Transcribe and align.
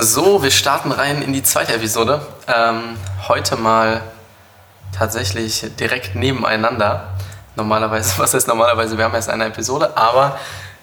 So, 0.00 0.44
wir 0.44 0.52
starten 0.52 0.92
rein 0.92 1.22
in 1.22 1.32
die 1.32 1.42
zweite 1.42 1.72
Episode. 1.72 2.20
Ähm, 2.46 2.96
heute 3.26 3.56
mal 3.56 4.00
tatsächlich 4.96 5.66
direkt 5.80 6.14
nebeneinander. 6.14 7.08
Normalerweise, 7.56 8.12
was 8.18 8.32
heißt 8.32 8.46
normalerweise, 8.46 8.96
wir 8.96 9.04
haben 9.04 9.14
erst 9.14 9.28
eine 9.28 9.46
Episode, 9.46 9.96
aber 9.96 10.38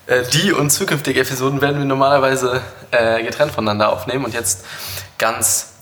äh, 0.08 0.24
die 0.34 0.52
und 0.52 0.70
zukünftige 0.70 1.22
Episoden 1.22 1.62
werden 1.62 1.78
wir 1.78 1.86
normalerweise 1.86 2.62
äh, 2.92 3.24
getrennt 3.24 3.54
voneinander 3.54 3.94
aufnehmen 3.94 4.26
und 4.26 4.34
jetzt 4.34 4.66
ganz 5.18 5.76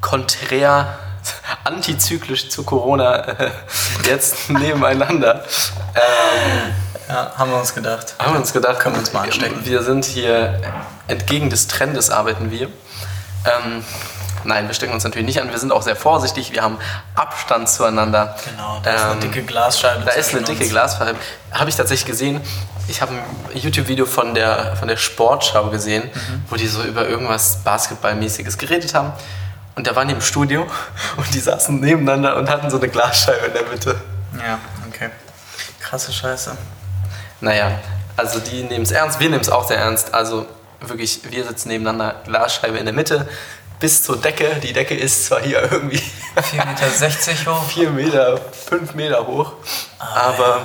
konträr, 0.00 0.98
antizyklisch 1.64 2.48
zu 2.48 2.64
Corona 2.64 3.18
äh, 3.18 3.50
jetzt 4.04 4.50
nebeneinander. 4.50 5.44
Ähm, 5.94 6.74
Ja, 7.08 7.32
haben 7.36 7.50
wir 7.50 7.58
uns 7.58 7.74
gedacht. 7.74 8.14
haben 8.18 8.32
wir 8.34 8.40
uns 8.40 8.52
gedacht, 8.52 8.78
Können 8.80 8.94
wir 8.96 9.00
uns 9.00 9.12
mal 9.12 9.22
anstecken. 9.22 9.64
Wir 9.64 9.82
sind 9.82 10.04
hier 10.04 10.60
entgegen 11.06 11.48
des 11.50 11.66
Trendes 11.66 12.10
arbeiten 12.10 12.50
wir. 12.50 12.66
Ähm, 13.44 13.84
nein, 14.44 14.66
wir 14.66 14.74
stecken 14.74 14.92
uns 14.92 15.04
natürlich 15.04 15.26
nicht 15.26 15.40
an. 15.40 15.50
Wir 15.50 15.58
sind 15.58 15.72
auch 15.72 15.82
sehr 15.82 15.96
vorsichtig. 15.96 16.52
Wir 16.52 16.62
haben 16.62 16.76
Abstand 17.14 17.68
zueinander. 17.68 18.36
Genau, 18.50 18.80
da 18.82 18.90
ist 18.94 19.02
eine 19.04 19.12
Ähm, 19.14 19.20
dicke 19.20 19.42
Glasscheibe. 19.42 20.04
Da 20.04 20.12
ist 20.12 20.32
eine 20.34 20.42
dicke 20.42 20.60
uns. 20.64 20.70
Glasscheibe. 20.70 21.18
Habe 21.52 21.70
ich 21.70 21.76
tatsächlich 21.76 22.06
gesehen. 22.06 22.40
Ich 22.88 23.00
habe 23.00 23.12
ein 23.14 23.58
YouTube-Video 23.58 24.04
von 24.06 24.34
der, 24.34 24.76
von 24.76 24.88
der 24.88 24.96
Sportschau 24.96 25.70
gesehen, 25.70 26.04
Mhm. 26.04 26.44
wo 26.50 26.56
die 26.56 26.66
so 26.68 26.82
über 26.82 27.06
irgendwas 27.08 27.58
Basketballmäßiges 27.64 28.58
geredet 28.58 28.92
haben. 28.94 29.12
Und 29.76 29.86
da 29.86 29.94
waren 29.96 30.08
die 30.08 30.14
im 30.14 30.20
Studio 30.20 30.66
und 31.16 31.32
die 31.34 31.40
saßen 31.40 31.80
nebeneinander 31.80 32.36
und 32.36 32.50
hatten 32.50 32.68
so 32.68 32.76
eine 32.78 32.88
Glasscheibe 32.88 33.46
in 33.46 33.52
der 33.54 33.62
Mitte. 33.64 34.00
Ja, 34.36 34.58
okay. 34.88 35.10
Krasse 35.80 36.12
Scheiße. 36.12 36.52
Naja, 37.40 37.78
also 38.16 38.40
die 38.40 38.62
nehmen 38.64 38.82
es 38.82 38.90
ernst, 38.90 39.20
wir 39.20 39.30
nehmen 39.30 39.42
es 39.42 39.48
auch 39.48 39.66
sehr 39.66 39.78
ernst. 39.78 40.12
Also 40.14 40.46
wirklich, 40.80 41.20
wir 41.30 41.44
sitzen 41.44 41.68
nebeneinander, 41.68 42.16
Glasscheibe 42.24 42.78
in 42.78 42.84
der 42.84 42.94
Mitte, 42.94 43.28
bis 43.78 44.02
zur 44.02 44.16
Decke. 44.16 44.56
Die 44.62 44.72
Decke 44.72 44.94
ist 44.94 45.26
zwar 45.26 45.40
hier 45.40 45.70
irgendwie 45.70 46.02
4,60 46.36 47.28
Meter 47.38 47.54
hoch. 47.54 47.64
4 47.64 47.90
Meter, 47.90 48.38
5 48.38 48.94
Meter 48.94 49.26
hoch, 49.26 49.52
aber 49.98 50.62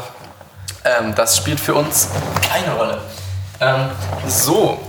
ähm, 0.84 1.14
das 1.16 1.38
spielt 1.38 1.60
für 1.60 1.76
uns 1.76 2.10
keine 2.50 2.74
Rolle. 2.74 3.02
Ähm, 3.60 3.90
so, 4.28 4.80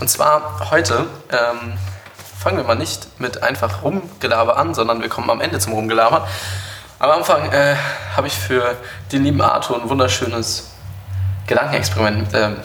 und 0.00 0.08
zwar 0.08 0.70
heute 0.70 1.06
ähm, 1.30 1.78
fangen 2.38 2.58
wir 2.58 2.64
mal 2.64 2.74
nicht 2.74 3.18
mit 3.20 3.42
einfach 3.42 3.82
Rumgelaber 3.82 4.56
an, 4.56 4.74
sondern 4.74 5.00
wir 5.00 5.08
kommen 5.08 5.30
am 5.30 5.40
Ende 5.40 5.58
zum 5.58 5.72
Rumgelaber. 5.72 6.28
Am 6.98 7.10
Anfang 7.10 7.50
äh, 7.50 7.76
habe 8.14 8.26
ich 8.26 8.34
für 8.34 8.76
den 9.10 9.24
lieben 9.24 9.40
Arthur 9.40 9.82
ein 9.82 9.88
wunderschönes 9.88 10.70
Gedankenexperiment 11.50 12.28
ähm, 12.32 12.56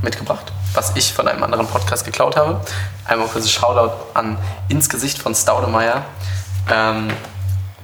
mitgebracht, 0.00 0.50
was 0.72 0.96
ich 0.96 1.12
von 1.12 1.28
einem 1.28 1.42
anderen 1.42 1.66
Podcast 1.66 2.06
geklaut 2.06 2.34
habe. 2.34 2.64
Einmal 3.04 3.28
kurzes 3.28 3.52
Shoutout 3.52 3.92
an 4.14 4.38
Ins 4.68 4.88
Gesicht 4.88 5.18
von 5.18 5.34
Staudemeyer. 5.34 6.02
Ähm, 6.70 7.08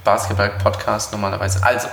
Basketball-Podcast 0.05 1.13
normalerweise. 1.13 1.63
Also, 1.63 1.89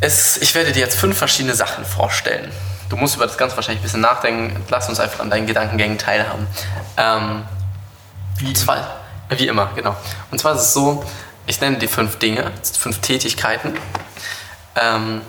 es, 0.00 0.36
ich 0.36 0.54
werde 0.54 0.70
dir 0.70 0.78
jetzt 0.78 0.96
fünf 0.96 1.18
verschiedene 1.18 1.54
Sachen 1.54 1.84
vorstellen. 1.84 2.52
Du 2.88 2.96
musst 2.96 3.16
über 3.16 3.26
das 3.26 3.36
Ganze 3.36 3.56
wahrscheinlich 3.56 3.80
ein 3.80 3.82
bisschen 3.82 4.02
nachdenken. 4.02 4.64
Lass 4.68 4.88
uns 4.88 5.00
einfach 5.00 5.18
an 5.18 5.30
deinen 5.30 5.48
Gedankengängen 5.48 5.98
teilhaben. 5.98 6.46
Ähm, 6.96 7.42
wie, 8.36 8.52
zwar, 8.52 8.86
wie 9.30 9.48
immer, 9.48 9.70
genau. 9.74 9.96
Und 10.30 10.38
zwar 10.38 10.54
ist 10.54 10.62
es 10.62 10.74
so, 10.74 11.04
ich 11.46 11.60
nenne 11.60 11.78
dir 11.78 11.88
fünf 11.88 12.20
Dinge, 12.20 12.52
fünf 12.78 13.00
Tätigkeiten. 13.00 13.76
Ähm, 14.76 15.22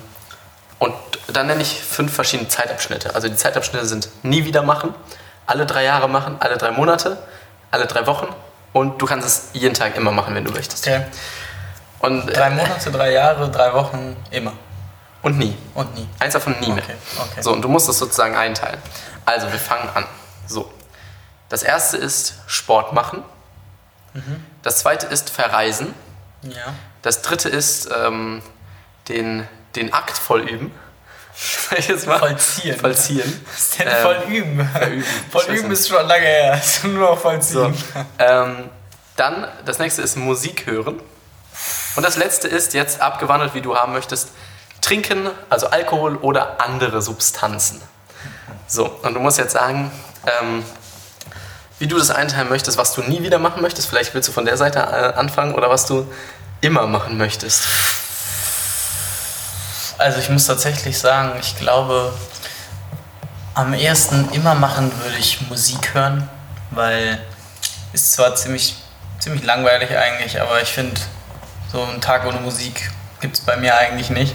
und 0.81 0.95
dann 1.27 1.45
nenne 1.45 1.61
ich 1.61 1.79
fünf 1.79 2.11
verschiedene 2.11 2.49
Zeitabschnitte. 2.49 3.13
Also 3.13 3.27
die 3.29 3.35
Zeitabschnitte 3.35 3.85
sind 3.85 4.09
nie 4.23 4.45
wieder 4.45 4.63
machen, 4.63 4.95
alle 5.45 5.67
drei 5.67 5.83
Jahre 5.83 6.09
machen, 6.09 6.37
alle 6.39 6.57
drei 6.57 6.71
Monate, 6.71 7.17
alle 7.69 7.85
drei 7.85 8.07
Wochen 8.07 8.27
und 8.73 8.99
du 8.99 9.05
kannst 9.05 9.27
es 9.27 9.49
jeden 9.53 9.75
Tag 9.75 9.95
immer 9.95 10.11
machen, 10.11 10.33
wenn 10.33 10.43
du 10.43 10.51
möchtest. 10.51 10.87
Okay. 10.87 11.05
Und, 11.99 12.25
Drei 12.25 12.47
äh, 12.47 12.55
Monate, 12.55 12.91
drei 12.91 13.11
Jahre, 13.11 13.51
drei 13.51 13.71
Wochen, 13.73 14.17
immer. 14.31 14.53
und 15.21 15.37
nie. 15.37 15.55
Und 15.75 15.93
nie. 15.93 16.09
Eins 16.17 16.33
davon 16.33 16.55
nie 16.59 16.71
mehr. 16.71 16.83
Okay, 16.83 16.95
okay. 17.19 17.41
So, 17.43 17.53
und 17.53 17.61
du 17.61 17.67
musst 17.69 17.87
es 17.87 17.99
sozusagen 17.99 18.35
einteilen. 18.35 18.81
Also, 19.23 19.51
wir 19.51 19.59
fangen 19.59 19.87
an. 19.93 20.05
So. 20.47 20.73
Das 21.49 21.61
erste 21.61 21.97
ist 21.97 22.39
Sport 22.47 22.91
machen. 22.93 23.21
Mhm. 24.13 24.43
Das 24.63 24.79
zweite 24.79 25.05
ist 25.05 25.29
verreisen. 25.29 25.93
Ja. 26.41 26.73
Das 27.03 27.21
dritte 27.21 27.49
ist 27.49 27.87
ähm, 27.95 28.41
den, 29.07 29.47
den 29.75 29.93
Akt 29.93 30.17
vollüben. 30.17 30.71
Welches 31.69 32.05
mal? 32.05 32.19
Vollziehen. 32.19 32.77
Vollziehen. 32.79 33.45
Was 33.51 33.57
ist 33.61 33.79
denn 33.79 33.87
Ähm, 33.87 34.01
voll 34.03 34.23
üben? 34.29 34.69
verüben. 34.73 35.05
Voll 35.31 35.41
Ich 35.43 35.49
weiß 35.49 35.59
üben 35.59 35.69
nicht. 35.69 35.79
ist 35.79 35.87
schon 35.89 36.07
lange 36.07 36.25
her. 36.25 36.53
Ist 36.63 36.83
nur 36.83 37.09
noch 37.11 37.19
vollziehen. 37.19 37.73
So. 37.73 37.73
Ähm, 38.19 38.69
dann, 39.15 39.47
das 39.65 39.79
nächste 39.79 40.01
ist 40.01 40.15
Musik 40.17 40.65
hören. 40.65 40.99
Und 41.95 42.03
das 42.05 42.17
letzte 42.17 42.47
ist 42.47 42.73
jetzt 42.73 43.01
abgewandelt, 43.01 43.53
wie 43.53 43.61
du 43.61 43.75
haben 43.75 43.93
möchtest, 43.93 44.29
trinken, 44.81 45.29
also 45.49 45.67
Alkohol 45.67 46.15
oder 46.17 46.61
andere 46.61 47.01
Substanzen. 47.01 47.81
So, 48.67 48.85
und 49.03 49.13
du 49.13 49.19
musst 49.19 49.37
jetzt 49.37 49.51
sagen, 49.53 49.91
ähm, 50.41 50.63
wie 51.79 51.87
du 51.87 51.97
das 51.97 52.09
einteilen 52.09 52.47
möchtest, 52.49 52.77
was 52.77 52.93
du 52.93 53.01
nie 53.01 53.21
wieder 53.23 53.37
machen 53.39 53.61
möchtest. 53.61 53.89
Vielleicht 53.89 54.13
willst 54.13 54.29
du 54.29 54.33
von 54.33 54.45
der 54.45 54.55
Seite 54.55 54.79
äh, 54.79 55.17
anfangen 55.19 55.53
oder 55.55 55.69
was 55.69 55.85
du 55.85 56.11
immer 56.61 56.87
machen 56.87 57.17
möchtest. 57.17 57.63
Also 60.01 60.17
ich 60.17 60.29
muss 60.29 60.47
tatsächlich 60.47 60.97
sagen, 60.97 61.33
ich 61.39 61.55
glaube, 61.59 62.11
am 63.53 63.75
ehesten 63.75 64.29
immer 64.31 64.55
machen 64.55 64.91
würde 65.03 65.17
ich 65.19 65.47
Musik 65.47 65.93
hören, 65.93 66.27
weil 66.71 67.19
ist 67.93 68.13
zwar 68.13 68.33
ziemlich, 68.33 68.77
ziemlich 69.19 69.43
langweilig 69.43 69.95
eigentlich, 69.95 70.41
aber 70.41 70.59
ich 70.59 70.69
finde, 70.69 70.99
so 71.71 71.83
einen 71.83 72.01
Tag 72.01 72.25
ohne 72.25 72.39
Musik 72.39 72.89
gibt 73.19 73.37
es 73.37 73.41
bei 73.45 73.57
mir 73.57 73.77
eigentlich 73.77 74.09
nicht. 74.09 74.33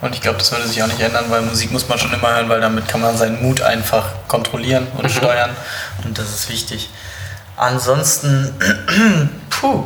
Und 0.00 0.12
ich 0.12 0.22
glaube, 0.22 0.38
das 0.38 0.50
würde 0.50 0.66
sich 0.66 0.82
auch 0.82 0.88
nicht 0.88 1.00
ändern, 1.00 1.26
weil 1.28 1.42
Musik 1.42 1.70
muss 1.70 1.88
man 1.88 1.96
schon 1.96 2.12
immer 2.12 2.34
hören, 2.34 2.48
weil 2.48 2.60
damit 2.60 2.88
kann 2.88 3.00
man 3.00 3.16
seinen 3.16 3.40
Mut 3.40 3.60
einfach 3.62 4.08
kontrollieren 4.26 4.88
und 4.96 5.08
steuern. 5.08 5.50
Und 6.02 6.18
das 6.18 6.30
ist 6.30 6.48
wichtig. 6.48 6.90
Ansonsten, 7.56 8.58
puh, 9.50 9.84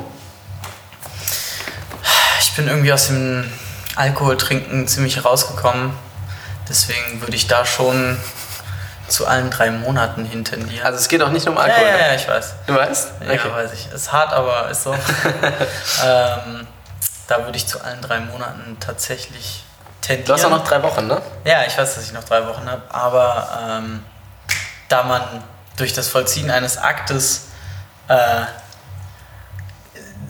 ich 2.41 2.53
bin 2.55 2.69
irgendwie 2.69 2.93
aus 2.93 3.09
dem 3.09 3.45
Alkoholtrinken 3.97 4.89
ziemlich 4.89 5.25
rausgekommen. 5.25 5.93
Deswegen 6.69 7.21
würde 7.21 7.37
ich 7.37 7.47
da 7.47 7.65
schon 7.65 8.19
zu 9.09 9.27
allen 9.27 9.51
drei 9.51 9.71
Monaten 9.71 10.25
hin 10.25 10.45
tendieren. 10.45 10.85
Also 10.85 10.99
es 10.99 11.09
geht 11.09 11.23
auch 11.23 11.31
nicht 11.31 11.47
nur 11.47 11.55
um 11.55 11.59
ja, 11.59 11.65
Alkohol. 11.65 11.87
ja, 11.87 11.97
ne? 11.97 12.09
ja, 12.09 12.15
ich 12.15 12.27
weiß. 12.27 12.55
Du 12.67 12.75
weißt? 12.75 13.09
Ja, 13.21 13.55
weiß 13.55 13.73
ich. 13.73 13.93
Ist 13.93 14.13
hart, 14.13 14.33
aber 14.33 14.71
ist 14.71 14.83
so. 14.83 14.95
ähm, 16.05 16.67
da 17.27 17.45
würde 17.45 17.57
ich 17.57 17.67
zu 17.67 17.83
allen 17.83 18.01
drei 18.01 18.21
Monaten 18.21 18.79
tatsächlich 18.81 19.65
tendieren. 20.01 20.27
Du 20.27 20.33
hast 20.33 20.45
auch 20.45 20.51
noch 20.51 20.65
drei 20.65 20.83
Wochen, 20.83 21.07
ne? 21.07 21.21
Ja, 21.45 21.65
ich 21.67 21.77
weiß, 21.77 21.95
dass 21.95 22.05
ich 22.05 22.13
noch 22.13 22.25
drei 22.25 22.47
Wochen 22.47 22.69
habe, 22.69 22.83
aber 22.89 23.49
ähm, 23.69 24.05
da 24.89 25.03
man 25.03 25.23
durch 25.77 25.93
das 25.93 26.09
Vollziehen 26.09 26.51
eines 26.51 26.79
Aktes 26.79 27.49
äh, 28.09 28.43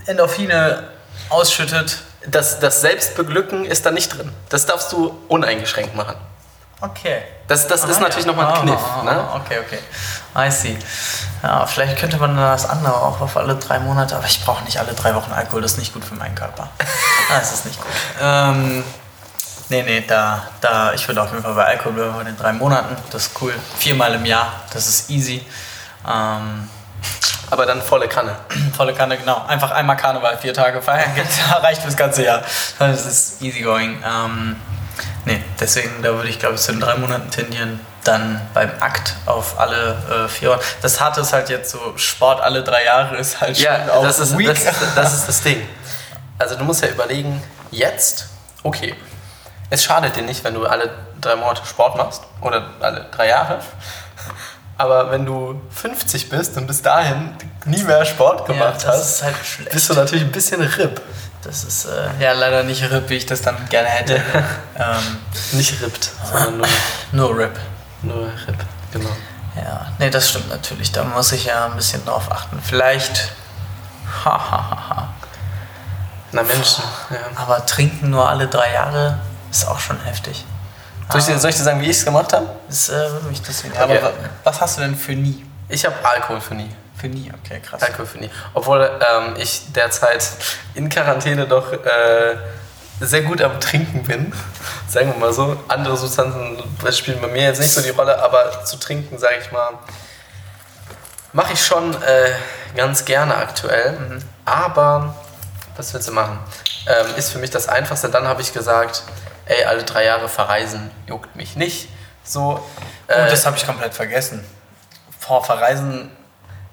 Endorphine 0.06 0.88
ausschüttet. 1.28 1.98
Das, 2.26 2.58
das 2.60 2.80
Selbstbeglücken 2.80 3.64
ist 3.64 3.84
da 3.86 3.90
nicht 3.90 4.16
drin. 4.16 4.32
Das 4.48 4.66
darfst 4.66 4.92
du 4.92 5.18
uneingeschränkt 5.28 5.94
machen. 5.94 6.16
Okay. 6.80 7.22
Das, 7.48 7.66
das 7.66 7.84
ist 7.84 7.98
Ah, 7.98 8.00
natürlich 8.00 8.26
ja. 8.26 8.32
nochmal 8.32 8.46
ein 8.46 8.54
Ah, 8.54 8.60
Kniff. 8.62 8.78
ah, 8.80 9.02
Ne? 9.04 9.10
ah, 9.10 9.36
Okay, 9.36 9.58
okay. 9.60 9.78
I 10.36 10.50
see. 10.50 10.78
Ja, 11.42 11.66
vielleicht 11.66 11.98
könnte 11.98 12.16
man 12.18 12.36
das 12.36 12.68
andere 12.68 12.94
auch 12.94 13.20
auf 13.20 13.36
alle 13.36 13.54
drei 13.56 13.78
Monate, 13.78 14.16
aber 14.16 14.26
ich 14.26 14.44
brauche 14.44 14.64
nicht 14.64 14.78
alle 14.78 14.92
drei 14.94 15.14
Wochen 15.14 15.32
Alkohol, 15.32 15.62
das 15.62 15.72
ist 15.72 15.78
nicht 15.78 15.92
gut 15.94 16.04
für 16.04 16.14
meinen 16.14 16.34
Körper. 16.34 16.68
Das 17.30 17.52
ist 17.52 17.64
nicht 17.66 17.78
gut. 17.80 17.90
Ähm, 18.20 18.84
nee, 19.70 19.82
nee, 19.82 20.04
da, 20.06 20.42
da, 20.60 20.92
ich 20.92 21.06
würde 21.08 21.22
auf 21.22 21.30
jeden 21.30 21.42
Fall 21.42 21.54
bei 21.54 21.64
Alkohol 21.64 21.92
bleiben 21.94 22.14
bei 22.16 22.24
den 22.24 22.36
drei 22.36 22.52
Monaten, 22.52 22.96
das 23.10 23.26
ist 23.28 23.40
cool. 23.40 23.54
Viermal 23.78 24.14
im 24.14 24.26
Jahr, 24.26 24.48
das 24.72 24.86
ist 24.86 25.08
easy. 25.10 25.44
Ähm, 26.06 26.68
Aber 27.54 27.66
dann 27.66 27.80
volle 27.80 28.08
Kanne. 28.08 28.34
volle 28.76 28.92
Kanne, 28.94 29.16
genau. 29.16 29.44
Einfach 29.46 29.70
einmal 29.70 29.96
Karneval, 29.96 30.36
vier 30.38 30.52
Tage 30.52 30.82
feiern, 30.82 31.08
reicht 31.62 31.82
fürs 31.82 31.96
ganze 31.96 32.24
Jahr. 32.24 32.42
Das 32.80 33.06
ist 33.06 33.40
easy 33.42 33.60
going. 33.60 34.02
Ähm, 34.04 34.56
nee, 35.24 35.40
deswegen, 35.60 36.02
da 36.02 36.14
würde 36.14 36.28
ich 36.28 36.40
glaube 36.40 36.56
ich 36.56 36.60
zu 36.60 36.72
den 36.72 36.80
drei 36.80 36.96
Monaten 36.96 37.30
tendieren. 37.30 37.78
Dann 38.02 38.40
beim 38.54 38.72
Akt 38.80 39.14
auf 39.24 39.60
alle 39.60 40.24
äh, 40.26 40.28
vier 40.28 40.50
Wochen. 40.50 40.60
Das 40.82 41.00
Harte 41.00 41.20
ist 41.20 41.32
halt 41.32 41.48
jetzt 41.48 41.70
so, 41.70 41.96
Sport 41.96 42.40
alle 42.40 42.64
drei 42.64 42.84
Jahre 42.84 43.16
ist 43.16 43.40
halt 43.40 43.56
schon 43.56 43.66
Ja, 43.66 43.92
auch 43.92 44.02
das 44.02 44.18
ist, 44.18 44.36
weak. 44.36 44.48
das, 44.48 44.64
das 44.96 45.14
ist 45.14 45.28
das 45.28 45.40
Ding. 45.40 45.66
Also 46.36 46.56
du 46.56 46.64
musst 46.64 46.82
ja 46.82 46.88
überlegen, 46.88 47.40
jetzt, 47.70 48.26
okay, 48.64 48.96
es 49.70 49.84
schadet 49.84 50.16
dir 50.16 50.22
nicht, 50.22 50.42
wenn 50.42 50.54
du 50.54 50.66
alle 50.66 50.90
drei 51.20 51.36
Monate 51.36 51.64
Sport 51.64 51.96
machst 51.96 52.22
oder 52.40 52.68
alle 52.80 53.06
drei 53.14 53.28
Jahre. 53.28 53.60
Aber 54.76 55.10
wenn 55.10 55.24
du 55.24 55.60
50 55.70 56.28
bist 56.28 56.56
und 56.56 56.66
bis 56.66 56.82
dahin 56.82 57.30
nie 57.64 57.82
mehr 57.84 58.04
Sport 58.04 58.40
ja, 58.40 58.54
gemacht 58.54 58.84
das 58.84 59.22
hast, 59.22 59.22
halt 59.22 59.36
bist 59.72 59.88
du 59.88 59.94
natürlich 59.94 60.24
ein 60.24 60.32
bisschen 60.32 60.60
RIP. 60.60 61.00
Das 61.42 61.62
ist 61.62 61.84
äh, 61.84 62.08
ja 62.20 62.32
leider 62.32 62.62
nicht 62.64 62.82
RIP, 62.82 63.10
wie 63.10 63.16
ich 63.16 63.26
das 63.26 63.42
dann 63.42 63.56
gerne 63.68 63.88
hätte. 63.88 64.16
ähm, 64.76 65.18
Nicht 65.52 65.80
RIPT, 65.80 66.10
sondern 66.24 66.56
nur, 66.58 66.66
nur 67.12 67.38
RIP. 67.38 67.58
nur 68.02 68.26
RIP. 68.46 68.64
Genau. 68.92 69.10
Ja, 69.56 69.92
nee, 69.98 70.10
das 70.10 70.30
stimmt 70.30 70.48
natürlich. 70.48 70.90
Da 70.90 71.04
muss 71.04 71.30
ich 71.32 71.44
ja 71.44 71.66
ein 71.66 71.76
bisschen 71.76 72.04
drauf 72.04 72.30
achten. 72.32 72.58
Vielleicht. 72.62 73.32
Hahaha. 74.24 75.08
Na 76.32 76.42
Mensch, 76.42 76.78
ja. 77.10 77.18
Aber 77.36 77.64
trinken 77.64 78.10
nur 78.10 78.28
alle 78.28 78.48
drei 78.48 78.72
Jahre 78.72 79.18
ist 79.50 79.68
auch 79.68 79.78
schon 79.78 80.00
heftig. 80.00 80.44
Soll 81.10 81.20
ich, 81.20 81.26
dir, 81.26 81.38
soll 81.38 81.50
ich 81.50 81.56
dir 81.56 81.62
sagen, 81.62 81.80
wie 81.80 81.90
ich 81.90 81.98
es 81.98 82.04
gemacht 82.04 82.32
habe? 82.32 82.46
Das 82.68 82.88
äh, 82.88 82.92
würde 82.92 83.26
mich 83.26 83.42
deswegen. 83.42 83.72
Okay. 83.74 83.82
Aber 83.82 84.02
wa- 84.02 84.12
was 84.44 84.60
hast 84.60 84.76
du 84.78 84.80
denn 84.82 84.96
für 84.96 85.12
nie? 85.12 85.44
Ich 85.68 85.84
habe 85.84 85.94
Alkohol 86.02 86.40
für 86.40 86.54
nie. 86.54 86.70
Für 86.96 87.08
nie, 87.08 87.30
okay, 87.44 87.60
krass. 87.60 87.82
Alkohol 87.82 88.06
für 88.06 88.18
nie. 88.18 88.30
Obwohl 88.54 88.80
ähm, 88.82 89.34
ich 89.36 89.72
derzeit 89.72 90.26
in 90.74 90.88
Quarantäne 90.88 91.46
doch 91.46 91.72
äh, 91.72 92.36
sehr 93.00 93.22
gut 93.22 93.42
am 93.42 93.60
Trinken 93.60 94.02
bin. 94.04 94.32
Sagen 94.88 95.12
wir 95.12 95.18
mal 95.18 95.32
so. 95.32 95.60
Andere 95.68 95.96
Substanzen 95.96 96.62
spielen 96.92 97.20
bei 97.20 97.26
mir 97.28 97.42
jetzt 97.42 97.60
nicht 97.60 97.72
so 97.72 97.82
die 97.82 97.90
Rolle, 97.90 98.22
aber 98.22 98.64
zu 98.64 98.76
trinken, 98.76 99.18
sage 99.18 99.36
ich 99.42 99.50
mal, 99.52 99.70
mache 101.32 101.52
ich 101.54 101.64
schon 101.64 101.92
äh, 102.02 102.30
ganz 102.76 103.04
gerne 103.04 103.34
aktuell. 103.36 104.20
Aber 104.44 105.14
was 105.76 105.92
willst 105.92 106.08
du 106.08 106.12
machen? 106.12 106.38
Ähm, 106.86 107.06
ist 107.16 107.30
für 107.32 107.38
mich 107.38 107.50
das 107.50 107.68
Einfachste. 107.68 108.08
Dann 108.08 108.28
habe 108.28 108.40
ich 108.42 108.52
gesagt, 108.52 109.02
ey, 109.46 109.64
alle 109.64 109.82
drei 109.84 110.04
Jahre 110.04 110.28
verreisen 110.28 110.90
juckt 111.06 111.34
mich 111.36 111.56
nicht. 111.56 111.88
So, 112.24 112.60
Oh, 113.06 113.12
äh, 113.12 113.28
das 113.28 113.44
habe 113.44 113.56
ich 113.56 113.66
komplett 113.66 113.92
vergessen. 113.94 114.44
Vor 115.18 115.44
Verreisen. 115.44 116.10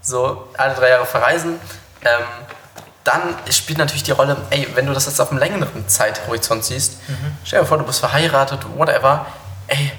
so 0.01 0.47
alle 0.57 0.73
drei 0.75 0.89
Jahre 0.89 1.05
verreisen, 1.05 1.59
ähm, 2.05 2.23
dann 3.03 3.21
spielt 3.51 3.77
natürlich 3.79 4.03
die 4.03 4.11
Rolle, 4.11 4.37
ey, 4.49 4.67
wenn 4.75 4.85
du 4.85 4.93
das 4.93 5.05
jetzt 5.07 5.19
auf 5.19 5.29
einem 5.31 5.39
längeren 5.39 5.87
Zeithorizont 5.87 6.63
siehst, 6.65 6.97
stell 7.43 7.61
dir 7.61 7.65
vor, 7.65 7.77
du 7.77 7.83
bist 7.83 7.99
verheiratet, 7.99 8.61
whatever, 8.77 9.25
ey, 9.67 9.91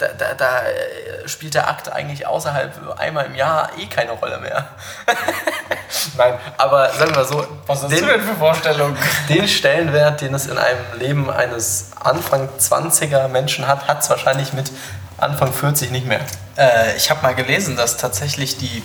da, 0.00 0.08
da, 0.16 0.34
da 0.34 0.62
äh, 0.62 1.28
spielt 1.28 1.54
der 1.54 1.68
Akt 1.68 1.92
eigentlich 1.92 2.26
außerhalb 2.26 2.98
einmal 2.98 3.26
im 3.26 3.34
Jahr 3.34 3.70
eh 3.78 3.86
keine 3.86 4.12
Rolle 4.12 4.38
mehr. 4.38 4.68
Nein, 6.16 6.34
aber 6.56 6.90
sagen 6.94 7.14
wir 7.14 7.24
so, 7.24 7.42
den, 7.88 8.04
für 8.04 8.34
Vorstellungen? 8.38 8.96
den 9.28 9.46
Stellenwert, 9.46 10.22
den 10.22 10.34
es 10.34 10.46
in 10.46 10.58
einem 10.58 10.80
Leben 10.98 11.30
eines 11.30 11.90
Anfang 12.00 12.48
20er 12.58 13.28
Menschen 13.28 13.68
hat, 13.68 13.86
hat 13.86 14.02
es 14.02 14.10
wahrscheinlich 14.10 14.52
mit 14.52 14.72
Anfang 15.18 15.52
40 15.52 15.90
nicht 15.90 16.06
mehr. 16.06 16.20
Äh, 16.56 16.96
ich 16.96 17.10
habe 17.10 17.22
mal 17.22 17.34
gelesen, 17.34 17.76
dass 17.76 17.98
tatsächlich 17.98 18.56
die 18.56 18.82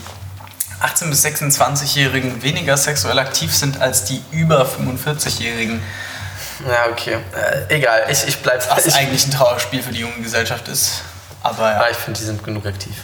18- 0.82 1.10
bis 1.10 1.26
26-Jährigen 1.26 2.44
weniger 2.44 2.76
sexuell 2.76 3.18
aktiv 3.20 3.56
sind 3.56 3.82
als 3.82 4.04
die 4.04 4.22
über 4.32 4.66
45-Jährigen. 4.66 5.82
Ja, 6.68 6.88
okay. 6.92 7.18
Äh, 7.70 7.76
egal, 7.76 8.04
ich, 8.10 8.28
ich 8.28 8.38
bleib 8.42 8.70
Was 8.70 8.86
ich, 8.86 8.96
eigentlich 8.96 9.28
ein 9.28 9.32
Trauerspiel 9.32 9.82
für 9.84 9.92
die 9.92 10.00
junge 10.00 10.22
Gesellschaft 10.22 10.68
ist. 10.68 11.02
Aber 11.44 11.72
ja. 11.72 11.80
Ah, 11.82 11.90
ich 11.92 11.98
finde, 11.98 12.20
die 12.20 12.26
sind 12.26 12.44
genug 12.44 12.66
aktiv. 12.66 13.04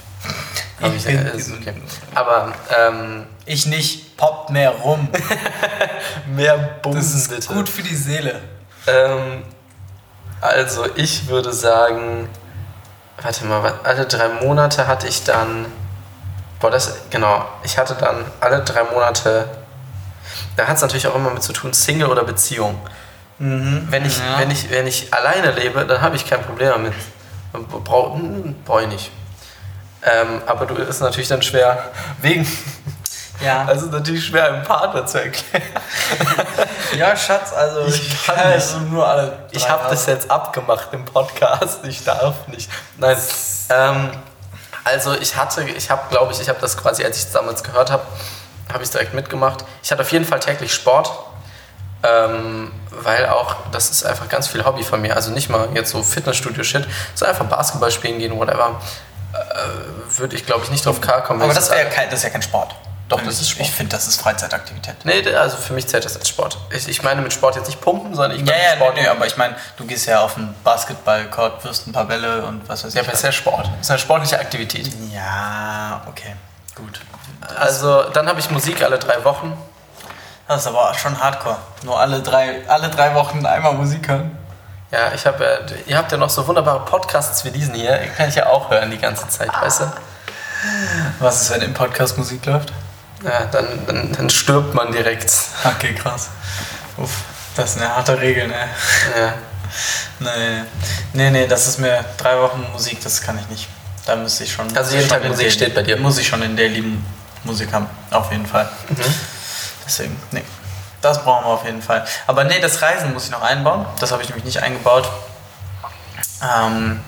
Ich 0.80 0.86
Aber 0.86 0.96
ich, 0.96 1.06
äh, 1.06 1.54
okay. 1.60 1.74
Aber 2.16 2.54
ähm, 2.76 3.28
Ich 3.46 3.66
nicht, 3.66 4.18
poppt 4.18 4.50
mehr 4.50 4.72
rum. 4.72 5.10
mehr 6.28 6.58
Das 6.58 6.82
Bumsen 6.82 7.20
ist 7.20 7.30
bitte. 7.30 7.54
gut 7.54 7.70
für 7.70 7.84
die 7.84 7.96
Seele. 7.96 8.40
Ähm, 8.88 9.44
also 10.40 10.86
ich 10.96 11.28
würde 11.28 11.54
sagen, 11.54 12.30
warte 13.22 13.46
mal, 13.46 13.74
alle 13.84 14.06
drei 14.06 14.30
Monate 14.30 14.88
hatte 14.88 15.08
ich 15.08 15.24
dann, 15.24 15.68
boah, 16.60 16.72
das, 16.72 16.96
genau, 17.12 17.46
ich 17.64 17.78
hatte 17.78 17.96
dann 17.96 18.26
alle 18.40 18.64
drei 18.64 18.84
Monate, 18.86 19.48
da 20.56 20.68
hat 20.68 20.78
es 20.78 20.82
natürlich 20.82 21.06
auch 21.08 21.16
immer 21.16 21.30
mit 21.30 21.44
zu 21.44 21.54
tun, 21.54 21.74
Single 21.74 22.08
oder 22.08 22.24
Beziehung. 22.24 22.80
Wenn 23.44 24.06
ich, 24.06 24.18
Ja. 24.20 24.38
wenn, 24.38 24.52
ich, 24.52 24.70
wenn 24.70 24.86
ich 24.86 25.12
alleine 25.12 25.52
lebe, 25.52 25.84
dann 25.86 26.00
habe 26.02 26.16
ich 26.16 26.30
kein 26.30 26.44
Problem 26.44 26.70
damit. 26.70 26.94
Brauche 27.84 28.20
brauch 28.64 28.82
ich 28.82 28.88
nicht. 28.88 29.12
Ähm, 30.04 30.42
aber 30.46 30.66
du 30.68 30.76
ist 30.76 31.00
natürlich 31.00 31.28
dann 31.28 31.42
schwer, 31.42 31.90
wegen, 32.22 32.48
Ja. 33.44 33.66
also 33.68 33.88
natürlich 33.88 34.26
schwer 34.28 34.46
einem 34.46 34.64
Partner 34.64 35.06
zu 35.08 35.24
erklären. 35.24 35.64
ja, 36.96 37.16
Schatz, 37.16 37.52
also 37.54 37.86
Ich 37.88 38.26
kann 38.26 38.38
also 38.38 38.78
nur 38.78 39.08
alle. 39.08 39.40
Ich 39.52 39.68
habe 39.68 39.90
das 39.90 40.06
jetzt 40.06 40.30
abgemacht 40.30 40.90
im 40.92 41.04
Podcast. 41.06 41.80
Ich 41.86 42.04
darf 42.04 42.48
nicht. 42.48 42.70
Nein. 42.98 43.18
Ähm, 43.70 44.12
also 44.84 45.14
ich 45.14 45.36
hatte, 45.36 45.64
ich 45.64 45.90
habe, 45.90 46.02
glaube 46.12 46.32
ich, 46.32 46.40
ich 46.42 46.50
habe 46.50 46.60
das 46.62 46.78
quasi, 46.78 47.04
als 47.04 47.18
ich 47.18 47.24
es 47.24 47.32
damals 47.32 47.64
gehört 47.64 47.90
habe, 47.92 48.04
habe 48.70 48.84
ich 48.84 48.88
es 48.88 48.92
direkt 48.92 49.16
mitgemacht. 49.16 49.66
Ich 49.84 49.92
hatte 49.92 50.02
auf 50.04 50.12
jeden 50.12 50.26
Fall 50.26 50.40
täglich 50.40 50.74
Sport, 50.74 51.10
ähm, 52.04 52.72
weil 52.92 53.28
auch 53.30 53.56
das 53.72 53.90
ist 53.90 54.04
einfach 54.06 54.28
ganz 54.30 54.48
viel 54.48 54.66
Hobby 54.66 54.84
von 54.84 55.02
mir. 55.02 55.16
Also 55.16 55.32
nicht 55.32 55.50
mal 55.50 55.70
jetzt 55.74 55.92
so 55.92 56.04
Fitnessstudio-Shit, 56.04 56.88
sondern 57.16 57.36
einfach 57.36 57.46
Basketball 57.58 57.92
spielen 57.92 58.20
gehen, 58.20 58.38
whatever. 58.38 58.82
Äh, 59.34 60.18
Würde 60.20 60.36
ich, 60.36 60.46
glaube 60.46 60.64
ich, 60.64 60.72
nicht 60.72 60.86
drauf 60.86 61.00
K 61.02 61.22
kommen. 61.22 61.42
Aber 61.42 61.54
das, 61.54 61.68
das 61.70 61.78
wär 61.78 61.86
kein, 61.86 62.10
das 62.10 62.20
ist 62.20 62.24
ja 62.24 62.30
kein 62.30 62.42
Sport. 62.42 62.76
Doch, 63.08 63.20
das 63.22 63.42
ist 63.42 63.50
Sport. 63.50 63.68
Ich 63.68 63.76
finde, 63.76 63.94
das 63.96 64.08
ist 64.08 64.22
Freizeitaktivität. 64.22 64.96
Nee, 65.04 65.22
also 65.36 65.58
für 65.58 65.74
mich 65.74 65.86
zählt 65.88 66.06
das 66.06 66.16
als 66.16 66.30
Sport. 66.30 66.58
Ich, 66.70 66.88
ich 66.88 67.04
meine 67.04 67.22
mit 67.22 67.34
Sport 67.34 67.58
jetzt 67.58 67.68
nicht 67.68 67.82
pumpen, 67.82 68.16
sondern 68.16 68.40
ich 68.40 68.46
Ja, 68.48 68.54
meine 68.54 68.64
ja, 68.64 68.76
Sport. 68.76 68.96
nee, 68.96 69.02
nee, 69.02 69.08
aber 69.08 69.28
ich 69.28 69.36
meine, 69.36 69.56
du 69.76 69.86
gehst 69.86 70.06
ja 70.06 70.22
auf 70.22 70.38
einen 70.38 70.56
Basketballcourt, 70.64 71.64
wirst 71.66 71.88
ein 71.88 71.92
paar 71.92 72.06
Bälle 72.06 72.44
und 72.46 72.68
was 72.70 72.86
weiß 72.86 72.94
Ja, 72.94 73.02
ich. 73.02 73.08
aber 73.08 73.14
was. 73.14 73.20
es 73.20 73.20
ist 73.20 73.26
ja 73.26 73.32
Sport. 73.34 73.70
Es 73.82 73.88
ist 73.88 73.90
eine 73.92 74.00
sportliche 74.00 74.40
Aktivität. 74.40 74.90
Ja, 75.14 76.02
okay, 76.08 76.36
gut. 76.76 77.02
Also 77.60 78.04
dann 78.14 78.30
habe 78.30 78.40
ich 78.40 78.50
Musik 78.50 78.82
alle 78.82 78.98
drei 78.98 79.22
Wochen. 79.26 79.58
Das 80.52 80.64
ist 80.64 80.68
aber 80.68 80.94
schon 80.96 81.18
hardcore. 81.18 81.56
Nur 81.84 81.98
alle 81.98 82.20
drei, 82.22 82.68
alle 82.68 82.90
drei 82.90 83.16
Wochen 83.16 83.46
einmal 83.46 83.74
Musik 83.74 84.06
hören. 84.10 84.38
Ja, 84.92 85.14
ich 85.16 85.26
habe, 85.26 85.42
ja, 85.46 85.76
ihr 85.86 85.98
habt 85.98 86.12
ja 86.12 86.18
noch 86.18 86.30
so 86.30 86.46
wunderbare 86.46 86.84
Podcasts 86.84 87.46
wie 87.46 87.52
diesen 87.52 87.74
hier. 87.74 87.98
Kann 88.18 88.28
ich 88.28 88.36
ja 88.36 88.48
auch 88.48 88.70
hören 88.70 88.92
die 88.92 88.98
ganze 88.98 89.26
Zeit, 89.30 89.48
weißt 89.62 89.80
du? 89.80 89.94
Was 91.20 91.44
ist, 91.44 91.52
wenn 91.52 91.62
im 91.62 91.74
Podcast 91.74 92.18
Musik 92.18 92.46
läuft? 92.46 92.74
Ja, 93.24 93.46
dann, 93.46 93.66
dann, 93.88 94.12
dann 94.12 94.30
stirbt 94.30 94.74
man 94.74 94.92
direkt. 94.92 95.32
Okay, 95.64 95.94
krass. 95.96 96.28
Uff, 96.98 97.12
das 97.56 97.72
ist 97.72 97.82
eine 97.82 97.96
harte 97.96 98.20
Regel, 98.20 98.50
ne? 98.50 98.56
Ja. 99.18 99.34
Nee, 100.20 100.64
nee, 101.14 101.30
nee, 101.30 101.48
das 101.48 101.66
ist 101.70 101.78
mir 101.80 102.04
drei 102.18 102.38
Wochen 102.42 102.68
Musik, 102.74 103.02
das 103.02 103.22
kann 103.22 103.40
ich 103.40 103.48
nicht. 103.48 103.70
Da 104.06 104.18
müsste 104.18 104.44
ich 104.44 104.52
schon. 104.52 104.76
Also 104.76 104.98
jeden 104.98 105.08
schon 105.08 105.18
Tag 105.18 105.24
Musik 105.30 105.46
Daily- 105.46 105.52
steht 105.52 105.76
bei 105.76 105.84
dir? 105.84 105.96
Muss 105.96 106.18
ich 106.18 106.28
schon 106.28 106.42
in 106.42 106.58
Daily 106.58 106.84
Musik 107.46 107.72
haben, 107.72 107.88
auf 108.10 108.30
jeden 108.34 108.46
Fall. 108.46 108.70
Mhm. 108.90 109.41
Deswegen, 109.92 110.16
nee. 110.32 110.44
Das 111.02 111.22
brauchen 111.22 111.44
wir 111.44 111.50
auf 111.50 111.66
jeden 111.66 111.82
Fall. 111.82 112.06
Aber 112.28 112.46
nee, 112.46 112.62
das 112.62 112.82
Reisen 112.82 113.12
muss 113.12 113.26
ich 113.26 113.32
noch 113.32 113.42
einbauen. 113.42 113.86
Das 114.00 114.14
habe 114.14 114.24
ich 114.24 114.30
nämlich 114.30 114.46
nicht 114.46 114.64
eingebaut. 114.64 115.10
Ähm, 116.42 117.02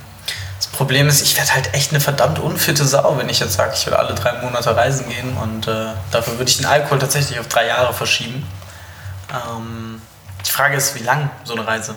das 0.57 0.67
Problem 0.67 1.07
ist, 1.07 1.21
ich 1.21 1.37
werde 1.37 1.53
halt 1.53 1.73
echt 1.73 1.91
eine 1.91 2.01
verdammt 2.01 2.39
unfitte 2.39 2.85
Sau, 2.85 3.17
wenn 3.17 3.29
ich 3.29 3.39
jetzt 3.39 3.53
sage, 3.53 3.71
ich 3.73 3.85
will 3.85 3.93
alle 3.93 4.15
drei 4.15 4.33
Monate 4.41 4.75
reisen 4.75 5.07
gehen 5.07 5.37
und 5.37 5.67
äh, 5.69 5.93
dafür 6.11 6.37
würde 6.37 6.49
ich 6.49 6.57
den 6.57 6.65
Alkohol 6.65 6.99
tatsächlich 6.99 7.39
auf 7.39 7.47
drei 7.47 7.67
Jahre 7.67 7.93
verschieben. 7.93 8.45
Ähm, 9.31 10.01
die 10.45 10.51
Frage 10.51 10.75
ist, 10.75 10.95
wie 10.95 11.03
lang 11.03 11.29
so 11.45 11.53
eine 11.53 11.65
Reise? 11.65 11.95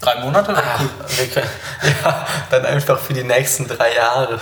Drei 0.00 0.16
Monate? 0.16 0.56
Ah, 0.56 0.80
ja, 2.04 2.26
dann 2.50 2.66
einfach 2.66 2.98
für 2.98 3.14
die 3.14 3.22
nächsten 3.22 3.68
drei 3.68 3.94
Jahre. 3.94 4.40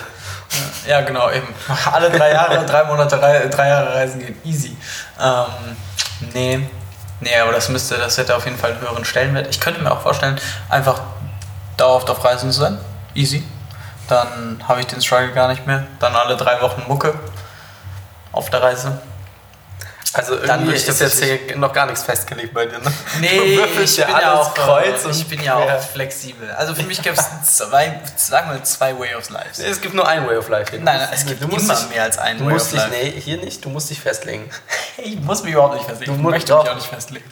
Ja, 0.87 1.01
genau, 1.03 1.31
eben. 1.31 1.49
Alle 1.93 2.11
drei 2.11 2.33
Jahre, 2.33 2.65
drei 2.67 2.85
Monate, 2.85 3.21
rei- 3.21 3.49
drei 3.49 3.69
Jahre 3.69 3.95
reisen 3.95 4.21
gehen. 4.21 4.39
Easy. 4.45 4.77
Ähm, 5.21 5.77
nee. 6.33 6.69
Nee, 7.21 7.37
aber 7.39 7.53
das 7.53 7.69
müsste, 7.69 7.97
das 7.97 8.19
hätte 8.19 8.37
auf 8.37 8.45
jeden 8.45 8.59
Fall 8.59 8.73
einen 8.73 8.81
höheren 8.81 9.05
Stellenwert. 9.05 9.47
Ich 9.49 9.61
könnte 9.61 9.81
mir 9.81 9.91
auch 9.91 10.01
vorstellen, 10.03 10.39
einfach 10.69 11.01
dauerhaft 11.77 12.11
auf 12.11 12.23
Reisen 12.25 12.51
zu 12.53 12.61
sein. 12.61 12.79
Easy. 13.15 13.43
Dann 14.09 14.63
habe 14.69 14.81
ich 14.81 14.87
den 14.87 15.01
Struggle 15.01 15.33
gar 15.33 15.49
nicht 15.49 15.67
mehr. 15.67 15.87
Dann 16.01 16.15
alle 16.15 16.37
drei 16.37 16.61
Wochen 16.61 16.83
Mucke 16.87 17.15
auf 18.33 18.51
der 18.51 18.63
Reise. 18.63 18.99
Also 20.15 20.37
Dann 20.37 20.61
irgendwie 20.61 20.77
ist 20.77 21.01
jetzt 21.01 21.23
hier 21.25 21.57
noch 21.57 21.73
gar 21.73 21.87
nichts 21.87 22.05
festgelegt 22.05 22.55
bei 22.55 22.67
dir, 22.67 22.79
ne? 22.79 22.93
Nee, 23.21 23.57
Du 23.57 23.63
würfelst 23.63 23.95
ich 23.95 23.97
ja 23.99 24.07
bin 24.07 24.17
ja 24.21 24.35
auch 24.35 24.55
kreuz 24.55 25.03
äh, 25.05 25.07
und 25.09 25.17
ich 25.17 25.27
bin 25.27 25.43
ja 25.43 25.57
auch 25.57 25.81
flexibel. 25.81 26.51
Also 26.53 26.75
für 26.75 26.85
mich 26.85 27.03
gibt 27.03 27.19
es 27.19 27.57
zwei, 27.57 28.01
sagen 28.17 28.51
wir 28.53 28.63
zwei 28.63 28.99
Way 28.99 29.15
of 29.17 29.29
Life. 29.31 29.61
Nee, 29.61 29.67
Es 29.69 29.81
gibt 29.81 29.95
nur 29.95 30.07
ein 30.07 30.27
Way 30.27 30.37
of 30.37 30.49
Life 30.49 30.71
hier. 30.71 30.81
Nein, 30.81 30.99
nein, 30.99 31.09
es 31.13 31.27
gibt 31.27 31.43
du 31.43 31.49
musst 31.49 31.65
immer 31.65 31.75
dich, 31.75 31.89
mehr 31.89 32.05
als 32.05 32.19
ein 32.19 32.39
Du 32.39 32.45
Way 32.47 32.53
musst 32.53 32.67
of 32.67 32.73
dich, 32.73 32.81
Life. 32.81 32.95
nee, 33.15 33.21
hier 33.21 33.37
nicht, 33.39 33.65
du 33.65 33.69
musst 33.69 33.91
dich 33.91 34.01
festlegen. 34.01 34.49
Ich 34.97 35.21
muss 35.21 35.43
mich 35.43 35.53
überhaupt 35.53 35.75
nicht 35.75 35.87
festlegen. 35.87 36.13
Du 36.13 36.17
Ich 36.19 36.23
musst 36.23 36.31
möchte 36.33 36.53
doch. 36.53 36.63
mich 36.63 36.71
auch 36.71 36.77
nicht 36.77 36.87
festlegen. 36.87 37.31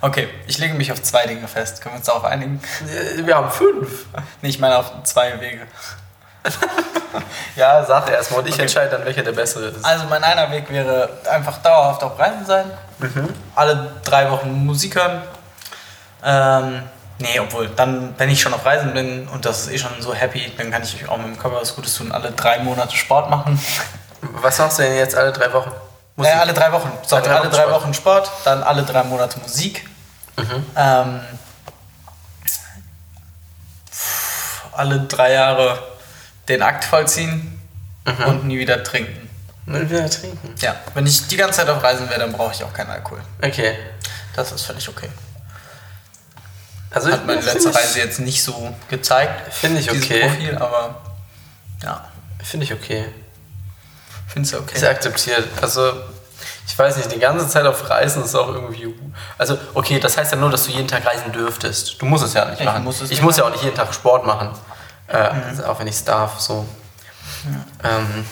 Okay, 0.00 0.28
ich 0.46 0.58
lege 0.58 0.74
mich 0.74 0.90
auf 0.92 1.02
zwei 1.02 1.26
Dinge 1.26 1.46
fest. 1.48 1.80
Können 1.80 1.94
wir 1.94 1.98
uns 1.98 2.06
darauf 2.06 2.24
einigen? 2.24 2.60
Wir 3.18 3.36
haben 3.36 3.50
fünf. 3.50 4.06
Nee, 4.40 4.48
ich 4.48 4.58
meine 4.60 4.78
auf 4.78 4.90
zwei 5.04 5.40
Wege. 5.40 5.66
Ja, 7.56 7.84
sag 7.84 8.08
er 8.08 8.16
erstmal 8.16 8.40
und 8.40 8.46
ich 8.46 8.54
Okay. 8.54 8.62
entscheide 8.62 8.90
dann, 8.90 9.04
welcher 9.04 9.22
der 9.22 9.32
bessere 9.32 9.66
ist. 9.66 9.84
Also 9.84 10.06
mein 10.06 10.24
einer 10.24 10.50
Weg 10.50 10.70
wäre 10.70 11.10
einfach 11.30 11.58
dauerhaft 11.58 12.02
auf 12.02 12.18
Reisen 12.18 12.46
sein. 12.46 12.64
Alle 13.54 13.90
drei 14.04 14.30
Wochen 14.30 14.64
Musik 14.64 14.94
hören. 14.96 15.22
Ähm, 16.24 16.82
nee, 17.18 17.38
obwohl, 17.40 17.68
dann, 17.68 18.14
wenn 18.16 18.30
ich 18.30 18.40
schon 18.40 18.54
auf 18.54 18.64
Reisen 18.64 18.94
bin 18.94 19.28
und 19.28 19.44
das 19.44 19.62
ist 19.66 19.72
eh 19.72 19.78
schon 19.78 19.90
so 20.00 20.14
happy, 20.14 20.50
dann 20.56 20.70
kann 20.70 20.82
ich 20.82 21.06
auch 21.08 21.18
mit 21.18 21.26
dem 21.26 21.38
Körper 21.38 21.60
was 21.60 21.74
Gutes 21.76 21.94
tun. 21.94 22.10
Alle 22.12 22.30
drei 22.32 22.60
Monate 22.60 22.96
Sport 22.96 23.28
machen. 23.28 23.60
Was 24.22 24.58
machst 24.58 24.78
du 24.78 24.82
denn 24.84 24.96
jetzt 24.96 25.14
alle 25.14 25.32
drei 25.32 25.52
Wochen? 25.52 25.72
Äh, 26.18 26.28
alle 26.28 26.54
drei 26.54 26.72
Wochen. 26.72 26.90
Sorry, 27.06 27.22
Alle 27.22 27.28
drei 27.28 27.34
alle 27.36 27.44
Wochen 27.44 27.50
drei 27.54 27.62
Sport. 27.64 27.82
Wochen 27.82 27.94
Sport, 27.94 28.30
dann 28.44 28.62
alle 28.62 28.82
drei 28.84 29.02
Monate 29.02 29.38
Musik. 29.40 29.86
Ähm, 30.76 31.20
pff, 33.90 34.62
alle 34.72 35.00
drei 35.00 35.32
Jahre 35.32 35.78
den 36.48 36.62
Akt 36.62 36.84
vollziehen 36.84 37.58
Mhm. 38.04 38.24
und 38.24 38.44
nie 38.46 38.58
wieder 38.58 38.82
trinken. 38.82 39.28
Will 39.66 39.88
wieder 39.88 40.10
trinken. 40.10 40.54
Ja, 40.60 40.74
wenn 40.94 41.06
ich 41.06 41.28
die 41.28 41.36
ganze 41.36 41.58
Zeit 41.60 41.68
auf 41.68 41.80
Reisen 41.82 42.08
wäre, 42.10 42.18
dann 42.20 42.32
brauche 42.32 42.52
ich 42.52 42.64
auch 42.64 42.72
keinen 42.72 42.90
Alkohol. 42.90 43.20
Okay. 43.40 43.78
Das 44.34 44.50
ist 44.50 44.62
völlig 44.62 44.88
okay. 44.88 45.08
Also 46.90 47.10
Hat 47.12 47.26
meine 47.26 47.40
letzte 47.40 47.70
ich- 47.70 47.76
Reise 47.76 47.98
jetzt 48.00 48.18
nicht 48.20 48.42
so 48.42 48.74
gezeigt. 48.88 49.52
Finde 49.54 49.80
ich 49.80 49.90
okay. 49.90 50.28
Profil, 50.28 50.56
aber 50.58 51.00
ja, 51.82 52.04
Finde 52.42 52.64
ich 52.66 52.72
okay. 52.72 53.04
findest 54.26 54.54
du 54.54 54.58
okay. 54.58 54.76
Ist 54.76 54.84
akzeptiert. 54.84 55.46
Also, 55.60 55.92
ich 56.66 56.76
weiß 56.76 56.96
nicht, 56.96 57.12
die 57.12 57.18
ganze 57.20 57.46
Zeit 57.48 57.64
auf 57.66 57.88
Reisen 57.88 58.24
ist 58.24 58.34
auch 58.34 58.48
irgendwie. 58.48 58.92
Also, 59.38 59.56
okay, 59.74 60.00
das 60.00 60.16
heißt 60.16 60.32
ja 60.32 60.38
nur, 60.38 60.50
dass 60.50 60.64
du 60.64 60.72
jeden 60.72 60.88
Tag 60.88 61.06
reisen 61.06 61.30
dürftest. 61.32 62.00
Du 62.02 62.06
musst 62.06 62.24
es 62.24 62.34
ja 62.34 62.46
nicht 62.46 62.58
Ich 62.60 62.66
machen. 62.66 62.82
muss 62.84 63.00
es 63.00 63.10
ich 63.12 63.22
muss 63.22 63.36
ja 63.36 63.44
auch 63.44 63.50
nicht 63.50 63.62
jeden 63.62 63.76
Tag 63.76 63.94
Sport 63.94 64.26
machen. 64.26 64.50
Äh, 65.08 65.16
also 65.16 65.64
auch 65.64 65.78
wenn 65.78 65.86
ich 65.86 65.96
es 65.96 66.04
darf, 66.04 66.40
so. 66.40 66.66
Ähm, 67.82 68.24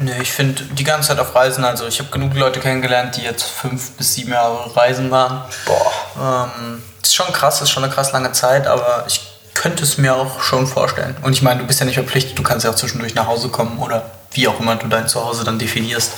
Nö, 0.00 0.12
ich 0.20 0.32
finde 0.32 0.64
die 0.64 0.84
ganze 0.84 1.08
Zeit 1.08 1.20
auf 1.20 1.34
Reisen, 1.34 1.64
also 1.64 1.86
ich 1.86 2.00
habe 2.00 2.10
genug 2.10 2.34
Leute 2.34 2.58
kennengelernt, 2.58 3.16
die 3.16 3.22
jetzt 3.22 3.44
fünf 3.44 3.92
bis 3.92 4.14
sieben 4.14 4.32
Jahre 4.32 4.74
reisen 4.74 5.10
waren. 5.10 5.44
boah. 5.66 6.50
Ähm, 6.56 6.82
ist 7.00 7.14
schon 7.14 7.32
krass, 7.32 7.60
ist 7.62 7.70
schon 7.70 7.84
eine 7.84 7.92
krass 7.92 8.12
lange 8.12 8.32
Zeit, 8.32 8.66
aber 8.66 9.04
ich 9.06 9.20
könnte 9.54 9.84
es 9.84 9.98
mir 9.98 10.16
auch 10.16 10.42
schon 10.42 10.66
vorstellen. 10.66 11.16
Und 11.22 11.32
ich 11.32 11.42
meine, 11.42 11.60
du 11.60 11.66
bist 11.66 11.78
ja 11.78 11.86
nicht 11.86 11.94
verpflichtet, 11.94 12.36
du 12.36 12.42
kannst 12.42 12.64
ja 12.64 12.70
auch 12.70 12.74
zwischendurch 12.74 13.14
nach 13.14 13.28
Hause 13.28 13.50
kommen 13.50 13.78
oder 13.78 14.10
wie 14.32 14.48
auch 14.48 14.58
immer 14.58 14.74
du 14.74 14.88
dein 14.88 15.06
Zuhause 15.06 15.44
dann 15.44 15.60
definierst, 15.60 16.12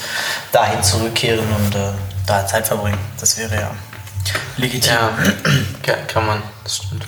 dahin 0.52 0.83
zurückkehren 0.83 1.47
und 1.54 1.75
äh, 1.75 1.92
da 2.26 2.47
Zeit 2.47 2.66
verbringen. 2.66 2.99
Das 3.21 3.37
wäre 3.37 3.54
ja 3.54 3.71
legitim. 4.56 4.95
Ja, 4.95 5.11
ja, 5.87 5.97
kann 6.06 6.26
man. 6.26 6.42
Das 6.64 6.76
stimmt. 6.76 7.06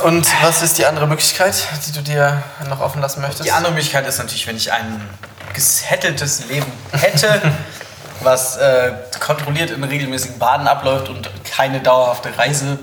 Und 0.00 0.26
was 0.42 0.62
ist 0.62 0.78
die 0.78 0.86
andere 0.86 1.06
Möglichkeit, 1.06 1.54
die 1.86 1.92
du 1.92 2.02
dir 2.02 2.42
noch 2.68 2.80
offen 2.80 3.00
lassen 3.00 3.20
möchtest? 3.20 3.44
Die 3.44 3.52
andere 3.52 3.72
Möglichkeit 3.72 4.06
ist 4.06 4.18
natürlich, 4.18 4.46
wenn 4.46 4.56
ich 4.56 4.72
ein 4.72 5.00
gesetteltes 5.52 6.46
Leben 6.48 6.70
hätte, 6.92 7.40
was 8.20 8.56
äh, 8.56 8.92
kontrolliert 9.20 9.70
in 9.70 9.82
regelmäßigen 9.84 10.38
Baden 10.38 10.66
abläuft 10.66 11.08
und 11.08 11.30
keine 11.44 11.80
dauerhafte 11.80 12.36
Reise 12.36 12.78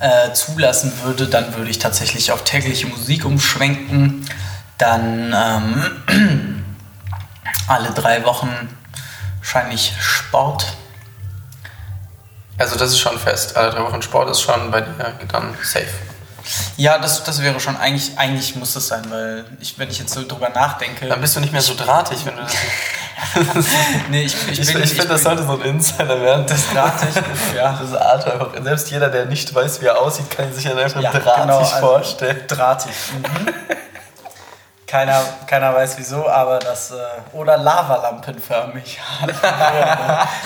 äh, 0.00 0.32
zulassen 0.32 0.92
würde, 1.02 1.26
dann 1.26 1.54
würde 1.56 1.70
ich 1.70 1.78
tatsächlich 1.78 2.30
auf 2.32 2.44
tägliche 2.44 2.86
Musik 2.86 3.24
umschwenken. 3.24 4.28
Dann 4.78 5.34
ähm, 5.34 6.64
alle 7.68 7.90
drei 7.90 8.24
Wochen 8.24 8.50
wahrscheinlich 9.38 9.94
Sport. 9.98 10.76
Also, 12.58 12.76
das 12.76 12.90
ist 12.90 12.98
schon 12.98 13.18
fest. 13.18 13.56
Alle 13.56 13.70
drei 13.70 13.82
Wochen 13.82 14.02
Sport 14.02 14.30
ist 14.30 14.40
schon 14.40 14.70
bei 14.70 14.80
dir 14.80 15.18
dann 15.30 15.54
safe. 15.62 15.86
Ja, 16.76 16.98
das, 16.98 17.24
das 17.24 17.42
wäre 17.42 17.58
schon, 17.58 17.76
eigentlich, 17.76 18.12
eigentlich 18.16 18.54
muss 18.54 18.74
das 18.74 18.86
sein, 18.86 19.02
weil 19.10 19.44
ich, 19.60 19.78
wenn 19.78 19.90
ich 19.90 19.98
jetzt 19.98 20.14
so 20.14 20.26
drüber 20.26 20.48
nachdenke. 20.48 21.08
Dann 21.08 21.20
bist 21.20 21.34
du 21.34 21.40
nicht 21.40 21.52
mehr 21.52 21.62
so 21.62 21.74
drahtig, 21.74 22.24
wenn 22.24 22.36
du 22.36 22.42
das. 22.42 22.54
nee, 24.10 24.22
ich, 24.22 24.36
ich, 24.50 24.60
Ich, 24.60 24.72
bin, 24.72 24.82
ich 24.82 24.90
finde, 24.90 25.08
das 25.08 25.22
sollte 25.22 25.42
so 25.42 25.52
ein 25.52 25.62
Insider 25.62 26.20
werden. 26.20 26.46
Das 26.46 26.70
drahtig, 26.72 27.08
ja. 27.56 27.78
Das 27.80 27.94
Art 27.94 28.30
einfach. 28.30 28.50
Selbst 28.62 28.90
jeder, 28.90 29.08
der 29.08 29.26
nicht 29.26 29.52
weiß, 29.52 29.80
wie 29.80 29.86
er 29.86 30.00
aussieht, 30.00 30.30
kann 30.30 30.52
sich 30.52 30.64
ja 30.64 30.76
einfach 30.76 31.00
Ja, 31.00 31.10
drahtig 31.10 31.42
genau, 31.42 31.58
also 31.58 31.76
vorstellen. 31.78 32.44
Drahtig. 32.46 32.92
Mhm. 33.12 33.54
Keiner, 34.86 35.20
keiner 35.48 35.74
weiß 35.74 35.98
wieso, 35.98 36.28
aber 36.28 36.60
das. 36.60 36.92
Äh, 36.92 36.96
oder 37.32 37.56
lavalampenförmig. 37.56 39.00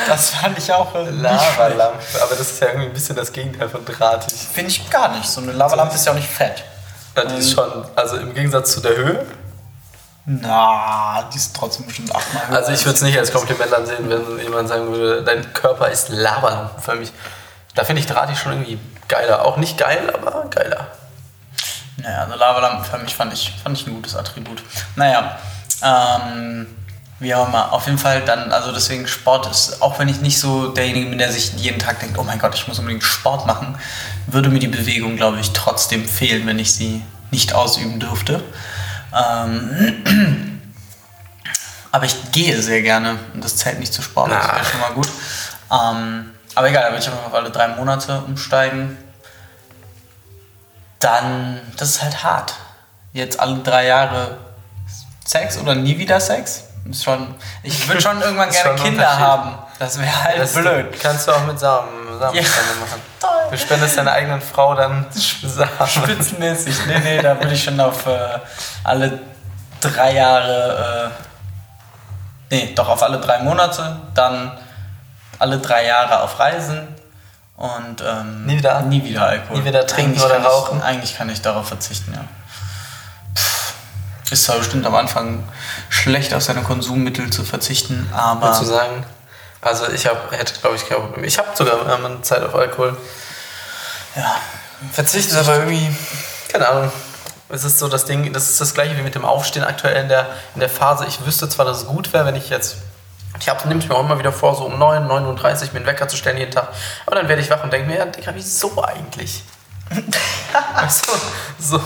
das 0.09 0.31
fand 0.31 0.57
ich 0.57 0.73
auch. 0.73 0.95
Lavalampe. 0.95 1.99
Aber 2.23 2.31
das 2.31 2.41
ist 2.41 2.61
ja 2.61 2.69
irgendwie 2.69 2.87
ein 2.87 2.93
bisschen 2.95 3.17
das 3.17 3.31
Gegenteil 3.33 3.69
von 3.69 3.85
drahtig. 3.85 4.33
Finde 4.33 4.71
ich 4.71 4.89
gar 4.89 5.15
nicht. 5.15 5.29
So 5.29 5.43
eine 5.43 5.53
Lavalampe 5.53 5.95
ist 5.95 6.07
ja 6.07 6.13
auch 6.13 6.17
nicht 6.17 6.31
fett. 6.31 6.65
Das 7.15 7.31
ist 7.35 7.53
schon, 7.53 7.85
also 7.95 8.17
im 8.17 8.33
Gegensatz 8.33 8.73
zu 8.73 8.81
der 8.81 8.97
Höhe. 8.97 9.27
Na, 10.25 11.29
die 11.33 11.37
ist 11.37 11.55
trotzdem 11.55 11.87
bestimmt 11.87 12.15
achtmal 12.15 12.49
höher. 12.49 12.57
Also 12.57 12.73
ich 12.73 12.85
würde 12.87 12.97
es 12.97 13.03
nicht 13.03 13.19
als 13.19 13.33
Kompliment 13.33 13.75
ansehen, 13.75 14.09
wenn 14.09 14.39
jemand 14.39 14.69
sagen 14.69 14.91
würde, 14.91 15.23
dein 15.23 15.53
Körper 15.53 15.89
ist 15.89 16.09
Lavalampenförmig. 16.09 17.13
Da 17.75 17.85
finde 17.85 18.01
ich 18.01 18.07
drahtig 18.07 18.39
schon 18.39 18.53
irgendwie 18.53 18.79
geiler. 19.07 19.45
Auch 19.45 19.59
nicht 19.59 19.77
geil, 19.77 20.11
aber 20.15 20.49
geiler. 20.49 20.87
Naja, 22.03 22.23
also 22.23 22.35
Lavalampenförmig 22.37 23.15
fand 23.15 23.33
ich, 23.33 23.53
fand 23.63 23.79
ich 23.79 23.87
ein 23.87 23.95
gutes 23.95 24.17
Attribut. 24.17 24.63
Naja, 24.97 25.39
ähm, 25.83 26.67
wie 27.19 27.35
auch 27.35 27.49
immer. 27.49 27.73
Auf 27.73 27.87
jeden 27.87 27.99
Fall 27.99 28.23
dann, 28.23 28.51
also 28.53 28.73
deswegen 28.73 29.07
Sport 29.07 29.47
ist, 29.47 29.83
auch 29.83 29.99
wenn 29.99 30.09
ich 30.09 30.21
nicht 30.21 30.39
so 30.39 30.69
derjenige 30.69 31.11
bin, 31.11 31.19
der 31.19 31.31
sich 31.31 31.53
jeden 31.55 31.79
Tag 31.79 32.01
denkt, 32.01 32.19
oh 32.19 32.23
mein 32.23 32.39
Gott, 32.39 32.55
ich 32.55 32.67
muss 32.67 32.79
unbedingt 32.79 33.05
Sport 33.05 33.47
machen, 33.47 33.79
würde 34.27 34.49
mir 34.49 34.59
die 34.59 34.69
Bewegung, 34.69 35.17
glaube 35.17 35.39
ich, 35.41 35.53
trotzdem 35.53 36.07
fehlen, 36.09 36.47
wenn 36.47 36.59
ich 36.59 36.73
sie 36.75 37.03
nicht 37.31 37.55
ausüben 37.55 38.01
dürfte. 38.01 38.43
Ähm, 39.15 40.63
aber 41.93 42.07
ich 42.07 42.33
gehe 42.33 42.61
sehr 42.63 42.83
gerne 42.83 43.19
und 43.35 43.45
das 43.45 43.57
zählt 43.57 43.79
nicht 43.81 43.93
zu 43.93 44.03
Sport, 44.03 44.31
das 44.31 44.43
wäre 44.43 44.57
Na. 44.59 44.65
schon 44.65 44.81
mal 44.81 44.93
gut. 44.93 45.09
Ähm, 45.71 46.31
aber 46.55 46.69
egal, 46.69 46.85
da 46.85 46.91
würde 46.91 47.03
ich 47.03 47.09
einfach 47.09 47.27
auf 47.27 47.35
alle 47.35 47.51
drei 47.51 47.69
Monate 47.69 48.23
umsteigen 48.27 48.97
dann, 51.01 51.61
das 51.77 51.89
ist 51.91 52.03
halt 52.03 52.23
hart. 52.23 52.55
Jetzt 53.13 53.41
alle 53.41 53.57
drei 53.59 53.87
Jahre 53.87 54.37
Sex 55.25 55.59
oder 55.59 55.75
nie 55.75 55.99
wieder 55.99 56.21
Sex? 56.21 56.65
Ist 56.89 57.05
schon, 57.05 57.35
ich 57.63 57.89
würde 57.89 58.01
schon 58.01 58.21
irgendwann 58.23 58.51
gerne 58.51 58.79
schon 58.79 58.87
Kinder 58.87 59.19
haben. 59.19 59.59
Das 59.79 59.99
wäre 59.99 60.25
halt 60.25 60.39
Das 60.41 60.53
blöd. 60.55 61.01
kannst 61.01 61.27
du 61.27 61.33
auch 61.33 61.45
mit 61.45 61.59
Samen, 61.59 61.89
Samenspende 62.19 62.75
machen. 62.81 63.01
Du 63.51 63.59
spendest 63.59 63.99
deiner 63.99 64.13
eigenen 64.13 64.41
Frau 64.41 64.75
dann 64.77 65.07
Samen. 65.13 65.69
Spitzenmäßig. 65.89 66.87
Nee, 66.87 66.99
nee, 67.01 67.21
da 67.21 67.37
würde 67.37 67.53
ich 67.53 67.65
schon 67.65 67.81
auf 67.81 68.07
äh, 68.07 68.39
alle 68.85 69.19
drei 69.81 70.13
Jahre, 70.15 71.11
äh, 72.51 72.55
nee, 72.55 72.73
doch 72.77 72.89
auf 72.89 73.03
alle 73.03 73.19
drei 73.19 73.39
Monate, 73.41 73.97
dann 74.15 74.57
alle 75.41 75.59
drei 75.59 75.85
Jahre 75.87 76.23
auf 76.23 76.39
Reisen 76.39 76.87
und 77.61 78.03
ähm, 78.05 78.47
Nie 78.47 78.57
wieder- 78.59 78.81
nie 78.83 79.05
wieder 79.05 79.27
Alkohol. 79.27 79.59
nie 79.59 79.65
wieder 79.67 79.87
trinken 79.87 80.13
Eigentlich 80.21 80.25
oder 80.25 80.43
rauchen? 80.43 80.79
Ich, 80.79 80.85
eigentlich 80.85 81.17
kann 81.17 81.29
ich 81.29 81.41
darauf 81.43 81.69
verzichten, 81.69 82.13
ja. 82.15 82.25
Pff, 83.37 83.75
Ist 84.33 84.45
zwar 84.45 84.57
bestimmt 84.59 84.87
am 84.87 84.95
Anfang 84.95 85.45
schlecht, 85.91 86.33
auf 86.35 86.43
seine 86.43 86.63
Konsummittel 86.63 87.31
zu 87.31 87.45
verzichten, 87.45 88.09
aber 88.13 88.53
zu 88.55 88.65
sagen. 88.65 89.05
Also 89.61 89.89
ich 89.91 90.07
hab, 90.07 90.33
hätte, 90.33 90.55
glaube 90.61 90.77
ich, 90.77 90.87
Problem. 90.89 91.23
Ich 91.25 91.39
habe 91.39 91.49
sogar 91.55 91.75
ähm, 91.95 92.07
eine 92.07 92.23
Zeit 92.23 92.43
auf 92.43 92.55
Alkohol. 92.55 92.97
ja, 94.17 94.37
Verzichtet 94.93 95.37
aber 95.37 95.57
irgendwie, 95.57 95.95
keine 96.51 96.67
Ahnung. 96.67 96.91
Es 97.51 97.65
ist 97.65 97.79
so 97.79 97.89
das 97.89 98.07
Ding, 98.07 98.33
das 98.33 98.49
ist 98.49 98.61
das 98.61 98.73
gleiche 98.73 98.97
wie 98.97 99.03
mit 99.03 99.15
dem 99.15 99.25
Aufstehen 99.27 99.65
aktuell 99.65 100.01
in 100.03 100.09
der, 100.09 100.29
in 100.55 100.61
der 100.61 100.71
Phase. 100.71 101.05
Ich 101.07 101.27
wüsste 101.27 101.47
zwar, 101.51 101.67
dass 101.67 101.79
es 101.83 101.87
gut 101.87 102.11
wäre, 102.15 102.25
wenn 102.25 102.37
ich 102.37 102.49
jetzt. 102.49 102.77
Ich 103.41 103.49
habe 103.49 103.67
nehme 103.69 103.81
ich 103.81 103.89
mir 103.89 103.95
auch 103.95 104.05
immer 104.05 104.19
wieder 104.19 104.33
vor, 104.33 104.55
so 104.55 104.65
um 104.65 104.79
9, 104.79 105.09
9.30 105.09 105.09
Uhr 105.09 105.73
mir 105.73 105.77
einen 105.79 105.87
Wecker 105.87 106.07
zu 106.07 106.17
stellen 106.17 106.37
jeden 106.37 106.53
Tag. 106.53 106.69
Aber 107.07 107.17
dann 107.17 107.29
werde 107.29 107.43
ich 107.43 107.51
wach 107.51 107.65
und 107.65 107.73
denke 107.73 107.89
mir, 107.89 107.99
ja, 107.99 108.05
Digga, 108.05 108.33
wieso 108.35 108.83
eigentlich? 108.85 109.43
weißt 110.75 111.07
du, 111.09 111.13
so, 111.59 111.81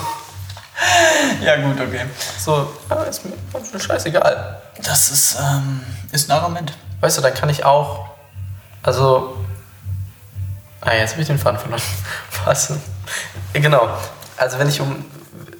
ja 1.41 1.57
gut, 1.57 1.81
okay. 1.81 2.07
so, 2.39 2.73
ja, 2.91 3.03
ist 3.05 3.25
mir 3.25 3.33
ist 3.61 3.73
mir 3.73 3.81
scheißegal. 3.81 4.61
Das 4.83 5.09
ist, 5.11 5.37
ähm, 5.41 5.81
ist 6.13 6.31
ein 6.31 6.37
Argument. 6.37 6.73
Weißt 7.01 7.19
du, 7.19 7.23
dann 7.23 7.35
kann 7.35 7.49
ich 7.49 7.65
auch. 7.65 8.07
Also. 8.83 9.37
Ah, 10.81 10.93
jetzt 10.93 11.13
habe 11.13 11.23
ich 11.23 11.29
den 11.29 11.39
Faden 11.39 11.59
verloren. 11.59 11.81
Was? 12.45 12.73
Genau. 13.53 13.89
Also, 14.37 14.59
wenn 14.59 14.69
ich 14.69 14.81
um, 14.81 15.05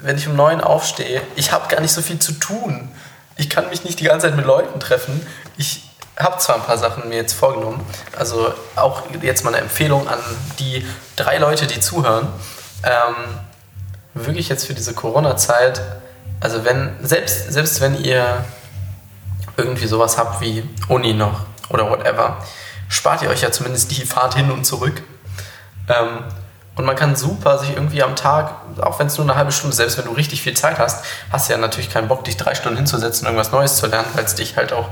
wenn 0.01 0.19
ich 0.19 0.29
um 0.29 0.37
neun 0.37 0.61
aufstehe, 0.61 1.23
ich 1.37 1.53
habe 1.53 1.69
gar 1.69 1.81
nicht 1.81 1.93
so 1.93 2.03
viel 2.03 2.19
zu 2.19 2.33
tun. 2.33 2.91
Ich 3.37 3.49
kann 3.49 3.69
mich 3.71 3.85
nicht 3.85 4.01
die 4.01 4.05
ganze 4.05 4.29
Zeit 4.29 4.37
mit 4.37 4.45
Leuten 4.45 4.79
treffen. 4.81 5.27
Ich 5.57 5.84
habe 6.17 6.39
zwar 6.39 6.57
ein 6.57 6.63
paar 6.63 6.79
Sachen 6.79 7.09
mir 7.09 7.17
jetzt 7.17 7.33
vorgenommen. 7.33 7.85
Also, 8.17 8.53
auch 8.77 9.03
jetzt 9.23 9.45
mal 9.45 9.55
eine 9.55 9.63
Empfehlung 9.63 10.09
an 10.09 10.19
die 10.59 10.87
drei 11.17 11.39
Leute, 11.39 11.67
die 11.67 11.81
zuhören. 11.81 12.29
Ähm, 12.83 13.15
wirklich 14.15 14.49
jetzt 14.49 14.67
für 14.67 14.75
diese 14.75 14.95
Corona-Zeit. 14.95 15.81
Also, 16.41 16.65
wenn, 16.65 16.97
selbst, 17.03 17.53
selbst 17.53 17.81
wenn 17.81 18.03
ihr 18.03 18.45
irgendwie 19.57 19.87
sowas 19.87 20.19
habt 20.19 20.41
wie 20.41 20.69
Uni 20.89 21.15
noch 21.15 21.47
oder 21.69 21.91
whatever, 21.91 22.39
spart 22.89 23.23
ihr 23.23 23.31
euch 23.31 23.43
ja 23.43 23.51
zumindest 23.51 23.91
die 23.91 24.05
Fahrt 24.05 24.35
hin 24.35 24.51
und 24.51 24.65
zurück. 24.65 25.03
Ähm, 25.89 26.25
und 26.77 26.85
man 26.85 26.97
kann 26.97 27.15
super 27.15 27.59
sich 27.59 27.71
irgendwie 27.71 28.03
am 28.03 28.17
Tag, 28.17 28.53
auch 28.81 28.99
wenn 28.99 29.07
es 29.07 29.17
nur 29.17 29.27
eine 29.27 29.37
halbe 29.37 29.53
Stunde, 29.53 29.77
selbst 29.77 29.97
wenn 29.97 30.07
du 30.07 30.13
richtig 30.13 30.43
viel 30.43 30.55
Zeit 30.55 30.79
hast, 30.79 31.05
hast 31.31 31.49
du 31.49 31.53
ja 31.53 31.59
natürlich 31.59 31.89
keinen 31.89 32.09
Bock, 32.09 32.25
dich 32.25 32.37
drei 32.37 32.55
Stunden 32.55 32.77
hinzusetzen 32.77 33.27
irgendwas 33.27 33.53
Neues 33.53 33.77
zu 33.77 33.87
lernen, 33.87 34.09
weil 34.15 34.25
es 34.25 34.35
dich 34.35 34.57
halt 34.57 34.73
auch 34.73 34.89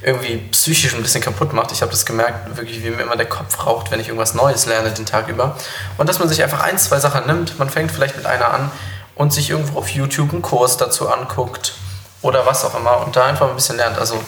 irgendwie 0.00 0.38
psychisch 0.52 0.94
ein 0.94 1.02
bisschen 1.02 1.20
kaputt 1.20 1.52
macht. 1.52 1.70
Ich 1.72 1.82
habe 1.82 1.90
das 1.90 2.06
gemerkt, 2.06 2.56
wirklich, 2.56 2.82
wie 2.82 2.90
mir 2.90 3.02
immer 3.02 3.16
der 3.16 3.28
Kopf 3.28 3.66
raucht, 3.66 3.90
wenn 3.90 4.00
ich 4.00 4.08
irgendwas 4.08 4.34
Neues 4.34 4.64
lerne 4.64 4.90
den 4.90 5.04
Tag 5.04 5.28
über. 5.28 5.56
Und 5.98 6.08
dass 6.08 6.18
man 6.18 6.28
sich 6.30 6.42
einfach 6.42 6.62
ein, 6.62 6.78
zwei 6.78 6.98
Sachen 6.98 7.26
nimmt, 7.26 7.58
man 7.58 7.68
fängt 7.68 7.92
vielleicht 7.92 8.16
mit 8.16 8.24
einer 8.24 8.50
an 8.50 8.70
und 9.14 9.32
sich 9.32 9.50
irgendwo 9.50 9.78
auf 9.78 9.90
YouTube 9.90 10.32
einen 10.32 10.42
Kurs 10.42 10.78
dazu 10.78 11.10
anguckt 11.10 11.74
oder 12.22 12.46
was 12.46 12.64
auch 12.64 12.74
immer 12.78 13.04
und 13.04 13.16
da 13.16 13.26
einfach 13.26 13.50
ein 13.50 13.54
bisschen 13.54 13.76
lernt. 13.76 13.98
Also 13.98 14.18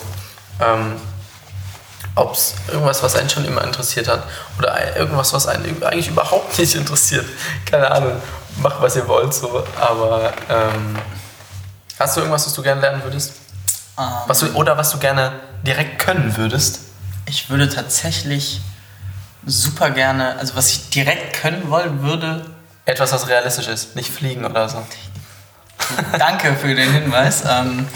ähm, 0.59 0.97
ob 2.15 2.33
es 2.33 2.55
irgendwas, 2.67 3.01
was 3.03 3.15
einen 3.15 3.29
schon 3.29 3.45
immer 3.45 3.63
interessiert 3.63 4.07
hat 4.07 4.23
oder 4.57 4.95
irgendwas, 4.97 5.33
was 5.33 5.47
einen 5.47 5.81
eigentlich 5.83 6.09
überhaupt 6.09 6.57
nicht 6.59 6.75
interessiert. 6.75 7.25
Keine 7.69 7.89
Ahnung. 7.89 8.21
macht, 8.57 8.81
was 8.81 8.95
ihr 8.95 9.07
wollt, 9.07 9.33
so. 9.33 9.63
Aber 9.79 10.33
ähm, 10.49 10.97
hast 11.97 12.15
du 12.15 12.21
irgendwas, 12.21 12.45
was 12.45 12.53
du 12.53 12.61
gerne 12.61 12.81
lernen 12.81 13.03
würdest? 13.03 13.33
Ähm, 13.97 14.05
Was 14.27 14.39
du, 14.39 14.47
oder 14.53 14.77
was 14.77 14.91
du 14.91 14.97
gerne 14.99 15.31
direkt 15.65 15.99
können 15.99 16.35
würdest? 16.37 16.79
ich 17.27 17.49
würde 17.49 17.69
tatsächlich 17.69 18.59
super 19.45 19.89
gerne, 19.91 20.37
also 20.37 20.55
was 20.55 20.69
ich 20.69 20.89
direkt 20.89 21.33
können 21.41 21.69
wollen 21.69 22.01
würde, 22.03 22.45
Etwas, 22.85 23.13
was 23.13 23.27
realistisch 23.27 23.67
ist, 23.67 23.95
nicht 23.95 24.11
fliegen 24.11 24.43
oder 24.43 24.67
so. 24.67 24.83
danke 26.17 26.55
für 26.55 26.73
den 26.73 26.91
Hinweis. 26.91 27.43
Ähm, 27.47 27.87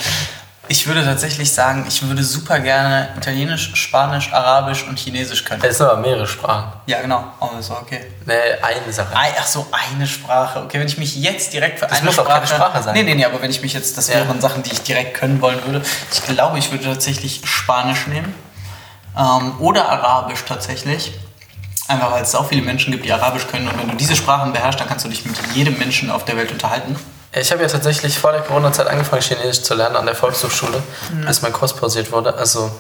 ich 0.68 0.88
würde 0.88 1.04
tatsächlich 1.04 1.52
sagen, 1.52 1.86
ich 1.88 2.02
würde 2.08 2.24
super 2.24 2.60
gerne 2.60 3.10
Italienisch, 3.18 3.72
Spanisch, 3.76 4.32
Arabisch 4.34 4.84
und 4.88 4.98
Chinesisch 5.00 5.44
können. 5.46 5.62
Es 5.64 5.78
sind 5.78 5.88
aber 5.88 6.02
mehrere 6.02 6.28
Sprachen. 6.28 6.74
Ja, 6.86 7.02
genau. 7.02 7.24
Aber 7.40 7.60
ist 7.60 7.72
okay. 7.72 8.06
Nee, 8.26 8.34
eine 8.62 8.92
Sache. 8.94 9.14
Ach 9.14 9.46
so, 9.46 9.68
eine 9.72 10.06
Sprache. 10.08 10.62
Okay, 10.64 10.80
wenn 10.80 10.88
ich 10.88 10.98
mich 10.98 11.16
jetzt 11.16 11.54
direkt 11.54 11.80
für 11.80 11.88
Das 11.88 11.98
eine 11.98 12.06
muss 12.06 12.20
auch 12.20 12.24
Sprache... 12.24 12.36
keine 12.42 12.48
Sprache 12.48 12.84
sein. 12.84 12.94
Nee, 12.94 13.04
nee, 13.04 13.16
nee, 13.16 13.26
aber 13.26 13.42
wenn 13.42 13.52
ich 13.52 13.62
mich 13.62 13.74
jetzt... 13.74 13.98
Das 13.98 14.08
Ja. 14.08 14.16
wären 14.16 14.42
Sachen, 14.42 14.64
die 14.64 14.72
ich 14.72 14.82
direkt 14.82 15.14
können 15.16 15.42
wollen 15.42 15.64
würde. 15.66 15.82
Ich 16.14 16.24
glaube, 16.24 16.58
ich 16.60 16.72
würde 16.72 16.86
tatsächlich 16.86 17.42
Spanisch 17.46 18.08
nehmen. 18.08 18.34
Ähm, 19.18 19.54
oder 19.60 19.88
Arabisch 19.90 20.44
tatsächlich. 20.48 21.14
Einfach 21.88 22.12
weil 22.12 22.24
es 22.24 22.34
auch 22.34 22.48
viele 22.48 22.64
Menschen 22.64 22.92
gibt, 22.92 23.06
die 23.06 23.14
Arabisch 23.14 23.48
können. 23.48 23.68
Und 23.68 23.78
wenn 23.80 23.90
du 23.90 23.96
diese 23.96 24.16
Sprachen 24.16 24.52
beherrschst, 24.54 24.80
dann 24.80 24.88
kannst 24.88 25.06
du 25.06 25.10
dich 25.10 25.24
mit 25.26 25.36
jedem 25.54 25.78
Menschen 25.78 26.10
auf 26.10 26.26
der 26.26 26.36
Welt 26.38 26.52
unterhalten. 26.52 26.96
Ich 27.38 27.52
habe 27.52 27.62
ja 27.62 27.68
tatsächlich 27.68 28.18
vor 28.18 28.32
der 28.32 28.42
Corona-Zeit 28.42 28.88
angefangen, 28.88 29.22
Chinesisch 29.22 29.62
zu 29.64 29.74
lernen 29.74 29.96
an 29.98 30.06
der 30.06 30.16
Volkshochschule, 30.16 30.82
bis 31.26 31.42
mein 31.42 31.52
Kurs 31.52 31.74
pausiert 31.74 32.12
wurde. 32.12 32.34
Also 32.36 32.72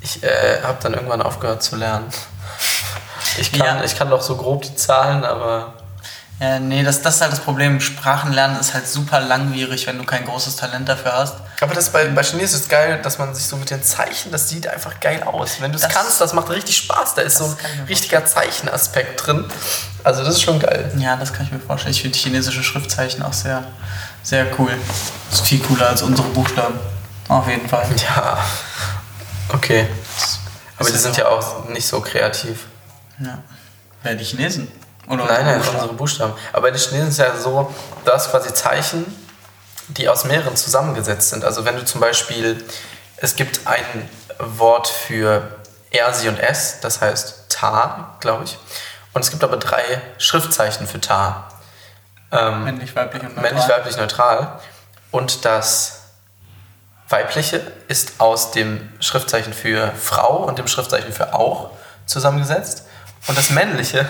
ich 0.00 0.22
äh, 0.22 0.60
habe 0.62 0.78
dann 0.82 0.94
irgendwann 0.94 1.20
aufgehört 1.22 1.62
zu 1.62 1.76
lernen. 1.76 2.06
Ich 3.38 3.52
kann, 3.52 3.78
Ja. 3.78 3.84
ich 3.84 3.96
kann 3.96 4.10
doch 4.10 4.22
so 4.22 4.36
grob 4.36 4.62
die 4.62 4.74
Zahlen, 4.76 5.24
aber 5.24 5.74
Ja, 6.40 6.58
nee, 6.58 6.82
das, 6.82 7.02
das 7.02 7.16
ist 7.16 7.20
halt 7.20 7.32
das 7.32 7.40
Problem. 7.40 7.80
Sprachenlernen 7.80 8.58
ist 8.58 8.72
halt 8.72 8.88
super 8.88 9.20
langwierig, 9.20 9.86
wenn 9.86 9.98
du 9.98 10.04
kein 10.04 10.24
großes 10.24 10.56
Talent 10.56 10.88
dafür 10.88 11.12
hast. 11.12 11.34
Aber 11.60 11.74
das 11.74 11.90
bei, 11.90 12.06
bei 12.06 12.22
Chinesisch 12.22 12.60
ist 12.60 12.70
geil, 12.70 12.98
dass 13.02 13.18
man 13.18 13.34
sich 13.34 13.46
so 13.46 13.56
mit 13.56 13.68
den 13.68 13.82
Zeichen, 13.82 14.32
das 14.32 14.48
sieht 14.48 14.66
einfach 14.66 15.00
geil 15.00 15.22
aus. 15.22 15.60
Wenn 15.60 15.70
du 15.70 15.76
es 15.76 15.86
kannst, 15.86 16.18
das 16.18 16.32
macht 16.32 16.48
richtig 16.48 16.78
Spaß. 16.78 17.14
Da 17.14 17.22
ist 17.22 17.36
so 17.36 17.44
ein 17.44 17.84
richtiger 17.88 18.24
Zeichenaspekt 18.24 19.26
drin. 19.26 19.44
Also 20.02 20.24
das 20.24 20.36
ist 20.36 20.42
schon 20.42 20.58
geil. 20.58 20.90
Ja, 20.96 21.16
das 21.16 21.34
kann 21.34 21.44
ich 21.44 21.52
mir 21.52 21.60
vorstellen. 21.60 21.92
Ich 21.94 22.00
finde 22.00 22.16
chinesische 22.16 22.62
Schriftzeichen 22.62 23.22
auch 23.22 23.34
sehr, 23.34 23.62
sehr 24.22 24.46
cool. 24.58 24.72
Ist 25.30 25.46
viel 25.46 25.60
cooler 25.60 25.88
als 25.90 26.00
unsere 26.00 26.28
Buchstaben. 26.28 26.78
Auf 27.28 27.46
jeden 27.48 27.68
Fall. 27.68 27.86
Ja, 28.08 28.38
okay. 29.50 29.86
Aber 30.78 30.90
die 30.90 30.96
sind 30.96 31.12
auch. 31.12 31.18
ja 31.18 31.28
auch 31.28 31.68
nicht 31.68 31.86
so 31.86 32.00
kreativ. 32.00 32.64
Ja. 33.18 33.38
Wer 34.02 34.14
die 34.14 34.24
Chinesen? 34.24 34.68
Oder 35.10 35.24
Nein, 35.24 35.44
nein, 35.44 35.56
Buchstaben? 35.58 35.76
unsere 35.78 35.94
Buchstaben. 35.94 36.32
Aber 36.52 36.62
bei 36.62 36.70
den 36.70 36.78
Chinesen 36.80 37.08
ist 37.08 37.18
es 37.18 37.26
ja 37.26 37.36
so, 37.36 37.74
du 38.04 38.12
hast 38.12 38.30
quasi 38.30 38.52
Zeichen, 38.54 39.04
die 39.88 40.08
aus 40.08 40.24
mehreren 40.24 40.56
zusammengesetzt 40.56 41.30
sind. 41.30 41.44
Also 41.44 41.64
wenn 41.64 41.76
du 41.76 41.84
zum 41.84 42.00
Beispiel, 42.00 42.64
es 43.16 43.34
gibt 43.36 43.66
ein 43.66 44.08
Wort 44.38 44.86
für 44.88 45.42
R, 45.90 46.14
Sie 46.14 46.28
und 46.28 46.38
S, 46.38 46.78
das 46.80 47.00
heißt 47.00 47.46
Ta, 47.48 48.16
glaube 48.20 48.44
ich. 48.44 48.58
Und 49.12 49.22
es 49.24 49.30
gibt 49.30 49.42
aber 49.42 49.56
drei 49.56 49.82
Schriftzeichen 50.18 50.86
für 50.86 51.00
Ta. 51.00 51.48
Ähm, 52.30 52.62
Männlich, 52.64 52.94
weiblich 52.94 53.22
und 53.24 53.34
neutral. 53.34 53.42
männlich, 53.52 53.68
weiblich, 53.68 53.96
neutral. 53.96 54.60
Und 55.10 55.44
das 55.44 56.02
weibliche 57.08 57.60
ist 57.88 58.12
aus 58.20 58.52
dem 58.52 58.88
Schriftzeichen 59.00 59.52
für 59.52 59.90
Frau 60.00 60.44
und 60.44 60.58
dem 60.60 60.68
Schriftzeichen 60.68 61.12
für 61.12 61.34
auch 61.34 61.70
zusammengesetzt. 62.06 62.84
Und 63.26 63.36
das 63.36 63.50
männliche, 63.50 64.06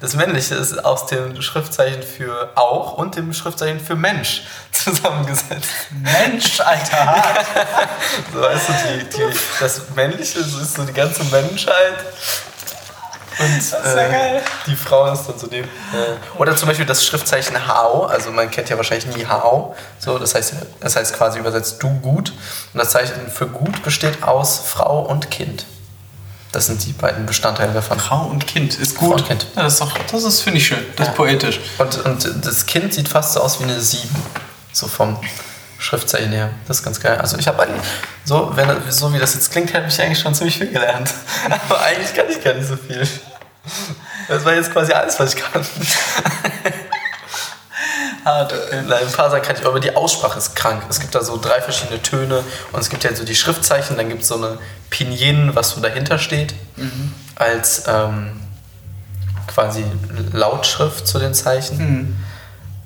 das 0.00 0.14
männliche 0.14 0.54
ist 0.54 0.84
aus 0.84 1.06
dem 1.06 1.40
Schriftzeichen 1.42 2.02
für 2.02 2.50
auch 2.54 2.94
und 2.94 3.16
dem 3.16 3.32
Schriftzeichen 3.32 3.80
für 3.80 3.96
Mensch 3.96 4.42
zusammengesetzt. 4.72 5.68
Mensch, 5.90 6.60
Alter. 6.60 7.06
hart. 7.06 7.46
So 8.32 8.40
weißt 8.40 8.68
du, 8.68 8.72
die, 8.72 9.04
die, 9.08 9.38
das 9.60 9.82
männliche 9.94 10.38
ist 10.40 10.74
so 10.74 10.84
die 10.84 10.92
ganze 10.92 11.24
Menschheit. 11.24 12.04
Und 13.38 13.72
äh, 13.84 14.40
die 14.66 14.74
Frau 14.74 15.12
ist 15.12 15.26
dann 15.26 15.38
so 15.38 15.46
dem. 15.46 15.64
Äh, 15.64 15.68
oder 16.38 16.56
zum 16.56 16.68
Beispiel 16.68 16.86
das 16.86 17.04
Schriftzeichen 17.04 17.68
Hao, 17.68 18.04
also 18.04 18.32
man 18.32 18.50
kennt 18.50 18.68
ja 18.68 18.76
wahrscheinlich 18.76 19.14
nie 19.14 19.26
Hao. 19.26 19.76
So, 19.98 20.18
das 20.18 20.34
heißt, 20.34 20.54
das 20.80 20.96
heißt 20.96 21.14
quasi 21.14 21.38
übersetzt 21.38 21.80
du 21.82 21.88
gut. 22.00 22.32
Und 22.72 22.78
das 22.80 22.90
Zeichen 22.90 23.30
für 23.30 23.46
gut 23.46 23.82
besteht 23.84 24.24
aus 24.24 24.58
Frau 24.58 25.00
und 25.02 25.30
Kind. 25.30 25.66
Das 26.52 26.66
sind 26.66 26.84
die 26.86 26.92
beiden 26.92 27.26
Bestandteile 27.26 27.72
davon. 27.72 28.00
Frau 28.00 28.24
und 28.26 28.46
Kind 28.46 28.74
ist 28.78 28.96
Frau 28.96 29.06
gut. 29.08 29.20
und 29.20 29.26
Kind. 29.28 29.46
Ja, 29.54 29.64
das 29.64 29.74
ist 29.74 29.80
doch, 29.82 29.92
das 30.10 30.24
ist, 30.24 30.40
finde 30.40 30.58
ich 30.58 30.66
schön. 30.66 30.78
Das 30.96 31.06
Ja. 31.08 31.12
ist 31.12 31.16
poetisch. 31.16 31.60
Und, 31.78 32.04
und 32.06 32.46
das 32.46 32.64
Kind 32.66 32.94
sieht 32.94 33.08
fast 33.08 33.34
so 33.34 33.40
aus 33.40 33.60
wie 33.60 33.64
eine 33.64 33.78
7. 33.80 34.08
So 34.72 34.86
vom 34.88 35.18
Schriftzeichen 35.78 36.32
her. 36.32 36.50
Das 36.66 36.78
ist 36.78 36.82
ganz 36.84 36.98
geil. 37.00 37.18
Also 37.18 37.36
ich 37.38 37.46
habe 37.46 37.62
eigentlich, 37.62 37.82
so, 38.24 38.50
wenn, 38.54 38.68
so 38.90 39.12
wie 39.12 39.18
das 39.18 39.34
jetzt 39.34 39.50
klingt, 39.52 39.74
habe 39.74 39.86
ich 39.88 40.00
eigentlich 40.00 40.18
schon 40.20 40.34
ziemlich 40.34 40.56
viel 40.58 40.68
gelernt. 40.72 41.12
Aber 41.68 41.80
eigentlich 41.82 42.14
kann 42.14 42.26
ich 42.30 42.42
gar 42.42 42.54
nicht 42.54 42.66
so 42.68 42.76
viel. 42.76 43.06
Das 44.28 44.44
war 44.44 44.54
jetzt 44.54 44.72
quasi 44.72 44.92
alles, 44.92 45.18
was 45.20 45.34
ich 45.34 45.40
kann. 45.40 45.62
Hart, 48.28 48.52
okay. 48.52 48.82
Nein, 48.86 49.06
ein 49.06 49.12
paar 49.12 49.30
Sachen 49.30 49.42
kann 49.42 49.56
ich, 49.56 49.66
aber 49.66 49.80
die 49.80 49.96
Aussprache 49.96 50.38
ist 50.38 50.54
krank. 50.54 50.82
Es 50.88 51.00
gibt 51.00 51.14
da 51.14 51.22
so 51.22 51.38
drei 51.40 51.60
verschiedene 51.60 52.00
Töne 52.02 52.44
und 52.72 52.80
es 52.80 52.90
gibt 52.90 53.04
ja 53.04 53.14
so 53.14 53.24
die 53.24 53.34
Schriftzeichen, 53.34 53.96
dann 53.96 54.08
gibt 54.08 54.22
es 54.22 54.28
so 54.28 54.36
eine 54.36 54.58
Pinyin, 54.90 55.54
was 55.54 55.70
so 55.70 55.80
dahinter 55.80 56.18
steht, 56.18 56.54
als 57.36 57.84
ähm, 57.86 58.40
quasi 59.46 59.84
Lautschrift 60.32 61.06
zu 61.06 61.18
den 61.18 61.34
Zeichen. 61.34 61.78
Hm. 61.78 62.16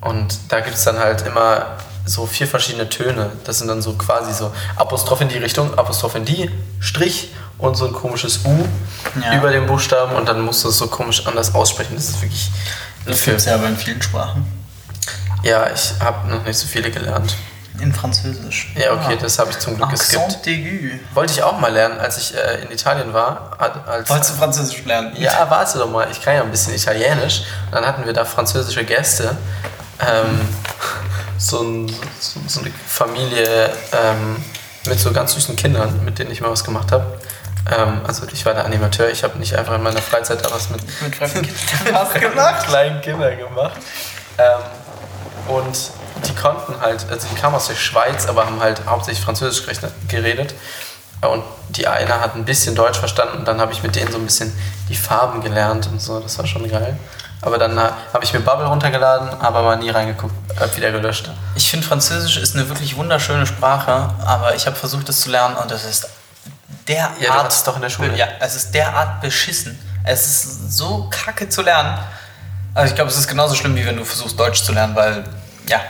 Und 0.00 0.38
da 0.48 0.61
gibt 0.61 0.76
es 0.76 0.85
dann 0.85 0.98
halt 0.98 1.26
immer 1.26 1.76
so 2.05 2.26
vier 2.26 2.48
verschiedene 2.48 2.88
Töne. 2.88 3.31
Das 3.44 3.59
sind 3.59 3.68
dann 3.68 3.83
so 3.83 3.92
quasi 3.94 4.33
so 4.33 4.52
Apostroph 4.76 5.20
in 5.20 5.28
die 5.28 5.38
Richtung, 5.38 5.78
Apostroph 5.78 6.16
in 6.16 6.24
die, 6.24 6.50
Strich 6.81 7.31
und 7.59 7.76
so 7.76 7.87
ein 7.87 7.92
komisches 7.92 8.40
U 8.44 8.64
Ja. 9.22 9.38
über 9.38 9.50
den 9.50 9.66
Buchstaben 9.66 10.16
und 10.16 10.28
dann 10.28 10.40
musst 10.40 10.64
du 10.64 10.68
es 10.68 10.78
so 10.78 10.88
komisch 10.88 11.26
anders 11.26 11.55
aussprechen. 11.55 11.94
Das 11.94 12.09
ist 12.09 12.22
wirklich. 12.22 12.50
Das 13.07 13.24
gibt 13.24 13.38
es 13.38 13.44
ja 13.44 13.55
aber 13.55 13.68
in 13.68 13.76
vielen 13.76 14.02
Sprachen. 14.02 14.62
Ja, 15.42 15.66
ich 15.74 15.94
habe 16.00 16.28
noch 16.28 16.44
nicht 16.44 16.59
so 16.59 16.66
viele 16.66 16.90
gelernt. 16.90 17.35
In 17.81 17.92
Französisch. 17.92 18.72
Ja, 18.76 18.92
okay, 18.92 19.14
Ah. 19.18 19.22
das 19.22 19.38
habe 19.38 19.50
ich 19.50 19.59
zum 19.59 19.76
Glück 19.76 19.90
geskippt. 19.90 20.22
Accent 20.22 20.46
aigu. 20.46 20.90
Wollte 21.14 21.33
ich 21.33 21.42
auch 21.42 21.59
mal 21.59 21.72
lernen, 21.72 21.98
als 21.98 22.18
ich 22.18 22.37
äh, 22.37 22.62
in 22.62 22.70
Italien 22.70 23.12
war. 23.12 23.57
Als, 23.59 24.09
Wolltest 24.11 24.31
du 24.33 24.35
Französisch 24.37 24.85
lernen? 24.85 25.12
ja, 25.16 25.46
warte 25.48 25.78
doch 25.78 25.90
mal, 25.90 26.07
ich 26.11 26.20
kann 26.22 26.35
ja 26.35 26.42
ein 26.42 26.50
bisschen 26.50 26.74
Italienisch. 26.74 27.42
Und 27.66 27.72
dann 27.76 27.87
hatten 27.87 28.05
wir 28.05 28.12
da 28.12 28.24
französische 28.24 28.85
Gäste. 28.85 29.37
Ähm, 30.00 30.40
so, 31.38 31.62
ein, 31.62 31.88
so, 32.20 32.40
so 32.46 32.61
eine 32.61 32.70
Familie 32.87 33.70
ähm, 33.92 34.44
mit 34.87 35.00
so 35.00 35.11
ganz 35.12 35.33
süßen 35.33 35.57
Kindern, 35.57 36.05
mit 36.05 36.18
denen 36.18 36.31
ich 36.31 36.40
mal 36.40 36.50
was 36.50 36.62
gemacht 36.64 36.92
habe. 36.92 37.18
Ähm, 37.76 38.02
also 38.07 38.26
ich 38.33 38.44
war 38.44 38.52
der 38.55 38.64
Animateur, 38.66 39.09
ich 39.11 39.24
habe 39.24 39.38
nicht 39.38 39.57
einfach 39.57 39.74
in 39.76 39.83
meiner 39.83 40.02
Freizeit 40.02 40.44
da 40.44 40.50
was 40.52 40.68
mit, 40.70 40.83
Mit 41.02 41.16
fremden 41.16 41.42
Kindern 41.85 42.20
gemacht? 42.20 42.66
kleinen 42.66 43.00
Kindern 43.00 43.38
gemacht. 43.38 43.76
Ähm, 44.38 44.61
und 45.48 45.90
die 46.26 46.35
konnten 46.35 46.81
halt, 46.81 47.07
also 47.11 47.26
die 47.28 47.35
kamen 47.35 47.57
aus 47.57 47.68
der 47.68 47.74
Schweiz, 47.74 48.26
aber 48.26 48.46
haben 48.46 48.61
halt 48.61 48.83
hauptsächlich 48.87 49.24
Französisch 49.24 49.64
geredet. 50.09 50.55
Und 51.20 51.44
die 51.68 51.87
eine 51.87 52.20
hat 52.20 52.35
ein 52.35 52.44
bisschen 52.44 52.74
Deutsch 52.74 52.98
verstanden 52.98 53.38
und 53.38 53.44
dann 53.46 53.61
habe 53.61 53.72
ich 53.72 53.83
mit 53.83 53.94
denen 53.94 54.11
so 54.11 54.18
ein 54.18 54.24
bisschen 54.24 54.52
die 54.88 54.96
Farben 54.96 55.40
gelernt 55.40 55.87
und 55.87 56.00
so, 56.02 56.18
das 56.18 56.37
war 56.38 56.46
schon 56.46 56.68
geil. 56.68 56.98
Aber 57.42 57.59
dann 57.59 57.76
äh, 57.76 57.90
habe 58.12 58.24
ich 58.24 58.33
mir 58.33 58.40
Bubble 58.40 58.66
runtergeladen, 58.66 59.28
aber 59.40 59.62
mal 59.62 59.76
nie 59.76 59.90
reingeguckt, 59.90 60.35
hab 60.59 60.76
wieder 60.76 60.92
gelöscht. 60.92 61.28
Ich 61.55 61.70
finde 61.70 61.87
Französisch 61.87 62.37
ist 62.37 62.55
eine 62.55 62.68
wirklich 62.68 62.96
wunderschöne 62.96 63.46
Sprache, 63.46 64.11
aber 64.24 64.55
ich 64.55 64.66
habe 64.66 64.76
versucht, 64.76 65.09
es 65.09 65.20
zu 65.20 65.31
lernen 65.31 65.57
und 65.57 65.70
es 65.70 65.85
ist 65.85 66.09
derart. 66.87 67.20
Ja, 67.20 67.42
du 67.42 67.55
doch 67.66 67.76
in 67.76 67.83
der 67.83 67.90
Schule. 67.90 68.16
Ja, 68.16 68.26
es 68.40 68.55
ist 68.55 68.72
derart 68.72 69.20
beschissen. 69.20 69.78
Es 70.05 70.26
ist 70.26 70.76
so 70.76 71.09
kacke 71.11 71.48
zu 71.48 71.62
lernen. 71.62 71.98
Also 72.75 72.89
ich 72.91 72.95
glaube, 72.95 73.11
es 73.11 73.17
ist 73.19 73.29
genauso 73.29 73.55
schlimm, 73.55 73.77
wie 73.77 73.85
wenn 73.85 73.97
du 73.97 74.05
versuchst, 74.05 74.39
Deutsch 74.39 74.63
zu 74.63 74.73
lernen, 74.73 74.95
weil, 74.97 75.25
ja, 75.69 75.81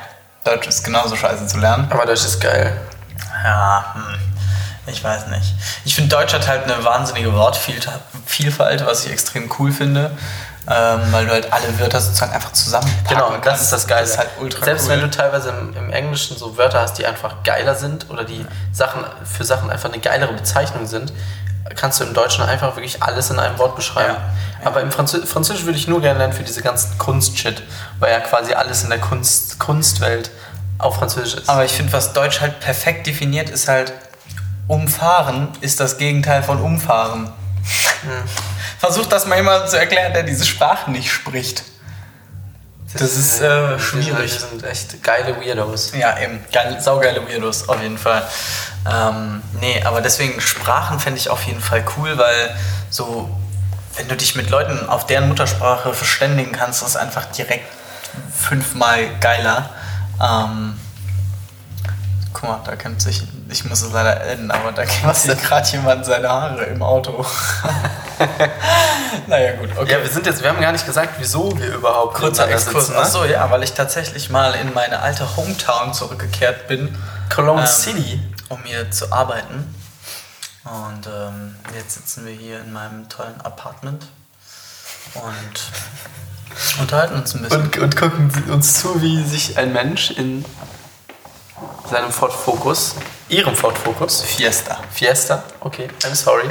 Deutsch 0.44 0.66
ist 0.66 0.82
genauso 0.84 1.14
scheiße 1.16 1.46
zu 1.46 1.58
lernen. 1.58 1.86
Aber 1.90 2.04
Deutsch 2.06 2.24
ist 2.24 2.40
geil. 2.40 2.76
Ja, 3.44 3.84
hm. 3.94 4.02
Ich 4.88 5.02
weiß 5.04 5.28
nicht. 5.28 5.54
Ich 5.84 5.94
finde, 5.94 6.10
Deutsch 6.14 6.34
hat 6.34 6.48
halt 6.48 6.64
eine 6.64 6.84
wahnsinnige 6.84 7.32
Wortvielfalt, 7.34 8.84
was 8.84 9.04
ich 9.06 9.12
extrem 9.12 9.48
cool 9.58 9.70
finde. 9.72 10.10
Ähm, 10.68 11.00
weil 11.10 11.26
du 11.26 11.32
halt 11.32 11.52
alle 11.52 11.76
Wörter 11.80 12.00
sozusagen 12.00 12.32
einfach 12.32 12.52
zusammenpacken 12.52 13.08
Genau, 13.08 13.30
das 13.32 13.40
kannst. 13.44 13.62
ist 13.62 13.72
das 13.72 13.86
Geile. 13.88 14.02
Das 14.02 14.10
ist 14.10 14.18
halt 14.18 14.28
ultra 14.40 14.64
Selbst 14.64 14.84
cool. 14.84 14.90
wenn 14.90 15.00
du 15.00 15.10
teilweise 15.10 15.48
im, 15.48 15.76
im 15.76 15.90
Englischen 15.92 16.36
so 16.36 16.56
Wörter 16.56 16.80
hast, 16.80 16.98
die 16.98 17.06
einfach 17.06 17.42
geiler 17.42 17.74
sind 17.74 18.08
oder 18.10 18.22
die 18.22 18.46
Sachen 18.72 19.04
für 19.24 19.42
Sachen 19.44 19.70
einfach 19.70 19.88
eine 19.88 19.98
geilere 20.00 20.32
Bezeichnung 20.34 20.86
sind, 20.86 21.12
kannst 21.74 22.00
du 22.00 22.04
im 22.04 22.14
Deutschen 22.14 22.44
einfach 22.44 22.76
wirklich 22.76 23.02
alles 23.02 23.30
in 23.30 23.38
einem 23.38 23.58
Wort 23.58 23.76
beschreiben. 23.76 24.16
Ja, 24.62 24.66
Aber 24.66 24.80
im 24.80 24.90
Franzö 24.90 25.24
Französisch 25.24 25.64
würde 25.64 25.78
ich 25.78 25.88
nur 25.88 26.00
gerne 26.00 26.18
lernen 26.18 26.32
für 26.32 26.42
diese 26.42 26.62
ganzen 26.62 26.98
Kunstshit, 26.98 27.62
weil 27.98 28.12
ja 28.12 28.20
quasi 28.20 28.54
alles 28.54 28.82
in 28.82 28.90
der 28.90 29.00
Kunst 29.00 29.58
Kunstwelt 29.58 30.30
auf 30.78 30.96
Französisch 30.96 31.34
ist. 31.34 31.48
Aber 31.48 31.64
ich 31.64 31.72
finde, 31.72 31.92
was 31.92 32.12
Deutsch 32.12 32.40
halt 32.40 32.60
perfekt 32.60 33.06
definiert, 33.06 33.50
ist 33.50 33.68
halt, 33.68 33.92
umfahren 34.66 35.48
ist 35.60 35.80
das 35.80 35.98
Gegenteil 35.98 36.42
von 36.42 36.60
umfahren. 36.60 37.32
Hm. 38.02 38.22
Versuch 38.78 39.06
das 39.06 39.26
mal 39.26 39.36
jemandem 39.36 39.68
zu 39.68 39.78
erklären, 39.78 40.12
der 40.12 40.24
diese 40.24 40.44
Sprache 40.44 40.90
nicht 40.90 41.12
spricht. 41.12 41.64
Das 42.94 43.16
ist 43.16 43.40
äh, 43.40 43.78
schwierig. 43.78 44.32
Wir 44.32 44.48
sind 44.48 44.64
echt 44.64 45.02
geile 45.02 45.36
Weirdos. 45.40 45.92
Ja, 45.94 46.18
eben. 46.18 46.44
Geil, 46.52 46.78
saugeile 46.80 47.26
Weirdos, 47.26 47.68
auf 47.68 47.80
jeden 47.80 47.98
Fall. 47.98 48.22
Ähm, 48.90 49.42
nee, 49.60 49.82
aber 49.84 50.00
deswegen 50.00 50.40
Sprachen 50.40 50.98
fände 51.00 51.18
ich 51.18 51.30
auf 51.30 51.42
jeden 51.44 51.60
Fall 51.60 51.84
cool, 51.96 52.18
weil 52.18 52.54
so, 52.90 53.30
wenn 53.96 54.08
du 54.08 54.16
dich 54.16 54.34
mit 54.34 54.50
Leuten 54.50 54.88
auf 54.88 55.06
deren 55.06 55.28
Muttersprache 55.28 55.94
verständigen 55.94 56.52
kannst, 56.52 56.82
ist 56.82 56.96
einfach 56.96 57.26
direkt 57.26 57.66
fünfmal 58.34 59.08
geiler. 59.20 59.70
Ähm, 60.20 60.78
guck 62.42 62.50
mal, 62.50 62.60
da 62.64 62.74
kämpft 62.76 63.02
sich, 63.02 63.22
ich 63.48 63.64
muss 63.64 63.82
es 63.82 63.92
leider 63.92 64.20
enden, 64.22 64.50
aber 64.50 64.72
da 64.72 64.84
kämpft 64.84 65.22
sich 65.22 65.40
gerade 65.42 65.68
jemand 65.68 66.04
seine 66.04 66.28
Haare 66.28 66.64
im 66.64 66.82
Auto. 66.82 67.24
naja, 69.28 69.56
gut, 69.56 69.70
okay. 69.76 69.92
Ja, 69.92 70.02
wir 70.02 70.10
sind 70.10 70.26
jetzt, 70.26 70.42
wir 70.42 70.50
haben 70.50 70.60
gar 70.60 70.72
nicht 70.72 70.84
gesagt, 70.84 71.14
wieso 71.18 71.56
wir 71.58 71.74
überhaupt 71.74 72.14
Kurzer 72.14 72.48
Exkurs. 72.48 72.86
sitzen, 72.86 72.96
ne? 72.96 73.02
Achso, 73.02 73.24
ja, 73.24 73.48
weil 73.50 73.62
ich 73.62 73.72
tatsächlich 73.74 74.28
mal 74.28 74.54
in 74.54 74.74
meine 74.74 74.98
alte 75.00 75.36
Hometown 75.36 75.94
zurückgekehrt 75.94 76.66
bin. 76.66 76.96
Cologne 77.32 77.62
Ähm, 77.62 77.66
City. 77.68 78.20
Um 78.48 78.62
hier 78.64 78.90
zu 78.90 79.12
arbeiten. 79.12 79.74
Und 80.64 81.06
ähm, 81.06 81.54
jetzt 81.76 81.94
sitzen 81.94 82.26
wir 82.26 82.32
hier 82.32 82.60
in 82.60 82.72
meinem 82.72 83.08
tollen 83.08 83.40
Apartment 83.42 84.06
und 85.14 86.80
unterhalten 86.80 87.14
uns 87.14 87.34
ein 87.34 87.42
bisschen. 87.42 87.62
Und, 87.62 87.78
und 87.78 87.96
gucken 87.96 88.30
uns 88.50 88.80
zu, 88.80 89.00
wie 89.00 89.22
sich 89.22 89.58
ein 89.58 89.72
Mensch 89.72 90.10
in 90.10 90.44
seinem 91.90 92.10
Ford 92.10 92.32
Focus, 92.32 92.94
ihrem 93.28 93.54
Ford 93.54 93.76
Focus, 93.78 94.22
Fiesta. 94.22 94.78
Fiesta, 94.92 95.42
okay, 95.60 95.88
I'm 96.04 96.14
sorry, 96.14 96.48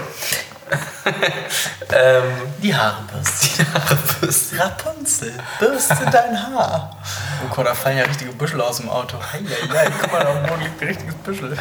ähm, 1.94 2.24
Die 2.62 2.74
Haare 2.76 3.04
bürstet. 3.12 3.60
die 3.60 3.66
Haare 3.74 3.98
bürsten. 4.20 4.58
Rapunzel, 4.60 5.34
bürste 5.60 5.98
dein 6.12 6.38
Haar. 6.42 6.96
Oh 7.44 7.54
Gott, 7.54 7.66
da 7.68 7.74
fallen 7.74 7.98
ja 7.98 8.06
richtige 8.06 8.32
Büschel 8.32 8.62
aus 8.62 8.78
dem 8.78 8.90
Auto. 8.90 9.18
Heieiei, 9.34 9.92
guck 10.02 10.12
mal, 10.12 10.24
da 10.24 10.32
Boden 10.48 10.62
liegt 10.62 10.82
ein 10.82 10.88
richtiges 10.88 11.16
Büschel. 11.16 11.58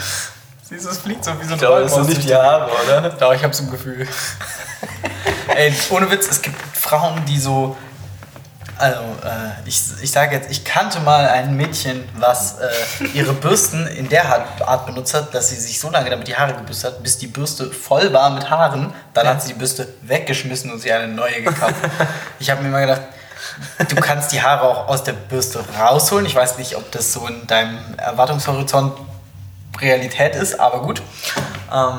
Siehst 0.63 0.85
du, 0.85 0.91
es 0.91 0.99
fliegt 0.99 1.25
so 1.25 1.33
wie 1.41 1.45
so 1.45 1.51
ein 1.51 1.55
Ich 1.55 1.59
glaube, 1.59 1.81
das 1.83 1.95
sind 1.95 2.09
nicht 2.09 2.23
die 2.25 2.35
Haare, 2.35 2.71
oder? 2.85 3.11
Doch, 3.11 3.33
ich 3.35 3.43
habe 3.43 3.53
so 3.53 3.65
ein 3.65 3.71
Gefühl. 3.73 4.07
Ey, 5.49 5.75
ohne 5.91 6.09
Witz, 6.11 6.29
es 6.31 6.41
gibt 6.41 6.57
Frauen, 6.77 7.25
die 7.25 7.41
so. 7.41 7.77
Also, 8.81 9.01
äh, 9.01 9.69
ich, 9.69 9.79
ich 10.01 10.11
sage 10.11 10.35
jetzt, 10.35 10.51
ich 10.51 10.65
kannte 10.65 11.01
mal 11.01 11.29
ein 11.29 11.55
Mädchen, 11.55 12.09
was 12.15 12.59
äh, 12.59 13.05
ihre 13.13 13.35
Bürsten 13.35 13.87
in 13.87 14.09
der 14.09 14.25
Art, 14.67 14.87
benutzt 14.87 15.13
hat, 15.13 15.35
dass 15.35 15.51
sie 15.51 15.57
sich 15.57 15.79
so 15.79 15.91
lange 15.91 16.09
damit 16.09 16.27
die 16.27 16.35
Haare 16.35 16.55
gebürstet 16.55 16.95
hat, 16.95 17.03
bis 17.03 17.19
die 17.19 17.27
Bürste 17.27 17.71
voll 17.71 18.11
war 18.15 18.31
mit 18.31 18.49
Haaren. 18.49 18.95
Dann 19.13 19.29
hat 19.29 19.43
sie 19.43 19.49
die 19.49 19.59
Bürste 19.59 19.87
weggeschmissen 20.01 20.73
und 20.73 20.81
sie 20.81 20.91
eine 20.91 21.09
neue 21.09 21.43
gekauft. 21.43 21.75
Ich 22.39 22.49
habe 22.49 22.63
mir 22.63 22.69
immer 22.69 22.81
gedacht, 22.81 23.03
du 23.87 23.97
kannst 23.97 24.33
die 24.33 24.41
Haare 24.41 24.63
auch 24.63 24.89
aus 24.89 25.05
der 25.05 25.13
Bürste 25.13 25.63
rausholen. 25.79 26.25
Ich 26.25 26.35
weiß 26.35 26.57
nicht, 26.57 26.75
ob 26.77 26.91
das 26.91 27.13
so 27.13 27.27
in 27.27 27.47
deinem 27.47 27.79
Erwartungshorizont 27.99 28.95
Realität 29.79 30.37
ist, 30.37 30.59
aber 30.59 30.81
gut. 30.81 31.03
Ähm, 31.71 31.99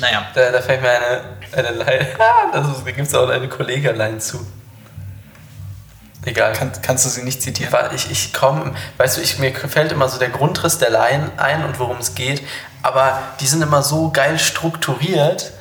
naja. 0.00 0.26
Da, 0.34 0.52
da 0.52 0.62
fällt 0.62 0.80
mir 0.80 0.90
eine, 0.90 1.20
eine 1.54 1.70
Line, 1.76 2.06
Ah, 2.18 2.50
da 2.50 2.90
gibt 2.90 3.08
es 3.08 3.14
auch 3.14 3.28
eine 3.28 3.48
Kollegerlein 3.48 4.18
zu. 4.20 4.46
Egal. 6.28 6.52
Kann, 6.52 6.70
kannst 6.82 7.06
du 7.06 7.08
sie 7.08 7.22
nicht 7.22 7.40
zitieren? 7.40 7.72
Weil 7.72 7.94
ich, 7.94 8.10
ich 8.10 8.34
komme, 8.34 8.74
weißt 8.98 9.16
du, 9.16 9.22
ich, 9.22 9.38
mir 9.38 9.54
fällt 9.54 9.92
immer 9.92 10.10
so 10.10 10.18
der 10.18 10.28
Grundriss 10.28 10.76
der 10.76 10.90
Line 10.90 11.30
ein 11.38 11.64
und 11.64 11.78
worum 11.78 11.96
es 11.96 12.14
geht, 12.14 12.42
aber 12.82 13.18
die 13.40 13.46
sind 13.46 13.62
immer 13.62 13.82
so 13.82 14.10
geil 14.10 14.38
strukturiert 14.38 15.52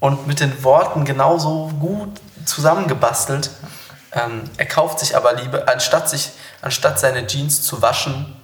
und 0.00 0.26
mit 0.26 0.40
den 0.40 0.64
Worten 0.64 1.04
genauso 1.04 1.70
gut 1.78 2.08
zusammengebastelt. 2.46 3.50
Ähm, 4.12 4.44
er 4.56 4.64
kauft 4.64 5.00
sich 5.00 5.14
aber 5.14 5.34
lieber, 5.34 5.68
anstatt, 5.68 6.08
sich, 6.08 6.30
anstatt 6.62 6.98
seine 6.98 7.26
Jeans 7.26 7.60
zu 7.60 7.82
waschen, 7.82 8.34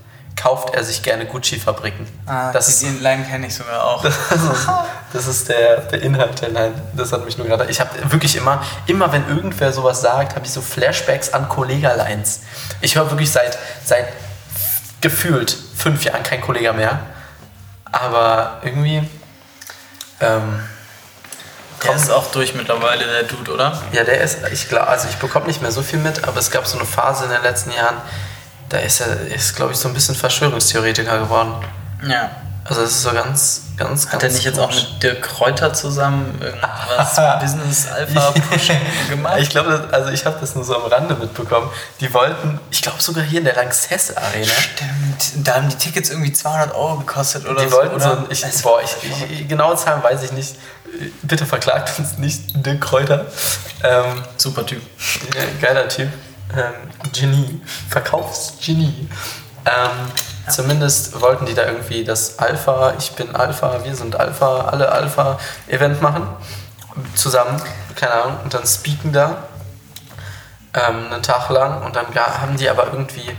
kauft 0.40 0.74
er 0.74 0.85
sich 0.85 1.03
gerne 1.03 1.26
Gucci-Fabriken. 1.26 2.07
Ah, 2.26 2.53
das, 2.53 2.79
die 2.79 2.87
ist, 2.87 3.00
Line 3.00 3.24
kenne 3.24 3.46
ich 3.46 3.55
sogar 3.55 3.85
auch. 3.85 4.03
das 4.03 4.14
ist, 4.14 4.68
das 5.12 5.26
ist 5.26 5.48
der, 5.48 5.79
der 5.83 6.03
Inhalt 6.03 6.40
der 6.40 6.48
Line. 6.48 6.72
Das 6.94 7.12
hat 7.12 7.24
mich 7.24 7.37
nur 7.37 7.46
gerade. 7.46 7.66
Ich 7.66 7.81
habe 7.81 7.90
wirklich 8.11 8.37
immer, 8.37 8.62
immer 8.87 9.12
wenn 9.12 9.29
irgendwer 9.29 9.72
sowas 9.72 10.00
sagt, 10.00 10.35
habe 10.35 10.46
ich 10.46 10.53
so 10.53 10.62
Flashbacks 10.62 11.33
an 11.33 11.48
Kollega-Lines. 11.48 12.40
Ich 12.81 12.96
höre 12.96 13.11
wirklich 13.11 13.31
seit, 13.31 13.59
seit 13.85 14.07
gefühlt 15.00 15.57
fünf 15.76 16.05
Jahren 16.05 16.22
kein 16.22 16.40
Kollega 16.40 16.72
mehr. 16.72 17.00
Aber 17.92 18.61
irgendwie. 18.62 19.09
Ähm, 20.20 20.61
Der 21.85 21.94
ist 21.94 22.11
auch 22.11 22.31
durch 22.31 22.55
mittlerweile, 22.55 23.05
der 23.07 23.22
Dude, 23.24 23.53
oder? 23.53 23.81
ja, 23.92 24.05
der 24.05 24.20
ist, 24.20 24.38
ich 24.53 24.68
glaube, 24.68 24.87
also 24.87 25.09
ich 25.09 25.16
bekomme 25.16 25.46
nicht 25.46 25.62
mehr 25.62 25.72
so 25.72 25.83
viel 25.83 25.98
mit, 25.98 26.24
aber 26.29 26.38
es 26.38 26.50
gab 26.50 26.66
so 26.66 26.79
eine 26.79 26.87
Phase 26.87 27.24
in 27.24 27.31
den 27.31 27.42
letzten 27.42 27.72
Jahren, 27.72 27.96
da 28.70 28.78
ist 28.78 29.00
er, 29.00 29.26
ist, 29.26 29.54
glaube 29.56 29.72
ich, 29.72 29.78
so 29.78 29.88
ein 29.88 29.94
bisschen 29.94 30.14
Verschwörungstheoretiker 30.14 31.18
geworden. 31.18 31.52
Ja. 32.09 32.30
Also 32.64 32.83
das 32.83 32.90
ist 32.92 33.02
so 33.02 33.11
ganz, 33.12 33.62
ganz, 33.78 34.04
ganz. 34.04 34.12
Hat 34.12 34.22
er 34.22 34.28
nicht 34.30 34.44
jetzt 34.44 34.59
auch 34.59 34.70
mit 34.72 35.02
Dirk 35.02 35.22
Kräuter 35.22 35.72
zusammen 35.72 36.38
irgendwas 36.40 37.16
Business 37.40 37.88
Alpha 37.90 38.30
Pushing 38.33 38.78
gemacht? 39.09 39.38
Ich 39.40 39.48
glaube, 39.48 39.88
also 39.90 40.11
ich 40.11 40.24
habe 40.26 40.37
das 40.40 40.54
nur 40.54 40.62
so 40.62 40.76
am 40.76 40.83
Rande 40.83 41.14
mitbekommen. 41.16 41.68
Die 42.00 42.12
wollten, 42.14 42.61
ich 42.70 42.83
glaube 42.83 43.00
sogar 43.02 43.24
hier 43.24 43.38
in 43.38 43.46
der 43.46 43.56
Lanxess 43.56 44.14
Arena. 44.16 44.46
Stimmt. 44.52 45.46
Da 45.46 45.54
haben 45.56 45.68
die 45.70 45.76
Tickets 45.76 46.11
irgendwie 46.11 46.33
200 46.33 46.74
Euro 46.74 46.98
gekostet 46.98 47.46
oder 47.48 47.61
Die 47.64 47.68
so. 47.68 47.76
wollten 47.76 47.94
oder? 47.96 48.04
so, 48.04 48.11
ein- 48.12 48.26
ich, 48.28 48.44
Es 48.44 48.62
boah, 48.62 48.80
ich, 48.83 49.30
ich, 49.30 49.48
genaue 49.48 49.74
Zahlen 49.76 50.02
weiß 50.02 50.22
ich 50.22 50.33
nicht. 50.33 50.54
Bitte 51.22 51.46
verklagt 51.46 51.98
uns 51.98 52.18
nicht, 52.18 52.42
Dirk 52.64 52.83
Kräuter. 52.83 53.26
Ähm, 53.83 54.22
Super 54.37 54.66
Typ. 54.66 54.83
geiler 55.61 55.88
Typ. 55.88 56.09
Ähm, 56.57 57.11
Genie. 57.13 57.61
Verkaufsgenie. 57.89 59.09
Ähm, 59.67 60.13
Zumindest 60.49 61.21
wollten 61.21 61.47
die 61.47 61.55
da 61.55 61.67
irgendwie 61.67 62.05
das 62.05 62.39
Alpha, 62.39 62.95
ich 62.99 63.13
bin 63.13 63.35
Alpha, 63.37 63.85
wir 63.85 63.95
sind 63.95 64.19
Alpha, 64.19 64.63
alle 64.63 64.91
Alpha-Event 64.91 66.03
machen. 66.03 66.27
Zusammen, 67.15 67.63
keine 67.95 68.13
Ahnung, 68.13 68.39
und 68.45 68.53
dann 68.53 68.67
speaken 68.67 69.13
da 69.13 69.45
ähm, 70.75 71.13
einen 71.13 71.23
Tag 71.23 71.49
lang 71.51 71.83
und 71.83 71.95
dann 71.95 72.07
haben 72.15 72.57
die 72.57 72.69
aber 72.69 72.87
irgendwie 72.87 73.31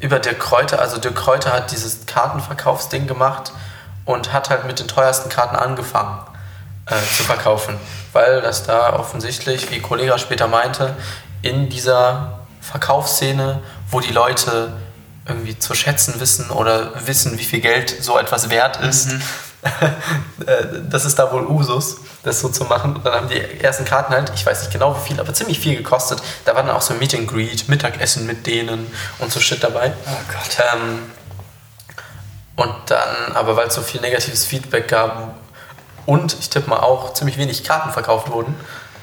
über 0.00 0.18
Dirk 0.18 0.38
Kräuter, 0.38 0.80
also 0.80 0.98
Dirk 0.98 1.16
Kräuter 1.16 1.52
hat 1.52 1.70
dieses 1.70 2.06
Kartenverkaufsding 2.06 3.06
gemacht 3.06 3.52
und 4.04 4.32
hat 4.32 4.50
halt 4.50 4.64
mit 4.66 4.78
den 4.78 4.88
teuersten 4.88 5.28
Karten 5.28 5.56
angefangen 5.56 6.18
äh, 6.86 6.94
zu 6.94 7.24
verkaufen, 7.24 7.78
weil 8.12 8.40
das 8.40 8.64
da 8.64 8.94
offensichtlich, 8.98 9.70
wie 9.70 9.80
Kollege 9.80 10.18
später 10.18 10.48
meinte, 10.48 10.94
in 11.44 11.68
dieser 11.68 12.38
Verkaufsszene, 12.60 13.60
wo 13.90 14.00
die 14.00 14.12
Leute 14.12 14.72
irgendwie 15.26 15.58
zu 15.58 15.74
schätzen 15.74 16.14
wissen 16.18 16.50
oder 16.50 17.06
wissen, 17.06 17.38
wie 17.38 17.44
viel 17.44 17.60
Geld 17.60 17.94
so 18.02 18.18
etwas 18.18 18.50
wert 18.50 18.80
ist, 18.82 19.12
äh, 20.46 20.64
das 20.90 21.04
ist 21.04 21.18
da 21.18 21.32
wohl 21.32 21.46
Usus, 21.46 21.98
das 22.22 22.40
so 22.40 22.48
zu 22.48 22.64
machen. 22.64 22.96
Und 22.96 23.06
dann 23.06 23.14
haben 23.14 23.28
die 23.28 23.40
ersten 23.60 23.84
Karten 23.84 24.12
halt, 24.12 24.32
ich 24.34 24.44
weiß 24.44 24.60
nicht 24.60 24.72
genau 24.72 24.96
wie 24.96 25.08
viel, 25.08 25.20
aber 25.20 25.32
ziemlich 25.32 25.58
viel 25.60 25.76
gekostet. 25.76 26.22
Da 26.44 26.54
war 26.54 26.62
dann 26.62 26.74
auch 26.74 26.82
so 26.82 26.94
Meet 26.94 27.14
and 27.14 27.28
Greet, 27.28 27.68
Mittagessen 27.68 28.26
mit 28.26 28.46
denen 28.46 28.86
und 29.18 29.32
so 29.32 29.40
Shit 29.40 29.62
dabei. 29.62 29.92
Oh 30.06 30.32
Gott. 30.32 30.64
Ähm, 30.74 30.98
und 32.56 32.74
dann, 32.86 33.34
aber 33.34 33.56
weil 33.56 33.68
es 33.68 33.74
so 33.74 33.82
viel 33.82 34.00
negatives 34.00 34.44
Feedback 34.44 34.88
gab 34.88 35.34
und 36.06 36.36
ich 36.38 36.50
tippe 36.50 36.70
mal 36.70 36.80
auch 36.80 37.14
ziemlich 37.14 37.36
wenig 37.38 37.64
Karten 37.64 37.90
verkauft 37.90 38.30
wurden, 38.30 38.54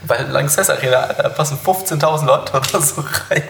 weil 0.04 0.26
in 0.26 0.32
Lanxess 0.32 0.70
Arena 0.70 1.08
da 1.14 1.30
passen 1.30 1.58
15.000 1.64 2.26
Leute 2.26 2.54
oder 2.58 2.82
so 2.82 3.04
rein. 3.30 3.44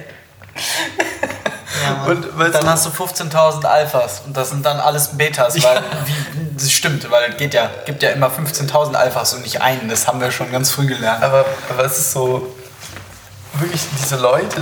Ja, 1.84 2.04
Und 2.06 2.38
weißt 2.38 2.56
dann 2.56 2.62
du- 2.62 2.70
hast 2.70 2.86
du 2.86 2.90
15.000 2.90 3.66
Alphas 3.66 4.22
und 4.26 4.36
das 4.38 4.50
sind 4.50 4.66
dann 4.66 4.80
alles 4.80 5.10
Betas, 5.18 5.62
weil 5.64 5.82
wie, 6.06 6.56
das 6.56 6.72
stimmt, 6.72 7.10
weil 7.10 7.32
es 7.32 7.38
geht 7.38 7.54
ja, 7.54 7.70
gibt 7.86 8.04
ja 8.04 8.10
immer 8.12 8.30
15.000 8.30 8.94
Alphas 8.96 9.34
und 9.34 9.42
nicht 9.44 9.62
einen. 9.62 9.90
Das 9.90 10.08
haben 10.08 10.20
wir 10.22 10.32
schon 10.32 10.52
ganz 10.52 10.72
früh 10.72 10.86
gelernt. 10.86 11.24
Aber, 11.24 11.46
aber 11.70 11.86
es 11.86 11.98
ist 11.98 12.12
so, 12.12 12.54
wirklich 13.54 13.82
diese 14.00 14.18
Leute, 14.18 14.62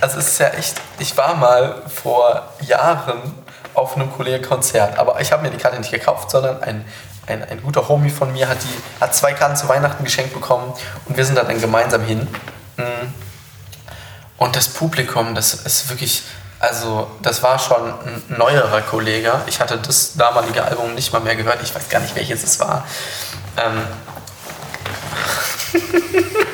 also 0.00 0.18
es 0.18 0.28
ist 0.28 0.38
ja 0.38 0.48
echt, 0.50 0.80
ich 0.98 1.16
war 1.16 1.34
mal 1.34 1.82
vor 2.02 2.42
Jahren 2.60 3.34
auf 3.74 3.96
einem 3.96 4.12
Kollege-Konzert, 4.12 4.98
aber 4.98 5.20
ich 5.20 5.32
habe 5.32 5.42
mir 5.42 5.50
die 5.50 5.56
Karte 5.56 5.78
nicht 5.78 5.90
gekauft, 5.90 6.30
sondern 6.30 6.62
ein, 6.62 6.84
ein, 7.26 7.44
ein 7.44 7.62
guter 7.62 7.88
Homie 7.88 8.10
von 8.10 8.32
mir 8.32 8.48
hat, 8.48 8.58
die, 8.62 9.00
hat 9.00 9.14
zwei 9.14 9.32
Karten 9.32 9.56
zu 9.56 9.68
Weihnachten 9.68 10.04
geschenkt 10.04 10.34
bekommen 10.34 10.72
und 11.06 11.16
wir 11.16 11.24
sind 11.24 11.36
da 11.36 11.44
dann 11.44 11.60
gemeinsam 11.60 12.02
hin. 12.02 12.26
Mm. 12.76 12.82
Und 14.38 14.56
das 14.56 14.68
Publikum, 14.68 15.34
das 15.34 15.54
ist 15.54 15.88
wirklich, 15.88 16.22
also 16.58 17.10
das 17.22 17.42
war 17.42 17.58
schon 17.58 17.88
ein 17.88 18.22
neuerer 18.28 18.80
Kollege. 18.82 19.40
Ich 19.46 19.60
hatte 19.60 19.78
das 19.78 20.14
damalige 20.14 20.64
Album 20.64 20.94
nicht 20.94 21.12
mal 21.12 21.20
mehr 21.20 21.36
gehört, 21.36 21.62
ich 21.62 21.74
weiß 21.74 21.88
gar 21.88 22.00
nicht, 22.00 22.16
welches 22.16 22.42
es 22.42 22.58
war. 22.58 22.86
Ähm, 23.56 23.82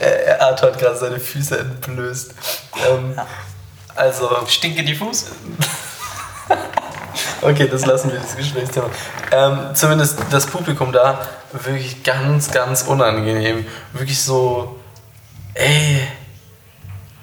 Er 0.00 0.40
Arthur 0.42 0.72
hat 0.72 0.78
gerade 0.78 0.96
seine 0.96 1.20
Füße 1.20 1.58
entblößt. 1.58 2.34
Ähm, 2.88 3.20
also, 3.94 4.46
Stinke 4.46 4.84
die 4.84 4.94
Fuß? 4.94 5.26
okay, 7.42 7.68
das 7.68 7.86
lassen 7.86 8.12
wir, 8.12 8.18
das 8.18 8.36
Gesprächsthema. 8.36 8.88
Ähm, 9.32 9.74
zumindest 9.74 10.18
das 10.30 10.46
Publikum 10.46 10.92
da, 10.92 11.20
wirklich 11.52 12.02
ganz, 12.02 12.50
ganz 12.50 12.82
unangenehm. 12.82 13.66
Wirklich 13.92 14.22
so, 14.22 14.78
ey, 15.54 16.06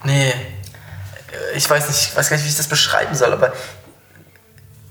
Nee. 0.05 0.33
Ich 1.55 1.69
weiß 1.69 1.87
nicht, 1.87 2.09
ich 2.09 2.15
weiß 2.15 2.29
gar 2.29 2.37
nicht, 2.37 2.45
wie 2.45 2.49
ich 2.49 2.57
das 2.57 2.67
beschreiben 2.67 3.15
soll, 3.15 3.33
aber 3.33 3.51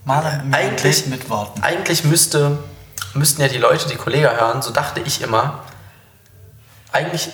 Male 0.04 0.42
mir 0.44 0.56
ein 0.56 0.70
eigentlich, 0.70 1.06
mit 1.06 1.30
Worten. 1.30 1.62
eigentlich 1.62 2.04
müsste, 2.04 2.58
müssten 3.14 3.40
ja 3.40 3.48
die 3.48 3.58
Leute 3.58 3.88
die 3.88 3.96
Kollega 3.96 4.32
hören, 4.32 4.60
so 4.60 4.70
dachte 4.70 5.00
ich 5.00 5.22
immer. 5.22 5.62
Eigentlich, 6.92 7.30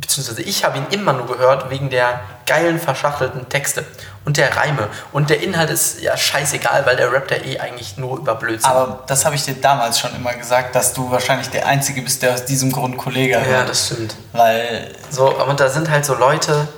beziehungsweise 0.00 0.42
ich 0.42 0.64
habe 0.64 0.78
ihn 0.78 0.86
immer 0.90 1.12
nur 1.12 1.26
gehört 1.26 1.70
wegen 1.70 1.90
der 1.90 2.20
geilen, 2.46 2.78
verschachtelten 2.78 3.48
Texte 3.48 3.84
und 4.24 4.36
der 4.36 4.56
Reime. 4.56 4.88
Und 5.12 5.30
der 5.30 5.42
Inhalt 5.42 5.70
ist 5.70 6.00
ja 6.00 6.16
scheißegal, 6.16 6.86
weil 6.86 6.96
der 6.96 7.12
rappt 7.12 7.30
ja 7.30 7.38
eh 7.38 7.58
eigentlich 7.58 7.96
nur 7.96 8.18
über 8.18 8.34
Blödsinn. 8.34 8.70
Aber 8.70 9.04
das 9.06 9.24
habe 9.24 9.34
ich 9.34 9.44
dir 9.44 9.54
damals 9.54 9.98
schon 9.98 10.14
immer 10.14 10.32
gesagt, 10.34 10.74
dass 10.74 10.94
du 10.94 11.10
wahrscheinlich 11.10 11.50
der 11.50 11.66
Einzige 11.66 12.02
bist, 12.02 12.22
der 12.22 12.34
aus 12.34 12.44
diesem 12.44 12.72
Grund 12.72 12.96
Kollege 12.96 13.32
ja, 13.32 13.40
hört. 13.40 13.68
das 13.68 13.86
stimmt. 13.86 14.16
Weil 14.32 14.90
So, 15.10 15.34
und 15.44 15.60
da 15.60 15.68
sind 15.68 15.90
halt 15.90 16.04
so 16.04 16.14
Leute, 16.14 16.68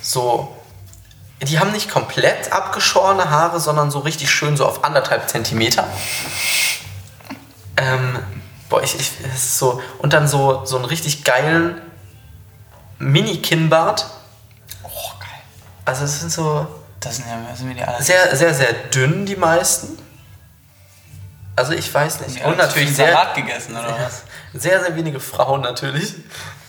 so, 0.00 0.56
die 1.42 1.58
haben 1.58 1.72
nicht 1.72 1.90
komplett 1.90 2.52
abgeschorene 2.52 3.30
Haare, 3.30 3.60
sondern 3.60 3.90
so 3.90 4.00
richtig 4.00 4.30
schön 4.30 4.56
so 4.56 4.66
auf 4.66 4.84
anderthalb 4.84 5.28
Zentimeter. 5.28 5.86
Ähm, 7.76 8.18
boah, 8.68 8.82
ich, 8.82 8.98
ich, 8.98 9.12
so, 9.36 9.80
und 9.98 10.12
dann 10.12 10.26
so, 10.26 10.64
so 10.64 10.76
einen 10.76 10.84
richtig 10.84 11.24
geilen 11.24 11.80
Mini-Kinnbart. 13.02 14.06
Oh, 14.84 14.88
geil. 15.18 15.28
Also 15.84 16.04
es 16.04 16.20
sind 16.20 16.30
so 16.30 16.66
Das 17.00 17.16
sind 17.16 17.26
ja 17.28 17.36
das 17.48 17.58
sind 17.58 17.74
die 17.74 17.82
alle. 17.82 18.02
sehr, 18.02 18.34
sehr, 18.36 18.54
sehr 18.54 18.72
dünn, 18.72 19.26
die 19.26 19.36
meisten. 19.36 19.98
Also 21.56 21.72
ich 21.72 21.92
weiß 21.92 22.20
nicht. 22.20 22.38
Ja, 22.40 22.46
Und 22.46 22.56
natürlich 22.58 22.94
sehr, 22.94 23.08
Salat 23.12 23.34
gegessen, 23.34 23.76
oder 23.76 23.96
was? 23.98 24.22
sehr, 24.54 24.80
sehr 24.80 24.96
wenige 24.96 25.20
Frauen 25.20 25.60
natürlich. 25.60 26.14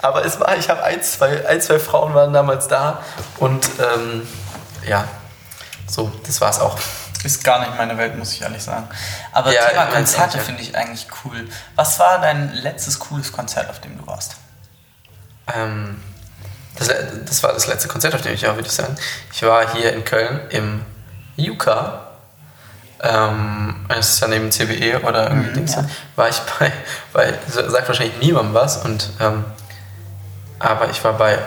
Aber 0.02 0.26
es 0.26 0.39
war, 0.39 0.58
ich 0.58 0.69
habe 0.69 0.84
ein 0.84 1.02
zwei, 1.02 1.48
ein, 1.48 1.62
zwei 1.62 1.80
Frauen 1.80 2.13
waren 2.13 2.34
damals 2.34 2.67
da 2.67 3.02
und 3.38 3.65
ähm, 3.80 4.28
ja, 4.86 5.08
so, 5.88 6.12
das 6.26 6.41
war's 6.41 6.60
auch. 6.60 6.78
Ist 7.24 7.41
gar 7.46 7.62
nicht 7.62 7.78
meine 7.78 7.98
Welt, 7.98 8.17
muss 8.17 8.34
ich 8.34 8.41
ehrlich 8.41 8.62
sagen. 8.62 8.89
Aber 9.32 9.54
Ja, 9.54 9.69
Thema 9.69 9.86
Konzerte 9.86 10.39
finde 10.39 10.62
ich 10.62 10.76
eigentlich 10.76 11.08
cool. 11.24 11.48
Was 11.76 11.98
war 12.00 12.19
dein 12.19 12.52
letztes 12.54 13.00
cooles 13.00 13.32
Konzert, 13.32 13.69
auf 13.69 13.80
dem 13.80 13.98
du 13.98 14.06
warst? 14.06 14.36
Ähm, 15.56 16.02
das, 16.78 16.88
le- 16.88 17.22
das 17.26 17.44
war 17.44 17.54
das 17.54 17.68
letzte 17.68 17.88
Konzert, 17.88 18.16
auf 18.16 18.22
dem 18.22 18.34
ich 18.34 18.44
war, 18.44 18.56
würde 18.56 18.68
ich 18.68 18.74
sagen. 18.74 18.96
Ich 19.32 19.44
war 19.44 19.74
hier 19.74 19.94
in 19.94 20.04
Köln 20.04 20.40
im 20.50 20.82
Juka. 21.36 22.02
Ähm, 23.02 23.86
das 23.90 24.10
ist 24.14 24.20
ja 24.22 24.28
neben 24.28 24.52
CBE 24.52 25.02
oder 25.04 25.30
irgendwie 25.30 25.50
Mhm, 25.50 25.54
Dings. 25.56 25.76
ja. 25.76 25.86
War 26.16 26.30
ich 26.30 26.38
bei, 26.60 26.72
bei, 27.12 27.34
sagt 27.48 27.88
wahrscheinlich 27.88 28.18
niemandem 28.20 28.54
was, 28.54 28.78
und, 28.78 29.10
ähm, 29.20 29.44
aber 30.60 30.90
ich 30.90 31.04
war 31.04 31.14
bei 31.14 31.38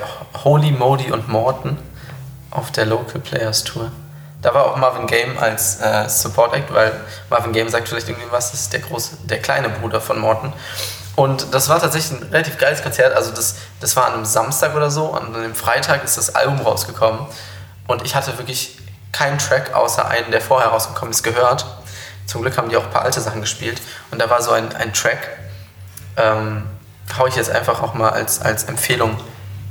Holy 0.44 0.70
Modi 0.72 1.10
und 1.10 1.28
Morton 1.28 1.78
auf 2.50 2.70
der 2.72 2.84
Local 2.86 3.20
Players 3.20 3.64
Tour. 3.64 3.90
Da 4.42 4.52
war 4.52 4.66
auch 4.66 4.76
Marvin 4.76 5.06
Game 5.06 5.38
als 5.38 5.80
äh, 5.80 6.08
Support 6.08 6.54
Act, 6.54 6.72
weil 6.74 6.92
Marvin 7.30 7.52
Game 7.52 7.68
sagt 7.70 7.88
vielleicht 7.88 8.08
irgendwie 8.08 8.30
was, 8.30 8.50
das 8.50 8.60
ist 8.60 8.72
der 8.74 8.80
große, 8.80 9.16
der 9.24 9.40
kleine 9.40 9.70
Bruder 9.70 10.00
von 10.00 10.18
Morton. 10.18 10.52
Und 11.16 11.54
das 11.54 11.68
war 11.70 11.80
tatsächlich 11.80 12.20
ein 12.20 12.28
relativ 12.28 12.58
geiles 12.58 12.82
Konzert. 12.82 13.16
Also 13.16 13.32
das, 13.32 13.56
das 13.80 13.96
war 13.96 14.06
an 14.06 14.12
einem 14.12 14.24
Samstag 14.26 14.76
oder 14.76 14.90
so 14.90 15.06
und 15.06 15.34
an 15.34 15.42
dem 15.42 15.54
Freitag 15.54 16.04
ist 16.04 16.18
das 16.18 16.34
Album 16.34 16.60
rausgekommen. 16.60 17.20
Und 17.86 18.04
ich 18.04 18.14
hatte 18.14 18.36
wirklich 18.38 18.78
keinen 19.12 19.38
Track 19.38 19.74
außer 19.74 20.06
einen, 20.06 20.30
der 20.30 20.42
vorher 20.42 20.68
rausgekommen 20.68 21.12
ist, 21.12 21.22
gehört. 21.22 21.64
Zum 22.26 22.42
Glück 22.42 22.58
haben 22.58 22.68
die 22.68 22.76
auch 22.76 22.84
ein 22.84 22.90
paar 22.90 23.02
alte 23.02 23.20
Sachen 23.20 23.40
gespielt. 23.40 23.80
Und 24.10 24.20
da 24.20 24.28
war 24.28 24.42
so 24.42 24.50
ein, 24.50 24.74
ein 24.76 24.92
Track, 24.92 25.38
ähm, 26.18 26.64
hau 27.16 27.26
ich 27.26 27.36
jetzt 27.36 27.50
einfach 27.50 27.82
auch 27.82 27.94
mal 27.94 28.10
als, 28.10 28.42
als 28.42 28.64
Empfehlung 28.64 29.16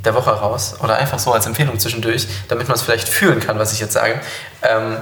der 0.03 0.15
Woche 0.15 0.31
raus 0.31 0.75
oder 0.81 0.97
einfach 0.97 1.19
so 1.19 1.31
als 1.31 1.45
Empfehlung 1.45 1.77
zwischendurch, 1.79 2.27
damit 2.47 2.67
man 2.67 2.75
es 2.75 2.83
vielleicht 2.83 3.07
fühlen 3.07 3.39
kann, 3.39 3.59
was 3.59 3.73
ich 3.73 3.79
jetzt 3.79 3.93
sage. 3.93 4.19
Ähm, 4.63 4.97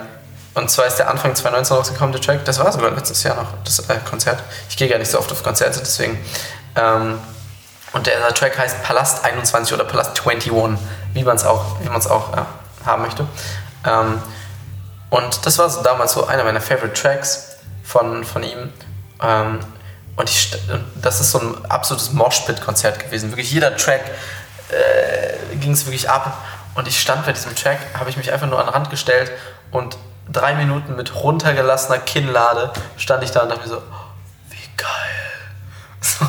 und 0.56 0.70
zwar 0.70 0.86
ist 0.86 0.98
der 0.98 1.10
Anfang 1.10 1.36
2019 1.36 1.76
rausgekommen, 1.78 2.12
der 2.12 2.22
Track. 2.22 2.46
Das 2.46 2.60
war 2.60 2.72
sogar 2.72 2.92
letztes 2.92 3.24
Jahr 3.24 3.36
noch, 3.36 3.48
das 3.64 3.80
äh, 3.90 3.98
Konzert. 4.08 4.44
Ich 4.70 4.78
gehe 4.78 4.88
gar 4.88 5.00
nicht 5.00 5.10
so 5.10 5.18
oft 5.18 5.32
auf 5.32 5.44
Konzerte, 5.44 5.80
deswegen. 5.80 6.20
Ähm, 6.76 7.20
und 7.94 8.08
der, 8.08 8.20
der 8.20 8.34
Track 8.34 8.58
heißt 8.58 8.84
Palast 8.84 9.24
21 9.24 9.74
oder 9.74 9.84
Palast 9.84 10.20
21, 10.26 10.52
wie 11.14 11.24
man 11.24 11.36
es 11.36 11.46
auch, 11.46 11.80
wie 11.82 11.90
man's 11.90 12.08
auch 12.08 12.34
äh, 12.34 12.42
haben 12.86 13.04
möchte. 13.04 13.26
Ähm, 13.86 14.22
und 15.10 15.46
das 15.46 15.58
war 15.58 15.70
so 15.70 15.82
damals 15.82 16.14
so 16.14 16.26
einer 16.28 16.44
meiner 16.44 16.62
Favorite 16.62 16.94
Tracks 16.94 17.58
von, 17.84 18.24
von 18.24 18.44
ihm. 18.44 18.72
Ähm, 19.22 19.60
und 20.16 20.30
ich, 20.30 20.56
das 21.02 21.20
ist 21.20 21.32
so 21.32 21.40
ein 21.40 21.66
absolutes 21.66 22.14
Moshpit-Konzert 22.14 23.00
gewesen. 23.00 23.32
Wirklich 23.32 23.52
jeder 23.52 23.76
Track 23.76 24.02
äh, 24.70 25.56
ging 25.56 25.72
es 25.72 25.86
wirklich 25.86 26.10
ab. 26.10 26.38
Und 26.76 26.88
ich 26.88 27.00
stand 27.00 27.26
bei 27.26 27.32
diesem 27.32 27.56
Track, 27.56 27.80
habe 27.98 28.10
ich 28.10 28.18
mich 28.18 28.32
einfach 28.32 28.48
nur 28.48 28.60
an 28.60 28.68
den 28.68 28.74
Rand 28.74 28.90
gestellt 28.90 29.32
und 29.72 29.98
drei 30.32 30.56
Minuten 30.56 30.96
mit 30.96 31.14
runtergelassener 31.16 32.00
Kinnlade 32.00 32.72
stand 32.98 33.24
ich 33.24 33.32
da 33.32 33.42
und 33.42 33.50
dachte 33.50 33.62
mir 33.62 33.68
so, 33.68 33.82
wie 34.50 34.70
geil. 34.78 34.88
So, 36.02 36.26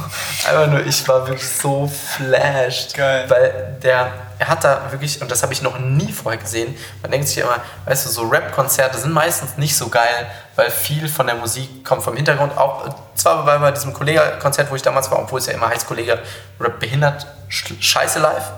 einfach 0.48 0.68
nur, 0.68 0.86
ich 0.86 1.06
war 1.08 1.26
wirklich 1.26 1.48
so 1.48 1.88
flashed. 1.88 2.94
Geil. 2.94 3.28
Weil 3.28 3.76
der, 3.82 4.12
er 4.38 4.48
hat 4.48 4.62
da 4.62 4.82
wirklich, 4.90 5.20
und 5.20 5.30
das 5.30 5.42
habe 5.42 5.52
ich 5.52 5.62
noch 5.62 5.78
nie 5.78 6.12
vorher 6.12 6.40
gesehen, 6.40 6.76
man 7.02 7.10
denkt 7.10 7.26
sich 7.26 7.38
immer, 7.38 7.56
weißt 7.86 8.06
du, 8.06 8.10
so 8.10 8.22
Rap-Konzerte 8.28 8.98
sind 8.98 9.12
meistens 9.12 9.56
nicht 9.56 9.76
so 9.76 9.88
geil, 9.88 10.26
weil 10.54 10.70
viel 10.70 11.08
von 11.08 11.26
der 11.26 11.36
Musik 11.36 11.84
kommt 11.84 12.02
vom 12.04 12.14
Hintergrund. 12.14 12.56
Auch, 12.56 12.88
zwar 13.16 13.44
bei, 13.44 13.58
bei 13.58 13.72
diesem 13.72 13.92
Kollega-Konzert, 13.92 14.70
wo 14.70 14.76
ich 14.76 14.82
damals 14.82 15.10
war, 15.10 15.18
obwohl 15.18 15.40
es 15.40 15.46
ja 15.46 15.54
immer 15.54 15.68
heißt, 15.68 15.86
Kollege 15.86 16.20
Rap 16.60 16.78
behindert, 16.78 17.26
sch- 17.50 17.80
scheiße 17.80 18.20
live. 18.20 18.52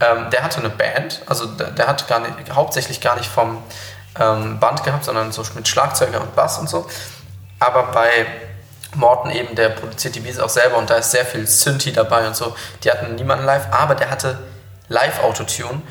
Ähm, 0.00 0.30
der 0.30 0.42
hatte 0.42 0.58
eine 0.60 0.70
Band, 0.70 1.20
also 1.26 1.46
der, 1.46 1.68
der 1.70 1.86
hat 1.86 2.06
gar 2.08 2.20
nicht, 2.20 2.54
hauptsächlich 2.54 3.00
gar 3.00 3.16
nicht 3.16 3.30
vom 3.30 3.62
ähm, 4.18 4.58
Band 4.58 4.82
gehabt, 4.84 5.04
sondern 5.04 5.32
so 5.32 5.42
mit 5.54 5.68
Schlagzeuger 5.68 6.20
und 6.20 6.34
Bass 6.34 6.58
und 6.58 6.68
so. 6.68 6.86
Aber 7.58 7.84
bei 7.92 8.26
Morten 8.94 9.30
eben, 9.30 9.54
der 9.54 9.68
produziert 9.68 10.14
die 10.14 10.20
Beats 10.20 10.38
auch 10.38 10.48
selber 10.48 10.78
und 10.78 10.90
da 10.90 10.96
ist 10.96 11.10
sehr 11.10 11.24
viel 11.24 11.46
Synthi 11.46 11.92
dabei 11.92 12.26
und 12.26 12.34
so. 12.34 12.54
Die 12.82 12.90
hatten 12.90 13.14
niemanden 13.14 13.44
live, 13.44 13.68
aber 13.70 13.94
der 13.94 14.10
hatte 14.10 14.38
Live-Autotune 14.88 15.82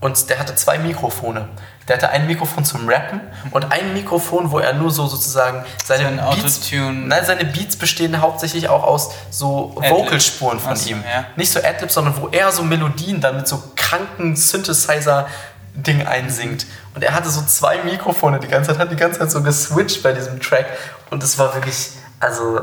und 0.00 0.28
der 0.30 0.38
hatte 0.38 0.54
zwei 0.56 0.78
Mikrofone. 0.78 1.48
Der 1.86 1.96
hatte 1.96 2.08
ein 2.08 2.26
Mikrofon 2.26 2.64
zum 2.64 2.88
Rappen 2.88 3.20
und 3.50 3.70
ein 3.70 3.92
Mikrofon, 3.92 4.50
wo 4.50 4.58
er 4.58 4.72
nur 4.72 4.90
so 4.90 5.06
sozusagen 5.06 5.64
seine 5.84 6.04
Sein 6.04 6.16
Beats, 6.16 6.70
nein, 6.72 7.24
seine 7.24 7.44
Beats 7.44 7.76
bestehen 7.76 8.20
hauptsächlich 8.20 8.68
auch 8.68 8.82
aus 8.82 9.10
so. 9.30 9.74
Vocalspuren 9.76 10.58
von 10.58 10.76
so, 10.76 10.90
ihm. 10.90 11.04
ja. 11.10 11.26
Nicht 11.36 11.52
so 11.52 11.60
Adlibs, 11.62 11.94
sondern 11.94 12.20
wo 12.20 12.28
er 12.28 12.50
so 12.52 12.62
Melodien 12.62 13.20
dann 13.20 13.36
mit 13.36 13.46
so 13.46 13.62
kranken 13.76 14.34
Synthesizer-Ding 14.34 16.06
einsingt. 16.06 16.66
Und 16.94 17.02
er 17.02 17.12
hatte 17.12 17.28
so 17.28 17.42
zwei 17.42 17.78
Mikrofone 17.82 18.38
die 18.38 18.48
ganze 18.48 18.70
Zeit, 18.70 18.78
hat 18.78 18.90
die 18.90 18.96
ganze 18.96 19.18
Zeit 19.18 19.30
so 19.30 19.42
geswitcht 19.42 20.02
bei 20.02 20.12
diesem 20.12 20.40
Track. 20.40 20.66
Und 21.10 21.22
es 21.22 21.38
war 21.38 21.54
wirklich, 21.54 21.90
also, 22.20 22.58
äh, 22.58 22.62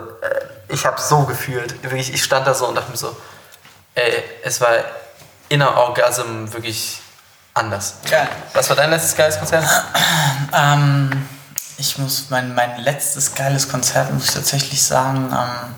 ich 0.70 0.86
habe 0.86 1.02
so 1.02 1.24
gefühlt. 1.26 1.84
Wirklich, 1.84 2.14
ich 2.14 2.24
stand 2.24 2.48
da 2.48 2.54
so 2.54 2.68
und 2.68 2.76
dachte 2.76 2.92
mir 2.92 2.98
so, 2.98 3.16
ey, 3.96 4.24
es 4.44 4.62
war 4.62 4.70
inner 5.50 5.76
Orgasm 5.76 6.52
wirklich 6.52 7.02
anders. 7.54 7.96
Geil. 8.10 8.30
Was 8.54 8.70
war 8.70 8.78
dein 8.78 8.90
letztes 8.90 9.16
geiles 9.16 9.38
Konzert? 9.38 9.66
Ähm, 10.54 11.28
ich 11.78 11.98
muss, 11.98 12.30
mein, 12.30 12.54
mein 12.56 12.80
letztes 12.82 13.34
geiles 13.34 13.70
Konzert, 13.70 14.12
muss 14.12 14.26
ich 14.26 14.34
tatsächlich 14.34 14.84
sagen, 14.84 15.30
ähm, 15.32 15.76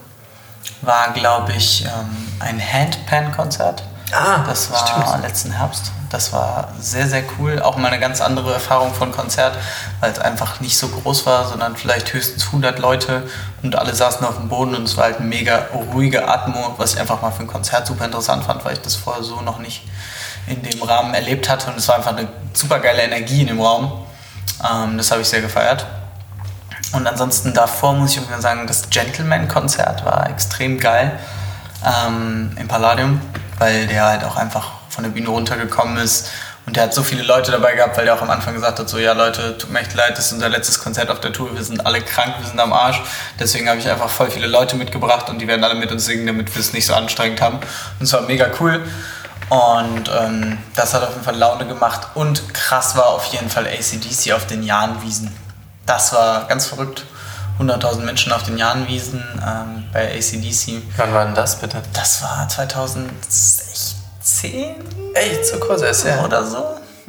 war, 0.81 1.13
glaube 1.13 1.53
ich, 1.53 1.85
ähm, 1.85 2.33
ein 2.39 2.59
Handpan-Konzert. 2.59 3.83
Ah, 4.15 4.43
Das 4.45 4.71
war 4.71 4.85
stimmt. 4.87 5.23
letzten 5.23 5.51
Herbst. 5.51 5.91
Das 6.09 6.31
war 6.31 6.69
sehr, 6.79 7.07
sehr 7.07 7.23
cool. 7.39 7.59
Auch 7.61 7.77
mal 7.77 7.87
eine 7.87 7.99
ganz 7.99 8.21
andere 8.21 8.53
Erfahrung 8.53 8.93
von 8.93 9.11
Konzert, 9.11 9.57
weil 9.99 10.11
es 10.11 10.19
einfach 10.19 10.59
nicht 10.59 10.77
so 10.77 10.87
groß 10.89 11.25
war, 11.25 11.47
sondern 11.47 11.75
vielleicht 11.75 12.13
höchstens 12.13 12.45
100 12.47 12.77
Leute 12.77 13.27
und 13.63 13.75
alle 13.75 13.95
saßen 13.95 14.23
auf 14.25 14.35
dem 14.37 14.47
Boden 14.47 14.75
und 14.75 14.83
es 14.83 14.95
war 14.95 15.05
halt 15.05 15.17
eine 15.17 15.25
mega 15.25 15.67
ruhige 15.93 16.27
Atmo, 16.27 16.75
was 16.77 16.93
ich 16.93 16.99
einfach 16.99 17.21
mal 17.23 17.31
für 17.31 17.41
ein 17.43 17.47
Konzert 17.47 17.87
super 17.87 18.05
interessant 18.05 18.43
fand, 18.43 18.63
weil 18.63 18.73
ich 18.73 18.81
das 18.81 18.95
vorher 18.95 19.23
so 19.23 19.41
noch 19.41 19.57
nicht 19.57 19.83
in 20.45 20.61
dem 20.61 20.83
Rahmen 20.83 21.13
erlebt 21.15 21.49
hatte 21.49 21.71
und 21.71 21.77
es 21.77 21.87
war 21.87 21.95
einfach 21.95 22.15
eine 22.15 22.27
super 22.53 22.79
geile 22.79 23.01
Energie 23.01 23.41
in 23.41 23.47
dem 23.47 23.59
Raum. 23.61 24.05
Ähm, 24.63 24.97
das 24.97 25.09
habe 25.09 25.21
ich 25.21 25.27
sehr 25.29 25.41
gefeiert. 25.41 25.85
Und 26.91 27.07
ansonsten 27.07 27.55
davor 27.55 27.93
muss 27.93 28.15
ich 28.15 28.21
sagen, 28.39 28.67
das 28.67 28.89
Gentleman-Konzert 28.91 30.05
war 30.05 30.29
extrem 30.29 30.79
geil 30.79 31.17
ähm, 31.85 32.51
im 32.59 32.67
Palladium, 32.67 33.21
weil 33.59 33.87
der 33.87 34.05
halt 34.05 34.23
auch 34.23 34.35
einfach 34.35 34.71
von 34.89 35.03
der 35.03 35.11
Bühne 35.11 35.29
runtergekommen 35.29 35.97
ist 35.97 36.29
und 36.65 36.77
der 36.77 36.83
hat 36.83 36.93
so 36.93 37.03
viele 37.03 37.23
Leute 37.23 37.51
dabei 37.51 37.75
gehabt, 37.75 37.97
weil 37.97 38.05
der 38.05 38.15
auch 38.15 38.21
am 38.21 38.29
Anfang 38.29 38.53
gesagt 38.53 38.79
hat, 38.79 38.87
so 38.87 38.97
ja 38.97 39.11
Leute, 39.11 39.57
tut 39.57 39.69
mir 39.69 39.79
echt 39.79 39.93
leid, 39.95 40.17
das 40.17 40.27
ist 40.27 40.33
unser 40.33 40.47
letztes 40.47 40.79
Konzert 40.79 41.09
auf 41.09 41.19
der 41.19 41.33
Tour, 41.33 41.53
wir 41.53 41.63
sind 41.63 41.85
alle 41.85 42.01
krank, 42.01 42.35
wir 42.39 42.47
sind 42.47 42.59
am 42.59 42.71
Arsch. 42.71 43.01
Deswegen 43.37 43.67
habe 43.67 43.79
ich 43.79 43.89
einfach 43.89 44.09
voll 44.09 44.31
viele 44.31 44.47
Leute 44.47 44.77
mitgebracht 44.77 45.29
und 45.29 45.39
die 45.39 45.47
werden 45.47 45.63
alle 45.63 45.75
mit 45.75 45.91
uns 45.91 46.05
singen, 46.05 46.25
damit 46.25 46.53
wir 46.55 46.61
es 46.61 46.71
nicht 46.71 46.85
so 46.85 46.93
anstrengend 46.93 47.41
haben. 47.41 47.57
Und 47.57 48.05
es 48.05 48.13
war 48.13 48.21
mega 48.21 48.47
cool. 48.61 48.81
Und 49.49 50.09
ähm, 50.17 50.57
das 50.75 50.93
hat 50.93 51.03
auf 51.03 51.09
jeden 51.09 51.23
Fall 51.23 51.35
Laune 51.35 51.67
gemacht. 51.67 52.07
Und 52.13 52.53
krass 52.53 52.95
war 52.95 53.07
auf 53.07 53.25
jeden 53.25 53.49
Fall 53.49 53.67
ACDC 53.67 54.31
auf 54.31 54.47
den 54.47 54.63
Jahnwiesen. 54.63 55.35
Das 55.85 56.13
war 56.13 56.47
ganz 56.47 56.65
verrückt. 56.65 57.03
100.000 57.59 58.01
Menschen 58.01 58.31
auf 58.31 58.43
den 58.43 58.57
Jahnwiesen 58.57 59.23
ähm, 59.45 59.85
bei 59.93 60.15
ACDC. 60.15 60.81
Wann 60.97 61.13
war 61.13 61.25
denn 61.25 61.35
das 61.35 61.59
bitte? 61.59 61.81
Das 61.93 62.23
war 62.23 62.47
2016, 62.49 64.75
Echt, 65.13 65.45
so 65.45 65.59
kurz 65.59 65.81
ist 65.81 66.05
ja. 66.05 66.23
oder 66.23 66.45
so. 66.45 66.63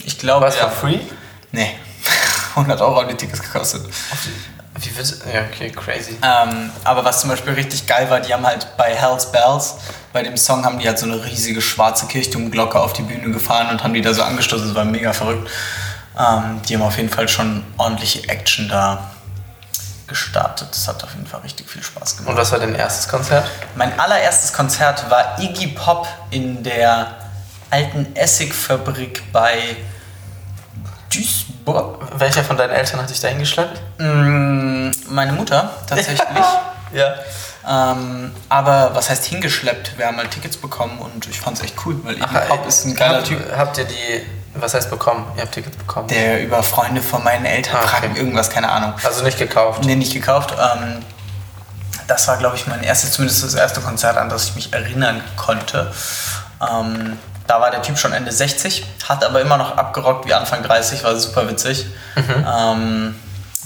Ich 0.04 0.18
glaube, 0.18 0.46
Was 0.46 0.56
ja. 0.56 0.68
for 0.68 0.88
free? 0.88 1.00
Nee. 1.52 1.74
100 2.56 2.80
Euro 2.80 3.00
haben 3.00 3.08
die 3.08 3.16
Tickets 3.16 3.42
gekostet. 3.42 3.82
Wie 4.76 4.96
wird 4.96 5.16
Ja, 5.32 5.42
okay, 5.50 5.70
crazy. 5.70 6.16
Ähm, 6.22 6.70
aber 6.82 7.04
was 7.04 7.20
zum 7.20 7.30
Beispiel 7.30 7.54
richtig 7.54 7.86
geil 7.86 8.10
war, 8.10 8.20
die 8.20 8.34
haben 8.34 8.46
halt 8.46 8.76
bei 8.76 8.94
Hell's 8.94 9.30
Bells, 9.30 9.76
bei 10.12 10.22
dem 10.22 10.36
Song 10.36 10.64
haben 10.64 10.78
die 10.78 10.86
halt 10.86 10.98
so 10.98 11.06
eine 11.06 11.24
riesige 11.24 11.62
schwarze 11.62 12.06
Kirchturmglocke 12.06 12.78
auf 12.78 12.92
die 12.92 13.02
Bühne 13.02 13.30
gefahren 13.30 13.70
und 13.70 13.82
haben 13.82 13.94
die 13.94 14.02
da 14.02 14.12
so 14.12 14.22
angestoßen. 14.22 14.66
Das 14.66 14.74
war 14.74 14.84
mega 14.84 15.12
verrückt. 15.12 15.48
Ähm, 16.18 16.60
die 16.68 16.74
haben 16.74 16.82
auf 16.82 16.96
jeden 16.96 17.08
Fall 17.08 17.28
schon 17.28 17.64
ordentliche 17.76 18.28
Action 18.28 18.68
da 18.68 19.10
gestartet. 20.06 20.68
Das 20.70 20.86
hat 20.88 21.02
auf 21.04 21.12
jeden 21.14 21.26
Fall 21.26 21.40
richtig 21.40 21.68
viel 21.68 21.82
Spaß 21.82 22.16
gemacht. 22.18 22.30
Und 22.32 22.36
was 22.36 22.52
war 22.52 22.58
dein 22.58 22.74
erstes 22.74 23.08
Konzert? 23.08 23.48
Mein 23.74 23.98
allererstes 23.98 24.52
Konzert 24.52 25.08
war 25.10 25.38
Iggy 25.40 25.68
Pop 25.68 26.06
in 26.30 26.62
der 26.62 27.08
alten 27.70 28.14
Essigfabrik 28.14 29.22
bei 29.32 29.76
Duisburg. 31.12 31.98
Welcher 32.18 32.44
von 32.44 32.56
deinen 32.56 32.70
Eltern 32.70 33.00
hat 33.00 33.10
dich 33.10 33.20
da 33.20 33.28
hingeschleppt? 33.28 33.80
Mm, 33.98 34.90
Meine 35.08 35.32
Mutter 35.32 35.70
tatsächlich. 35.86 36.20
Ja. 36.92 37.12
ähm, 37.68 38.30
aber 38.48 38.94
was 38.94 39.10
heißt 39.10 39.24
hingeschleppt? 39.24 39.98
Wir 39.98 40.06
haben 40.06 40.16
halt 40.16 40.30
Tickets 40.30 40.56
bekommen 40.56 40.96
und 41.00 41.26
ich 41.26 41.40
fand's 41.40 41.60
echt 41.60 41.74
cool, 41.84 41.98
weil 42.04 42.14
Iggy 42.14 42.38
Pop 42.46 42.64
ist 42.68 42.84
ein 42.84 42.94
geiler 42.94 43.16
habt, 43.16 43.26
Typ, 43.26 43.56
Habt 43.56 43.78
ihr 43.78 43.84
die, 43.84 44.26
was 44.54 44.74
heißt 44.74 44.90
bekommen? 44.90 45.26
Ihr 45.36 45.42
habt 45.42 45.52
Tickets 45.52 45.76
bekommen. 45.76 46.08
der 46.08 46.42
über 46.42 46.62
Freunde 46.62 47.02
von 47.02 47.22
meinen 47.24 47.44
Eltern 47.44 47.76
Ah, 47.82 47.98
okay. 47.98 48.10
irgendwas, 48.14 48.50
keine 48.50 48.70
Ahnung. 48.70 48.94
Also 49.04 49.24
nicht 49.24 49.38
gekauft. 49.38 49.84
Nee, 49.84 49.96
nicht 49.96 50.12
gekauft. 50.12 50.52
Ähm, 50.58 51.02
das 52.06 52.28
war, 52.28 52.36
glaube 52.36 52.56
ich, 52.56 52.66
mein 52.66 52.82
erstes, 52.82 53.12
zumindest 53.12 53.42
das 53.44 53.54
erste 53.54 53.80
Konzert, 53.80 54.16
an 54.16 54.28
das 54.28 54.44
ich 54.48 54.54
mich 54.54 54.72
erinnern 54.72 55.22
konnte. 55.36 55.92
Ähm, 56.60 57.18
da 57.46 57.60
war 57.60 57.70
der 57.70 57.82
Typ 57.82 57.98
schon 57.98 58.12
Ende 58.12 58.32
60, 58.32 58.86
hat 59.08 59.24
aber 59.24 59.40
immer 59.40 59.56
noch 59.56 59.76
abgerockt 59.76 60.26
wie 60.26 60.34
Anfang 60.34 60.62
30, 60.62 61.04
war 61.04 61.14
super 61.16 61.48
witzig. 61.48 61.86
Ähm, 62.16 63.14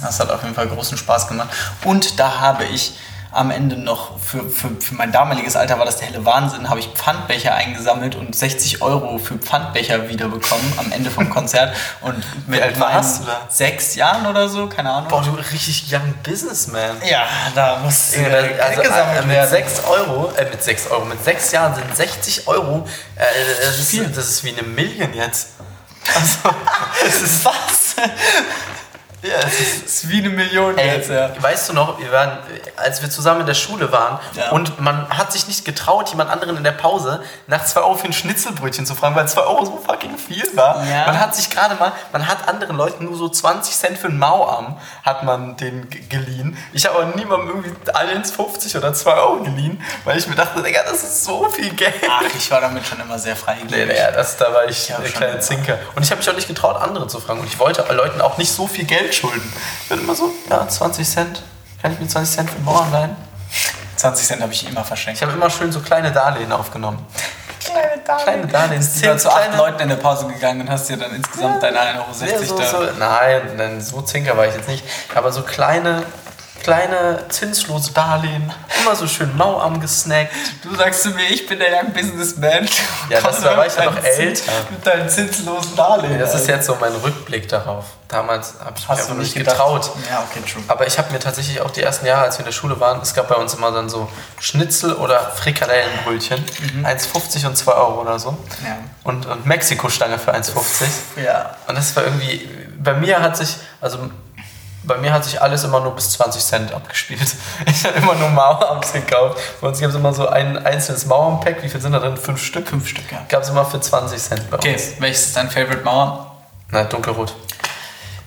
das 0.01 0.21
hat 0.21 0.31
auf 0.31 0.43
jeden 0.43 0.55
Fall 0.55 0.69
großen 0.69 0.97
Spaß 0.97 1.29
gemacht. 1.29 1.49
Und 1.85 2.19
da 2.21 2.39
habe 2.41 2.65
ich 2.65 2.95
am 3.39 3.51
Ende 3.53 3.77
noch, 3.77 4.19
für, 4.19 4.51
für, 4.51 4.69
für 4.81 4.95
mein 4.95 5.13
damaliges 5.13 5.55
Alter 5.55 5.79
war 5.79 5.87
das 5.87 5.97
der 5.99 6.09
helle 6.09 6.25
Wahnsinn, 6.25 6.69
habe 6.69 6.81
ich 6.81 6.89
Pfandbecher 6.89 7.55
eingesammelt 7.55 8.17
und 8.17 8.35
60 8.35 8.83
Euro 8.83 9.19
für 9.19 9.39
Pfandbecher 9.39 10.09
wiederbekommen 10.09 10.73
am 10.77 10.91
Ende 10.91 11.11
vom 11.11 11.31
Konzert. 11.31 11.75
Und 12.01 12.25
mit 12.49 12.61
alt 12.61 12.77
meinen 12.79 12.95
warst 12.97 13.23
du 13.23 13.27
da? 13.27 13.47
sechs 13.49 13.95
Jahren 13.95 14.27
oder 14.27 14.49
so, 14.49 14.67
keine 14.67 14.91
Ahnung. 14.91 15.09
Boah, 15.09 15.23
du 15.23 15.31
richtig 15.35 15.85
young 15.93 16.15
Businessman. 16.25 16.97
Ja, 17.09 17.27
da 17.55 17.79
muss 17.79 18.15
Junge, 18.17 18.29
äh, 18.29 18.61
Also, 18.61 18.83
gesammelt 18.83 19.23
äh, 19.23 19.27
mit 19.27 19.37
werden. 19.37 19.51
6 19.51 19.85
Euro, 19.85 20.33
äh, 20.37 20.45
mit 20.45 20.63
6 20.63 20.91
Euro, 20.91 21.05
mit 21.05 21.25
6 21.25 21.53
Jahren 21.53 21.75
sind 21.77 21.97
60 21.97 22.49
Euro, 22.49 22.87
äh, 23.15 23.23
das, 23.63 23.79
ist, 23.79 24.17
das 24.17 24.29
ist 24.31 24.45
wie 24.45 24.53
eine 24.53 24.63
Million 24.63 25.15
jetzt. 25.15 25.51
Also, 26.15 26.57
Das 27.05 27.23
ist 27.23 27.45
was? 27.45 27.95
Ja, 29.23 29.35
es 29.47 29.61
ist, 29.85 30.09
wie 30.09 30.19
eine 30.19 30.31
Million 30.31 30.77
Ey, 30.79 30.97
jetzt, 30.97 31.11
ja. 31.11 31.31
weißt 31.41 31.69
du 31.69 31.73
noch, 31.73 31.99
wir 31.99 32.13
waren, 32.13 32.39
als 32.77 33.03
wir 33.03 33.11
zusammen 33.11 33.41
in 33.41 33.47
der 33.47 33.55
Schule 33.55 33.91
waren 33.91 34.19
Ja. 34.35 34.51
und 34.51 34.81
man 34.81 35.09
hat 35.11 35.33
sich 35.33 35.49
nicht 35.49 35.65
getraut, 35.65 36.09
jemand 36.11 36.31
anderen 36.31 36.57
in 36.57 36.65
der 36.65 36.73
Pause 36.73 37.23
nach 37.47 37.65
2 37.65 37.81
Euro 37.81 37.95
für 37.97 38.07
ein 38.07 38.13
Schnitzelbrötchen 38.13 38.87
zu 38.87 38.95
fragen, 38.95 39.17
weil 39.17 39.29
2 39.29 39.41
Euro 39.43 39.65
so 39.65 39.83
fucking 39.85 40.17
viel 40.19 40.45
war. 40.57 40.85
Ja. 40.87 41.07
Man 41.07 41.19
hat 41.19 41.35
sich 41.35 41.51
gerade 41.51 41.75
mal, 41.77 41.93
man 42.13 42.29
hat 42.29 42.47
anderen 42.49 42.77
Leuten 42.77 43.05
nur 43.07 43.17
so 43.17 43.29
20 43.29 43.75
Cent 43.77 43.99
für 43.99 44.07
ein 44.09 44.19
Mauarm, 44.19 44.79
hat 45.05 45.25
man 45.25 45.57
den 45.57 45.89
geliehen. 46.09 46.57
Ich 46.73 46.87
habe 46.87 46.99
aber 47.03 47.17
niemandem 47.17 47.49
irgendwie 47.49 47.71
1,50 47.91 48.77
oder 48.77 48.93
2 48.95 49.13
Euro 49.15 49.43
geliehen, 49.43 49.83
weil 50.05 50.17
ich 50.19 50.27
mir 50.29 50.35
dachte, 50.37 50.63
Digga, 50.63 50.83
das 50.85 51.03
ist 51.03 51.25
so 51.25 51.49
viel 51.51 51.71
Geld. 51.71 51.95
Ach, 52.11 52.23
ich 52.37 52.51
war 52.51 52.61
damit 52.61 52.87
schon 52.87 53.01
immer 53.01 53.19
sehr 53.19 53.35
Nee, 53.35 53.41
freigebig. 53.41 53.87
nee, 53.89 53.95
das, 54.15 54.37
da 54.37 54.53
war 54.53 54.69
ich 54.69 54.87
der 54.87 54.97
schon 54.97 55.05
kleine 55.07 55.41
Zinker. 55.41 55.79
Und 55.95 56.03
ich 56.05 56.11
habe 56.11 56.19
mich 56.19 56.31
auch 56.31 56.35
nicht 56.35 56.49
getraut, 56.49 56.77
andere 56.81 57.07
zu 57.09 57.21
fragen. 57.21 57.41
Und 57.41 57.47
ich 57.47 57.59
wollte 57.59 57.85
Leuten 57.93 58.21
auch 58.21 58.39
nicht 58.39 58.53
so 58.53 58.67
viel 58.67 58.85
Geld 58.85 59.08
schulden. 59.13 59.53
Ich 59.83 59.89
bin 59.89 60.01
immer 60.01 60.15
so, 60.15 60.33
ja, 60.51 60.67
20 60.69 61.09
Cent. 61.09 61.43
Kann 61.83 61.93
ich 61.93 62.01
mir 62.01 62.09
20 62.09 62.35
Cent 62.35 62.51
für 62.51 62.59
Mauern 62.61 62.91
leihen? 62.93 63.17
20 63.97 64.27
Cent 64.27 64.43
habe 64.43 64.53
ich 64.53 64.69
immer 64.69 64.85
verschenkt. 64.85 65.19
Ich 65.19 65.23
habe 65.27 65.33
immer 65.37 65.51
schön 65.51 65.73
so 65.73 65.81
kleine 65.81 66.13
Darlehen 66.13 66.53
aufgenommen. 66.53 67.05
kleine 67.65 67.99
Darlehen. 68.05 68.25
Kleine 68.25 68.47
Darlehen. 68.47 68.81
Du 68.81 68.87
bist 68.87 69.03
immer 69.03 69.17
zu 69.19 69.31
acht 69.31 69.57
Leuten 69.57 69.81
in 69.83 69.89
der 69.89 69.97
Pause 69.97 70.27
gegangen 70.27 70.61
und 70.63 70.71
hast 70.71 70.89
dir 70.89 70.97
dann 70.97 71.15
insgesamt 71.15 71.63
deine 71.63 71.79
1,60 71.81 72.27
Ja, 72.27 72.35
Euro 72.35 72.45
so, 72.45 72.59
da. 72.59 72.67
so, 72.67 72.83
nein, 72.99 73.41
nein, 73.57 73.81
so 73.81 74.03
Zinker 74.03 74.37
war 74.37 74.47
ich 74.47 74.55
jetzt 74.55 74.69
nicht. 74.69 74.85
Aber 75.15 75.33
so 75.33 75.43
kleine, 75.43 76.03
kleine 76.69 77.25
zinslose 77.29 77.93
Darlehen. 77.93 78.53
Immer 78.83 78.95
so 78.95 79.07
schön 79.07 79.35
Mauarm 79.37 79.81
gesnackt. 79.81 80.33
Du 80.63 80.75
sagst 80.77 81.03
zu 81.03 81.11
mir, 81.11 81.29
ich 81.31 81.47
bin 81.47 81.59
der 81.59 81.69
Young 81.73 81.93
Businessman. 81.93 82.69
Ja, 83.09 83.21
das 83.21 83.37
Komm 83.37 83.45
war- 83.57 83.67
ich 83.67 83.75
ja 83.77 83.85
noch 83.87 84.03
älter. 84.03 84.53
Mit 84.71 84.87
deinen 84.87 85.09
zinslosen 85.09 85.75
Darlehen. 85.77 86.19
Das 86.19 86.35
ist 86.35 86.47
jetzt 86.47 86.67
so 86.67 86.77
mein 86.81 86.93
Rückblick 86.97 87.49
darauf. 87.49 87.85
Damals 88.09 88.55
habe 88.61 88.73
ich 88.75 88.81
mich 88.83 88.89
Hast 88.89 89.01
einfach 89.01 89.15
du 89.15 89.21
nicht 89.21 89.35
gedacht? 89.35 89.57
getraut. 89.57 89.91
Ja, 90.11 90.25
okay, 90.31 90.41
true. 90.51 90.63
Aber 90.69 90.87
ich 90.87 90.97
habe 90.99 91.13
mir 91.13 91.19
tatsächlich 91.19 91.61
auch 91.61 91.71
die 91.71 91.83
ersten 91.83 92.07
Jahre, 92.07 92.23
als 92.25 92.37
wir 92.37 92.41
in 92.41 92.47
der 92.47 92.53
Schule 92.53 92.79
waren, 92.81 93.01
es 93.03 93.13
gab 93.15 93.29
bei 93.29 93.35
uns 93.35 93.53
immer 93.55 93.71
dann 93.71 93.89
so 93.91 94.09
Schnitzel- 94.41 94.95
oder 94.95 95.21
Frikadellenbrötchen. 95.37 96.43
1,50 96.85 97.47
und 97.47 97.57
2 97.57 97.73
Euro 97.73 98.01
oder 98.03 98.19
so. 98.19 98.31
Ja. 98.65 98.77
Und, 99.05 99.27
und 99.27 99.45
Mexiko-Stange 99.47 100.19
für 100.19 100.33
1,50. 100.35 101.23
Ja. 101.25 101.55
Und 101.67 101.77
das 101.77 101.95
war 101.97 102.05
irgendwie, 102.05 102.49
bei 102.79 102.95
mir 102.95 103.21
hat 103.21 103.37
sich, 103.37 103.57
also 103.81 103.99
bei 104.89 104.97
mir 104.99 105.13
hat 105.13 105.25
sich 105.25 105.41
alles 105.41 105.63
immer 105.63 105.79
nur 105.81 105.95
bis 105.95 106.11
20 106.13 106.43
Cent 106.45 106.73
abgespielt. 106.73 107.21
Ich 107.67 107.85
habe 107.85 107.97
immer 107.99 108.15
nur 108.17 108.29
Mauerarms 108.31 108.93
gekauft. 108.93 109.39
Bei 109.61 109.69
uns 109.69 109.79
gibt 109.79 109.91
es 109.93 109.97
immer 109.97 110.13
so 110.13 110.27
ein 110.29 110.65
einzelnes 110.67 111.07
Mauerpack. 111.07 111.63
Wie 111.63 111.69
viel 111.69 111.81
sind 111.81 111.93
da 111.93 112.01
drin? 112.01 112.17
Fünf 112.17 112.43
Stück? 112.43 112.67
Fünf 112.69 112.89
Stück, 112.89 113.05
ja. 113.13 113.25
Gab 113.29 113.43
es 113.43 113.49
immer 113.51 113.65
für 113.65 113.81
20 113.81 114.21
Cent 114.21 114.51
bei 114.51 114.57
Okay, 114.57 114.73
uns. 114.73 114.93
welches 115.01 115.27
ist 115.27 115.37
dein 115.37 115.49
Favorite 115.51 115.85
Mauer? 115.85 116.35
Na, 116.71 116.83
dunkelrot. 116.85 117.35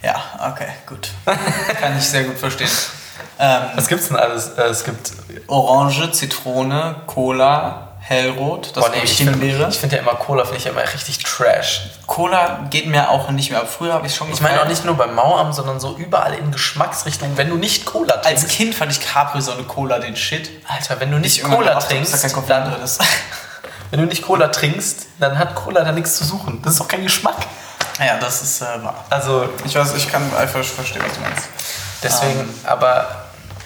Ja, 0.03 0.15
okay, 0.51 0.67
gut. 0.87 1.09
Kann 1.79 1.97
ich 1.97 2.03
sehr 2.09 2.23
gut 2.23 2.37
verstehen. 2.37 2.69
Ähm, 3.39 3.61
Was 3.75 3.87
gibt's 3.87 4.07
denn 4.07 4.17
alles? 4.17 4.49
Äh, 4.57 4.63
Es 4.63 4.83
gibt. 4.83 5.11
Orange, 5.47 6.11
Zitrone, 6.11 6.95
Cola, 7.07 7.89
Hellrot, 8.11 8.75
das 8.75 8.83
Boah, 8.83 8.89
nee, 8.89 9.03
ich 9.05 9.15
finde 9.15 9.67
ich 9.69 9.79
find 9.79 9.93
ja 9.93 9.99
immer 9.99 10.15
Cola, 10.15 10.43
finde 10.43 10.57
ich 10.57 10.65
ja 10.65 10.71
immer 10.71 10.81
richtig 10.81 11.19
trash. 11.19 11.83
Cola 12.07 12.65
geht 12.69 12.85
mir 12.87 13.09
auch 13.09 13.29
nicht 13.29 13.51
mehr. 13.51 13.65
Früher 13.65 13.93
habe 13.93 14.05
ich 14.05 14.13
schon 14.13 14.29
Ich 14.33 14.41
meine 14.41 14.61
auch 14.61 14.67
nicht 14.67 14.83
nur 14.83 14.95
beim 14.95 15.15
Mauarm, 15.15 15.53
sondern 15.53 15.79
so 15.79 15.95
überall 15.95 16.33
in 16.33 16.51
Geschmacksrichtungen. 16.51 17.37
Wenn 17.37 17.49
du 17.49 17.55
nicht 17.55 17.85
Cola 17.85 18.15
Als 18.15 18.41
trinkst. 18.41 18.49
Kind 18.49 18.75
fand 18.75 18.91
ich 18.91 18.99
Capri-Sonne 18.99 19.63
Cola 19.63 19.99
den 19.99 20.17
Shit. 20.17 20.49
Alter, 20.67 20.99
wenn 20.99 21.09
du 21.09 21.19
nicht 21.19 21.37
irgendwann 21.37 21.59
Cola 21.59 21.79
trinkst, 21.79 22.13
da 22.13 22.27
kein 22.27 22.47
dann, 22.47 22.71
drin 22.73 22.83
ist. 22.83 23.01
wenn 23.91 24.01
du 24.01 24.05
nicht 24.07 24.23
Cola 24.23 24.49
trinkst, 24.49 25.05
dann 25.17 25.39
hat 25.39 25.55
Cola 25.55 25.85
da 25.85 25.93
nichts 25.93 26.17
zu 26.17 26.25
suchen. 26.25 26.61
Das 26.63 26.73
ist 26.73 26.81
doch 26.81 26.89
kein 26.89 27.03
Geschmack. 27.03 27.37
Ja, 27.97 28.17
das 28.17 28.41
ist 28.41 28.61
äh, 28.61 28.65
wahr. 28.83 29.05
Also 29.09 29.47
Ich 29.63 29.73
weiß, 29.73 29.95
ich 29.95 30.11
kann 30.11 30.23
einfach 30.35 30.61
verstehen, 30.61 31.01
was 31.07 31.13
du 31.13 31.21
meinst. 31.21 31.47
deswegen, 32.03 32.39
Ähm. 32.41 32.55
aber 32.65 33.20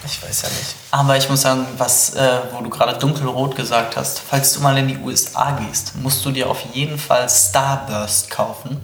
ich 0.06 0.22
weiß 0.22 0.42
ja 0.42 0.48
nicht. 0.48 0.74
Aber 0.90 1.16
ich 1.16 1.28
muss 1.28 1.42
sagen, 1.42 1.66
was, 1.76 2.14
äh, 2.14 2.40
wo 2.52 2.62
du 2.62 2.70
gerade 2.70 2.98
dunkelrot 2.98 3.56
gesagt 3.56 3.96
hast, 3.96 4.20
falls 4.20 4.52
du 4.54 4.60
mal 4.60 4.76
in 4.78 4.88
die 4.88 4.96
USA 4.98 5.52
gehst, 5.52 5.96
musst 5.96 6.24
du 6.24 6.30
dir 6.30 6.48
auf 6.48 6.60
jeden 6.72 6.98
Fall 6.98 7.28
Starburst 7.28 8.30
kaufen. 8.30 8.80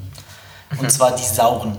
Und 0.79 0.91
zwar 0.91 1.13
die 1.15 1.25
sauren. 1.25 1.79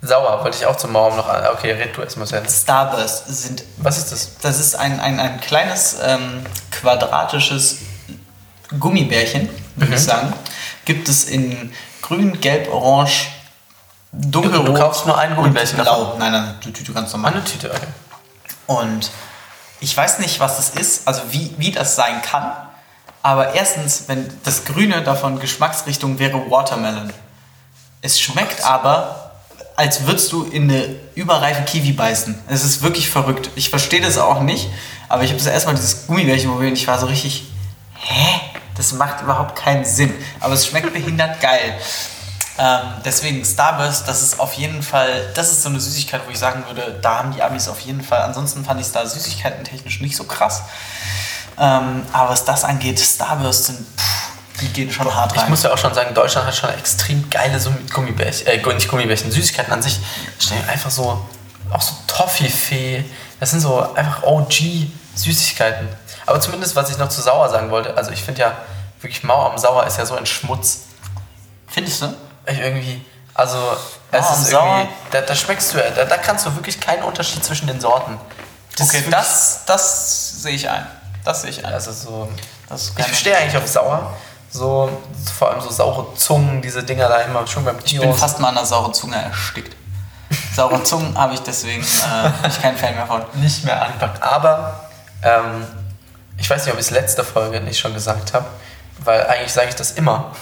Sauer, 0.00 0.42
wollte 0.42 0.56
ich 0.58 0.66
auch 0.66 0.76
zum 0.76 0.92
Mauern 0.92 1.16
noch 1.16 1.28
an. 1.28 1.46
Okay, 1.54 1.72
red 1.72 1.96
du 1.96 2.02
erstmal 2.02 2.26
selbst. 2.26 2.62
Starburst 2.62 3.28
sind, 3.28 3.62
Was 3.76 3.98
ist 3.98 4.10
das? 4.10 4.30
das 4.40 4.58
ist 4.58 4.74
ein, 4.74 4.98
ein, 4.98 5.20
ein 5.20 5.40
kleines 5.40 5.96
ähm, 6.02 6.44
quadratisches 6.70 7.76
Gummibärchen, 8.80 9.48
würde 9.76 9.94
ich 9.94 10.00
sagen. 10.00 10.32
Gibt 10.84 11.08
es 11.08 11.24
in 11.24 11.72
grün, 12.00 12.40
gelb, 12.40 12.72
orange, 12.72 13.28
dunkelrot 14.10 14.68
Du 14.68 14.74
kaufst 14.74 15.06
nur 15.06 15.16
ein 15.16 15.36
Gummibärchen 15.36 15.76
blau. 15.78 16.04
davon? 16.04 16.18
Nein, 16.18 16.32
nein, 16.32 16.54
die 16.64 16.72
Tüte 16.72 16.92
ganz 16.92 17.12
normal. 17.12 17.32
Eine 17.32 17.44
Tüte, 17.44 17.70
okay. 17.70 17.86
Und 18.66 19.10
ich 19.80 19.96
weiß 19.96 20.20
nicht, 20.20 20.40
was 20.40 20.56
das 20.56 20.70
ist, 20.70 21.08
also 21.08 21.22
wie, 21.30 21.52
wie 21.58 21.72
das 21.72 21.96
sein 21.96 22.22
kann. 22.22 22.52
Aber 23.22 23.54
erstens, 23.54 24.04
wenn 24.06 24.28
das 24.44 24.64
Grüne 24.64 25.02
davon 25.02 25.38
Geschmacksrichtung 25.38 26.18
wäre 26.18 26.50
Watermelon. 26.50 27.12
Es 28.00 28.20
schmeckt 28.20 28.64
aber, 28.64 29.32
als 29.76 30.06
würdest 30.06 30.32
du 30.32 30.44
in 30.44 30.70
eine 30.70 30.96
überreife 31.14 31.62
Kiwi 31.62 31.92
beißen. 31.92 32.38
Es 32.48 32.64
ist 32.64 32.82
wirklich 32.82 33.08
verrückt. 33.08 33.50
Ich 33.54 33.70
verstehe 33.70 34.00
das 34.00 34.18
auch 34.18 34.40
nicht, 34.40 34.68
aber 35.08 35.22
ich 35.22 35.30
habe 35.30 35.38
das 35.38 35.52
erstmal 35.52 35.74
dieses 35.74 36.06
Gummibärchen 36.06 36.50
probiert 36.50 36.70
und 36.70 36.76
ich 36.78 36.86
war 36.86 36.98
so 36.98 37.06
richtig, 37.06 37.44
hä? 37.94 38.40
Das 38.76 38.92
macht 38.92 39.20
überhaupt 39.20 39.56
keinen 39.56 39.84
Sinn. 39.84 40.14
Aber 40.40 40.54
es 40.54 40.66
schmeckt 40.66 40.92
behindert 40.92 41.40
geil. 41.40 41.78
Ähm, 42.58 42.80
deswegen 43.04 43.44
Starburst, 43.44 44.06
das 44.06 44.22
ist 44.22 44.38
auf 44.38 44.52
jeden 44.54 44.82
Fall, 44.82 45.30
das 45.34 45.50
ist 45.50 45.62
so 45.62 45.70
eine 45.70 45.80
Süßigkeit, 45.80 46.20
wo 46.26 46.30
ich 46.30 46.38
sagen 46.38 46.64
würde, 46.66 46.98
da 47.00 47.18
haben 47.18 47.32
die 47.32 47.42
Amis 47.42 47.68
auf 47.68 47.80
jeden 47.80 48.02
Fall. 48.02 48.20
Ansonsten 48.20 48.64
fand 48.64 48.80
ich 48.80 48.86
es 48.86 48.92
da 48.92 49.06
Süßigkeiten 49.06 49.64
technisch 49.64 50.00
nicht 50.00 50.16
so 50.16 50.24
krass. 50.24 50.62
Ähm, 51.58 52.02
aber 52.12 52.30
was 52.30 52.44
das 52.44 52.64
angeht, 52.64 53.00
Starburst 53.00 53.64
sind, 53.66 53.78
pff, 53.78 54.60
die 54.60 54.68
gehen 54.68 54.90
schon 54.90 55.12
hart 55.12 55.32
rein. 55.32 55.44
Ich 55.44 55.48
muss 55.48 55.62
ja 55.62 55.72
auch 55.72 55.78
schon 55.78 55.94
sagen, 55.94 56.14
Deutschland 56.14 56.46
hat 56.46 56.54
schon 56.54 56.70
extrem 56.70 57.28
geile 57.30 57.58
so 57.58 57.72
Gummibärchen, 57.92 58.46
äh, 58.46 58.74
nicht 58.74 58.88
Gummibärchen, 58.88 59.30
Süßigkeiten 59.30 59.72
an 59.72 59.82
sich. 59.82 59.98
Stehen 60.38 60.68
einfach 60.68 60.90
so, 60.90 61.26
auch 61.70 61.82
so 61.82 61.94
Toffifee. 62.06 63.04
Das 63.40 63.50
sind 63.50 63.60
so 63.60 63.94
einfach 63.94 64.22
OG-Süßigkeiten. 64.24 65.88
Aber 66.26 66.40
zumindest, 66.40 66.76
was 66.76 66.90
ich 66.90 66.98
noch 66.98 67.08
zu 67.08 67.22
sauer 67.22 67.48
sagen 67.48 67.70
wollte, 67.70 67.96
also 67.96 68.10
ich 68.10 68.22
finde 68.22 68.42
ja, 68.42 68.56
wirklich 69.00 69.24
mau 69.24 69.46
am 69.46 69.58
Sauer 69.58 69.86
ist 69.86 69.98
ja 69.98 70.06
so 70.06 70.14
ein 70.14 70.26
Schmutz. 70.26 70.82
Findest 71.66 72.02
du? 72.02 72.14
Irgendwie, 72.46 73.04
also 73.34 73.58
es 74.10 74.26
am 74.26 74.34
ist 74.34 74.50
Sauer? 74.50 74.76
irgendwie, 74.78 74.94
da, 75.10 75.20
da 75.20 75.34
schmeckst 75.34 75.74
du, 75.74 75.78
da, 75.78 76.04
da 76.04 76.16
kannst 76.18 76.46
du 76.46 76.54
wirklich 76.54 76.80
keinen 76.80 77.02
Unterschied 77.02 77.44
zwischen 77.44 77.66
den 77.66 77.80
Sorten. 77.80 78.18
Das 78.76 78.88
okay, 78.88 79.04
das, 79.10 79.60
das 79.66 80.42
sehe 80.42 80.54
ich 80.54 80.68
ein. 80.68 80.86
Das 81.24 81.42
sehe 81.42 81.50
ich 81.50 81.64
ein. 81.64 81.72
Also 81.72 81.92
so, 81.92 82.28
ich 82.96 83.18
stehe 83.18 83.36
eigentlich 83.36 83.56
auf 83.56 83.68
sauer. 83.68 84.14
So, 84.50 84.90
vor 85.38 85.50
allem 85.50 85.60
so 85.62 85.70
saure 85.70 86.14
Zungen, 86.14 86.60
diese 86.60 86.82
Dinger 86.82 87.08
da 87.08 87.20
immer 87.20 87.46
schon 87.46 87.64
beim 87.64 87.78
Ich 87.84 87.92
bin 87.92 88.02
Kiosk. 88.02 88.18
fast 88.20 88.40
mal 88.40 88.48
an 88.48 88.56
der 88.56 88.66
sauren 88.66 88.92
Zunge 88.92 89.16
erstickt. 89.16 89.74
Saure 90.54 90.82
Zungen 90.84 91.16
habe 91.16 91.34
ich 91.34 91.40
deswegen 91.40 91.82
äh, 91.82 92.48
ich 92.48 92.60
kein 92.60 92.76
Fan 92.76 92.94
mehr 92.94 93.06
von. 93.06 93.22
nicht 93.34 93.64
mehr 93.64 93.80
anpackt. 93.82 94.22
Aber 94.22 94.88
ähm, 95.22 95.66
ich 96.36 96.48
weiß 96.50 96.64
nicht, 96.64 96.72
ob 96.74 96.78
ich 96.78 96.86
es 96.86 96.90
letzte 96.90 97.24
Folge 97.24 97.60
nicht 97.60 97.78
schon 97.78 97.94
gesagt 97.94 98.34
habe, 98.34 98.46
weil 99.04 99.26
eigentlich 99.26 99.52
sage 99.52 99.68
ich 99.68 99.74
das 99.74 99.92
immer. 99.92 100.32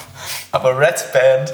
Aber 0.52 0.78
Red 0.78 1.12
Band, 1.12 1.52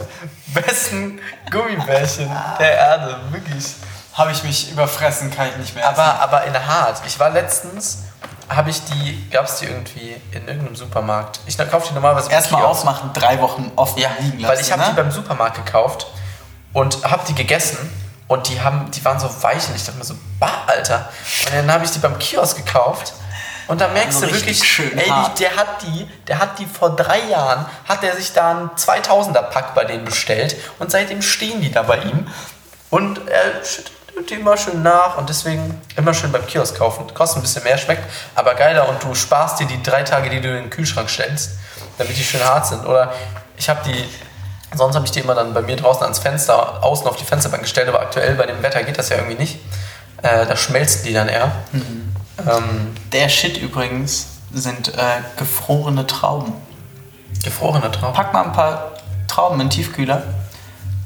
besten 0.49 1.21
Gummibärchen 1.51 2.31
der 2.59 2.73
Erde, 2.73 3.17
wirklich. 3.31 3.75
Habe 4.15 4.33
ich 4.33 4.43
mich 4.45 4.73
überfressen, 4.73 5.31
kann 5.31 5.49
ich 5.49 5.57
nicht 5.59 5.75
mehr. 5.75 5.87
Aber, 5.87 6.21
aber 6.21 6.45
in 6.45 6.55
hart. 6.67 7.03
Ich 7.07 7.21
war 7.21 7.29
letztens, 7.31 8.05
habe 8.49 8.71
ich 8.71 8.83
die, 8.85 9.29
gab 9.31 9.47
es 9.47 9.57
die 9.57 9.67
irgendwie 9.67 10.17
in 10.33 10.47
irgendeinem 10.49 10.77
Supermarkt. 10.77 11.41
Ich 11.47 11.59
kaufe 11.59 11.89
die 11.89 11.95
normalerweise 11.95 12.31
erstmal 12.31 12.65
aufmachen, 12.65 13.11
drei 13.13 13.41
Wochen 13.41 13.71
offen 13.77 13.99
Ja, 13.99 14.09
liegen 14.21 14.39
lassen. 14.41 14.55
weil 14.55 14.61
ich 14.61 14.73
habe 14.73 14.83
ne? 14.83 14.89
die 14.91 14.97
beim 14.97 15.11
Supermarkt 15.11 15.65
gekauft 15.65 16.07
und 16.73 17.05
habe 17.05 17.23
die 17.29 17.35
gegessen 17.35 17.77
und 18.29 18.49
die 18.49 18.61
haben, 18.61 18.91
die 18.91 19.05
waren 19.05 19.19
so 19.21 19.29
weich 19.43 19.69
und 19.69 19.77
ich 19.77 19.85
dachte 19.85 19.99
mir 19.99 20.05
so, 20.05 20.15
bah, 20.41 20.63
Alter. 20.67 21.09
Und 21.47 21.55
dann 21.55 21.73
habe 21.73 21.85
ich 21.85 21.91
die 21.91 21.99
beim 21.99 22.19
Kiosk 22.19 22.57
gekauft 22.57 23.13
und 23.69 23.81
da 23.81 23.89
merkst 23.89 24.23
du 24.23 24.33
wirklich, 24.33 24.63
schön 24.63 24.97
ey, 24.97 25.05
die, 25.05 25.41
der 25.41 25.57
hat 25.57 25.83
die, 25.83 26.09
der 26.29 26.39
hat 26.39 26.59
die 26.59 26.67
vor 26.67 26.95
drei 26.95 27.21
Jahren, 27.29 27.67
hat 27.87 28.05
er 28.05 28.17
sich 28.17 28.33
da 28.33 28.51
einen 28.51 28.71
2000er 28.71 29.43
Pack 29.43 29.75
bei 29.75 29.85
denen 29.85 30.05
bestellt 30.05 30.57
und 30.79 30.91
seitdem 30.91 31.23
stehen 31.23 31.61
die 31.61 31.73
da 31.73 31.83
bei 31.83 31.99
ihm 31.99 32.27
und 32.91 33.29
er 33.29 33.65
schüttet 33.65 33.93
die 34.31 34.35
immer 34.35 34.57
schön 34.57 34.83
nach 34.83 35.19
und 35.19 35.29
deswegen 35.29 35.81
immer 35.97 36.15
schön 36.15 36.33
beim 36.33 36.47
Kiosk 36.47 36.79
kaufen. 36.79 37.13
Kostet 37.13 37.39
ein 37.39 37.43
bisschen 37.43 37.65
mehr, 37.65 37.77
schmeckt 37.77 38.03
aber 38.35 38.55
geiler 38.55 38.89
und 38.89 39.03
du 39.03 39.15
sparst 39.15 39.61
dir 39.61 39.67
die 39.67 39.83
drei 39.83 40.03
Tage, 40.05 40.31
die 40.31 40.41
du 40.41 40.49
in 40.49 40.65
den 40.65 40.71
Kühlschrank 40.71 41.11
stellst, 41.11 41.53
damit 41.99 42.17
die 42.17 42.25
schön 42.25 42.43
hart 42.43 42.67
sind. 42.67 42.87
Oder 42.87 43.13
ich 43.57 43.69
habe 43.69 43.81
die, 43.85 44.09
sonst 44.75 44.95
habe 44.95 45.05
ich 45.05 45.13
die 45.13 45.21
immer 45.21 45.35
dann 45.35 45.53
bei 45.53 45.61
mir 45.61 45.77
draußen 45.77 46.03
ans 46.03 46.19
Fenster, 46.19 46.83
außen 46.83 47.07
auf 47.07 47.17
die 47.17 47.25
Fensterbank 47.25 47.65
gestellt, 47.65 47.89
aber 47.89 48.01
aktuell 48.01 48.35
bei 48.37 48.47
dem 48.47 48.63
Wetter 48.63 48.83
geht 48.85 48.99
das 48.99 49.11
ja 49.11 49.17
irgendwie 49.17 49.37
nicht. 49.37 49.59
Äh, 50.23 50.47
da 50.47 50.57
schmelzen 50.57 51.05
die 51.05 51.13
dann 51.13 51.29
eher. 51.29 51.53
Ähm, 52.39 52.95
Der 53.13 53.29
Shit 53.29 53.57
übrigens 53.59 54.27
sind 54.53 54.89
äh, 54.95 55.21
gefrorene 55.37 56.07
Trauben. 56.07 56.53
gefrorene 57.45 57.91
Trauben. 57.91 58.15
Pack 58.15 58.33
mal 58.33 58.45
ein 58.45 58.53
paar 58.53 58.93
Trauben 59.29 59.61
in 59.61 59.67
den 59.67 59.71
Tiefkühler. 59.71 60.23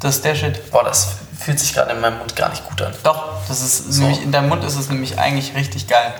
Das 0.00 0.16
ist 0.16 0.24
der 0.24 0.34
Shit. 0.34 0.70
Boah, 0.70 0.84
das 0.84 1.08
fühlt 1.38 1.58
sich 1.58 1.72
gerade 1.74 1.92
in 1.92 2.00
meinem 2.00 2.18
Mund 2.18 2.36
gar 2.36 2.48
nicht 2.50 2.66
gut 2.68 2.80
an. 2.82 2.92
Doch, 3.02 3.32
das 3.48 3.60
ist 3.62 3.98
nämlich, 3.98 4.22
in 4.22 4.32
deinem 4.32 4.48
Mund 4.48 4.62
ist 4.64 4.76
es 4.76 4.88
nämlich 4.88 5.18
eigentlich 5.18 5.54
richtig 5.54 5.86
geil. 5.88 6.12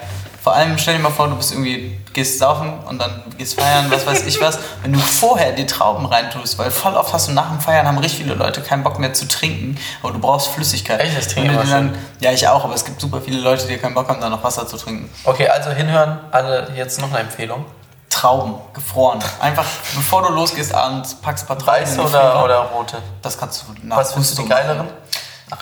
Vor 0.43 0.55
allem 0.55 0.79
stell 0.79 0.97
dir 0.97 1.03
mal 1.03 1.11
vor, 1.11 1.29
du 1.29 1.37
bist 1.37 1.53
irgendwie, 1.53 2.01
gehst 2.15 2.39
saufen 2.39 2.73
und 2.89 2.99
dann 2.99 3.23
gehst 3.37 3.61
feiern, 3.61 3.91
was 3.91 4.07
weiß 4.07 4.25
ich 4.27 4.41
was. 4.41 4.59
Wenn 4.83 4.93
du 4.93 4.99
vorher 4.99 5.53
die 5.53 5.67
Trauben 5.67 6.07
reintust, 6.07 6.59
weil 6.59 6.71
voll 6.71 6.95
oft 6.95 7.13
hast 7.13 7.29
du 7.29 7.33
nach 7.33 7.51
dem 7.51 7.61
Feiern 7.61 7.87
haben 7.87 7.99
richtig 7.99 8.21
viele 8.23 8.35
Leute 8.35 8.63
keinen 8.63 8.83
Bock 8.83 8.99
mehr 8.99 9.13
zu 9.13 9.29
trinken, 9.29 9.79
aber 10.03 10.13
du 10.13 10.19
brauchst 10.19 10.49
Flüssigkeit. 10.49 11.01
Echt? 11.01 11.19
Ich 11.19 11.29
trinke 11.29 11.51
dir 11.53 11.65
dann, 11.65 11.95
Ja, 12.21 12.33
ich 12.33 12.49
auch, 12.49 12.65
aber 12.65 12.75
es 12.75 12.85
gibt 12.85 13.01
super 13.01 13.21
viele 13.21 13.41
Leute, 13.41 13.67
die 13.67 13.77
keinen 13.77 13.95
Bock 13.95 14.09
haben, 14.09 14.21
da 14.21 14.31
noch 14.31 14.43
Wasser 14.43 14.67
zu 14.67 14.79
trinken. 14.79 15.11
Okay, 15.25 15.47
also 15.49 15.71
hinhören, 15.71 16.21
alle 16.31 16.73
jetzt 16.75 17.01
noch 17.01 17.11
eine 17.11 17.19
Empfehlung. 17.21 17.67
Trauben, 18.09 18.55
gefroren. 18.73 19.21
Einfach, 19.41 19.65
bevor 19.95 20.23
du 20.23 20.33
losgehst 20.33 20.75
abends, 20.75 21.15
packst 21.15 21.45
ein 21.45 21.49
paar 21.49 21.59
Trauben 21.59 21.81
Weiße 21.81 22.01
oder, 22.01 22.45
oder 22.45 22.59
rote? 22.61 22.97
Das 23.23 23.39
kannst 23.39 23.63
du 23.63 23.87
nach 23.87 23.99
Was 23.99 24.13
findest 24.13 24.39
du 24.39 24.43
die 24.43 24.49
geileren? 24.49 24.89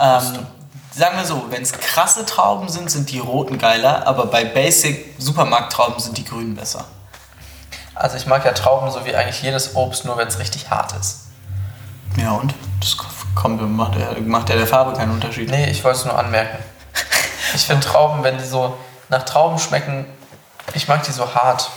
Ähm, 0.00 0.46
sagen 0.98 1.16
wir 1.16 1.24
so, 1.24 1.46
wenn 1.50 1.62
es 1.62 1.72
krasse 1.72 2.26
Trauben 2.26 2.68
sind, 2.68 2.90
sind 2.90 3.10
die 3.10 3.18
roten 3.18 3.58
geiler, 3.58 4.06
aber 4.06 4.26
bei 4.26 4.44
Basic 4.44 5.14
Supermarkttrauben 5.18 6.00
sind 6.00 6.18
die 6.18 6.24
grünen 6.24 6.54
besser. 6.54 6.84
Also 7.94 8.16
ich 8.16 8.26
mag 8.26 8.44
ja 8.44 8.52
Trauben 8.52 8.90
so 8.90 9.04
wie 9.04 9.14
eigentlich 9.14 9.42
jedes 9.42 9.74
Obst, 9.74 10.04
nur 10.04 10.16
wenn 10.16 10.28
es 10.28 10.38
richtig 10.38 10.70
hart 10.70 10.92
ist. 11.00 11.28
Ja 12.16 12.32
und? 12.32 12.54
Das 12.80 12.96
kommt, 13.34 13.60
macht, 13.76 13.96
ja, 13.96 14.20
macht 14.20 14.48
ja 14.50 14.56
der 14.56 14.66
Farbe 14.66 14.96
keinen 14.96 15.12
Unterschied. 15.12 15.50
Nee, 15.50 15.70
ich 15.70 15.82
wollte 15.84 15.98
es 15.98 16.04
nur 16.04 16.18
anmerken. 16.18 16.58
Ich 17.54 17.62
finde 17.62 17.86
Trauben, 17.86 18.22
wenn 18.22 18.38
die 18.38 18.44
so 18.44 18.76
nach 19.08 19.24
Trauben 19.24 19.58
schmecken, 19.58 20.06
ich 20.74 20.86
mag 20.86 21.02
die 21.04 21.12
so 21.12 21.34
hart. 21.34 21.70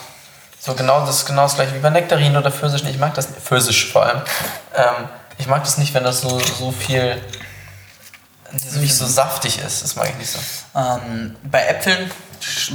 So 0.60 0.74
genau, 0.74 1.00
das 1.06 1.18
ist 1.18 1.26
genau 1.26 1.44
das 1.44 1.56
gleiche 1.56 1.74
wie 1.74 1.80
bei 1.80 1.90
Nektarinen 1.90 2.38
oder 2.38 2.52
Pfirsichen. 2.52 2.90
Ich 2.90 3.00
mag 3.00 3.14
das, 3.16 3.28
Pfirsich 3.28 3.92
vor 3.92 4.04
allem. 4.04 4.22
Ähm, 4.76 5.08
ich 5.38 5.48
mag 5.48 5.64
das 5.64 5.78
nicht, 5.78 5.94
wenn 5.94 6.04
das 6.04 6.22
so, 6.22 6.40
so 6.40 6.72
viel, 6.72 7.20
so 8.58 8.80
nicht 8.80 8.96
so 8.96 9.06
saftig 9.06 9.60
ist. 9.60 9.84
Das 9.84 9.96
mag 9.96 10.10
ich 10.10 10.18
nicht 10.18 10.32
so. 10.32 10.40
Ähm, 10.76 11.36
bei 11.44 11.66
Äpfeln, 11.66 12.12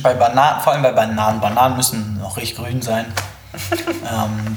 bei 0.02 0.14
Bananen, 0.14 0.60
vor 0.62 0.72
allem 0.72 0.82
bei 0.82 0.92
Bananen, 0.92 1.40
Bananen 1.40 1.76
müssen 1.76 2.18
noch 2.18 2.36
richtig 2.36 2.56
grün 2.56 2.82
sein. 2.82 3.12
ähm, 4.10 4.56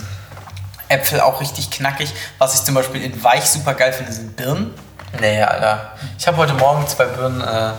Äpfel 0.89 1.21
auch 1.21 1.39
richtig 1.39 1.69
knackig. 1.69 2.13
Was 2.37 2.55
ich 2.55 2.63
zum 2.63 2.75
Beispiel 2.75 3.03
in 3.03 3.23
weich 3.23 3.45
super 3.45 3.73
geil 3.73 3.93
finde, 3.93 4.11
sind 4.11 4.35
Birnen. 4.35 4.73
Nee, 5.19 5.41
Alter. 5.41 5.93
Ich 6.17 6.27
habe 6.27 6.37
heute 6.37 6.53
Morgen 6.53 6.87
zwei 6.87 7.05
Birnen. 7.05 7.41
Äh, 7.41 7.71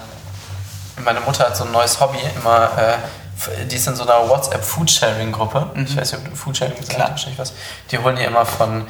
meine 1.05 1.21
Mutter 1.21 1.47
hat 1.47 1.57
so 1.57 1.65
ein 1.65 1.73
neues 1.73 2.01
Hobby. 2.01 2.19
Immer, 2.37 2.71
äh, 2.77 3.67
die 3.67 3.77
ist 3.77 3.87
in 3.87 3.97
so 3.97 4.03
einer 4.05 4.29
WhatsApp 4.29 4.65
Foodsharing-Gruppe. 4.65 5.71
Ich 5.77 5.97
weiß 5.97 6.13
nicht, 6.13 6.23
ob 6.23 6.31
du 6.31 6.37
Foodsharing 6.37 6.77
gesagt 6.77 7.27
hast, 7.27 7.39
was. 7.39 7.53
Die 7.91 7.99
holen 7.99 8.17
die 8.17 8.23
immer 8.23 8.47
von. 8.47 8.87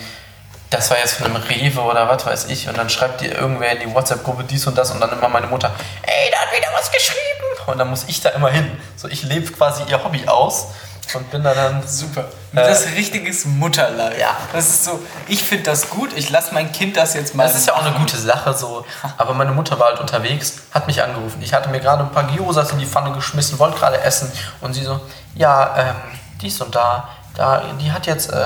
Das 0.71 0.89
war 0.91 0.99
jetzt 0.99 1.15
von 1.15 1.27
einem 1.27 1.37
Rewe 1.37 1.81
oder 1.81 2.09
was 2.09 2.25
weiß 2.25 2.45
ich. 2.47 2.69
Und 2.69 2.79
dann 2.79 2.89
schreibt 2.89 3.21
die 3.21 3.27
irgendwer 3.27 3.73
in 3.73 3.81
die 3.81 3.95
WhatsApp-Gruppe 3.95 4.45
dies 4.45 4.67
und 4.67 4.79
das. 4.79 4.93
Und 4.93 5.01
dann 5.01 5.11
immer 5.11 5.29
meine 5.29 5.49
Mutter, 5.49 5.73
ey, 6.03 6.31
da 6.31 6.39
hat 6.39 6.57
wieder 6.57 6.69
was 6.77 6.91
geschrieben. 6.93 7.21
Und 7.67 7.79
dann 7.79 7.91
muss 7.91 8.05
ich 8.07 8.21
da 8.21 8.31
immer 8.31 8.51
hin. 8.51 8.71
So, 8.97 9.09
ich 9.09 9.23
lebe 9.25 9.51
quasi 9.53 9.83
ihr 9.89 10.03
Hobby 10.03 10.27
aus. 10.27 10.69
Und 11.13 11.29
bin 11.33 11.43
da 11.43 11.53
dann 11.55 11.87
super. 11.89 12.27
Das 12.53 12.85
ist 12.85 12.95
richtiges 12.95 13.45
Mutterleid. 13.45 14.17
ja. 14.17 14.37
Das 14.53 14.69
ist 14.69 14.85
so, 14.85 15.01
ich 15.27 15.43
finde 15.43 15.65
das 15.65 15.91
gut, 15.91 16.13
ich 16.15 16.31
lasse 16.31 16.55
mein 16.55 16.71
Kind 16.71 16.97
das 16.97 17.15
jetzt 17.15 17.35
mal. 17.35 17.43
Das 17.43 17.57
ist 17.57 17.67
ja 17.67 17.75
auch 17.75 17.85
eine 17.85 17.97
gute 17.97 18.17
Sache 18.17 18.55
so. 18.55 18.87
Aber 19.19 19.35
meine 19.35 19.51
Mutter 19.51 19.77
war 19.81 19.89
halt 19.89 19.99
unterwegs, 19.99 20.59
hat 20.71 20.87
mich 20.87 21.03
angerufen. 21.03 21.43
Ich 21.43 21.53
hatte 21.53 21.69
mir 21.69 21.81
gerade 21.81 22.05
ein 22.05 22.13
paar 22.13 22.25
Gyosas 22.29 22.71
in 22.71 22.79
die 22.79 22.87
Pfanne 22.87 23.11
geschmissen, 23.13 23.59
wollte 23.59 23.77
gerade 23.77 24.01
essen. 24.01 24.31
Und 24.61 24.75
sie 24.75 24.85
so, 24.85 25.01
ja, 25.35 25.75
ähm, 25.77 25.97
dies 26.41 26.61
und 26.61 26.77
da, 26.77 27.09
da, 27.35 27.65
die 27.81 27.91
hat 27.91 28.07
jetzt 28.07 28.33
äh, 28.33 28.37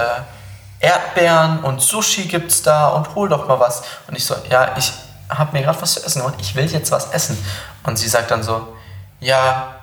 Erdbeeren 0.80 1.60
und 1.60 1.80
Sushi 1.80 2.24
gibt's 2.24 2.62
da 2.62 2.88
und 2.88 3.14
hol 3.14 3.28
doch 3.28 3.48
mal 3.48 3.58
was. 3.58 3.82
Und 4.06 4.16
ich 4.16 4.24
so, 4.24 4.34
ja, 4.50 4.76
ich 4.76 4.92
habe 5.28 5.56
mir 5.56 5.64
gerade 5.64 5.80
was 5.80 5.94
zu 5.94 6.04
essen 6.04 6.20
gemacht, 6.20 6.36
ich 6.40 6.54
will 6.54 6.66
jetzt 6.66 6.90
was 6.90 7.10
essen. 7.12 7.42
Und 7.84 7.98
sie 7.98 8.08
sagt 8.08 8.30
dann 8.30 8.42
so, 8.42 8.76
ja, 9.20 9.76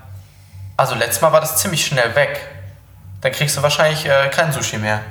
also 0.78 0.96
letztes 0.96 1.22
Mal 1.22 1.32
war 1.32 1.42
das 1.42 1.58
ziemlich 1.58 1.86
schnell 1.86 2.16
weg. 2.16 2.48
Dann 3.22 3.32
kriegst 3.32 3.58
du 3.58 3.62
wahrscheinlich 3.62 4.06
äh, 4.06 4.30
kein 4.30 4.52
Sushi 4.52 4.78
mehr. 4.78 5.02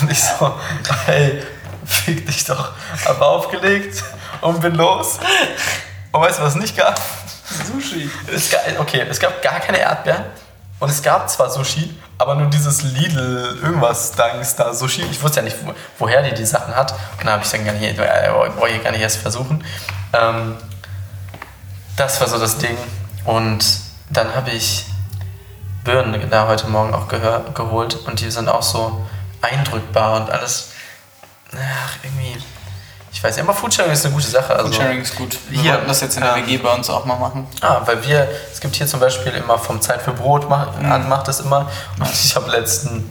Und 0.00 0.10
ich 0.10 0.22
so, 0.22 0.54
ey, 1.06 1.42
fick 1.84 2.26
dich 2.26 2.44
doch. 2.44 2.72
Hab 3.04 3.20
aufgelegt 3.20 4.02
und 4.40 4.60
bin 4.60 4.74
los. 4.74 5.18
Und 6.12 6.20
weißt 6.20 6.38
du, 6.38 6.42
was 6.42 6.54
es 6.54 6.60
nicht 6.60 6.76
gab? 6.76 7.00
Sushi. 7.66 8.10
Es 8.32 8.50
gab, 8.50 8.62
okay, 8.78 9.06
es 9.08 9.18
gab 9.18 9.42
gar 9.42 9.60
keine 9.60 9.78
Erdbeeren. 9.78 10.24
Und 10.78 10.90
es 10.90 11.02
gab 11.02 11.28
zwar 11.28 11.50
Sushi, 11.50 11.94
aber 12.20 12.34
nur 12.34 12.50
dieses 12.50 12.82
Lidl 12.82 13.58
irgendwas 13.62 14.12
Danks 14.12 14.54
da 14.54 14.74
Sushi. 14.74 15.02
Ich 15.10 15.22
wusste 15.22 15.38
ja 15.38 15.42
nicht, 15.42 15.56
wo, 15.64 15.72
woher 15.98 16.22
die 16.22 16.34
die 16.34 16.44
Sachen 16.44 16.76
hat. 16.76 16.92
Und 16.92 17.24
dann 17.24 17.30
habe 17.30 17.44
ich 17.44 17.50
dann 17.50 17.64
gar 17.64 17.72
nicht, 17.72 17.96
wollte 17.96 18.76
ich 18.76 18.84
gar 18.84 18.90
nicht 18.90 19.00
erst 19.00 19.16
versuchen. 19.16 19.64
Ähm, 20.12 20.58
das 21.96 22.20
war 22.20 22.28
so 22.28 22.38
das 22.38 22.58
Ding. 22.58 22.76
Und 23.24 23.64
dann 24.10 24.34
habe 24.34 24.50
ich 24.50 24.84
Birnen 25.82 26.28
da 26.28 26.46
heute 26.46 26.68
Morgen 26.68 26.92
auch 26.92 27.08
gehör, 27.08 27.42
geholt. 27.54 27.94
Und 27.94 28.20
die 28.20 28.30
sind 28.30 28.50
auch 28.50 28.62
so 28.62 29.06
eindrückbar 29.40 30.20
und 30.20 30.30
alles. 30.30 30.72
Ach, 31.54 31.96
irgendwie. 32.02 32.36
Ich 33.20 33.24
weiß 33.24 33.36
nicht, 33.36 33.44
aber 33.44 33.52
Foodsharing 33.52 33.92
ist 33.92 34.06
eine 34.06 34.14
gute 34.14 34.28
Sache. 34.28 34.56
Also, 34.56 34.72
Sharing 34.72 35.02
ist 35.02 35.14
gut. 35.14 35.36
Wir 35.50 35.60
Hier, 35.60 35.72
wollten 35.74 35.88
das 35.88 36.00
jetzt 36.00 36.16
in 36.16 36.22
der 36.22 36.36
ähm, 36.36 36.46
WG 36.46 36.56
bei 36.56 36.72
uns 36.72 36.88
auch 36.88 37.04
mal 37.04 37.16
machen. 37.18 37.46
Ah, 37.60 37.82
weil 37.84 38.02
wir, 38.06 38.26
es 38.50 38.62
gibt 38.62 38.74
hier 38.76 38.86
zum 38.86 38.98
Beispiel 38.98 39.32
immer 39.32 39.58
vom 39.58 39.78
Zeit 39.82 40.00
für 40.00 40.12
Brot, 40.12 40.48
macht, 40.48 40.80
Mhm. 40.80 41.06
macht 41.06 41.28
das 41.28 41.40
immer. 41.40 41.70
Und 41.98 42.10
ich 42.10 42.34
habe 42.34 42.50
letzten, 42.50 43.06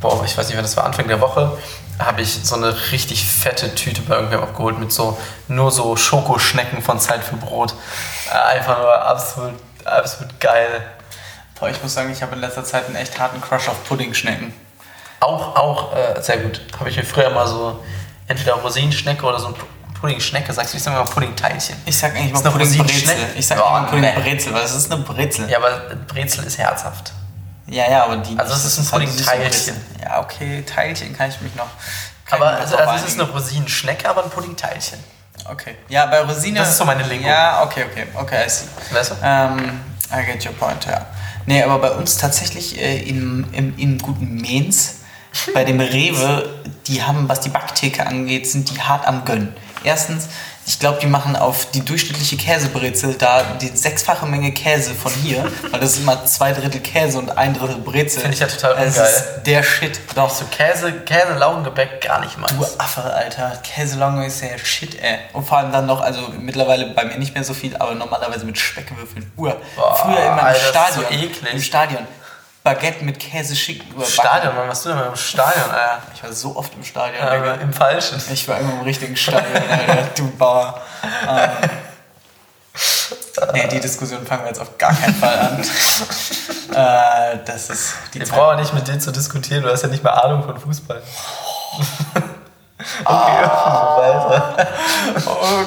boah, 0.00 0.24
ich 0.24 0.38
weiß 0.38 0.46
nicht, 0.48 0.56
wann 0.56 0.64
das 0.64 0.78
war, 0.78 0.84
Anfang 0.84 1.08
der 1.08 1.20
Woche, 1.20 1.58
habe 1.98 2.22
ich 2.22 2.40
so 2.42 2.54
eine 2.56 2.74
richtig 2.90 3.22
fette 3.22 3.74
Tüte 3.74 4.00
bei 4.00 4.14
irgendwem 4.14 4.40
abgeholt 4.42 4.78
mit 4.78 4.90
so, 4.90 5.18
nur 5.46 5.70
so 5.70 5.94
Schokoschnecken 5.94 6.80
von 6.80 6.98
Zeit 6.98 7.22
für 7.22 7.36
Brot. 7.36 7.74
Einfach 8.48 8.78
nur 8.78 8.94
absolut, 8.94 9.52
absolut 9.84 10.40
geil. 10.40 10.86
Boah, 11.60 11.68
ich 11.68 11.82
muss 11.82 11.92
sagen, 11.92 12.10
ich 12.10 12.22
habe 12.22 12.34
in 12.34 12.40
letzter 12.40 12.64
Zeit 12.64 12.86
einen 12.86 12.96
echt 12.96 13.20
harten 13.20 13.42
Crush 13.42 13.68
auf 13.68 13.84
Puddingschnecken. 13.86 14.54
Auch, 15.20 15.54
auch, 15.54 15.94
äh, 15.94 16.18
sehr 16.22 16.38
gut. 16.38 16.62
Habe 16.80 16.88
ich 16.88 16.96
mir 16.96 17.04
früher 17.04 17.28
mal 17.28 17.46
so, 17.46 17.84
entweder 18.26 18.54
Rosinenschnecke 18.54 19.24
oder 19.24 19.38
so 19.38 19.48
ein 19.48 19.54
Puddingschnecke, 20.00 20.52
sagst 20.52 20.72
du, 20.74 20.76
ich 20.76 20.82
sag 20.82 20.92
immer 20.92 21.04
Puddingteilchen. 21.04 21.76
Ich 21.86 21.96
sag 21.96 22.14
eigentlich 22.14 22.32
mal 22.32 22.50
Puddingbrezel. 22.50 23.16
Ich 23.36 23.46
sag 23.46 23.58
Oh, 23.58 23.76
immer. 23.78 23.86
Puddingbrezel, 23.86 24.52
weil 24.52 24.64
es 24.64 24.74
ist 24.74 24.92
eine 24.92 25.02
Brezel. 25.02 25.48
Ja, 25.48 25.58
aber 25.58 25.94
Brezel 26.08 26.44
ist 26.44 26.58
herzhaft. 26.58 27.12
Ja, 27.66 27.90
ja, 27.90 28.04
aber 28.04 28.18
die. 28.18 28.38
Also 28.38 28.52
es 28.52 28.64
ist 28.66 28.78
ein 28.78 28.92
halt 28.92 29.08
Pudding-Teilchen. 29.08 29.76
Ja, 30.02 30.20
okay, 30.20 30.62
Teilchen 30.62 31.16
kann 31.16 31.30
ich 31.30 31.40
mich 31.40 31.54
noch. 31.54 31.68
Aber 32.30 32.48
also, 32.48 32.76
also 32.76 33.04
es 33.04 33.12
ist 33.12 33.20
eine 33.20 33.30
Rosinenschnecke, 33.30 34.08
aber 34.08 34.24
ein 34.24 34.30
Puddingteilchen. 34.30 34.98
Okay. 35.50 35.76
Ja, 35.88 36.06
bei 36.06 36.20
Rosine. 36.20 36.58
Das 36.60 36.70
ist 36.70 36.78
so 36.78 36.84
meine 36.84 37.02
Lingo. 37.02 37.26
Ja, 37.28 37.62
okay, 37.62 37.84
okay, 37.90 38.06
okay, 38.14 38.46
I 38.46 38.48
see. 38.48 38.64
Weißt 38.90 39.12
du? 39.12 39.14
Ähm, 39.22 39.80
I 40.12 40.24
get 40.24 40.44
your 40.44 40.52
point, 40.52 40.84
ja. 40.86 41.06
Nee, 41.46 41.62
aber 41.62 41.78
bei 41.78 41.90
uns 41.90 42.16
tatsächlich 42.16 42.78
äh, 42.80 43.02
in, 43.02 43.46
in, 43.52 43.76
in 43.78 43.98
guten 43.98 44.36
Mainz, 44.40 45.00
bei 45.52 45.64
dem 45.64 45.80
Rewe, 45.80 46.48
die 46.86 47.02
haben, 47.02 47.28
was 47.28 47.40
die 47.40 47.48
Backtheke 47.48 48.06
angeht, 48.06 48.48
sind 48.48 48.70
die 48.70 48.80
hart 48.80 49.06
am 49.06 49.24
Gönnen. 49.24 49.54
Erstens, 49.84 50.28
ich 50.66 50.78
glaube, 50.78 50.98
die 50.98 51.06
machen 51.06 51.36
auf 51.36 51.70
die 51.72 51.84
durchschnittliche 51.84 52.38
Käsebrezel 52.38 53.14
da 53.14 53.42
die 53.60 53.68
sechsfache 53.68 54.24
Menge 54.24 54.50
Käse 54.52 54.94
von 54.94 55.12
hier, 55.12 55.44
weil 55.70 55.78
das 55.80 55.92
ist 55.92 55.98
immer 56.00 56.24
zwei 56.24 56.52
Drittel 56.52 56.80
Käse 56.80 57.18
und 57.18 57.36
ein 57.36 57.52
Drittel 57.52 57.76
Brezel. 57.76 58.22
Finde 58.22 58.34
ich 58.34 58.40
ja 58.40 58.46
total 58.46 58.72
ungeil. 58.72 58.88
ist 58.88 59.24
der 59.44 59.62
Shit. 59.62 60.00
Doch. 60.14 60.30
So 60.30 60.46
Käse, 60.46 60.92
Käse, 60.92 61.34
Laugengebäck 61.34 62.00
gar 62.00 62.20
nicht 62.20 62.38
meins. 62.38 62.54
Du 62.56 62.64
Affe, 62.78 63.02
Alter. 63.02 63.60
Käselonge 63.62 64.26
ist 64.26 64.40
ja 64.40 64.56
Shit, 64.56 64.98
ey. 65.02 65.18
Und 65.34 65.46
vor 65.46 65.58
allem 65.58 65.70
dann 65.70 65.84
noch, 65.84 66.00
also 66.00 66.28
mittlerweile 66.40 66.86
bei 66.86 67.04
mir 67.04 67.18
nicht 67.18 67.34
mehr 67.34 67.44
so 67.44 67.52
viel, 67.52 67.76
aber 67.76 67.94
normalerweise 67.94 68.46
mit 68.46 68.58
Speckwürfeln. 68.58 69.30
Uhr. 69.36 69.60
Früher 69.74 70.24
immer 70.24 70.32
im 70.32 70.38
Alter, 70.38 70.52
das 70.52 70.62
ist 70.62 70.68
Stadion. 70.70 71.04
so 71.10 71.14
eklig. 71.14 71.52
Im 71.52 71.60
Stadion. 71.62 72.06
Baguette 72.64 73.04
mit 73.04 73.20
Käse 73.20 73.54
schinken 73.54 73.90
überbacken. 73.90 74.10
Stadion, 74.14 74.54
Mann, 74.56 74.68
was 74.68 74.82
du 74.82 74.88
denn 74.88 74.96
mit 74.98 75.06
dem 75.08 75.16
Stadion, 75.16 75.70
Alter? 75.70 76.02
Ich 76.14 76.22
war 76.22 76.32
so 76.32 76.56
oft 76.56 76.72
im 76.74 76.82
Stadion, 76.82 77.22
Ja, 77.22 77.28
aber 77.32 77.38
Digga. 77.52 77.54
Im 77.62 77.72
Falschen. 77.74 78.20
Ich 78.32 78.48
war 78.48 78.58
immer 78.58 78.72
im 78.72 78.80
richtigen 78.80 79.14
Stadion, 79.16 79.62
Alter. 79.70 80.08
Du 80.16 80.30
Bauer. 80.30 80.80
Ähm, 81.22 81.50
nee, 83.52 83.68
die 83.68 83.80
Diskussion 83.80 84.26
fangen 84.26 84.42
wir 84.44 84.48
jetzt 84.48 84.60
auf 84.60 84.78
gar 84.78 84.94
keinen 84.94 85.14
Fall 85.14 85.38
an. 85.38 85.60
äh, 86.74 87.38
das 87.44 87.68
ist 87.68 87.94
die 88.14 88.20
Ich 88.22 88.30
Zeit. 88.30 88.38
brauche 88.38 88.56
nicht 88.56 88.72
mit 88.72 88.88
dir 88.88 88.98
zu 88.98 89.12
diskutieren, 89.12 89.62
du 89.62 89.70
hast 89.70 89.82
ja 89.82 89.88
nicht 89.88 90.02
mehr 90.02 90.24
Ahnung 90.24 90.42
von 90.42 90.58
Fußball. 90.58 91.02
okay, 93.04 93.42
weiter. 93.44 94.68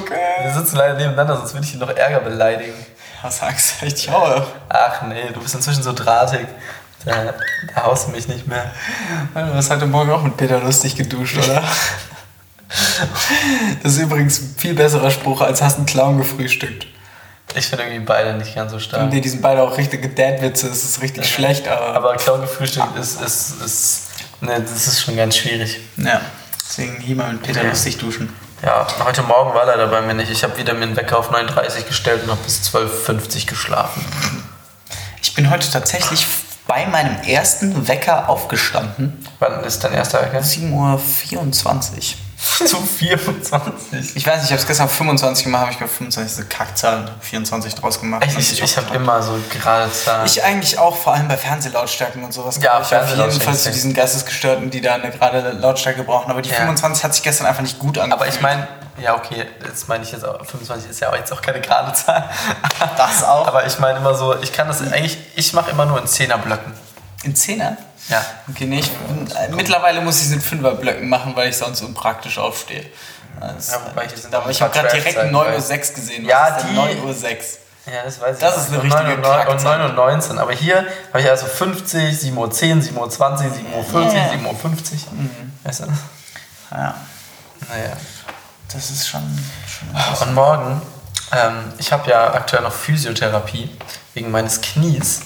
Okay. 0.00 0.18
Wir 0.42 0.52
sitzen 0.52 0.76
leider 0.76 0.94
nebeneinander, 0.94 1.36
sonst 1.36 1.54
würde 1.54 1.64
ich 1.64 1.74
ihn 1.74 1.80
noch 1.80 1.90
Ärger 1.90 2.20
beleidigen. 2.20 2.74
Was 3.22 3.38
sagst 3.38 3.82
du? 3.82 3.86
Ich 3.86 4.10
haue. 4.10 4.46
Ach 4.68 5.02
nee, 5.02 5.30
du 5.32 5.40
bist 5.40 5.54
inzwischen 5.54 5.82
so 5.82 5.92
drahtig. 5.92 6.46
Da, 7.04 7.34
da 7.74 7.82
haust 7.84 8.08
du 8.08 8.12
mich 8.12 8.28
nicht 8.28 8.46
mehr. 8.46 8.70
Du 9.34 9.54
hast 9.54 9.70
heute 9.70 9.86
Morgen 9.86 10.10
auch 10.10 10.22
mit 10.22 10.36
Peter 10.36 10.60
lustig 10.60 10.96
geduscht, 10.96 11.36
oder? 11.38 11.62
Das 13.82 13.92
ist 13.94 13.98
übrigens 14.00 14.40
ein 14.40 14.54
viel 14.58 14.74
besserer 14.74 15.10
Spruch, 15.10 15.40
als 15.40 15.62
hast 15.62 15.78
einen 15.78 15.86
Clown 15.86 16.18
gefrühstückt. 16.18 16.86
Ich 17.54 17.66
finde 17.66 17.84
irgendwie 17.84 18.04
beide 18.04 18.34
nicht 18.34 18.54
ganz 18.54 18.72
so 18.72 18.78
stark. 18.78 19.10
Nee, 19.10 19.22
die 19.22 19.28
sind 19.30 19.40
beide 19.40 19.62
auch 19.62 19.78
richtige 19.78 20.06
Dad-Witze, 20.10 20.68
es 20.68 20.84
ist 20.84 21.00
richtig 21.00 21.26
schlecht, 21.32 21.66
aber. 21.66 21.94
Aber 21.94 22.16
Clown 22.16 22.42
gefrühstückt 22.42 22.94
ist, 22.98 23.22
ist, 23.22 23.62
ist, 23.62 24.02
ne, 24.42 24.60
das 24.60 24.86
ist 24.86 25.00
schon 25.00 25.16
ganz 25.16 25.36
schwierig. 25.38 25.78
ja, 25.96 26.20
deswegen 26.68 26.98
hier 27.00 27.16
mal 27.16 27.32
mit 27.32 27.42
Peter 27.42 27.62
Ja. 27.62 27.70
lustig 27.70 27.96
duschen. 27.96 28.28
Ja, 28.62 28.86
heute 29.02 29.22
Morgen 29.22 29.54
war 29.54 29.64
leider 29.64 29.86
bei 29.86 30.02
mir 30.02 30.12
nicht. 30.14 30.30
Ich 30.30 30.44
habe 30.44 30.58
wieder 30.58 30.74
mir 30.74 30.82
einen 30.82 30.96
Wecker 30.96 31.18
auf 31.18 31.30
39 31.30 31.86
gestellt 31.86 32.24
und 32.24 32.30
habe 32.30 32.40
bis 32.42 32.60
12.50 32.70 33.46
geschlafen. 33.46 34.04
Ich 35.22 35.32
bin 35.34 35.48
heute 35.48 35.70
tatsächlich 35.70 36.26
bei 36.68 36.86
meinem 36.86 37.16
ersten 37.26 37.88
Wecker 37.88 38.28
aufgestanden. 38.28 39.26
Wann 39.40 39.64
ist 39.64 39.82
dein 39.82 39.94
erster 39.94 40.20
Wecker? 40.22 40.38
7.24 40.40 40.72
Uhr. 40.72 40.96
Zu 42.68 42.76
24. 42.76 44.14
Ich 44.14 44.24
weiß 44.24 44.36
nicht, 44.36 44.44
ich 44.44 44.50
habe 44.52 44.60
es 44.60 44.66
gestern 44.68 44.86
auf 44.86 44.92
25 44.94 45.44
gemacht, 45.44 45.62
habe 45.62 45.72
ich 45.72 45.78
glaube 45.78 45.92
25 45.92 46.32
ist 46.32 46.38
eine 46.38 46.48
Kackzahl, 46.48 47.10
24 47.20 47.74
draus 47.74 47.98
gemacht. 47.98 48.24
Ich, 48.28 48.52
ich 48.62 48.62
auch- 48.78 48.84
habe 48.84 48.94
immer 48.94 49.20
so 49.22 49.36
gerade 49.50 49.90
Zahlen. 49.92 50.24
Ich 50.24 50.44
eigentlich 50.44 50.78
auch, 50.78 50.96
vor 50.96 51.14
allem 51.14 51.26
bei 51.26 51.36
Fernsehlautstärken 51.36 52.22
und 52.22 52.32
sowas. 52.32 52.60
Ja, 52.62 52.80
ich 52.80 52.94
auf 52.94 53.10
jeden 53.16 53.40
Fall 53.40 53.56
zu 53.56 53.70
diesen 53.72 53.92
Geistesgestörten, 53.92 54.70
die 54.70 54.80
da 54.80 54.94
eine 54.94 55.10
gerade 55.10 55.50
Lautstärke 55.50 56.04
brauchen. 56.04 56.30
Aber 56.30 56.40
die 56.40 56.50
Ja. 56.50 56.56
25 56.56 57.02
hat 57.02 57.14
sich 57.14 57.24
gestern 57.24 57.46
einfach 57.48 57.62
nicht 57.62 57.80
gut 57.80 57.98
angefühlt. 57.98 58.12
aber 58.22 58.28
ich 58.32 58.40
meine, 58.40 58.68
ja 59.00 59.14
okay, 59.16 59.46
jetzt 59.64 59.88
meine 59.88 60.04
ich 60.04 60.12
jetzt 60.12 60.24
auch, 60.24 60.44
25 60.44 60.90
ist 60.90 61.00
ja 61.00 61.10
auch 61.10 61.16
jetzt 61.16 61.32
auch 61.32 61.40
keine 61.42 61.60
gerade 61.60 61.92
Zahl. 61.92 62.28
Das 62.96 63.24
auch. 63.24 63.46
Aber 63.46 63.66
ich 63.66 63.78
meine 63.78 63.98
immer 63.98 64.14
so, 64.14 64.36
ich 64.40 64.52
kann 64.52 64.68
das 64.68 64.80
eigentlich, 64.80 65.18
ich 65.34 65.52
mache 65.52 65.70
immer 65.70 65.86
nur 65.86 65.98
in 66.00 66.06
Zehnerblöcken. 66.06 66.72
In 67.24 67.34
Zehner? 67.34 67.76
Ja. 68.08 68.24
Okay, 68.48 68.64
nee, 68.66 68.78
ich, 68.80 68.90
äh, 69.36 69.48
mittlerweile 69.50 70.00
muss 70.00 70.18
ich 70.20 70.26
es 70.26 70.32
in 70.32 70.40
Fünferblöcken 70.40 71.08
machen, 71.08 71.34
weil 71.36 71.48
ich 71.50 71.56
sonst 71.58 71.80
unpraktisch 71.82 72.38
aufstehe. 72.38 72.86
Das, 73.40 73.70
Ja, 73.72 73.80
wobei 73.86 74.08
sind 74.08 74.34
aber 74.34 74.50
ich 74.50 74.60
habe 74.62 74.72
gerade 74.72 74.88
direkt 74.88 75.14
Trash-Zeiten 75.16 75.34
9.06 75.36 75.88
Uhr 75.90 75.94
gesehen. 75.94 76.24
Ja, 76.24 76.48
Was 76.50 76.56
ist 76.58 76.66
denn 76.66 76.74
die- 76.74 76.80
9.06 76.80 77.58
Uhr. 77.86 77.92
Ja, 77.94 78.02
das 78.04 78.20
weiß 78.20 78.36
ich. 78.36 78.40
Das 78.42 78.56
ist 78.58 78.68
eine 78.68 78.76
Und 78.80 78.82
richtige 78.84 79.04
9 79.04 79.16
und 79.16 79.22
Kackzahl. 79.46 79.78
9 79.78 79.90
und 79.90 79.96
19. 79.96 80.38
Aber 80.38 80.52
hier 80.52 80.86
habe 81.08 81.20
ich 81.22 81.28
also 81.30 81.46
50, 81.46 82.20
7 82.20 82.36
Uhr 82.36 82.50
10, 82.50 82.82
7 82.82 82.96
Uhr 82.98 83.08
20, 83.08 83.50
7 83.52 83.72
Uhr 83.72 83.84
40, 83.84 84.14
Ja. 84.18 84.28
7 84.30 84.44
Uhr 84.46 84.54
50. 84.54 85.06
Weißt 85.64 85.80
du? 85.80 85.84
Ja, 86.70 86.94
Naja. 87.68 87.96
Das 88.72 88.90
ist 88.90 89.08
schon. 89.08 89.22
schon 89.66 90.28
Und 90.28 90.34
morgen, 90.34 90.82
ähm, 91.32 91.72
ich 91.78 91.92
habe 91.92 92.10
ja 92.10 92.34
aktuell 92.34 92.62
noch 92.62 92.72
Physiotherapie 92.72 93.70
wegen 94.14 94.30
meines 94.30 94.60
Knies. 94.60 95.22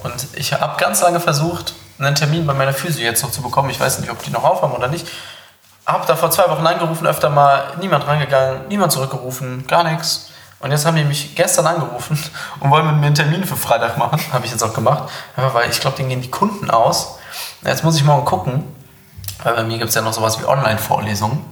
Und 0.00 0.26
ich 0.34 0.52
habe 0.52 0.76
ganz 0.78 1.00
lange 1.00 1.20
versucht, 1.20 1.74
einen 1.98 2.14
Termin 2.14 2.46
bei 2.46 2.54
meiner 2.54 2.72
Physio 2.72 3.04
jetzt 3.04 3.22
noch 3.22 3.30
zu 3.30 3.42
bekommen. 3.42 3.70
Ich 3.70 3.78
weiß 3.78 4.00
nicht, 4.00 4.10
ob 4.10 4.22
die 4.22 4.30
noch 4.30 4.44
aufhaben 4.44 4.74
oder 4.74 4.88
nicht. 4.88 5.06
Habe 5.86 6.06
da 6.06 6.16
vor 6.16 6.30
zwei 6.30 6.48
Wochen 6.48 6.66
angerufen, 6.66 7.06
öfter 7.06 7.28
mal, 7.30 7.72
niemand 7.80 8.06
rangegangen, 8.06 8.68
niemand 8.68 8.92
zurückgerufen, 8.92 9.66
gar 9.66 9.84
nichts. 9.84 10.30
Und 10.60 10.70
jetzt 10.70 10.86
haben 10.86 10.96
die 10.96 11.04
mich 11.04 11.34
gestern 11.34 11.66
angerufen 11.66 12.18
und 12.60 12.70
wollen 12.70 12.86
mit 12.86 12.96
mir 12.96 13.06
einen 13.06 13.14
Termin 13.14 13.44
für 13.44 13.56
Freitag 13.56 13.96
machen. 13.96 14.20
Habe 14.32 14.44
ich 14.44 14.52
jetzt 14.52 14.62
auch 14.62 14.74
gemacht. 14.74 15.10
Einfach 15.36 15.54
weil 15.54 15.70
ich 15.70 15.80
glaube, 15.80 15.96
denen 15.96 16.08
gehen 16.08 16.22
die 16.22 16.30
Kunden 16.30 16.70
aus. 16.70 17.18
Jetzt 17.64 17.84
muss 17.84 17.96
ich 17.96 18.04
morgen 18.04 18.24
gucken, 18.24 18.64
weil 19.42 19.54
bei 19.54 19.62
mir 19.62 19.78
gibt 19.78 19.90
es 19.90 19.94
ja 19.94 20.02
noch 20.02 20.12
sowas 20.12 20.40
wie 20.40 20.44
Online-Vorlesungen. 20.44 21.44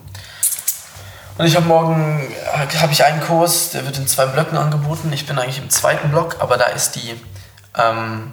Und 1.41 1.47
ich 1.47 1.57
habe 1.57 1.64
morgen 1.64 2.30
äh, 2.53 2.76
habe 2.76 2.93
ich 2.93 3.03
einen 3.03 3.22
Kurs, 3.22 3.70
der 3.70 3.86
wird 3.86 3.97
in 3.97 4.07
zwei 4.07 4.26
Blöcken 4.26 4.59
angeboten. 4.59 5.11
Ich 5.11 5.24
bin 5.24 5.38
eigentlich 5.38 5.57
im 5.57 5.70
zweiten 5.70 6.11
Block, 6.11 6.36
aber 6.38 6.59
da 6.59 6.66
ist 6.66 6.97
die, 6.97 7.18
ähm, 7.78 8.30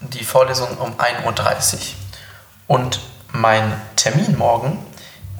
die 0.00 0.24
Vorlesung 0.24 0.78
um 0.78 0.94
1.30 0.94 1.74
Uhr. 1.74 1.80
Und 2.66 2.98
mein 3.30 3.80
Termin 3.94 4.36
morgen 4.36 4.84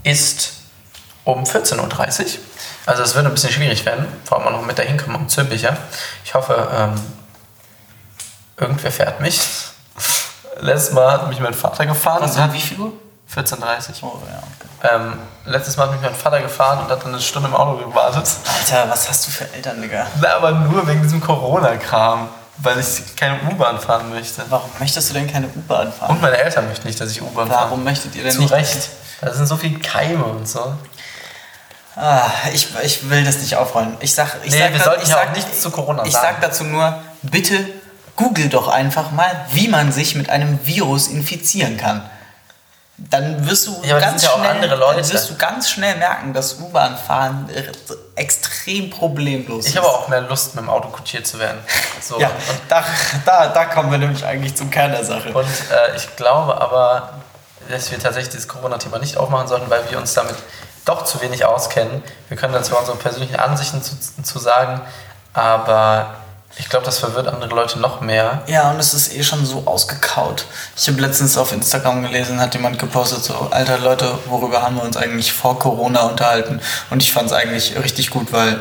ist 0.05 0.53
um 1.25 1.43
14.30 1.43 1.79
Uhr. 1.81 2.27
Also 2.87 3.03
es 3.03 3.17
wird 3.17 3.27
ein 3.27 3.33
bisschen 3.33 3.51
schwierig 3.51 3.85
werden, 3.85 4.07
vor 4.25 4.41
allem 4.41 4.53
noch 4.53 4.65
mit 4.65 4.79
der 4.79 4.85
Hinkommen 4.85 5.17
am 5.17 5.29
Zülpicher. 5.29 5.77
Ich 6.25 6.33
hoffe, 6.35 6.69
ähm, 6.73 7.01
irgendwer 8.57 8.93
fährt 8.93 9.21
mich. 9.21 9.41
Letztes 10.61 10.93
Mal 10.93 11.11
hat 11.11 11.29
mich 11.29 11.41
mein 11.41 11.55
Vater 11.55 11.87
gefahren. 11.87 12.23
Also 12.23 12.37
und 12.37 12.45
hat 12.45 12.53
wie 12.53 12.61
viel 12.61 12.79
Uhr? 12.79 12.93
14.30 13.35 14.03
Uhr. 14.03 14.15
Oh, 14.15 14.23
ja. 14.27 14.39
okay. 14.39 14.95
Ähm, 14.95 15.19
letztes 15.45 15.77
Mal 15.77 15.85
hat 15.85 15.93
mich 15.93 16.01
mein 16.01 16.15
Vater 16.15 16.41
gefahren 16.41 16.79
und 16.81 16.91
hat 16.91 17.03
dann 17.03 17.13
eine 17.13 17.21
Stunde 17.23 17.49
im 17.49 17.55
Auto 17.55 17.85
gewartet. 17.85 18.25
Alter, 18.59 18.91
was 18.91 19.09
hast 19.09 19.27
du 19.27 19.31
für 19.31 19.53
Eltern, 19.53 19.81
Digga? 19.83 20.07
Na, 20.21 20.37
aber 20.37 20.53
nur 20.53 20.87
wegen 20.87 21.03
diesem 21.03 21.21
Corona-Kram, 21.21 22.29
weil 22.59 22.79
ich 22.79 23.15
keine 23.17 23.39
U-Bahn 23.51 23.79
fahren 23.79 24.09
möchte. 24.11 24.43
Warum 24.49 24.71
möchtest 24.79 25.11
du 25.11 25.15
denn 25.15 25.31
keine 25.31 25.49
U-Bahn 25.49 25.93
fahren? 25.93 26.11
Und 26.11 26.23
meine 26.23 26.37
Eltern 26.39 26.69
möchten 26.69 26.87
nicht, 26.87 27.01
dass 27.01 27.11
ich 27.11 27.21
U-Bahn 27.21 27.49
fahre. 27.49 27.65
Warum 27.67 27.85
möchtet 27.85 28.15
ihr 28.15 28.23
denn 28.23 28.33
Zu 28.33 28.43
nicht? 28.43 28.53
Recht. 28.53 28.89
Da 29.21 29.33
sind 29.35 29.47
so 29.47 29.57
viele 29.57 29.79
Keime 29.81 30.25
und 30.25 30.49
so. 30.49 30.75
Ah, 31.97 32.31
ich, 32.53 32.69
ich 32.85 33.11
will 33.11 33.25
das 33.25 33.39
nicht 33.39 33.57
aufrollen. 33.57 33.97
Ich 34.01 34.15
sag, 34.15 34.37
ich 34.45 34.53
Nee, 34.53 34.59
sag, 34.59 34.71
wir 34.73 34.79
da- 34.79 34.85
sollten 34.85 35.03
ich 35.03 35.09
sag, 35.09 35.35
nichts 35.35 35.61
zu 35.61 35.71
Corona 35.71 36.05
Ich 36.07 36.13
sagen. 36.13 36.27
sag 36.35 36.41
dazu 36.41 36.63
nur, 36.65 36.97
bitte 37.23 37.67
google 38.15 38.49
doch 38.49 38.69
einfach 38.69 39.11
mal, 39.11 39.45
wie 39.51 39.67
man 39.69 39.91
sich 39.91 40.15
mit 40.15 40.31
einem 40.31 40.65
Virus 40.65 41.09
infizieren 41.09 41.77
kann. 41.77 42.09
Dann 42.99 43.49
wirst 43.49 43.69
du 43.69 43.81
Ja, 43.85 43.99
ganz 44.01 44.27
schnell, 44.27 44.47
andere 44.51 44.75
Leute. 44.75 45.01
Dann 45.03 45.13
wirst 45.13 45.31
du 45.31 45.37
ganz 45.37 45.71
schnell 45.71 45.97
merken, 45.97 46.33
dass 46.35 46.55
U-Bahn-Fahren 46.59 47.49
äh, 47.55 47.63
extrem 48.17 48.91
problemlos 48.91 49.67
Ich 49.67 49.73
ist. 49.75 49.79
habe 49.79 49.89
auch 49.89 50.09
mehr 50.09 50.23
Lust, 50.23 50.57
mit 50.57 50.65
dem 50.65 50.69
Auto 50.71 50.89
kutschiert 50.89 51.25
zu 51.27 51.39
werden. 51.39 51.61
So. 52.01 52.19
ja, 52.21 52.31
da, 52.69 52.85
da, 53.25 53.47
da 53.49 53.65
kommen 53.67 53.93
wir 53.93 53.99
nämlich 53.99 54.25
eigentlich 54.25 54.57
zum 54.57 54.71
Kern 54.71 54.91
der 54.91 55.05
Sache. 55.05 55.33
Und 55.33 55.47
äh, 55.47 55.97
ich 55.97 56.17
glaube 56.17 56.61
aber, 56.61 57.11
dass 57.71 57.91
wir 57.91 57.99
tatsächlich 58.01 58.31
dieses 58.33 58.49
Corona-Thema 58.49 58.99
nicht 58.99 59.17
aufmachen 59.17 59.47
sollten, 59.47 59.71
weil 59.71 59.89
wir 59.91 59.99
uns 59.99 60.15
damit 60.15 60.35
doch 60.85 61.05
zu 61.05 61.21
wenig 61.21 61.45
auskennen. 61.45 62.03
Wir 62.29 62.37
können 62.37 62.53
dazu 62.55 62.77
unsere 62.77 62.97
persönlichen 62.97 63.37
Ansichten 63.37 63.81
zu, 63.83 63.95
zu 64.23 64.39
sagen, 64.41 64.81
aber 65.35 66.15
ich 66.59 66.69
glaube, 66.69 66.85
das 66.85 66.99
verwirrt 66.99 67.29
andere 67.29 67.55
Leute 67.55 67.79
noch 67.79 68.01
mehr. 68.01 68.43
Ja, 68.47 68.71
und 68.71 68.81
es 68.81 68.93
ist 68.93 69.15
eh 69.15 69.23
schon 69.23 69.47
so 69.47 69.63
ausgekaut. 69.65 70.45
Ich 70.77 70.89
habe 70.89 71.01
letztens 71.01 71.39
auf 71.39 71.53
Instagram 71.53 72.03
gelesen, 72.03 72.41
hat 72.41 72.55
jemand 72.55 72.79
gepostet, 72.79 73.23
so, 73.23 73.49
alter 73.51 73.79
Leute, 73.79 74.19
worüber 74.27 74.61
haben 74.63 74.77
wir 74.77 74.83
uns 74.83 74.97
eigentlich 74.97 75.33
vor 75.33 75.59
Corona 75.59 76.03
unterhalten? 76.03 76.61
Und 76.91 77.03
ich 77.03 77.13
fand 77.13 77.27
es 77.27 77.33
eigentlich 77.33 77.79
richtig 77.79 78.11
gut, 78.11 78.33
weil, 78.33 78.61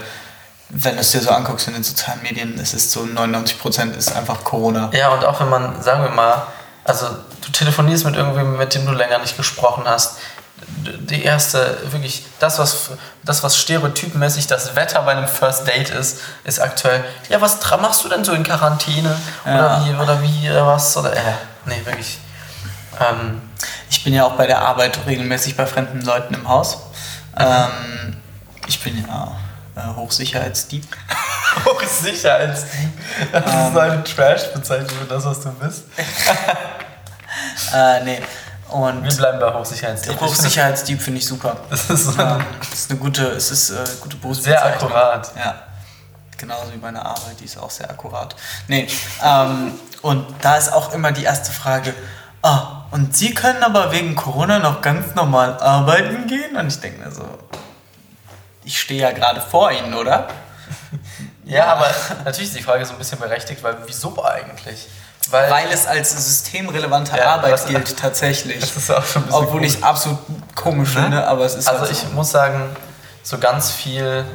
wenn 0.70 0.96
du 0.96 1.02
es 1.02 1.12
dir 1.12 1.22
so 1.22 1.32
anguckst 1.32 1.68
in 1.68 1.74
den 1.74 1.84
sozialen 1.84 2.22
Medien, 2.22 2.60
es 2.60 2.76
ist 2.76 2.92
so 2.92 3.02
99% 3.02 3.96
ist 3.98 4.16
einfach 4.16 4.44
Corona. 4.44 4.92
Ja, 4.94 5.10
und 5.10 5.26
auch 5.26 5.40
wenn 5.40 5.50
man, 5.50 5.82
sagen 5.82 6.04
wir 6.04 6.12
mal, 6.12 6.46
also 6.84 7.08
du 7.44 7.52
telefonierst 7.52 8.06
mit 8.06 8.16
irgendwem, 8.16 8.58
mit 8.58 8.76
dem 8.76 8.86
du 8.86 8.92
länger 8.92 9.18
nicht 9.20 9.36
gesprochen 9.36 9.84
hast, 9.86 10.18
die 10.66 11.24
erste, 11.24 11.78
wirklich, 11.92 12.26
das 12.40 12.60
was, 12.60 12.90
das, 13.24 13.44
was 13.44 13.58
stereotypenmäßig 13.58 14.48
das 14.48 14.76
Wetter 14.76 15.02
bei 15.04 15.12
einem 15.12 15.28
First 15.28 15.68
Date 15.68 15.90
ist, 15.90 16.20
ist 16.44 16.60
aktuell, 16.60 17.04
ja, 17.30 17.40
was 17.42 17.60
machst 17.82 18.04
du 18.04 18.10
denn 18.10 18.24
so 18.24 18.34
in 18.34 18.44
Quarantäne? 18.44 19.16
Ja. 19.46 19.54
Oder 19.56 19.86
wie, 19.86 19.96
oder 19.96 20.22
wie, 20.22 20.50
oder 20.50 20.68
was? 20.68 20.98
Oder, 20.98 21.14
äh, 21.16 21.20
nee, 21.66 21.82
wirklich. 21.86 22.20
Ähm, 23.00 23.42
Ich 23.90 24.04
bin 24.04 24.14
ja 24.14 24.26
auch 24.26 24.34
bei 24.34 24.48
der 24.48 24.62
Arbeit 24.62 25.00
regelmäßig 25.06 25.56
bei 25.56 25.66
fremden 25.66 26.02
Leuten 26.02 26.34
im 26.34 26.48
Haus. 26.48 26.78
Ähm, 27.38 28.18
ich 28.68 28.82
bin 28.84 29.06
ja 29.08 29.38
äh, 29.76 29.96
Hochsicherheitsdieb. 29.96 30.86
Hochsicherheitsdieb. 31.66 32.90
Das 33.32 33.46
ist 33.46 33.74
so 33.74 33.80
eine 33.80 34.04
Trash-Bezeichnung 34.04 34.90
für 34.90 35.06
das, 35.06 35.26
was 35.26 35.40
du 35.42 35.52
bist. 35.52 35.84
Äh, 37.74 38.04
nee. 38.04 38.22
Und 38.70 39.04
Wir 39.04 39.16
bleiben 39.16 39.40
bei 39.40 39.54
Hochsicherheitsdieb. 39.54 40.20
Hochsicherheitsdieb 40.20 41.02
finde 41.02 41.20
ich 41.20 41.26
super. 41.26 41.58
Das 41.70 41.90
ist 41.90 42.06
so 42.06 42.22
eine 42.22 42.46
das 42.60 42.80
ist 42.80 42.92
eine 42.92 43.00
gute, 43.00 43.24
es 43.28 43.52
ist 43.52 43.70
äh, 43.70 43.86
gute 44.02 44.18
sehr 44.34 44.66
akkurat. 44.66 45.32
Ja. 45.36 45.56
Genauso 46.38 46.74
wie 46.74 46.78
meine 46.78 47.04
Arbeit, 47.04 47.40
die 47.40 47.46
ist 47.46 47.58
auch 47.58 47.70
sehr 47.70 47.90
akkurat. 47.90 48.36
Nee, 48.68 48.88
ähm, 49.24 49.74
und 50.02 50.26
da 50.42 50.56
ist 50.56 50.72
auch 50.72 50.94
immer 50.94 51.12
die 51.12 51.24
erste 51.24 51.52
Frage, 51.52 51.96
ah, 52.44 52.86
und 52.92 53.16
Sie 53.16 53.34
können 53.34 53.64
aber 53.64 53.92
wegen 53.92 54.16
Corona 54.16 54.60
noch 54.60 54.82
ganz 54.82 55.16
normal 55.16 55.58
arbeiten 55.60 56.28
gehen? 56.28 56.56
Und 56.56 56.68
ich 56.68 56.80
denke 56.80 57.04
mir 57.04 57.12
so, 57.12 57.26
ich 58.64 58.80
stehe 58.80 59.02
ja 59.02 59.12
gerade 59.12 59.42
vor 59.42 59.72
Ihnen, 59.72 59.94
oder? 59.94 60.28
Ja, 61.48 61.68
aber 61.68 61.90
natürlich 62.26 62.50
ist 62.50 62.58
die 62.58 62.62
Frage 62.62 62.86
so 62.86 62.92
ein 62.92 62.98
bisschen 62.98 63.20
berechtigt, 63.20 63.64
weil 63.64 63.78
wieso 63.86 64.22
eigentlich? 64.22 64.86
Weil, 65.30 65.52
Weil 65.52 65.68
es 65.72 65.86
als 65.88 66.12
systemrelevante 66.12 67.18
Ja, 67.18 67.34
Arbeit 67.36 67.54
was- 67.54 67.66
gilt, 67.68 67.98
tatsächlich. 67.98 68.60
das 68.62 68.76
ist 68.78 68.90
auch 68.92 69.04
schon 69.06 69.24
ein 69.24 69.26
bisschen 69.28 69.44
Obwohl 69.44 69.64
ich 69.66 69.74
komisch. 69.74 69.84
absolut 69.90 70.20
komisch 70.56 70.96
Ne? 70.96 71.02
finde, 71.02 71.28
aber 71.28 71.44
es 71.46 71.56
ist 71.56 71.68
Also 71.68 71.82
halt 71.82 71.92
ich 71.92 72.00
so. 72.00 72.08
muss 72.10 72.32
sagen, 72.32 72.76
so 73.24 73.38
ganz 73.38 73.72
viel, 73.72 74.26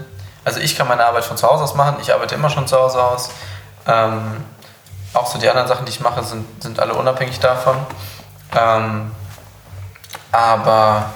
also 0.44 0.60
ich 0.60 0.76
kann 0.76 0.88
meine 0.88 1.04
Arbeit 1.06 1.24
von 1.24 1.36
zu 1.36 1.48
Hause 1.48 1.64
aus 1.64 1.74
machen, 1.74 1.96
ich 2.02 2.12
arbeite 2.12 2.34
immer 2.34 2.50
schon 2.50 2.66
zu 2.66 2.76
Hause 2.78 3.02
aus. 3.02 3.30
Ähm, 3.86 4.44
auch 5.14 5.26
so 5.26 5.38
die 5.38 5.48
anderen 5.48 5.68
Sachen, 5.68 5.84
die 5.86 5.90
ich 5.92 6.00
mache, 6.00 6.22
sind, 6.24 6.46
sind 6.62 6.78
alle 6.80 6.94
unabhängig 6.94 7.38
davon. 7.40 7.76
Ähm, 8.58 9.12
aber 10.30 11.06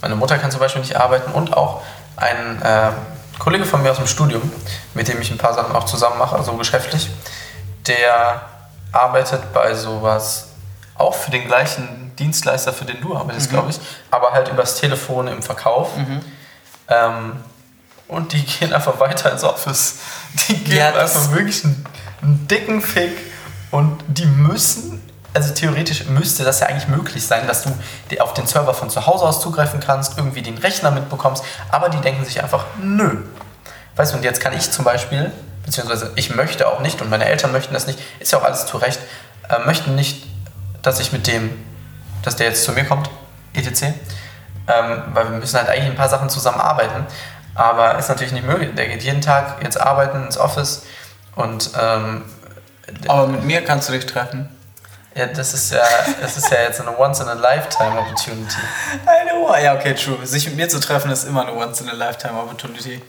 meine 0.00 0.14
Mutter 0.16 0.38
kann 0.38 0.50
zum 0.50 0.60
Beispiel 0.60 0.82
nicht 0.82 0.96
arbeiten 0.96 1.32
und 1.32 1.56
auch 1.56 1.82
ein 2.16 2.62
äh, 2.62 2.90
Kollege 3.38 3.64
von 3.64 3.82
mir 3.82 3.90
aus 3.90 3.96
dem 3.98 4.06
Studium, 4.06 4.50
mit 4.94 5.08
dem 5.08 5.20
ich 5.20 5.30
ein 5.30 5.38
paar 5.38 5.54
Sachen 5.54 5.74
auch 5.74 5.84
zusammen 5.84 6.18
mache, 6.18 6.36
also 6.36 6.52
geschäftlich, 6.54 7.08
der 7.86 8.40
arbeitet 8.92 9.52
bei 9.52 9.74
sowas 9.74 10.48
auch 10.96 11.14
für 11.14 11.30
den 11.30 11.46
gleichen 11.46 12.12
Dienstleister, 12.16 12.72
für 12.72 12.84
den 12.84 13.00
du 13.00 13.16
arbeitest, 13.16 13.50
glaube 13.50 13.70
ich, 13.70 13.78
aber 14.10 14.32
halt 14.32 14.48
übers 14.48 14.76
Telefon 14.80 15.28
im 15.28 15.42
Verkauf. 15.42 15.90
Ähm, 16.88 17.32
und 18.08 18.32
die 18.32 18.44
gehen 18.44 18.72
einfach 18.72 18.98
weiter 18.98 19.30
ins 19.30 19.44
Office. 19.44 19.98
Die 20.48 20.56
geben 20.56 20.76
Ja, 20.76 20.94
einfach 20.94 21.30
wirklich 21.30 21.64
einen, 21.64 21.84
einen 22.22 22.48
dicken 22.48 22.80
Fick 22.82 23.12
und 23.70 24.02
die 24.08 24.26
müssen, 24.26 25.00
also 25.34 25.52
theoretisch 25.54 26.06
müsste 26.06 26.42
das 26.42 26.60
ja 26.60 26.66
eigentlich 26.66 26.88
möglich 26.88 27.24
sein, 27.24 27.46
dass 27.46 27.62
du 27.62 27.70
auf 28.20 28.34
den 28.34 28.46
Server 28.46 28.74
von 28.74 28.90
zu 28.90 29.06
Hause 29.06 29.24
aus 29.24 29.40
zugreifen 29.40 29.80
kannst, 29.80 30.16
irgendwie 30.16 30.42
den 30.42 30.58
Rechner 30.58 30.90
mitbekommst, 30.90 31.44
aber 31.70 31.90
die 31.90 32.00
denken 32.00 32.24
sich 32.24 32.42
einfach, 32.42 32.64
nö. 32.82 33.24
Weißt 33.96 34.12
du, 34.12 34.16
und 34.16 34.24
jetzt 34.24 34.40
kann 34.40 34.56
ich 34.56 34.70
zum 34.70 34.84
Beispiel, 34.84 35.30
beziehungsweise 35.68 36.12
ich 36.16 36.34
möchte 36.34 36.66
auch 36.66 36.80
nicht 36.80 37.02
und 37.02 37.10
meine 37.10 37.26
Eltern 37.26 37.52
möchten 37.52 37.74
das 37.74 37.86
nicht, 37.86 37.98
ist 38.20 38.32
ja 38.32 38.38
auch 38.38 38.44
alles 38.44 38.64
zu 38.64 38.78
Recht, 38.78 38.98
äh, 39.50 39.58
möchten 39.66 39.94
nicht, 39.94 40.26
dass 40.80 40.98
ich 40.98 41.12
mit 41.12 41.26
dem, 41.26 41.62
dass 42.22 42.36
der 42.36 42.46
jetzt 42.46 42.64
zu 42.64 42.72
mir 42.72 42.84
kommt, 42.84 43.10
etc. 43.52 43.82
Ähm, 44.66 45.02
weil 45.12 45.30
wir 45.30 45.38
müssen 45.38 45.58
halt 45.58 45.68
eigentlich 45.68 45.90
ein 45.90 45.94
paar 45.94 46.08
Sachen 46.08 46.30
zusammen 46.30 46.60
arbeiten, 46.60 47.06
aber 47.54 47.98
ist 47.98 48.08
natürlich 48.08 48.32
nicht 48.32 48.46
möglich. 48.46 48.70
Der 48.76 48.88
geht 48.88 49.02
jeden 49.02 49.20
Tag 49.20 49.62
jetzt 49.62 49.78
arbeiten 49.78 50.24
ins 50.24 50.38
Office 50.38 50.84
und 51.36 51.70
ähm, 51.78 52.22
Aber 53.06 53.26
mit 53.26 53.44
mir 53.44 53.62
kannst 53.62 53.90
du 53.90 53.92
dich 53.92 54.06
treffen. 54.06 54.48
ja, 55.14 55.26
das 55.26 55.52
ist 55.52 55.72
ja, 55.72 55.82
das 56.22 56.38
ist 56.38 56.50
ja 56.50 56.62
jetzt 56.62 56.80
eine 56.80 56.98
Once-in-a-Lifetime-Opportunity. 56.98 58.56
Ja, 59.62 59.74
okay, 59.74 59.94
true. 59.94 60.24
Sich 60.26 60.46
mit 60.46 60.56
mir 60.56 60.68
zu 60.70 60.80
treffen 60.80 61.10
ist 61.10 61.24
immer 61.24 61.42
eine 61.42 61.52
Once-in-a-Lifetime-Opportunity. 61.54 63.02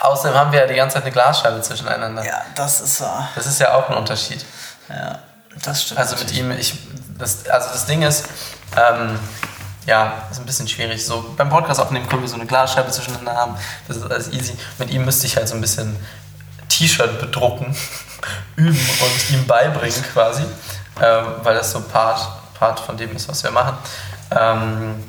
Außerdem 0.00 0.38
haben 0.38 0.52
wir 0.52 0.60
ja 0.60 0.66
die 0.66 0.74
ganze 0.74 0.94
Zeit 0.94 1.02
eine 1.04 1.12
Glasscheibe 1.12 1.60
zwischeneinander. 1.60 2.24
Ja, 2.24 2.42
das 2.54 2.80
ist 2.80 3.00
wahr. 3.00 3.28
Das 3.34 3.46
ist 3.46 3.60
ja 3.60 3.74
auch 3.74 3.88
ein 3.90 3.96
Unterschied. 3.96 4.44
Ja, 4.88 5.18
das 5.62 5.82
stimmt. 5.82 6.00
Also 6.00 6.16
mit 6.16 6.32
ihm, 6.32 6.50
ich, 6.52 6.74
das, 7.18 7.48
also 7.48 7.68
das 7.72 7.86
Ding 7.86 8.02
ist, 8.02 8.26
ähm, 8.76 9.18
ja, 9.86 10.12
ist 10.30 10.38
ein 10.38 10.46
bisschen 10.46 10.68
schwierig. 10.68 11.04
So 11.04 11.34
beim 11.36 11.48
Podcast 11.48 11.80
aufnehmen 11.80 12.08
können 12.08 12.22
wir 12.22 12.28
so 12.28 12.36
eine 12.36 12.46
Glasscheibe 12.46 12.90
zwischeneinander 12.90 13.34
haben. 13.34 13.56
Das 13.88 13.96
ist 13.96 14.10
alles 14.10 14.32
easy. 14.32 14.56
Mit 14.78 14.90
ihm 14.90 15.04
müsste 15.04 15.26
ich 15.26 15.36
halt 15.36 15.48
so 15.48 15.54
ein 15.54 15.60
bisschen 15.60 15.96
T-Shirt 16.68 17.20
bedrucken, 17.20 17.74
üben 18.56 18.78
und 18.78 19.30
ihm 19.30 19.46
beibringen 19.46 20.04
quasi, 20.12 20.44
ähm, 21.02 21.26
weil 21.42 21.54
das 21.54 21.72
so 21.72 21.80
Part, 21.80 22.20
Part 22.54 22.78
von 22.80 22.96
dem 22.96 23.16
ist, 23.16 23.28
was 23.28 23.42
wir 23.42 23.50
machen. 23.50 23.76
Ähm, 24.30 25.04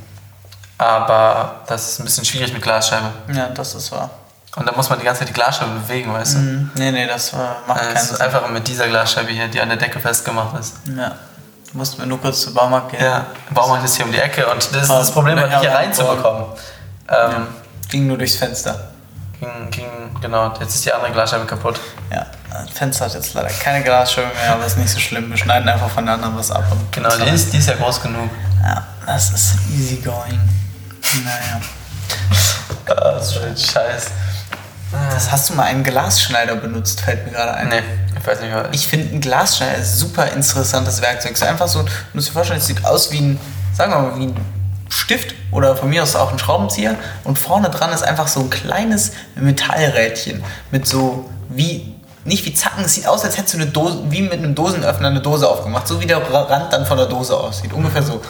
aber 0.77 1.61
das 1.67 1.91
ist 1.91 1.99
ein 1.99 2.05
bisschen 2.05 2.23
schwierig 2.23 2.53
mit 2.53 2.61
Glasscheibe. 2.61 3.11
Ja, 3.33 3.49
das 3.49 3.75
ist 3.75 3.91
wahr. 3.91 4.09
Und 4.56 4.68
da 4.68 4.72
muss 4.76 4.89
man 4.89 5.00
die 5.00 5.06
ganze 5.06 5.20
Zeit 5.20 5.30
die 5.30 5.34
Glasscheibe 5.34 5.72
bewegen, 5.72 6.12
weißt 6.14 6.34
du? 6.36 6.38
Mhm. 6.39 6.72
Nee, 6.76 6.91
nee, 6.91 7.08
das 7.08 7.34
war, 7.34 7.58
macht 7.68 7.82
Äh, 7.82 7.86
keinen 7.86 7.95
Es 7.97 8.04
ist 8.04 8.10
Sinn. 8.18 8.22
einfach 8.22 8.50
mit 8.50 8.68
dieser 8.68 8.88
Glasscheibe 8.88 9.32
hier, 9.32 9.47
die 9.47 9.62
an 9.62 9.70
der 9.70 9.78
Decke 9.78 10.00
festgemacht 10.00 10.60
ist. 10.60 10.76
Ja. 10.97 11.12
Du 11.72 11.78
musst 11.78 12.00
mir 12.00 12.08
nur 12.08 12.20
kurz 12.20 12.41
zum 12.41 12.56
Baumarkt 12.56 12.91
gehen. 12.91 13.04
Ja, 13.04 13.28
Baumarkt 13.52 13.86
ist 13.86 13.95
hier 13.95 14.06
um 14.06 14.12
die 14.12 14.18
Ecke 14.18 14.47
und 14.47 14.58
das 14.74 14.82
ist 14.84 14.89
das 14.89 15.12
Problem, 15.12 15.38
ja, 15.38 15.60
hier 15.60 15.70
ja, 15.70 15.76
reinzubekommen. 15.76 16.45
Ja. 17.08 17.30
Ähm, 17.30 17.47
Ging 17.89 18.08
nur 18.08 18.18
durchs 18.18 18.36
Fenster. 18.38 18.89
ging, 19.39 19.70
ging, 19.70 19.86
genau, 20.20 20.52
jetzt 20.60 20.74
ist 20.76 20.86
die 20.86 20.91
andere 20.93 21.12
Glasscheibe 21.12 21.45
kaputt. 21.45 21.80
Ja, 22.12 22.26
das 22.52 22.72
Fenster 22.72 23.06
hat 23.06 23.14
jetzt 23.14 23.34
leider 23.36 23.50
keine 23.50 23.84
Glasscheibe 23.84 24.28
mehr, 24.36 24.54
aber 24.54 24.66
ist 24.66 24.78
nicht 24.80 24.89
so 24.89 25.00
schlimm. 25.00 25.30
Wir 25.30 25.38
schneiden 25.38 25.70
einfach 25.70 25.89
von 25.91 26.06
der 26.06 26.16
anderen 26.16 26.36
was 26.36 26.50
ab. 26.50 26.64
Und 26.72 26.91
Genau, 26.91 27.10
die 27.18 27.30
ist, 27.30 27.54
die 27.54 27.58
ist 27.58 27.68
ja 27.70 27.76
groß 27.76 28.02
genug. 28.02 28.30
Ja, 28.64 28.84
das 29.06 29.30
ist 29.32 29.54
easy 29.72 29.97
going. 29.97 30.39
Naja. 31.24 31.62
Ah, 32.91 33.12
das 33.12 33.28
ist 33.28 33.34
schon 33.36 33.56
scheiß. 33.56 34.06
Das 34.91 35.31
hast 35.31 35.49
du 35.49 35.53
mal 35.53 35.63
einen 35.63 35.83
Glasschneider 35.83 36.55
benutzt, 36.55 37.01
fällt 37.01 37.25
mir 37.25 37.33
gerade 37.33 37.53
ein. 37.53 37.69
Nee, 37.69 37.83
ich 38.19 38.25
weiß 38.25 38.41
nicht 38.41 38.51
mehr. 38.51 38.69
Ich 38.71 38.87
finde 38.87 39.09
einen 39.11 39.21
Glasschneider 39.21 39.77
ist 39.77 39.99
super 39.99 40.31
interessantes 40.31 41.01
Werkzeug. 41.01 41.33
Es 41.33 41.41
ist 41.41 41.47
einfach 41.47 41.67
so, 41.67 41.83
du 41.83 41.89
musst 42.13 42.29
dir 42.29 42.33
vorstellen, 42.33 42.59
es 42.59 42.67
sieht 42.67 42.83
aus 42.85 43.11
wie 43.11 43.19
ein, 43.19 43.39
sagen 43.75 43.91
wir 43.91 43.99
mal, 43.99 44.19
wie 44.19 44.27
ein 44.27 44.35
Stift 44.89 45.35
oder 45.51 45.75
von 45.75 45.89
mir 45.89 46.01
aus 46.01 46.15
auch 46.15 46.31
ein 46.31 46.39
Schraubenzieher 46.39 46.95
und 47.23 47.37
vorne 47.37 47.69
dran 47.69 47.91
ist 47.91 48.03
einfach 48.03 48.27
so 48.27 48.39
ein 48.39 48.49
kleines 48.49 49.11
Metallrädchen 49.35 50.43
mit 50.71 50.87
so 50.87 51.29
wie 51.49 51.95
nicht 52.25 52.45
wie 52.45 52.53
Zacken, 52.53 52.83
es 52.83 52.95
sieht 52.95 53.07
aus, 53.07 53.23
als 53.23 53.37
hättest 53.37 53.55
du 53.55 53.59
eine 53.59 53.67
Dose, 53.67 54.03
wie 54.09 54.21
mit 54.21 54.33
einem 54.33 54.53
Dosenöffner 54.53 55.07
eine 55.07 55.21
Dose 55.21 55.47
aufgemacht, 55.47 55.87
so 55.87 56.01
wie 56.01 56.05
der 56.05 56.21
Rand 56.31 56.73
dann 56.73 56.85
von 56.85 56.97
der 56.97 57.07
Dose 57.07 57.35
aussieht, 57.35 57.73
ungefähr 57.73 58.03
so. 58.03 58.21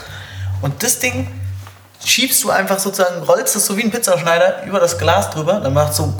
Und 0.61 0.83
das 0.83 0.99
Ding 0.99 1.27
schiebst 2.03 2.43
du 2.43 2.49
einfach 2.51 2.79
sozusagen, 2.79 3.21
rollst 3.23 3.55
es 3.55 3.65
so 3.65 3.77
wie 3.77 3.83
ein 3.83 3.91
Pizzaschneider 3.91 4.63
über 4.63 4.79
das 4.79 4.97
Glas 4.97 5.29
drüber, 5.31 5.59
dann 5.59 5.73
macht 5.73 5.93
so 5.93 6.13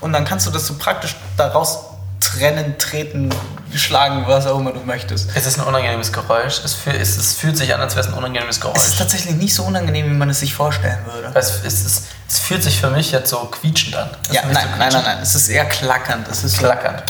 und 0.00 0.12
dann 0.12 0.24
kannst 0.24 0.46
du 0.46 0.50
das 0.50 0.66
so 0.66 0.74
praktisch 0.74 1.14
daraus 1.36 1.78
trennen, 2.20 2.76
treten, 2.78 3.30
schlagen, 3.74 4.24
was 4.26 4.46
auch 4.46 4.58
immer 4.58 4.72
du 4.72 4.80
möchtest. 4.80 5.30
Es 5.34 5.46
ist 5.46 5.58
ein 5.58 5.66
unangenehmes 5.66 6.12
Geräusch. 6.12 6.60
Es, 6.64 6.74
fühl, 6.74 6.94
es, 6.94 7.16
es 7.16 7.34
fühlt 7.34 7.56
sich 7.56 7.74
an, 7.74 7.80
als 7.80 7.94
wäre 7.94 8.06
es 8.06 8.12
ein 8.12 8.18
unangenehmes 8.18 8.56
Es 8.56 8.56
ist 8.56 8.62
Geräusch. 8.62 8.96
tatsächlich 8.98 9.36
nicht 9.36 9.54
so 9.54 9.62
unangenehm, 9.64 10.06
wie 10.10 10.14
man 10.14 10.28
es 10.30 10.40
sich 10.40 10.54
vorstellen 10.54 10.98
würde. 11.06 11.30
Es, 11.34 11.64
es, 11.64 12.04
es, 12.28 12.38
fühlt 12.38 12.62
sich 12.62 12.80
für 12.80 12.90
mich 12.90 13.12
jetzt 13.12 13.30
so 13.30 13.38
quietschend 13.46 13.96
an. 13.96 14.10
Ja, 14.32 14.42
nein, 14.42 14.52
so 14.52 14.58
nein, 14.58 14.68
nein, 14.70 14.78
quietschend. 14.78 15.06
nein. 15.06 15.18
Es 15.22 15.34
ist 15.34 15.48
eher 15.48 15.64
klackernd. 15.66 16.28
Es 16.28 16.44
ist 16.44 16.56
so, 16.56 16.62
Klackernd. 16.62 17.02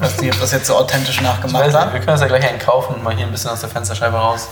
Ich 0.00 0.06
weiß 0.06 0.20
nicht, 0.20 0.34
ob 0.34 0.40
das 0.40 0.52
jetzt 0.52 0.66
so 0.66 0.76
authentisch 0.76 1.20
nachgemacht 1.20 1.72
war. 1.72 1.92
wir 1.92 1.98
können 2.00 2.06
das 2.06 2.20
ja 2.20 2.26
gleich 2.26 2.48
einen 2.48 2.58
kaufen 2.58 2.94
und 2.94 3.02
mal 3.04 3.14
hier 3.14 3.26
ein 3.26 3.32
bisschen 3.32 3.50
aus 3.50 3.60
der 3.60 3.68
Fensterscheibe 3.68 4.16
raus. 4.16 4.48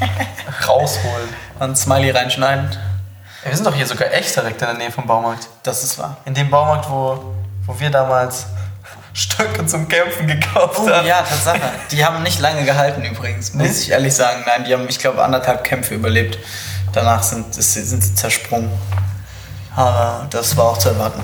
rausholen. 0.68 1.28
Ein 1.58 1.74
Smiley 1.76 2.10
reinschneiden. 2.10 2.70
Ja, 3.44 3.48
wir 3.50 3.56
sind 3.56 3.66
doch 3.66 3.74
hier 3.74 3.86
sogar 3.86 4.12
echt 4.12 4.34
direkt 4.36 4.60
in 4.60 4.68
der 4.68 4.76
Nähe 4.76 4.90
vom 4.90 5.06
Baumarkt. 5.06 5.48
Das 5.62 5.82
ist 5.82 5.98
wahr. 5.98 6.18
In 6.26 6.34
dem 6.34 6.50
Baumarkt, 6.50 6.90
wo, 6.90 7.34
wo 7.66 7.80
wir 7.80 7.90
damals 7.90 8.46
Stöcke 9.14 9.64
zum 9.66 9.88
Kämpfen 9.88 10.26
gekauft 10.26 10.78
Oh, 10.84 10.88
haben. 10.90 11.06
ja, 11.06 11.22
Tatsache. 11.22 11.60
Die 11.90 12.04
haben 12.04 12.22
nicht 12.22 12.38
lange 12.40 12.64
gehalten 12.64 13.02
übrigens, 13.02 13.54
muss 13.54 13.62
Nee? 13.66 13.72
ich 13.72 13.90
ehrlich 13.90 14.14
sagen. 14.14 14.44
Nein, 14.46 14.64
die 14.64 14.72
haben, 14.74 14.86
ich 14.88 14.98
glaube, 14.98 15.22
anderthalb 15.24 15.64
Kämpfe 15.64 15.94
überlebt. 15.94 16.38
Danach 16.92 17.22
sind, 17.22 17.54
sind 17.54 18.02
sie 18.02 18.14
zersprungen. 18.14 18.70
Aber 19.74 20.26
das 20.30 20.56
war 20.56 20.66
auch 20.66 20.78
zu 20.78 20.90
erwarten. 20.90 21.22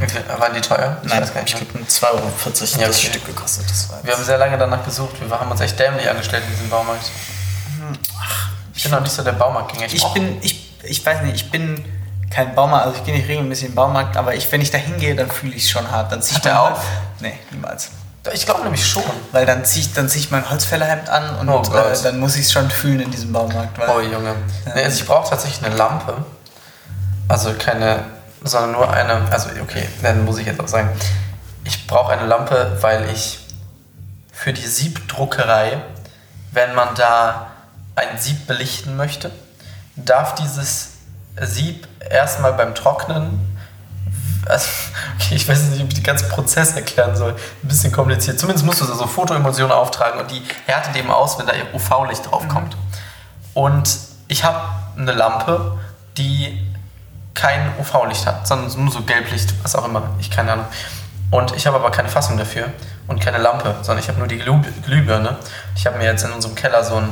Okay, 0.00 0.20
waren 0.38 0.54
die 0.54 0.60
teuer? 0.60 0.96
Ich 1.02 1.08
Nein, 1.08 1.22
ich 1.22 1.34
mehr. 1.34 1.44
glaube, 1.44 1.84
2,40 1.88 2.02
Euro 2.04 2.16
hat 2.26 2.80
Ja, 2.80 2.86
das 2.88 2.96
okay. 2.98 3.06
Stück 3.08 3.26
gekostet. 3.26 3.70
Das 3.70 3.88
war 3.90 4.02
Wir 4.04 4.14
haben 4.14 4.24
sehr 4.24 4.38
lange 4.38 4.58
danach 4.58 4.84
gesucht. 4.84 5.14
Wir 5.20 5.38
haben 5.38 5.50
uns 5.50 5.60
echt 5.60 5.78
dämlich 5.78 6.08
angestellt 6.08 6.42
in 6.46 6.50
diesem 6.52 6.70
Baumarkt. 6.70 7.10
Ich 8.74 8.82
bin 8.82 8.92
noch 8.92 9.00
nicht 9.00 9.12
so 9.12 9.22
der 9.22 9.32
Baumarktgänger. 9.32 9.86
Ich 9.92 10.00
brauch- 10.00 10.14
bin, 10.14 10.38
ich, 10.42 10.72
ich 10.82 11.04
weiß 11.04 11.22
nicht, 11.22 11.34
ich 11.36 11.50
bin 11.50 11.84
kein 12.30 12.54
Baumarkt, 12.54 12.86
also 12.86 12.98
ich 12.98 13.04
gehe 13.04 13.14
nicht 13.14 13.28
regelmäßig 13.28 13.64
in 13.66 13.70
den 13.72 13.76
Baumarkt, 13.76 14.16
aber 14.16 14.34
ich, 14.34 14.50
wenn 14.50 14.60
ich 14.60 14.70
da 14.70 14.78
hingehe, 14.78 15.14
dann 15.14 15.30
fühle 15.30 15.54
ich 15.54 15.64
es 15.64 15.70
schon 15.70 15.88
hart. 15.90 16.10
Dann 16.10 16.22
zieh 16.22 16.36
ich 16.36 16.44
mal- 16.44 16.56
auf? 16.72 16.80
Nee, 17.20 17.38
niemals. 17.50 17.90
Ich 18.32 18.44
glaube 18.46 18.62
nämlich 18.62 18.86
schon. 18.86 19.02
Weil 19.32 19.46
dann 19.46 19.64
ziehe 19.64 19.84
ich, 19.84 19.92
dann 19.94 20.08
zieh 20.08 20.20
ich 20.20 20.30
mein 20.30 20.48
Holzfällerhemd 20.48 21.08
an 21.10 21.36
und 21.40 21.48
Oh 21.48 21.60
äh, 21.76 22.02
dann 22.04 22.20
muss 22.20 22.36
ich 22.36 22.42
es 22.46 22.52
schon 22.52 22.70
fühlen 22.70 23.00
in 23.00 23.10
diesem 23.10 23.32
Baumarkt. 23.32 23.76
Weil 23.78 23.88
Oh 23.90 24.00
Junge. 24.00 24.34
Nee, 24.74 24.84
also 24.84 25.00
ich 25.00 25.06
brauche 25.06 25.28
tatsächlich 25.28 25.64
eine 25.66 25.74
Lampe. 25.76 26.24
Also 27.28 27.52
keine, 27.54 28.04
sondern 28.44 28.72
nur 28.72 28.92
eine. 28.92 29.30
Also 29.30 29.50
okay, 29.62 29.88
dann 30.02 30.24
muss 30.24 30.38
ich 30.38 30.46
jetzt 30.46 30.60
auch 30.60 30.68
sagen. 30.68 30.90
Ich 31.64 31.86
brauche 31.86 32.12
eine 32.12 32.26
Lampe, 32.26 32.78
weil 32.80 33.08
ich 33.10 33.38
für 34.32 34.52
die 34.52 34.66
Siebdruckerei, 34.66 35.80
wenn 36.50 36.74
man 36.74 36.94
da 36.96 37.52
ein 37.94 38.18
Sieb 38.18 38.46
belichten 38.46 38.96
möchte, 38.96 39.30
darf 39.96 40.34
dieses 40.34 40.94
Sieb 41.40 41.86
erstmal 42.10 42.52
beim 42.54 42.74
Trocknen. 42.74 43.48
Also, 44.46 44.66
okay, 45.14 45.36
ich 45.36 45.48
weiß 45.48 45.62
nicht, 45.64 45.82
ob 45.82 45.88
ich 45.88 45.94
den 45.94 46.02
ganzen 46.02 46.28
Prozess 46.28 46.72
erklären 46.72 47.14
soll. 47.14 47.32
Ein 47.62 47.68
bisschen 47.68 47.92
kompliziert. 47.92 48.40
Zumindest 48.40 48.66
musst 48.66 48.80
du 48.80 48.86
da 48.86 48.94
so 48.94 49.06
Fotoemulsionen 49.06 49.72
auftragen 49.72 50.18
und 50.18 50.30
die 50.30 50.42
härtet 50.66 50.96
eben 50.96 51.10
aus, 51.10 51.38
wenn 51.38 51.46
da 51.46 51.52
UV-Licht 51.72 52.28
draufkommt. 52.28 52.76
Und 53.54 53.98
ich 54.26 54.42
habe 54.42 54.60
eine 54.96 55.12
Lampe, 55.12 55.78
die 56.16 56.71
kein 57.34 57.72
UV-Licht 57.78 58.26
hat, 58.26 58.46
sondern 58.46 58.84
nur 58.84 58.92
so 58.92 59.02
Gelblicht, 59.02 59.54
was 59.62 59.74
auch 59.74 59.86
immer. 59.86 60.10
Ich 60.20 60.30
keine 60.30 60.52
Ahnung. 60.52 60.66
Und 61.30 61.56
ich 61.56 61.66
habe 61.66 61.76
aber 61.78 61.90
keine 61.90 62.08
Fassung 62.08 62.36
dafür 62.36 62.66
und 63.08 63.20
keine 63.20 63.38
Lampe, 63.38 63.74
sondern 63.82 64.02
ich 64.02 64.08
habe 64.08 64.18
nur 64.18 64.28
die 64.28 64.38
Glüh 64.38 64.60
Glühbirne. 64.84 65.36
Ich 65.74 65.86
habe 65.86 65.96
mir 65.96 66.04
jetzt 66.04 66.24
in 66.24 66.32
unserem 66.32 66.54
Keller 66.54 66.84
so 66.84 66.96
ein 66.96 67.08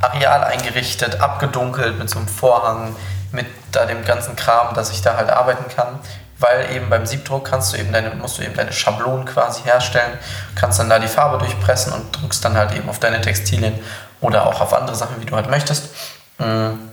Areal 0.00 0.42
eingerichtet, 0.44 1.20
abgedunkelt 1.20 1.98
mit 1.98 2.08
so 2.08 2.18
einem 2.18 2.28
Vorhang, 2.28 2.96
mit 3.30 3.46
da 3.72 3.84
dem 3.84 4.04
ganzen 4.04 4.36
Kram, 4.36 4.74
dass 4.74 4.90
ich 4.90 5.02
da 5.02 5.16
halt 5.16 5.28
arbeiten 5.28 5.64
kann. 5.74 5.98
Weil 6.38 6.70
eben 6.70 6.88
beim 6.88 7.04
Siebdruck 7.04 7.44
kannst 7.44 7.72
du 7.72 7.78
eben 7.78 7.92
deine, 7.92 8.10
musst 8.10 8.38
du 8.38 8.42
eben 8.42 8.54
deine 8.54 8.72
Schablonen 8.72 9.26
quasi 9.26 9.62
herstellen, 9.62 10.12
kannst 10.54 10.78
dann 10.78 10.88
da 10.88 10.98
die 10.98 11.08
Farbe 11.08 11.36
durchpressen 11.38 11.92
und 11.92 12.12
drückst 12.12 12.44
dann 12.44 12.56
halt 12.56 12.72
eben 12.72 12.88
auf 12.88 13.00
deine 13.00 13.20
Textilien 13.20 13.74
oder 14.20 14.46
auch 14.46 14.60
auf 14.60 14.72
andere 14.72 14.96
Sachen, 14.96 15.20
wie 15.20 15.26
du 15.26 15.34
halt 15.34 15.50
möchtest. 15.50 15.90
Mm. 16.38 16.88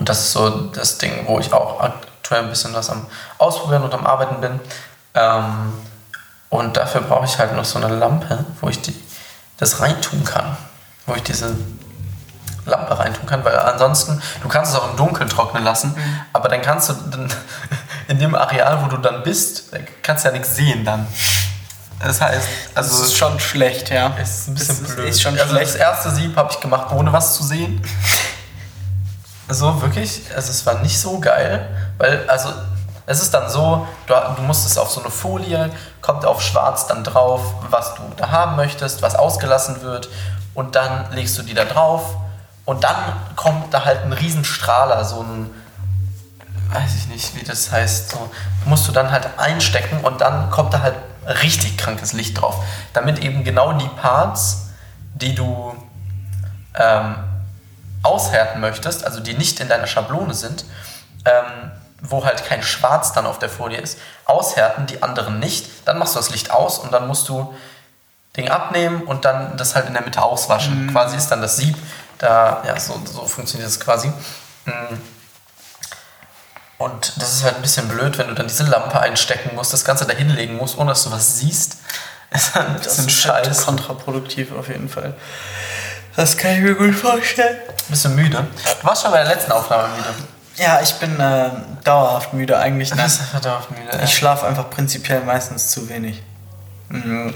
Und 0.00 0.08
das 0.08 0.18
ist 0.20 0.32
so 0.32 0.48
das 0.72 0.96
Ding, 0.96 1.12
wo 1.26 1.38
ich 1.38 1.52
auch 1.52 1.78
aktuell 1.78 2.42
ein 2.42 2.48
bisschen 2.48 2.72
was 2.74 2.88
am 2.88 3.06
Ausprobieren 3.36 3.82
und 3.82 3.92
am 3.92 4.06
Arbeiten 4.06 4.40
bin. 4.40 4.58
Ähm, 5.14 5.74
und 6.48 6.76
dafür 6.78 7.02
brauche 7.02 7.26
ich 7.26 7.38
halt 7.38 7.54
noch 7.54 7.66
so 7.66 7.78
eine 7.78 7.94
Lampe, 7.94 8.46
wo 8.62 8.68
ich 8.68 8.80
die, 8.80 8.98
das 9.58 9.80
reintun 9.80 10.24
kann. 10.24 10.56
Wo 11.06 11.14
ich 11.14 11.22
diese 11.22 11.54
Lampe 12.64 12.98
reintun 12.98 13.26
kann, 13.26 13.44
weil 13.44 13.58
ansonsten, 13.58 14.22
du 14.42 14.48
kannst 14.48 14.72
es 14.72 14.78
auch 14.78 14.90
im 14.90 14.96
Dunkeln 14.96 15.28
trocknen 15.28 15.64
lassen, 15.64 15.94
aber 16.32 16.48
dann 16.48 16.62
kannst 16.62 16.88
du 16.88 16.94
dann 16.94 17.30
in 18.08 18.18
dem 18.18 18.34
Areal, 18.34 18.82
wo 18.82 18.86
du 18.86 18.96
dann 18.96 19.22
bist, 19.22 19.70
kannst 20.02 20.24
du 20.24 20.28
ja 20.28 20.32
nichts 20.32 20.56
sehen 20.56 20.84
dann. 20.84 21.06
Das 22.02 22.22
heißt, 22.22 22.48
also 22.74 22.90
das 22.98 23.08
ist 23.08 23.16
schon 23.18 23.38
schlecht, 23.38 23.90
ja. 23.90 24.14
es 24.18 24.30
ist 24.40 24.48
ein 24.48 24.54
bisschen 24.54 24.82
Das 24.86 24.94
blöd. 24.94 25.08
ist 25.10 25.20
schon 25.20 25.38
also 25.38 25.54
schlecht. 25.54 25.74
das 25.74 25.80
erste 25.80 26.10
Sieb 26.10 26.34
habe 26.36 26.50
ich 26.50 26.60
gemacht, 26.60 26.90
ohne 26.92 27.12
was 27.12 27.34
zu 27.34 27.42
sehen. 27.44 27.82
So, 29.50 29.82
wirklich. 29.82 30.22
Also 30.34 30.50
es 30.50 30.64
war 30.64 30.80
nicht 30.80 30.98
so 30.98 31.18
geil, 31.18 31.68
weil, 31.98 32.28
also 32.28 32.50
es 33.06 33.20
ist 33.20 33.34
dann 33.34 33.50
so, 33.50 33.86
du, 34.06 34.14
du 34.36 34.42
musst 34.42 34.64
es 34.64 34.78
auf 34.78 34.90
so 34.90 35.00
eine 35.00 35.10
Folie, 35.10 35.70
kommt 36.00 36.24
auf 36.24 36.40
schwarz 36.40 36.86
dann 36.86 37.02
drauf, 37.02 37.42
was 37.68 37.96
du 37.96 38.02
da 38.16 38.30
haben 38.30 38.54
möchtest, 38.54 39.02
was 39.02 39.16
ausgelassen 39.16 39.82
wird 39.82 40.08
und 40.54 40.76
dann 40.76 41.10
legst 41.12 41.36
du 41.36 41.42
die 41.42 41.54
da 41.54 41.64
drauf 41.64 42.16
und 42.64 42.84
dann 42.84 42.94
kommt 43.34 43.74
da 43.74 43.84
halt 43.84 44.04
ein 44.04 44.12
Riesenstrahler, 44.12 45.04
so 45.04 45.22
ein, 45.22 45.50
weiß 46.72 46.94
ich 46.94 47.08
nicht, 47.08 47.34
wie 47.34 47.44
das 47.44 47.72
heißt, 47.72 48.10
so, 48.12 48.30
musst 48.64 48.86
du 48.86 48.92
dann 48.92 49.10
halt 49.10 49.28
einstecken 49.38 50.04
und 50.04 50.20
dann 50.20 50.50
kommt 50.50 50.72
da 50.72 50.82
halt 50.82 50.94
richtig 51.42 51.76
krankes 51.76 52.12
Licht 52.12 52.40
drauf, 52.40 52.62
damit 52.92 53.18
eben 53.18 53.42
genau 53.42 53.72
die 53.72 53.88
Parts, 54.00 54.68
die 55.14 55.34
du 55.34 55.74
ähm, 56.78 57.16
aushärten 58.02 58.60
möchtest, 58.60 59.04
also 59.04 59.20
die 59.20 59.34
nicht 59.34 59.60
in 59.60 59.68
deiner 59.68 59.86
Schablone 59.86 60.34
sind, 60.34 60.64
ähm, 61.24 61.70
wo 62.02 62.24
halt 62.24 62.44
kein 62.46 62.62
Schwarz 62.62 63.12
dann 63.12 63.26
auf 63.26 63.38
der 63.38 63.50
Folie 63.50 63.78
ist, 63.78 63.98
aushärten, 64.24 64.86
die 64.86 65.02
anderen 65.02 65.38
nicht, 65.38 65.68
dann 65.86 65.98
machst 65.98 66.14
du 66.14 66.18
das 66.18 66.30
Licht 66.30 66.50
aus 66.50 66.78
und 66.78 66.92
dann 66.92 67.06
musst 67.06 67.28
du 67.28 67.54
Ding 68.36 68.48
abnehmen 68.48 69.02
und 69.02 69.24
dann 69.24 69.56
das 69.56 69.74
halt 69.74 69.86
in 69.86 69.92
der 69.92 70.02
Mitte 70.02 70.22
auswaschen. 70.22 70.88
Quasi 70.92 71.16
ist 71.16 71.28
dann 71.28 71.42
das 71.42 71.56
Sieb, 71.56 71.76
da, 72.18 72.62
ja, 72.66 72.78
so, 72.78 73.00
so 73.04 73.26
funktioniert 73.26 73.68
das 73.68 73.80
quasi. 73.80 74.08
Mm. 74.66 74.94
Und 76.78 77.20
das 77.20 77.34
ist 77.34 77.44
halt 77.44 77.56
ein 77.56 77.62
bisschen 77.62 77.88
blöd, 77.88 78.16
wenn 78.16 78.28
du 78.28 78.34
dann 78.34 78.46
diese 78.46 78.64
Lampe 78.64 78.98
einstecken 79.00 79.54
musst, 79.54 79.72
das 79.72 79.84
Ganze 79.84 80.06
da 80.06 80.14
hinlegen 80.14 80.56
musst, 80.56 80.78
ohne 80.78 80.92
dass 80.92 81.04
du 81.04 81.10
was 81.10 81.38
siehst. 81.38 81.78
Ist 82.30 82.54
halt 82.54 82.68
ein 82.68 82.76
Das 82.80 82.98
ist 83.00 83.26
halt 83.28 83.46
scheiße. 83.46 83.64
kontraproduktiv 83.64 84.52
auf 84.52 84.68
jeden 84.68 84.88
Fall. 84.88 85.14
Das 86.16 86.36
kann 86.36 86.52
ich 86.52 86.60
mir 86.60 86.74
gut 86.74 86.94
vorstellen. 86.94 87.56
Bisschen 87.88 88.14
müde. 88.14 88.46
Du 88.80 88.86
warst 88.86 89.02
schon 89.02 89.10
bei 89.10 89.22
der 89.22 89.34
letzten 89.34 89.52
Aufnahme 89.52 89.88
müde. 89.88 90.08
Ja, 90.56 90.80
ich 90.82 90.92
bin 90.94 91.18
äh, 91.18 91.50
dauerhaft 91.84 92.32
müde 92.32 92.58
eigentlich. 92.58 92.94
Ne? 92.94 93.08
Verdammt 93.30 93.70
müde. 93.70 94.00
Ich 94.04 94.14
schlafe 94.14 94.46
einfach 94.46 94.68
prinzipiell 94.70 95.22
meistens 95.22 95.70
zu 95.70 95.88
wenig. 95.88 96.22
Mhm. 96.88 97.34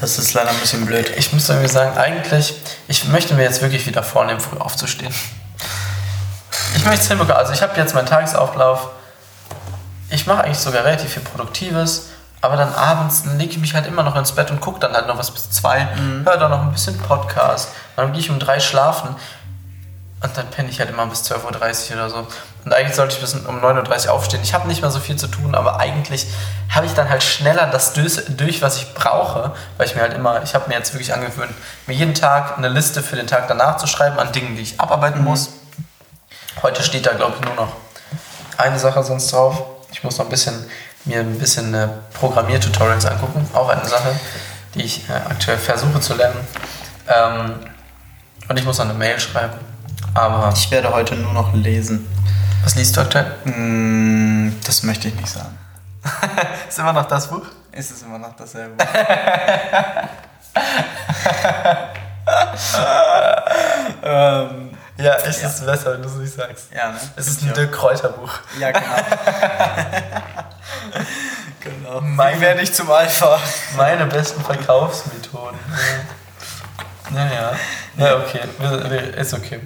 Das 0.00 0.18
ist 0.18 0.32
leider 0.34 0.50
ein 0.50 0.58
bisschen 0.58 0.86
blöd. 0.86 1.12
Ich 1.16 1.32
muss 1.32 1.48
irgendwie 1.48 1.68
sagen, 1.68 1.98
eigentlich, 1.98 2.54
ich 2.86 3.08
möchte 3.08 3.34
mir 3.34 3.42
jetzt 3.42 3.60
wirklich 3.62 3.84
wieder 3.86 4.02
vornehmen, 4.02 4.40
früh 4.40 4.56
aufzustehen. 4.58 5.12
Ich 6.76 6.84
möchte 6.84 7.00
es 7.00 7.08
hinbekommen. 7.08 7.36
Also 7.36 7.52
ich 7.52 7.62
habe 7.62 7.76
jetzt 7.78 7.94
meinen 7.94 8.06
Tagesauflauf. 8.06 8.90
Ich 10.10 10.26
mache 10.26 10.44
eigentlich 10.44 10.58
sogar 10.58 10.84
relativ 10.84 11.12
viel 11.12 11.22
Produktives, 11.22 12.10
aber 12.40 12.56
dann 12.56 12.74
abends 12.74 13.24
lege 13.36 13.52
ich 13.52 13.58
mich 13.58 13.74
halt 13.74 13.86
immer 13.86 14.02
noch 14.02 14.16
ins 14.16 14.32
Bett 14.32 14.50
und 14.50 14.60
gucke 14.60 14.80
dann 14.80 14.92
halt 14.92 15.06
noch 15.06 15.18
was 15.18 15.30
bis 15.30 15.50
zwei, 15.50 15.88
höre 16.24 16.36
dann 16.36 16.50
noch 16.50 16.62
ein 16.62 16.72
bisschen 16.72 16.98
Podcast, 16.98 17.70
dann 17.96 18.12
gehe 18.12 18.20
ich 18.20 18.30
um 18.30 18.38
drei 18.38 18.60
schlafen 18.60 19.16
und 20.20 20.36
dann 20.36 20.48
penne 20.48 20.68
ich 20.68 20.80
halt 20.80 20.90
immer 20.90 21.06
bis 21.06 21.22
12.30 21.30 21.90
Uhr 21.90 21.96
oder 21.96 22.10
so. 22.10 22.26
Und 22.64 22.74
eigentlich 22.74 22.96
sollte 22.96 23.14
ich 23.14 23.20
bis 23.20 23.34
um 23.34 23.60
9.30 23.60 24.06
Uhr 24.08 24.12
aufstehen. 24.12 24.40
Ich 24.42 24.52
habe 24.52 24.66
nicht 24.66 24.82
mehr 24.82 24.90
so 24.90 24.98
viel 24.98 25.14
zu 25.16 25.28
tun, 25.28 25.54
aber 25.54 25.78
eigentlich 25.78 26.26
habe 26.70 26.86
ich 26.86 26.92
dann 26.92 27.08
halt 27.08 27.22
schneller 27.22 27.66
das 27.66 27.92
durch, 27.92 28.20
durch, 28.28 28.60
was 28.60 28.78
ich 28.78 28.94
brauche, 28.94 29.52
weil 29.76 29.86
ich 29.86 29.94
mir 29.94 30.02
halt 30.02 30.14
immer, 30.14 30.42
ich 30.42 30.54
habe 30.54 30.68
mir 30.68 30.74
jetzt 30.74 30.92
wirklich 30.92 31.14
angewöhnt, 31.14 31.52
mir 31.86 31.94
jeden 31.94 32.14
Tag 32.14 32.58
eine 32.58 32.68
Liste 32.68 33.02
für 33.02 33.14
den 33.14 33.28
Tag 33.28 33.46
danach 33.46 33.76
zu 33.76 33.86
schreiben 33.86 34.18
an 34.18 34.32
Dingen, 34.32 34.56
die 34.56 34.62
ich 34.62 34.80
abarbeiten 34.80 35.22
muss. 35.22 35.50
Heute 36.62 36.82
steht 36.82 37.06
da, 37.06 37.12
glaube 37.12 37.34
ich, 37.38 37.46
nur 37.46 37.54
noch 37.54 37.72
eine 38.56 38.78
Sache 38.78 39.04
sonst 39.04 39.32
drauf. 39.32 39.62
Ich 39.92 40.02
muss 40.02 40.18
noch 40.18 40.26
ein 40.26 40.30
bisschen, 40.30 40.68
mir 41.04 41.20
ein 41.20 41.38
bisschen 41.38 41.72
äh, 41.74 41.88
Programmiertutorials 42.14 43.06
angucken. 43.06 43.48
Auch 43.54 43.68
eine 43.68 43.84
Sache, 43.86 44.18
die 44.74 44.82
ich 44.82 45.08
äh, 45.08 45.12
aktuell 45.12 45.58
versuche 45.58 46.00
zu 46.00 46.14
lernen. 46.14 46.40
Ähm, 47.08 47.54
und 48.48 48.58
ich 48.58 48.64
muss 48.64 48.78
noch 48.78 48.86
eine 48.86 48.94
Mail 48.94 49.18
schreiben. 49.20 49.58
Aber 50.14 50.52
Ich 50.54 50.70
werde 50.70 50.92
heute 50.92 51.14
nur 51.16 51.32
noch 51.32 51.52
lesen. 51.54 52.06
was 52.62 52.74
liest 52.74 52.96
du 52.96 53.00
aktuell? 53.02 53.26
Mm, 53.44 54.52
Das 54.64 54.82
möchte 54.82 55.08
ich 55.08 55.14
nicht 55.14 55.28
sagen. 55.28 55.56
Ist 56.68 56.78
immer 56.78 56.92
noch 56.92 57.06
das 57.06 57.28
Buch? 57.28 57.42
Ist 57.72 57.90
es 57.90 58.02
immer 58.02 58.18
noch 58.18 58.34
dasselbe? 58.36 58.74
ähm, 64.02 64.70
Ja, 64.98 65.14
es 65.24 65.42
ist 65.42 65.64
besser, 65.64 65.92
wenn 65.94 66.02
du 66.02 66.08
es 66.08 66.14
nicht 66.16 66.34
sagst. 66.34 66.66
ja, 66.74 66.90
ne? 66.90 66.98
Es 67.16 67.28
ist 67.28 67.42
ein 67.42 67.54
Dirk 67.54 67.72
Kräuter 67.72 68.08
Buch. 68.08 68.32
Ja, 68.58 68.72
genau. 68.72 68.86
genau. 71.60 72.00
Mein- 72.00 72.40
werde 72.40 72.62
ich 72.62 72.72
zum 72.74 72.90
Alpha? 72.90 73.38
Meine 73.76 74.06
besten 74.06 74.42
Verkaufsmethoden. 74.44 75.58
Ja, 77.10 77.24
ja. 77.26 77.52
Ja, 77.96 78.16
okay. 78.18 78.40
Ist 79.16 79.32
okay. 79.32 79.60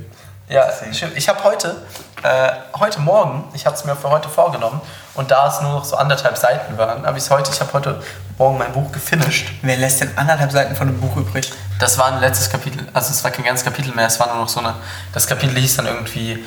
Ja, 0.52 0.70
schön. 0.92 1.12
Ich 1.14 1.30
habe 1.30 1.42
heute, 1.44 1.76
äh, 2.22 2.50
heute 2.78 3.00
Morgen, 3.00 3.42
ich 3.54 3.64
habe 3.64 3.74
es 3.74 3.86
mir 3.86 3.96
für 3.96 4.10
heute 4.10 4.28
vorgenommen 4.28 4.82
und 5.14 5.30
da 5.30 5.48
es 5.48 5.62
nur 5.62 5.72
noch 5.72 5.84
so 5.86 5.96
anderthalb 5.96 6.36
Seiten 6.36 6.76
waren, 6.76 7.06
habe 7.06 7.16
ich 7.16 7.24
es 7.24 7.30
heute, 7.30 7.50
ich 7.50 7.58
habe 7.58 7.72
heute 7.72 8.02
Morgen 8.36 8.58
mein 8.58 8.70
Buch 8.70 8.92
gefinisht. 8.92 9.50
Wer 9.62 9.78
lässt 9.78 10.02
denn 10.02 10.10
anderthalb 10.14 10.52
Seiten 10.52 10.76
von 10.76 10.88
einem 10.88 11.00
Buch 11.00 11.16
übrig? 11.16 11.50
Das 11.78 11.96
war 11.96 12.12
ein 12.12 12.20
letztes 12.20 12.50
Kapitel. 12.50 12.86
Also 12.92 13.12
es 13.12 13.24
war 13.24 13.30
kein 13.30 13.46
ganzes 13.46 13.64
Kapitel 13.64 13.94
mehr, 13.94 14.08
es 14.08 14.20
war 14.20 14.26
nur 14.26 14.42
noch 14.42 14.48
so 14.50 14.60
eine. 14.60 14.74
Das 15.14 15.26
Kapitel 15.26 15.56
hieß 15.56 15.76
dann 15.76 15.86
irgendwie 15.86 16.44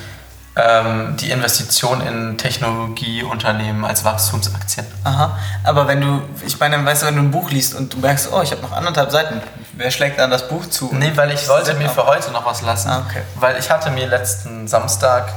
die 0.57 1.31
Investition 1.31 1.99
in 1.99 2.37
Technologieunternehmen 2.37 3.83
als 3.83 4.05
Wachstumsaktien. 4.05 4.85
Aha. 5.03 5.37
Aber 5.65 5.85
wenn 5.89 5.99
du, 5.99 6.21
ich 6.45 6.57
meine, 6.61 6.83
weißt 6.85 7.01
du, 7.01 7.07
wenn 7.07 7.17
du 7.17 7.23
ein 7.23 7.31
Buch 7.31 7.51
liest 7.51 7.75
und 7.75 7.93
du 7.93 7.97
merkst, 7.97 8.29
oh, 8.31 8.41
ich 8.41 8.51
habe 8.51 8.61
noch 8.61 8.71
anderthalb 8.71 9.11
Seiten, 9.11 9.41
wer 9.73 9.91
schlägt 9.91 10.17
dann 10.17 10.31
das 10.31 10.47
Buch 10.47 10.65
zu? 10.69 10.89
Nee, 10.93 11.11
weil 11.15 11.31
ich 11.31 11.49
wollte 11.49 11.73
mir 11.73 11.89
für 11.89 12.05
heute 12.05 12.31
noch 12.31 12.45
was 12.45 12.61
lassen. 12.61 12.87
Ah, 12.87 13.03
okay. 13.05 13.23
Weil 13.35 13.59
ich 13.59 13.69
hatte 13.69 13.89
mir 13.89 14.07
letzten 14.07 14.65
Samstag 14.69 15.27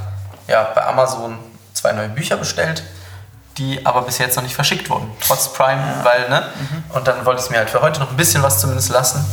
ja, 0.46 0.68
bei 0.72 0.86
Amazon 0.86 1.36
zwei 1.72 1.90
neue 1.92 2.10
Bücher 2.10 2.36
bestellt, 2.36 2.84
die 3.56 3.84
aber 3.84 4.02
bis 4.02 4.18
jetzt 4.18 4.36
noch 4.36 4.44
nicht 4.44 4.54
verschickt 4.54 4.88
wurden. 4.88 5.10
Trotz 5.26 5.52
Prime, 5.52 5.82
weil, 6.04 6.28
ne? 6.28 6.44
Und 6.90 7.08
dann 7.08 7.24
wollte 7.26 7.42
ich 7.42 7.50
mir 7.50 7.58
halt 7.58 7.70
für 7.70 7.82
heute 7.82 7.98
noch 7.98 8.10
ein 8.10 8.16
bisschen 8.16 8.42
was 8.44 8.60
zumindest 8.60 8.90
lassen. 8.90 9.24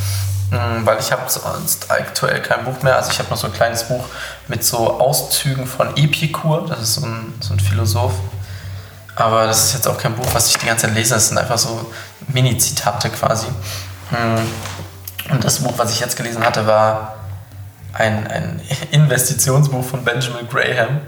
Mm, 0.52 0.86
Weil 0.86 1.00
ich 1.00 1.12
habe 1.12 1.24
sonst 1.28 1.90
aktuell 1.90 2.42
kein 2.42 2.64
Buch 2.66 2.82
mehr. 2.84 2.96
Also 2.96 3.12
ich 3.12 3.20
habe 3.20 3.30
noch 3.30 3.38
so 3.38 3.48
ein 3.48 3.54
kleines 3.54 3.84
Buch 3.84 4.06
mit 4.48 4.64
so 4.64 5.00
Auszügen 5.00 5.66
von 5.66 5.96
Epikur. 5.98 6.66
Das 6.68 6.80
ist 6.82 6.96
so 6.96 7.06
ein, 7.06 7.34
so 7.40 7.54
ein 7.54 7.60
Philosoph 7.60 8.14
Aber 9.16 9.48
das 9.48 9.66
ist 9.66 9.74
jetzt 9.74 9.88
auch 9.88 9.98
kein 9.98 10.16
Buch, 10.16 10.28
was 10.34 10.50
ich 10.50 10.58
die 10.58 10.66
ganze 10.66 10.88
Zeit 10.88 10.96
lese. 10.96 11.16
Das 11.16 11.30
sind 11.30 11.38
einfach 11.38 11.58
so 11.58 11.92
Mini-Zitate 12.28 13.10
quasi. 13.10 13.48
Hm. 14.10 15.32
Und 15.32 15.44
das 15.44 15.60
Buch, 15.60 15.74
was 15.78 15.92
ich 15.92 16.00
jetzt 16.00 16.16
gelesen 16.16 16.44
hatte, 16.44 16.68
war 16.68 17.16
ein, 17.94 18.28
ein 18.28 18.62
Investitionsbuch 18.92 19.84
von 19.84 20.04
Benjamin 20.04 20.48
Graham. 20.48 21.02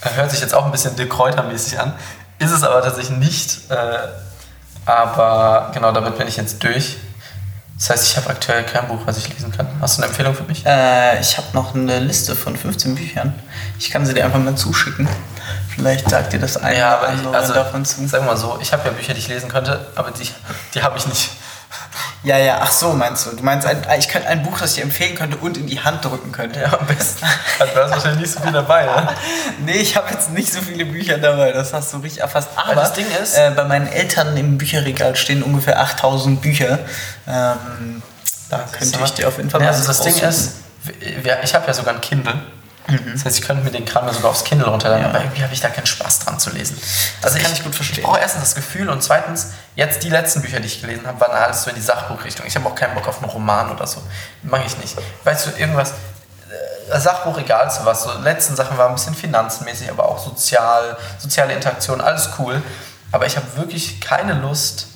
Hört 0.00 0.30
sich 0.30 0.40
jetzt 0.40 0.54
auch 0.54 0.64
ein 0.64 0.72
bisschen 0.72 0.96
Dick 0.96 1.12
Kräuter-mäßig 1.12 1.78
an. 1.78 1.92
Ist 2.38 2.50
es 2.50 2.64
aber 2.64 2.82
tatsächlich 2.82 3.18
nicht. 3.18 3.70
Äh, 3.70 3.98
aber 4.84 5.70
genau, 5.72 5.92
damit 5.92 6.18
bin 6.18 6.26
ich 6.26 6.36
jetzt 6.36 6.62
durch. 6.64 6.96
Das 7.82 7.90
heißt, 7.90 8.12
ich 8.12 8.16
habe 8.16 8.30
aktuell 8.30 8.62
kein 8.62 8.86
Buch, 8.86 9.00
was 9.06 9.18
ich 9.18 9.28
lesen 9.28 9.50
kann. 9.50 9.66
Hast 9.80 9.98
du 9.98 10.02
eine 10.02 10.10
Empfehlung 10.10 10.36
für 10.36 10.44
mich? 10.44 10.64
Äh, 10.64 11.18
ich 11.18 11.36
habe 11.36 11.48
noch 11.52 11.74
eine 11.74 11.98
Liste 11.98 12.36
von 12.36 12.56
15 12.56 12.94
Büchern. 12.94 13.34
Ich 13.76 13.90
kann 13.90 14.06
sie 14.06 14.14
dir 14.14 14.24
einfach 14.24 14.38
mal 14.38 14.54
zuschicken. 14.54 15.08
Vielleicht 15.68 16.08
sagt 16.08 16.32
dir 16.32 16.38
das 16.38 16.58
eine 16.58 16.78
ja, 16.78 17.00
oder 17.00 17.08
andere 17.08 17.36
also, 17.36 17.52
davon 17.52 17.84
zu. 17.84 18.06
Sagen 18.06 18.24
wir 18.24 18.34
mal 18.34 18.36
so, 18.36 18.56
ich 18.62 18.72
habe 18.72 18.86
ja 18.86 18.92
Bücher, 18.92 19.14
die 19.14 19.18
ich 19.18 19.26
lesen 19.26 19.48
könnte, 19.48 19.84
aber 19.96 20.12
die, 20.12 20.30
die 20.74 20.80
habe 20.80 20.96
ich 20.96 21.08
nicht. 21.08 21.30
Ja, 22.24 22.38
ja, 22.38 22.58
ach 22.60 22.70
so 22.70 22.92
meinst 22.92 23.26
du. 23.26 23.30
Du 23.30 23.42
meinst, 23.42 23.66
ein, 23.66 23.82
ich 23.98 24.08
könnte 24.08 24.28
ein 24.28 24.44
Buch, 24.44 24.60
das 24.60 24.70
ich 24.70 24.76
dir 24.76 24.82
empfehlen 24.82 25.16
könnte 25.16 25.36
und 25.38 25.56
in 25.56 25.66
die 25.66 25.80
Hand 25.80 26.04
drücken 26.04 26.30
könnte. 26.30 26.60
Ja, 26.60 26.78
am 26.78 26.86
besten. 26.86 27.24
Also, 27.58 27.74
du 27.74 27.82
hast 27.82 27.90
wahrscheinlich 27.90 28.20
nicht 28.22 28.32
so 28.32 28.40
viel 28.40 28.52
dabei, 28.52 28.86
ne? 28.86 29.08
nee, 29.64 29.78
ich 29.78 29.96
habe 29.96 30.12
jetzt 30.12 30.30
nicht 30.30 30.52
so 30.52 30.60
viele 30.60 30.84
Bücher 30.84 31.18
dabei, 31.18 31.50
das 31.50 31.72
hast 31.72 31.92
du 31.92 31.98
richtig 31.98 32.22
erfasst. 32.22 32.48
Aber 32.54 32.74
das 32.76 32.92
Ding 32.92 33.06
ist, 33.20 33.36
äh, 33.36 33.50
bei 33.54 33.64
meinen 33.64 33.88
Eltern 33.88 34.36
im 34.36 34.56
Bücherregal 34.56 35.16
stehen 35.16 35.42
ungefähr 35.42 35.80
8000 35.80 36.40
Bücher. 36.40 36.78
Ähm, 37.26 38.02
da 38.48 38.64
könnte 38.70 38.98
ich 39.04 39.14
dir 39.14 39.26
auf 39.28 39.38
jeden 39.38 39.50
Fall 39.50 39.62
ja, 39.62 39.68
also 39.68 39.86
das 39.86 40.02
Ding 40.02 40.14
ist, 40.14 40.52
ich 41.42 41.54
habe 41.54 41.66
ja 41.66 41.74
sogar 41.74 41.94
ein 41.94 42.00
Kindle. 42.00 42.34
Mhm. 42.88 43.12
Das 43.12 43.24
heißt, 43.24 43.38
ich 43.38 43.44
könnte 43.44 43.62
mir 43.62 43.70
den 43.70 43.84
Kram 43.84 44.10
sogar 44.12 44.30
aufs 44.30 44.44
Kindle 44.44 44.68
runterladen, 44.68 45.04
ja. 45.04 45.10
aber 45.10 45.20
irgendwie 45.20 45.42
habe 45.42 45.54
ich 45.54 45.60
da 45.60 45.68
keinen 45.68 45.86
Spaß 45.86 46.20
dran 46.20 46.38
zu 46.38 46.50
lesen. 46.50 46.76
Das 47.20 47.32
also 47.32 47.42
kann 47.42 47.52
ich, 47.52 47.58
ich 47.58 47.64
gut 47.64 47.74
verstehen. 47.74 47.98
Ich 47.98 48.04
brauche 48.04 48.18
erstens 48.18 48.42
das 48.42 48.54
Gefühl 48.54 48.88
und 48.88 49.02
zweitens, 49.02 49.52
jetzt 49.76 50.02
die 50.02 50.10
letzten 50.10 50.42
Bücher, 50.42 50.60
die 50.60 50.66
ich 50.66 50.80
gelesen 50.80 51.06
habe, 51.06 51.20
waren 51.20 51.32
alles 51.32 51.62
so 51.62 51.70
in 51.70 51.76
die 51.76 51.82
Sachbuchrichtung. 51.82 52.44
Ich 52.46 52.56
habe 52.56 52.68
auch 52.68 52.74
keinen 52.74 52.94
Bock 52.94 53.06
auf 53.06 53.22
einen 53.22 53.30
Roman 53.30 53.70
oder 53.70 53.86
so. 53.86 54.02
Mag 54.42 54.62
ich 54.66 54.76
nicht. 54.78 54.96
Weißt 55.24 55.46
du, 55.46 55.50
irgendwas, 55.58 55.92
äh, 56.90 57.00
Sachbuch 57.00 57.38
egal 57.38 57.70
zu 57.70 57.84
was. 57.84 58.02
So, 58.02 58.10
die 58.18 58.22
letzten 58.22 58.56
Sachen 58.56 58.76
waren 58.76 58.88
ein 58.88 58.94
bisschen 58.94 59.14
finanzmäßig, 59.14 59.90
aber 59.90 60.08
auch 60.08 60.18
sozial, 60.18 60.96
soziale 61.18 61.52
Interaktion, 61.54 62.00
alles 62.00 62.30
cool. 62.38 62.60
Aber 63.12 63.26
ich 63.26 63.36
habe 63.36 63.46
wirklich 63.56 64.00
keine 64.00 64.34
Lust 64.34 64.88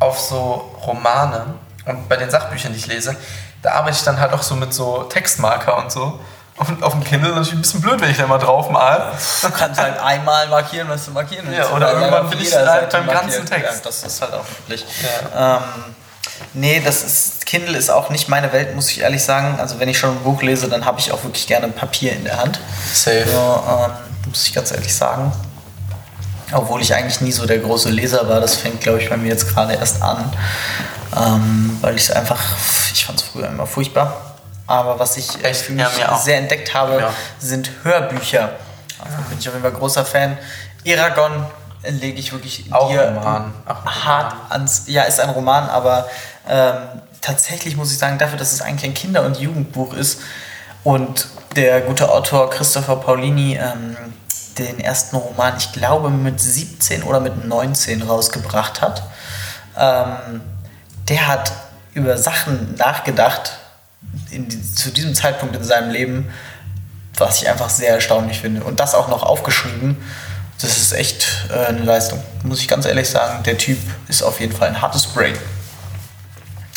auf 0.00 0.18
so 0.18 0.74
Romane. 0.84 1.54
Und 1.84 2.08
bei 2.08 2.16
den 2.16 2.30
Sachbüchern, 2.30 2.72
die 2.72 2.78
ich 2.78 2.86
lese, 2.86 3.16
da 3.62 3.72
arbeite 3.72 3.96
ich 3.96 4.04
dann 4.04 4.18
halt 4.18 4.32
auch 4.32 4.42
so 4.42 4.54
mit 4.56 4.74
so 4.74 5.04
Textmarker 5.04 5.76
und 5.76 5.90
so. 5.92 6.20
Und 6.68 6.82
auf 6.82 6.92
dem 6.92 7.04
Kindle 7.04 7.30
natürlich 7.30 7.54
ein 7.54 7.62
bisschen 7.62 7.80
blöd, 7.80 8.00
wenn 8.00 8.10
ich 8.10 8.16
da 8.16 8.26
mal 8.26 8.38
drauf 8.38 8.70
mal. 8.70 9.12
Du 9.42 9.50
kannst 9.50 9.80
halt 9.80 9.98
einmal 9.98 10.48
markieren, 10.48 10.88
was 10.88 11.06
du 11.06 11.10
markieren 11.12 11.46
willst. 11.48 11.58
Ja, 11.58 11.74
oder, 11.74 11.92
irgendwann 11.94 12.28
finde 12.28 12.44
ich 12.44 12.50
es 12.50 12.56
halt 12.56 12.90
beim 12.90 13.06
ganzen 13.06 13.46
Text. 13.46 13.76
Ja, 13.76 13.80
das 13.84 14.02
ist 14.02 14.20
halt 14.20 14.34
auch 14.34 14.44
wirklich. 14.58 14.84
Ja. 15.34 15.56
Ähm, 15.56 15.62
nee, 16.54 16.80
das 16.84 17.02
ist, 17.02 17.46
Kindle 17.46 17.76
ist 17.76 17.90
auch 17.90 18.10
nicht 18.10 18.28
meine 18.28 18.52
Welt, 18.52 18.74
muss 18.74 18.90
ich 18.90 19.00
ehrlich 19.00 19.22
sagen. 19.22 19.58
Also 19.58 19.80
wenn 19.80 19.88
ich 19.88 19.98
schon 19.98 20.10
ein 20.10 20.22
Buch 20.22 20.42
lese, 20.42 20.68
dann 20.68 20.84
habe 20.84 21.00
ich 21.00 21.10
auch 21.12 21.22
wirklich 21.24 21.46
gerne 21.46 21.68
Papier 21.68 22.12
in 22.12 22.24
der 22.24 22.38
Hand. 22.38 22.60
Safe. 22.92 23.26
So, 23.26 23.64
ähm, 23.68 23.90
muss 24.28 24.46
ich 24.46 24.54
ganz 24.54 24.70
ehrlich 24.70 24.94
sagen. 24.94 25.32
Obwohl 26.52 26.82
ich 26.82 26.94
eigentlich 26.94 27.20
nie 27.22 27.32
so 27.32 27.46
der 27.46 27.58
große 27.58 27.88
Leser 27.88 28.28
war, 28.28 28.40
das 28.40 28.56
fängt, 28.56 28.82
glaube 28.82 29.00
ich, 29.00 29.08
bei 29.08 29.16
mir 29.16 29.28
jetzt 29.28 29.48
gerade 29.48 29.72
erst 29.72 30.02
an. 30.02 30.30
Ähm, 31.16 31.78
weil 31.80 31.96
ich 31.96 32.04
es 32.04 32.10
einfach, 32.10 32.40
ich 32.92 33.04
fand 33.04 33.20
es 33.20 33.26
früher 33.26 33.48
immer 33.48 33.66
furchtbar 33.66 34.31
aber 34.66 34.98
was 34.98 35.16
ich 35.16 35.44
Echt? 35.44 35.62
für 35.62 35.72
mich 35.72 35.86
ja, 35.98 36.16
sehr 36.16 36.38
entdeckt 36.38 36.74
habe, 36.74 37.00
ja. 37.00 37.14
sind 37.38 37.70
Hörbücher. 37.82 38.50
Davon 38.98 39.24
bin 39.24 39.38
ich 39.38 39.48
auf 39.48 39.54
jeden 39.54 39.62
Fall 39.62 39.72
großer 39.72 40.04
Fan. 40.04 40.38
Eragon 40.84 41.46
lege 41.84 42.18
ich 42.18 42.32
wirklich 42.32 42.72
auch 42.72 42.90
dir 42.90 43.02
Roman. 43.02 43.52
Ach, 43.66 44.04
hart 44.04 44.34
ans. 44.50 44.84
Ja, 44.86 45.02
ist 45.02 45.20
ein 45.20 45.30
Roman, 45.30 45.68
aber 45.68 46.08
ähm, 46.48 46.76
tatsächlich 47.20 47.76
muss 47.76 47.90
ich 47.90 47.98
sagen, 47.98 48.18
dafür, 48.18 48.38
dass 48.38 48.52
es 48.52 48.62
eigentlich 48.62 48.90
ein 48.90 48.94
Kinder- 48.94 49.24
und 49.24 49.38
Jugendbuch 49.38 49.94
ist 49.94 50.20
und 50.84 51.28
der 51.56 51.80
gute 51.82 52.10
Autor 52.10 52.50
Christopher 52.50 52.96
Paulini 52.96 53.56
ähm, 53.60 53.96
den 54.58 54.80
ersten 54.80 55.16
Roman, 55.16 55.54
ich 55.56 55.72
glaube, 55.72 56.10
mit 56.10 56.40
17 56.40 57.02
oder 57.02 57.20
mit 57.20 57.46
19 57.46 58.02
rausgebracht 58.02 58.80
hat. 58.80 59.02
Ähm, 59.76 60.42
der 61.08 61.26
hat 61.26 61.52
über 61.94 62.16
Sachen 62.18 62.74
nachgedacht, 62.76 63.58
in, 64.32 64.48
zu 64.74 64.90
diesem 64.90 65.14
Zeitpunkt 65.14 65.54
in 65.56 65.64
seinem 65.64 65.90
Leben, 65.90 66.32
was 67.16 67.42
ich 67.42 67.48
einfach 67.48 67.70
sehr 67.70 67.90
erstaunlich 67.90 68.40
finde. 68.40 68.64
Und 68.64 68.80
das 68.80 68.94
auch 68.94 69.08
noch 69.08 69.22
aufgeschrieben, 69.22 69.96
das 70.60 70.76
ist 70.76 70.92
echt 70.92 71.26
äh, 71.50 71.66
eine 71.66 71.82
Leistung. 71.82 72.22
Muss 72.42 72.60
ich 72.60 72.68
ganz 72.68 72.86
ehrlich 72.86 73.08
sagen, 73.08 73.42
der 73.42 73.58
Typ 73.58 73.78
ist 74.08 74.22
auf 74.22 74.40
jeden 74.40 74.56
Fall 74.56 74.68
ein 74.68 74.80
hartes 74.80 75.06
Brain. 75.06 75.36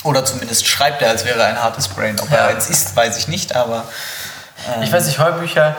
Oder 0.03 0.23
zumindest 0.23 0.67
schreibt 0.67 1.01
er, 1.01 1.09
als 1.09 1.25
wäre 1.25 1.39
er 1.39 1.47
ein 1.47 1.61
hartes 1.61 1.87
Brain. 1.87 2.19
Ob 2.19 2.29
ja. 2.29 2.37
er 2.37 2.47
eins 2.47 2.69
ist, 2.69 2.95
weiß 2.95 3.17
ich 3.17 3.27
nicht, 3.27 3.55
aber. 3.55 3.85
Ähm, 4.75 4.83
ich 4.83 4.91
weiß 4.91 5.05
nicht, 5.05 5.19
Hörbücher 5.19 5.75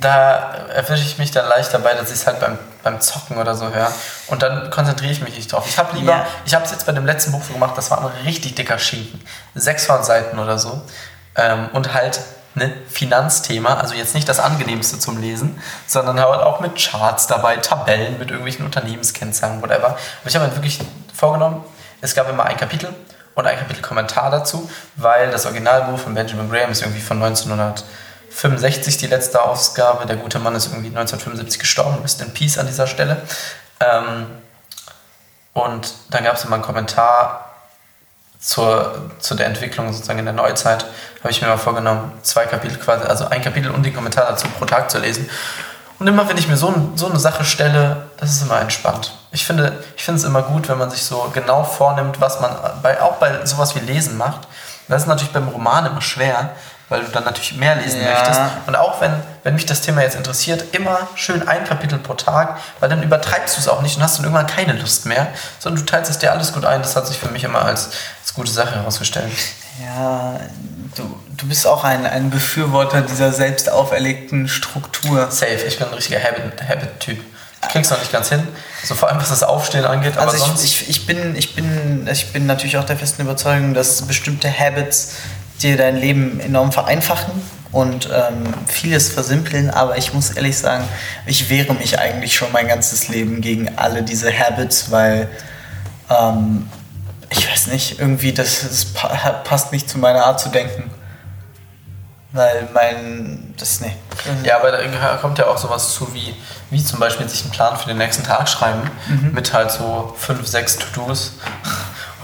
da 0.00 0.66
erwische 0.74 1.04
ich 1.04 1.18
mich 1.18 1.30
dann 1.30 1.48
leicht 1.48 1.72
dabei, 1.72 1.94
dass 1.94 2.10
ich 2.10 2.16
es 2.16 2.26
halt 2.26 2.40
beim, 2.40 2.58
beim 2.86 3.00
Zocken 3.00 3.36
oder 3.36 3.54
so 3.54 3.68
höre. 3.72 3.92
Und 4.28 4.42
dann 4.42 4.70
konzentriere 4.70 5.12
ich 5.12 5.20
mich 5.20 5.36
nicht 5.36 5.52
drauf. 5.52 5.66
Ich 5.68 5.76
habe 5.76 5.96
lieber, 5.96 6.12
ja. 6.12 6.26
ich 6.44 6.54
habe 6.54 6.64
es 6.64 6.70
jetzt 6.70 6.86
bei 6.86 6.92
dem 6.92 7.04
letzten 7.04 7.32
Buch 7.32 7.42
so 7.42 7.52
gemacht, 7.52 7.76
das 7.76 7.90
war 7.90 8.00
ein 8.00 8.06
richtig 8.24 8.54
dicker 8.54 8.78
Schinken. 8.78 9.20
600 9.54 10.06
Seiten 10.06 10.38
oder 10.38 10.58
so. 10.58 10.82
Ähm, 11.34 11.68
und 11.72 11.92
halt 11.92 12.20
ein 12.54 12.72
Finanzthema, 12.88 13.74
also 13.74 13.94
jetzt 13.94 14.14
nicht 14.14 14.28
das 14.28 14.38
angenehmste 14.38 14.98
zum 14.98 15.20
Lesen, 15.20 15.60
sondern 15.86 16.18
halt 16.18 16.40
auch 16.40 16.60
mit 16.60 16.76
Charts 16.76 17.26
dabei, 17.26 17.56
Tabellen 17.56 18.18
mit 18.18 18.30
irgendwelchen 18.30 18.64
Unternehmenskennzahlen, 18.64 19.60
whatever. 19.60 19.88
Aber 19.88 19.98
ich 20.26 20.34
habe 20.36 20.46
mir 20.46 20.54
wirklich 20.54 20.78
vorgenommen, 21.12 21.64
es 22.00 22.14
gab 22.14 22.30
immer 22.30 22.44
ein 22.44 22.56
Kapitel 22.56 22.94
und 23.34 23.46
ein 23.46 23.58
Kapitel 23.58 23.82
Kommentar 23.82 24.30
dazu, 24.30 24.70
weil 24.94 25.30
das 25.30 25.44
Originalbuch 25.44 25.98
von 25.98 26.14
Benjamin 26.14 26.48
Graham 26.48 26.70
ist 26.70 26.82
irgendwie 26.82 27.02
von 27.02 27.22
1900 27.22 27.84
65 28.36 28.98
die 28.98 29.06
letzte 29.06 29.42
Ausgabe. 29.42 30.04
Der 30.04 30.16
gute 30.16 30.38
Mann 30.38 30.54
ist 30.54 30.66
irgendwie 30.66 30.88
1975 30.88 31.58
gestorben. 31.58 32.04
Ist 32.04 32.20
in 32.20 32.34
Peace 32.34 32.58
an 32.58 32.66
dieser 32.66 32.86
Stelle. 32.86 33.22
Ähm, 33.80 34.26
und 35.54 35.94
dann 36.10 36.24
gab 36.24 36.36
es 36.36 36.44
immer 36.44 36.56
einen 36.56 36.62
Kommentar 36.62 37.54
zur, 38.38 39.10
zu 39.20 39.34
der 39.34 39.46
Entwicklung 39.46 39.90
sozusagen 39.90 40.18
in 40.18 40.26
der 40.26 40.34
Neuzeit. 40.34 40.84
Habe 41.20 41.30
ich 41.30 41.40
mir 41.40 41.48
mal 41.48 41.56
vorgenommen, 41.56 42.12
zwei 42.22 42.44
Kapitel 42.44 42.76
quasi, 42.76 43.04
also 43.06 43.26
ein 43.26 43.40
Kapitel 43.40 43.70
und 43.70 43.84
den 43.84 43.94
Kommentar 43.94 44.26
dazu 44.28 44.48
pro 44.48 44.66
Tag 44.66 44.90
zu 44.90 44.98
lesen. 44.98 45.30
Und 45.98 46.06
immer, 46.06 46.28
wenn 46.28 46.36
ich 46.36 46.46
mir 46.46 46.58
so, 46.58 46.92
so 46.94 47.08
eine 47.08 47.18
Sache 47.18 47.46
stelle, 47.46 48.08
das 48.18 48.32
ist 48.32 48.42
immer 48.42 48.60
entspannt. 48.60 49.16
Ich 49.32 49.46
finde, 49.46 49.82
ich 49.96 50.04
finde 50.04 50.18
es 50.18 50.26
immer 50.26 50.42
gut, 50.42 50.68
wenn 50.68 50.76
man 50.76 50.90
sich 50.90 51.04
so 51.04 51.30
genau 51.32 51.64
vornimmt, 51.64 52.20
was 52.20 52.38
man 52.40 52.54
bei, 52.82 53.00
auch 53.00 53.14
bei 53.14 53.46
sowas 53.46 53.74
wie 53.74 53.80
Lesen 53.80 54.18
macht. 54.18 54.46
Das 54.88 55.02
ist 55.02 55.08
natürlich 55.08 55.32
beim 55.32 55.48
Roman 55.48 55.86
immer 55.86 56.02
schwer, 56.02 56.50
weil 56.88 57.02
du 57.02 57.10
dann 57.10 57.24
natürlich 57.24 57.56
mehr 57.56 57.74
lesen 57.76 58.00
ja. 58.00 58.10
möchtest. 58.10 58.40
Und 58.66 58.76
auch 58.76 59.00
wenn, 59.00 59.12
wenn 59.42 59.54
mich 59.54 59.66
das 59.66 59.80
Thema 59.80 60.02
jetzt 60.02 60.16
interessiert, 60.16 60.74
immer 60.74 61.08
schön 61.14 61.46
ein 61.46 61.64
Kapitel 61.64 61.98
pro 61.98 62.14
Tag, 62.14 62.58
weil 62.80 62.88
dann 62.88 63.02
übertreibst 63.02 63.56
du 63.56 63.60
es 63.60 63.68
auch 63.68 63.82
nicht 63.82 63.96
und 63.96 64.02
hast 64.02 64.18
dann 64.18 64.24
irgendwann 64.24 64.46
keine 64.46 64.74
Lust 64.74 65.06
mehr, 65.06 65.28
sondern 65.58 65.84
du 65.84 65.90
teilst 65.90 66.10
es 66.10 66.18
dir 66.18 66.32
alles 66.32 66.52
gut 66.52 66.64
ein. 66.64 66.82
Das 66.82 66.94
hat 66.94 67.06
sich 67.06 67.18
für 67.18 67.28
mich 67.28 67.44
immer 67.44 67.64
als, 67.64 67.90
als 68.22 68.34
gute 68.34 68.50
Sache 68.50 68.76
herausgestellt. 68.76 69.32
Ja, 69.82 70.38
du, 70.94 71.18
du 71.36 71.48
bist 71.48 71.66
auch 71.66 71.84
ein, 71.84 72.06
ein 72.06 72.30
Befürworter 72.30 73.02
dieser 73.02 73.32
selbst 73.32 73.70
auferlegten 73.70 74.48
Struktur. 74.48 75.30
Safe, 75.30 75.64
ich 75.66 75.78
bin 75.78 75.88
ein 75.88 75.94
richtiger 75.94 76.20
Habit-Typ. 76.22 76.68
Habit 76.68 77.36
ich 77.66 77.72
krieg's 77.72 77.90
noch 77.90 77.98
nicht 77.98 78.12
ganz 78.12 78.28
hin, 78.28 78.46
so 78.84 78.94
vor 78.94 79.08
allem 79.08 79.20
was 79.20 79.30
das 79.30 79.42
Aufstehen 79.42 79.84
angeht. 79.84 80.16
Aber 80.18 80.30
also 80.30 80.44
sonst 80.44 80.62
ich, 80.62 80.82
ich, 80.82 80.90
ich, 80.90 81.06
bin, 81.06 81.34
ich, 81.36 81.54
bin, 81.54 82.08
ich 82.10 82.32
bin 82.32 82.46
natürlich 82.46 82.76
auch 82.78 82.84
der 82.84 82.96
festen 82.96 83.22
Überzeugung, 83.22 83.74
dass 83.74 84.02
bestimmte 84.02 84.48
Habits 84.48 85.14
dir 85.62 85.76
dein 85.76 85.96
Leben 85.96 86.40
enorm 86.40 86.72
vereinfachen 86.72 87.32
und 87.72 88.08
ähm, 88.12 88.54
vieles 88.66 89.10
versimpeln, 89.10 89.70
aber 89.70 89.98
ich 89.98 90.14
muss 90.14 90.30
ehrlich 90.30 90.56
sagen, 90.56 90.84
ich 91.26 91.50
wehre 91.50 91.74
mich 91.74 91.98
eigentlich 91.98 92.34
schon 92.34 92.52
mein 92.52 92.68
ganzes 92.68 93.08
Leben 93.08 93.40
gegen 93.40 93.76
alle 93.76 94.02
diese 94.02 94.32
Habits, 94.32 94.90
weil 94.90 95.28
ähm, 96.10 96.68
ich 97.30 97.50
weiß 97.50 97.68
nicht, 97.68 97.98
irgendwie 97.98 98.32
das, 98.32 98.62
das 98.62 98.86
passt 99.44 99.72
nicht 99.72 99.90
zu 99.90 99.98
meiner 99.98 100.24
Art 100.24 100.40
zu 100.40 100.48
denken. 100.48 100.90
Weil 102.32 102.68
mein, 102.74 103.54
das, 103.56 103.80
nee. 103.80 103.96
Ja, 104.44 104.58
aber 104.58 104.70
da 104.70 105.16
kommt 105.16 105.38
ja 105.38 105.46
auch 105.46 105.56
sowas 105.56 105.94
zu 105.94 106.12
wie, 106.12 106.34
wie 106.70 106.84
zum 106.84 107.00
Beispiel 107.00 107.28
sich 107.28 107.42
einen 107.42 107.50
Plan 107.50 107.76
für 107.76 107.88
den 107.88 107.98
nächsten 107.98 108.24
Tag 108.24 108.48
schreiben, 108.48 108.90
mhm. 109.08 109.32
mit 109.32 109.52
halt 109.52 109.70
so 109.70 110.14
fünf, 110.18 110.46
sechs 110.46 110.76
To-Dos 110.76 111.32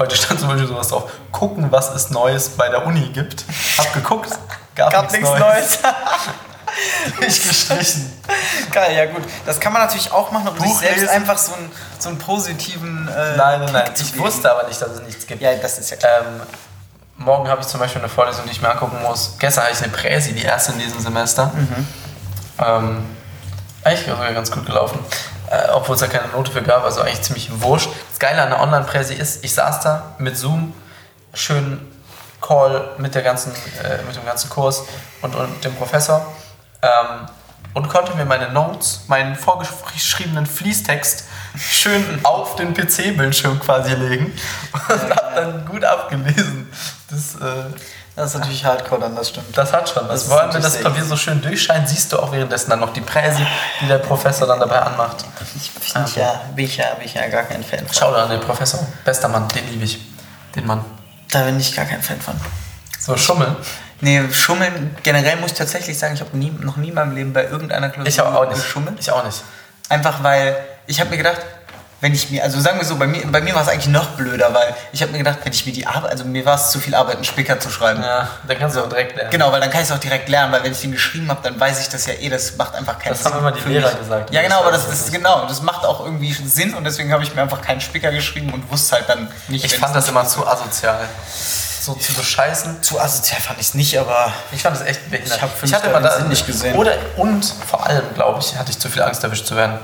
Heute 0.03 0.16
stand 0.16 0.40
zum 0.40 0.48
Beispiel 0.48 0.66
sowas 0.66 0.88
drauf. 0.88 1.12
Gucken, 1.30 1.70
was 1.70 1.94
es 1.94 2.11
Neues 2.11 2.48
bei 2.48 2.68
der 2.68 2.84
Uni 2.84 3.11
gibt. 3.11 3.44
Hab 3.78 3.92
geguckt, 3.94 4.30
gab, 4.74 4.92
gab 4.92 5.12
nichts 5.12 5.30
Neues. 5.30 5.38
Neues. 5.40 5.78
Durchgestrichen. 7.20 8.12
Geil, 8.72 8.96
ja 8.96 9.07
gut. 9.07 9.22
Das 9.46 9.61
kann 9.61 9.72
man 9.72 9.82
natürlich 9.82 10.11
auch 10.11 10.32
machen, 10.32 10.48
um 10.48 10.57
Buch 10.57 10.64
sich 10.66 10.78
selbst 10.78 11.03
lesen. 11.03 11.09
einfach 11.09 11.38
so 11.38 11.55
einen, 11.55 11.70
so 12.00 12.09
einen 12.09 12.18
positiven. 12.18 13.07
Äh, 13.07 13.36
nein, 13.36 13.61
nein, 13.61 13.72
nein. 13.72 13.90
Ich 13.96 14.18
wusste 14.18 14.50
aber 14.50 14.66
nicht, 14.66 14.82
dass 14.82 14.90
es 14.90 15.03
nichts 15.03 15.24
gibt. 15.24 15.40
Ja, 15.40 15.55
das 15.55 15.78
ist 15.78 15.88
ja 15.90 15.96
klar. 15.96 16.11
Ähm, 16.26 16.40
morgen 17.18 17.48
habe 17.48 17.61
ich 17.61 17.68
zum 17.68 17.78
Beispiel 17.78 18.00
eine 18.00 18.09
Vorlesung, 18.09 18.44
die 18.46 18.50
ich 18.50 18.61
mir 18.61 18.72
angucken 18.72 19.00
muss. 19.03 19.36
Gestern 19.38 19.62
hatte 19.62 19.74
ich 19.74 19.82
eine 19.84 19.92
Präsi, 19.92 20.32
die 20.32 20.42
erste 20.42 20.72
in 20.72 20.80
diesem 20.80 20.98
Semester. 20.98 21.53
Mhm. 21.55 21.86
Ähm, 22.59 23.16
eigentlich 23.84 24.09
sogar 24.09 24.32
ganz 24.32 24.50
gut 24.50 24.66
gelaufen. 24.66 24.98
Äh, 25.53 25.68
obwohl 25.72 25.96
es 25.96 26.00
da 26.00 26.07
keine 26.07 26.28
Note 26.28 26.50
für 26.50 26.62
gab, 26.62 26.82
also 26.82 27.03
eigentlich 27.03 27.22
ziemlich 27.22 27.61
wurscht. 27.61 27.90
Das 28.09 28.18
Geile 28.18 28.42
an 28.42 28.50
der 28.50 28.61
Online-Präsi 28.61 29.14
ist, 29.14 29.44
ich 29.44 29.53
saß 29.53 29.80
da 29.80 30.14
mit 30.18 30.36
Zoom, 30.36 30.72
schön 31.34 31.86
Call 32.40 32.90
mit, 32.96 33.14
der 33.14 33.22
ganzen, 33.22 33.53
äh, 33.53 34.03
mit 34.07 34.16
dem 34.16 34.24
ganzen 34.24 34.48
Kurs 34.48 34.84
und, 35.20 35.34
und 35.34 35.62
dem 35.62 35.74
Professor 35.74 36.26
ähm, 36.80 37.26
und 37.74 37.88
konnte 37.88 38.14
mir 38.16 38.24
meine 38.24 38.50
Notes, 38.50 39.03
meinen 39.09 39.36
vorgeschriebenen 39.36 40.46
Fließtext 40.46 41.24
schön 41.59 42.20
auf 42.22 42.57
den 42.57 42.72
PC-Bildschirm 42.72 43.61
quasi 43.61 43.94
legen 43.94 44.32
und 44.72 45.11
hab 45.14 45.34
dann 45.36 45.66
gut 45.66 45.84
abgelesen. 45.84 46.70
Das, 47.11 47.34
äh, 47.36 47.64
Das 48.15 48.35
ist 48.35 48.41
natürlich 48.41 48.63
hardcore, 48.65 49.01
dann 49.01 49.17
das 49.17 49.31
stimmt. 49.31 49.57
das 49.57 49.73
hat 49.73 49.89
schon. 49.89 50.07
Das 50.07 50.29
wenn 50.29 50.37
natürlich 50.37 50.63
das 50.65 50.83
Papier 50.83 51.05
so 51.05 51.17
schön 51.17 51.41
durchscheint, 51.41 51.89
siehst 51.89 52.13
du 52.13 52.19
auch 52.19 52.31
währenddessen 52.31 52.69
dann 52.69 52.81
noch 52.81 52.93
die 52.93 53.01
Präsi, 53.01 53.47
die 53.81 53.87
der 53.87 53.99
Professor 53.99 54.47
dann 54.47 54.61
dabei 54.61 54.81
anmacht. 54.81 55.25
Ich 55.57 55.71
bin, 55.71 56.05
ich 56.05 56.17
ja, 56.17 56.41
bin, 56.55 56.65
ich 56.67 56.77
ja, 56.77 56.95
bin 56.95 57.07
ich 57.07 57.15
ja 57.15 57.27
gar 57.29 57.45
kein 57.45 57.65
Fan 57.65 57.81
von. 57.87 57.95
Schau 57.95 58.13
da 58.13 58.25
an 58.25 58.31
den 58.31 58.41
Professor. 58.41 58.87
Bester 59.05 59.29
Mann, 59.29 59.49
den 59.49 59.67
liebe 59.71 59.85
ich. 59.85 59.99
Den 60.55 60.67
Mann. 60.67 60.85
Da 61.31 61.45
bin 61.45 61.59
ich 61.59 61.75
gar 61.75 61.87
kein 61.87 62.03
Fan 62.03 62.21
von. 62.21 62.35
So, 62.99 63.17
Schummeln. 63.17 63.57
Nee, 64.03 64.23
Schummeln, 64.33 64.95
generell 65.03 65.37
muss 65.37 65.53
ich 65.53 65.59
tatsächlich 65.59 65.99
sagen, 65.99 66.15
ich 66.15 66.21
habe 66.21 66.37
nie, 66.37 66.51
noch 66.51 66.77
nie 66.77 66.89
in 66.89 66.95
meinem 66.95 67.15
Leben 67.15 67.33
bei 67.33 67.45
irgendeiner 67.45 67.89
Klausur 67.89 68.09
Ich 68.09 68.21
auch 68.21 68.45
nicht. 68.45 68.57
geschummelt. 68.57 68.97
Ich 69.01 69.11
auch 69.11 69.25
nicht. 69.25 69.43
Einfach 69.89 70.23
weil 70.23 70.57
ich 70.87 71.01
habe 71.01 71.09
mir 71.11 71.17
gedacht, 71.17 71.41
wenn 72.03 72.12
ich 72.14 72.30
mir, 72.30 72.42
also 72.42 72.61
sagen 72.61 72.78
wir 72.80 72.84
so, 72.84 72.96
bei 72.96 73.07
mir, 73.07 73.24
bei 73.28 73.40
mir 73.40 73.55
war 73.55 73.62
es 73.62 73.68
eigentlich 73.68 73.86
noch 73.86 74.09
blöder, 74.16 74.53
weil 74.53 74.74
ich 74.92 75.00
habe 75.03 75.12
mir 75.12 75.18
gedacht, 75.18 75.38
wenn 75.44 75.53
ich 75.53 75.64
mir 75.64 75.72
die 75.72 75.86
Arbeit, 75.86 76.11
also 76.11 76.24
mir 76.24 76.44
war 76.44 76.57
es 76.57 76.70
zu 76.72 76.80
viel 76.80 76.94
Arbeit, 76.96 77.14
einen 77.14 77.24
Spicker 77.24 77.61
zu 77.61 77.70
schreiben. 77.70 78.03
Ja, 78.03 78.28
dann 78.46 78.59
kannst 78.59 78.76
du 78.76 78.80
auch 78.82 78.88
direkt 78.88 79.14
lernen. 79.14 79.30
Genau, 79.30 79.53
weil 79.53 79.61
dann 79.61 79.70
kann 79.70 79.82
ich 79.82 79.88
es 79.88 79.94
auch 79.94 80.00
direkt 80.00 80.28
lernen, 80.28 80.53
weil 80.53 80.64
wenn 80.64 80.72
ich 80.72 80.80
den 80.80 80.90
geschrieben 80.92 81.30
habe, 81.30 81.40
dann 81.44 81.59
weiß 81.61 81.80
ich 81.80 81.88
das 81.88 82.05
ja 82.07 82.14
eh, 82.14 82.28
das 82.28 82.57
macht 82.57 82.74
einfach 82.74 82.98
keinen 82.98 83.12
Das 83.12 83.22
Sinn. 83.22 83.32
haben 83.32 83.38
immer 83.38 83.53
die 83.53 83.61
Lehrer 83.68 83.88
mich. 83.90 83.98
gesagt. 84.00 84.34
Ja, 84.34 84.42
genau, 84.42 84.61
aber 84.62 84.72
das 84.72 84.86
Das 84.88 85.00
ist 85.00 85.12
genau, 85.12 85.46
das 85.46 85.62
macht 85.62 85.86
auch 85.86 86.05
irgendwie 86.05 86.32
Sinn 86.32 86.74
und 86.74 86.82
deswegen 86.84 87.12
habe 87.12 87.22
ich 87.22 87.34
mir 87.36 87.42
einfach 87.42 87.62
keinen 87.62 87.80
Spicker 87.80 88.11
geschrieben 88.11 88.53
und 88.53 88.68
wusste 88.70 88.96
halt 88.96 89.09
dann 89.09 89.28
nicht. 89.46 89.64
Ich 89.64 89.76
fand 89.78 89.94
es 89.96 90.03
das 90.05 90.09
immer 90.09 90.26
zu 90.26 90.44
asozial. 90.46 91.09
So 91.82 91.94
zu 91.94 92.12
bescheißen. 92.14 92.82
zu 92.82 93.00
asozial 93.00 93.40
fand 93.40 93.61
ich 93.61 93.68
es 93.68 93.74
nicht, 93.74 93.96
aber 93.96 94.32
Ich 94.50 94.62
fand 94.62 94.74
das 94.76 94.84
echt 94.84 95.09
behindert. 95.09 95.36
Ich 95.36 95.42
hab 95.42 95.50
ich 95.62 95.72
hatte 95.72 95.86
immer 95.86 95.98
den 96.00 96.05
da 96.05 96.18
Sinn 96.18 96.28
nicht 96.28 96.46
gesehen. 96.46 96.74
Oder 96.74 96.94
und 97.16 97.44
vor 97.44 97.86
allem, 97.86 98.03
glaube 98.14 98.40
ich, 98.40 98.57
hatte 98.57 98.72
ich 98.72 98.78
zu 98.80 98.88
viel 98.88 99.03
Angst, 99.03 99.22
erwischt 99.22 99.46
zu 99.46 99.55
werden. 99.55 99.78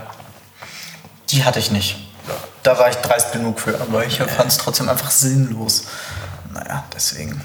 die 1.31 1.45
hatte 1.45 1.61
ich 1.61 1.71
nicht. 1.71 2.08
Da 2.63 2.79
war 2.79 2.89
ich 2.91 2.97
dreist 2.97 3.33
genug 3.33 3.61
für, 3.61 3.81
aber 3.81 4.05
ich 4.05 4.19
fand 4.19 4.49
es 4.51 4.59
trotzdem 4.59 4.89
einfach 4.89 5.11
sinnlos. 5.11 5.85
Naja, 6.53 6.85
deswegen. 6.95 7.43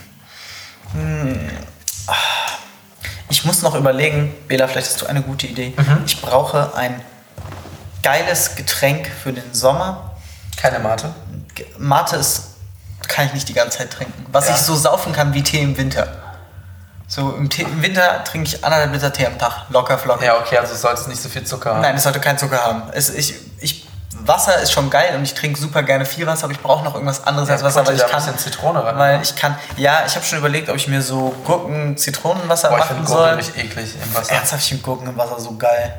Hm. 0.94 1.50
Ich 3.30 3.46
muss 3.46 3.62
noch 3.62 3.76
überlegen, 3.76 4.34
Bela, 4.48 4.68
vielleicht 4.68 4.88
hast 4.92 5.02
du 5.02 5.06
eine 5.08 5.22
gute 5.22 5.48
Idee. 5.48 5.74
Mhm. 5.76 6.04
Ich 6.06 6.22
brauche 6.22 6.76
ein 6.76 7.02
geiles 8.04 8.56
Getränk 8.56 9.08
für 9.24 9.34
den 9.34 9.54
Sommer. 9.54 10.12
Keine 10.58 10.80
Mate. 10.80 11.14
Mate 11.78 12.18
ist, 12.18 12.44
kann 13.08 13.26
ich 13.28 13.34
nicht 13.34 13.50
die 13.50 13.54
ganze 13.54 13.80
Zeit 13.80 13.92
trinken. 13.92 14.26
Was 14.32 14.50
Ja. 14.50 14.56
ich 14.56 14.62
so 14.62 14.76
saufen 14.76 15.14
kann 15.14 15.34
wie 15.34 15.42
Tee 15.44 15.62
im 15.62 15.78
Winter. 15.78 16.08
So 17.08 17.32
im, 17.36 17.50
Tee, 17.50 17.64
im 17.64 17.82
Winter 17.82 18.24
trinke 18.24 18.48
ich 18.50 18.64
anderthalb 18.64 18.94
Liter 18.94 19.12
Tee 19.14 19.26
am 19.26 19.38
Tag. 19.38 19.66
Locker, 19.70 19.98
flocker. 19.98 20.26
Ja, 20.26 20.38
okay, 20.40 20.58
also 20.58 20.76
solltest 20.76 21.08
nicht 21.08 21.22
so 21.22 21.30
viel 21.30 21.44
Zucker 21.44 21.72
haben. 21.76 21.82
Nein, 21.82 21.96
es 21.96 22.04
sollte 22.04 22.20
keinen 22.20 22.38
Zucker 22.38 22.64
haben. 22.64 22.84
Es, 22.94 23.10
ich, 23.10 23.36
ich, 23.60 23.83
Wasser 24.26 24.60
ist 24.62 24.72
schon 24.72 24.90
geil 24.90 25.16
und 25.16 25.24
ich 25.24 25.34
trinke 25.34 25.60
super 25.60 25.84
gerne 25.84 26.06
viel 26.06 26.26
Wasser, 26.28 26.46
aber 26.46 26.54
ich 26.54 26.60
brauche 26.62 26.84
noch 26.84 26.94
irgendwas 26.94 27.24
anderes 27.26 27.50
Ja, 27.50 27.56
als 27.56 27.64
Wasser, 27.64 27.86
weil 27.88 27.96
ich 27.96 28.04
ein 28.04 28.10
kann. 28.10 28.22
bisschen 28.24 28.38
Zitrone 28.38 28.84
rein, 28.84 28.98
Weil 28.98 29.14
oder? 29.16 29.24
ich 29.24 29.36
kann. 29.36 29.56
Ja, 29.78 30.04
ich 30.06 30.16
habe 30.16 30.26
schon 30.26 30.40
überlegt, 30.40 30.70
ob 30.70 30.76
ich 30.76 30.88
mir 30.88 31.02
so 31.02 31.34
Gurken-Zitronenwasser 31.46 32.70
Boah, 32.70 32.78
ich 32.78 32.84
machen 32.86 32.96
finde 32.96 33.10
soll. 33.10 33.18
Gurken 33.30 33.38
richtig 33.40 33.64
eklig 33.66 33.96
im 34.04 34.16
Wasser. 34.16 34.34
Ernsthaft, 34.34 34.62
ich 34.64 34.70
finde 34.70 34.84
Gurken 34.84 35.08
im 35.10 35.18
Wasser 35.18 35.40
so 35.40 35.56
geil. 35.58 35.94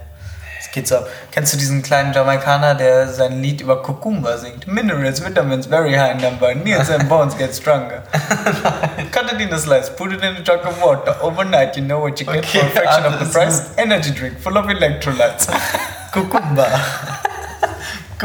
Das 0.58 0.70
geht 0.72 0.88
so 0.88 0.96
ab. 0.96 1.06
Kennst 1.30 1.52
du 1.52 1.56
diesen 1.58 1.82
kleinen 1.82 2.12
Jamaikaner, 2.12 2.74
der 2.74 3.08
sein 3.08 3.42
Lied 3.42 3.60
über 3.60 3.82
Kukumba 3.82 4.38
singt? 4.38 4.66
Minerals, 4.66 5.22
vitamins, 5.24 5.66
very 5.66 5.94
high 5.94 6.12
in 6.12 6.18
number. 6.20 6.54
Knees 6.54 6.90
and 6.90 7.08
bones 7.08 7.36
get 7.36 7.54
stronger. 7.54 8.02
Cut 9.12 9.32
it 9.32 9.40
in 9.40 9.52
a 9.52 9.58
slice, 9.58 9.90
put 9.94 10.12
it 10.12 10.22
in 10.22 10.36
a 10.36 10.40
jug 10.40 10.64
of 10.64 10.80
water. 10.82 11.14
Overnight, 11.20 11.76
you 11.76 11.82
know 11.82 12.00
what 12.00 12.18
you 12.18 12.26
get 12.26 12.38
Okay, 12.44 12.60
for 12.60 12.66
a 12.66 12.70
fraction 12.70 13.04
of 13.12 13.18
the 13.20 13.26
price. 13.32 13.70
Energy 13.76 14.10
drink 14.12 14.38
full 14.40 14.56
of 14.56 14.66
electrolytes. 14.66 15.46
Kukumba. 16.12 17.20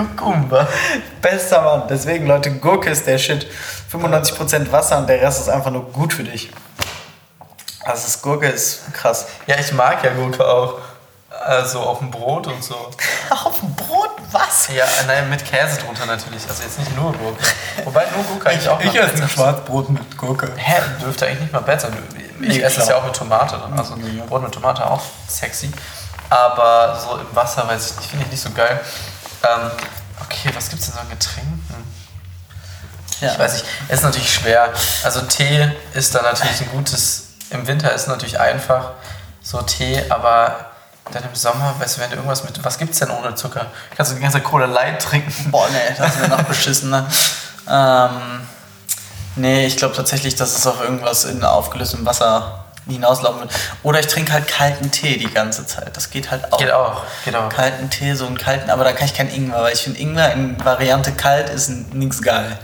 Kukumba. 0.08 0.68
Bester 1.22 1.62
Mann. 1.62 1.84
Deswegen, 1.90 2.28
Leute, 2.28 2.52
Gurke 2.52 2.90
ist 2.90 3.06
der 3.08 3.18
Shit. 3.18 3.48
95% 3.92 4.72
Wasser 4.72 4.98
und 5.00 5.08
der 5.08 5.22
Rest 5.22 5.42
ist 5.42 5.50
einfach 5.50 5.72
nur 5.72 5.84
gut 5.92 6.14
für 6.14 6.24
dich. 6.24 6.52
Also 7.84 8.04
das 8.04 8.22
Gurke 8.22 8.48
ist 8.48 8.94
krass. 8.94 9.26
Ja, 9.48 9.56
ich 9.60 9.72
mag 9.74 10.04
ja 10.04 10.12
Gurke 10.12 10.46
auch. 10.48 10.76
Also 11.46 11.80
auf 11.80 12.00
dem 12.00 12.12
Brot 12.12 12.48
und 12.48 12.62
so. 12.64 12.76
Auf 13.30 13.60
dem 13.60 13.74
Brot? 13.76 14.10
Was? 14.32 14.68
Ja, 14.76 14.86
nein, 15.08 15.30
mit 15.30 15.44
Käse 15.46 15.80
drunter 15.80 16.06
natürlich. 16.06 16.44
Also 16.50 16.64
jetzt 16.64 16.78
nicht 16.80 16.96
nur 16.96 17.14
Gurke. 17.14 17.42
Wobei 17.86 18.06
nur 18.16 18.24
Gurke 18.26 18.50
eigentlich 18.50 18.68
auch 18.68 18.84
noch 18.84 18.94
besser 18.94 19.14
ist. 19.24 19.32
Schwarzbrot 19.32 19.90
mit 19.90 20.18
Gurke. 20.18 20.52
Hä, 20.58 20.82
dürfte 21.02 21.26
eigentlich 21.28 21.42
nicht 21.42 21.54
mal 21.54 21.62
besser. 21.62 21.90
Ich 22.42 22.48
Nee, 22.48 22.62
esse 22.62 22.80
es 22.82 22.86
klar. 22.88 22.90
ja 22.90 22.96
auch 23.02 23.06
mit 23.06 23.16
Tomate. 23.16 23.58
Dann. 23.58 23.78
Also 23.80 23.96
Ja. 23.96 24.26
Brot 24.26 24.44
mit 24.44 24.52
Tomate 24.52 24.86
auch 24.90 25.02
sexy. 25.28 25.72
Aber 26.30 27.00
so 27.00 27.18
im 27.18 27.36
Wasser, 27.36 27.68
weiß 27.68 27.92
ich 27.92 27.98
nicht, 27.98 28.10
finde 28.10 28.26
ich 28.26 28.32
nicht 28.32 28.42
so 28.44 28.50
geil. 28.52 28.80
Ähm, 29.44 29.72
okay, 30.22 30.52
was 30.54 30.70
gibt's 30.70 30.88
denn 30.88 30.96
so 30.96 31.02
an 31.02 31.10
Getränken? 31.10 31.60
Ja. 33.22 33.34
Ich 33.34 33.40
weiß 33.40 33.54
nicht, 33.54 33.66
es 33.90 34.00
ist 34.00 34.04
natürlich 34.04 34.34
schwer. 34.34 34.70
Also 35.04 35.22
Tee 35.22 35.72
ist 35.94 36.16
da 36.16 36.22
natürlich 36.22 36.62
ein 36.62 36.70
gutes, 36.72 37.30
im 37.50 37.68
Winter 37.68 37.94
ist 37.94 38.08
natürlich 38.08 38.40
einfach 38.40 38.92
so 39.42 39.62
Tee, 39.62 40.04
aber 40.10 40.70
dann 41.12 41.24
im 41.24 41.36
Sommer, 41.36 41.76
weißt 41.80 41.98
du, 41.98 42.02
wenn 42.02 42.10
du 42.12 42.16
irgendwas 42.18 42.44
mit, 42.44 42.64
was 42.64 42.78
gibt's 42.78 43.00
denn 43.00 43.10
ohne 43.10 43.36
Zucker? 43.36 43.66
Kannst 43.96 44.12
du 44.12 44.16
die 44.16 44.22
ganze 44.22 44.42
Cola 44.42 44.66
Light 44.66 45.02
trinken? 45.02 45.52
Boah, 45.52 45.68
nee, 45.70 45.96
das 45.98 46.20
wäre 46.20 46.30
noch 46.30 46.44
beschissener. 46.44 47.08
Ähm, 47.68 48.42
nee, 49.36 49.66
ich 49.66 49.78
glaube 49.78 49.96
tatsächlich, 49.96 50.36
dass 50.36 50.58
es 50.58 50.68
auf 50.68 50.82
irgendwas 50.82 51.26
in 51.26 51.44
aufgelöstem 51.44 52.06
Wasser 52.06 52.66
hinauslaufen 52.94 53.42
wird. 53.42 53.52
Oder 53.84 54.00
ich 54.00 54.08
trinke 54.08 54.34
halt 54.34 54.48
kalten 54.48 54.92
Tee 54.92 55.18
die 55.18 55.32
ganze 55.32 55.66
Zeit. 55.66 55.96
Das 55.96 56.10
geht 56.10 56.32
halt 56.32 56.52
auch. 56.52 56.58
Geht 56.58 56.72
auch, 56.72 57.04
geht 57.26 57.36
auch. 57.36 57.50
Kalten 57.50 57.90
Tee, 57.90 58.14
so 58.14 58.26
einen 58.26 58.38
kalten, 58.38 58.70
aber 58.70 58.84
da 58.84 58.94
kann 58.94 59.06
ich 59.06 59.14
keinen 59.14 59.34
Ingwer, 59.34 59.62
weil 59.62 59.74
ich 59.74 59.82
finde 59.82 60.00
Ingwer 60.00 60.34
in 60.34 60.64
Variante 60.64 61.12
kalt 61.12 61.50
ist 61.50 61.70
nix 61.70 62.22
geil. 62.22 62.58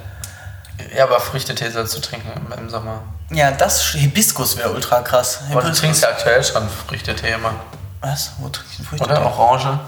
Ja, 0.96 1.04
aber 1.06 1.20
Früchtetee 1.20 1.70
sollst 1.70 1.96
du 1.96 2.02
trinken 2.02 2.30
im, 2.36 2.52
im 2.58 2.70
Sommer. 2.70 3.04
Ja, 3.32 3.52
das 3.52 3.82
Hibiskus 3.94 4.58
wäre 4.58 4.72
ultra 4.72 5.02
krass. 5.02 5.40
Aber 5.52 5.62
du 5.62 5.72
trinkst 5.74 6.04
ja 6.04 6.10
aktuell 6.10 6.44
schon 6.44 6.68
Früchtetee 6.88 7.34
immer. 7.34 7.54
Was? 8.02 8.34
Wo 8.38 8.50
trinke 8.50 8.70
ich 8.72 8.78
den 8.78 8.86
Früchte? 8.86 9.06
Oder 9.06 9.26
Orange? 9.26 9.80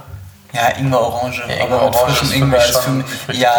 Ja, 0.53 0.69
Ingwer 0.69 1.01
Orange. 1.01 1.43
Ja, 1.47 1.55
Ingwer 1.55 1.77
aber 1.77 1.85
mit 1.85 1.95
Orange 1.95 2.15
frischem 2.15 2.33
Ingwer 2.33 2.65
ist 2.65 2.77
für 2.77 2.89
mich. 2.91 3.05
Früchtetee. 3.05 3.41
Ja, 3.41 3.51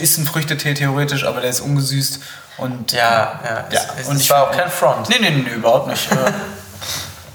ist 0.00 0.18
ein 0.18 0.26
Früchtetee 0.26 0.74
theoretisch, 0.74 1.24
aber 1.24 1.40
der 1.40 1.50
ist 1.50 1.60
ungesüßt. 1.60 2.20
Und 2.58 2.92
Ja, 2.92 3.40
ja. 3.44 3.64
Ja, 3.70 3.80
Es, 4.00 4.06
und 4.08 4.16
es 4.16 4.22
ich 4.22 4.30
war 4.30 4.44
auch 4.44 4.50
kein 4.52 4.70
Front. 4.70 5.08
Nee, 5.08 5.16
nee, 5.20 5.30
nee, 5.30 5.50
überhaupt 5.50 5.88
nicht. 5.88 6.08
Äh, 6.12 6.32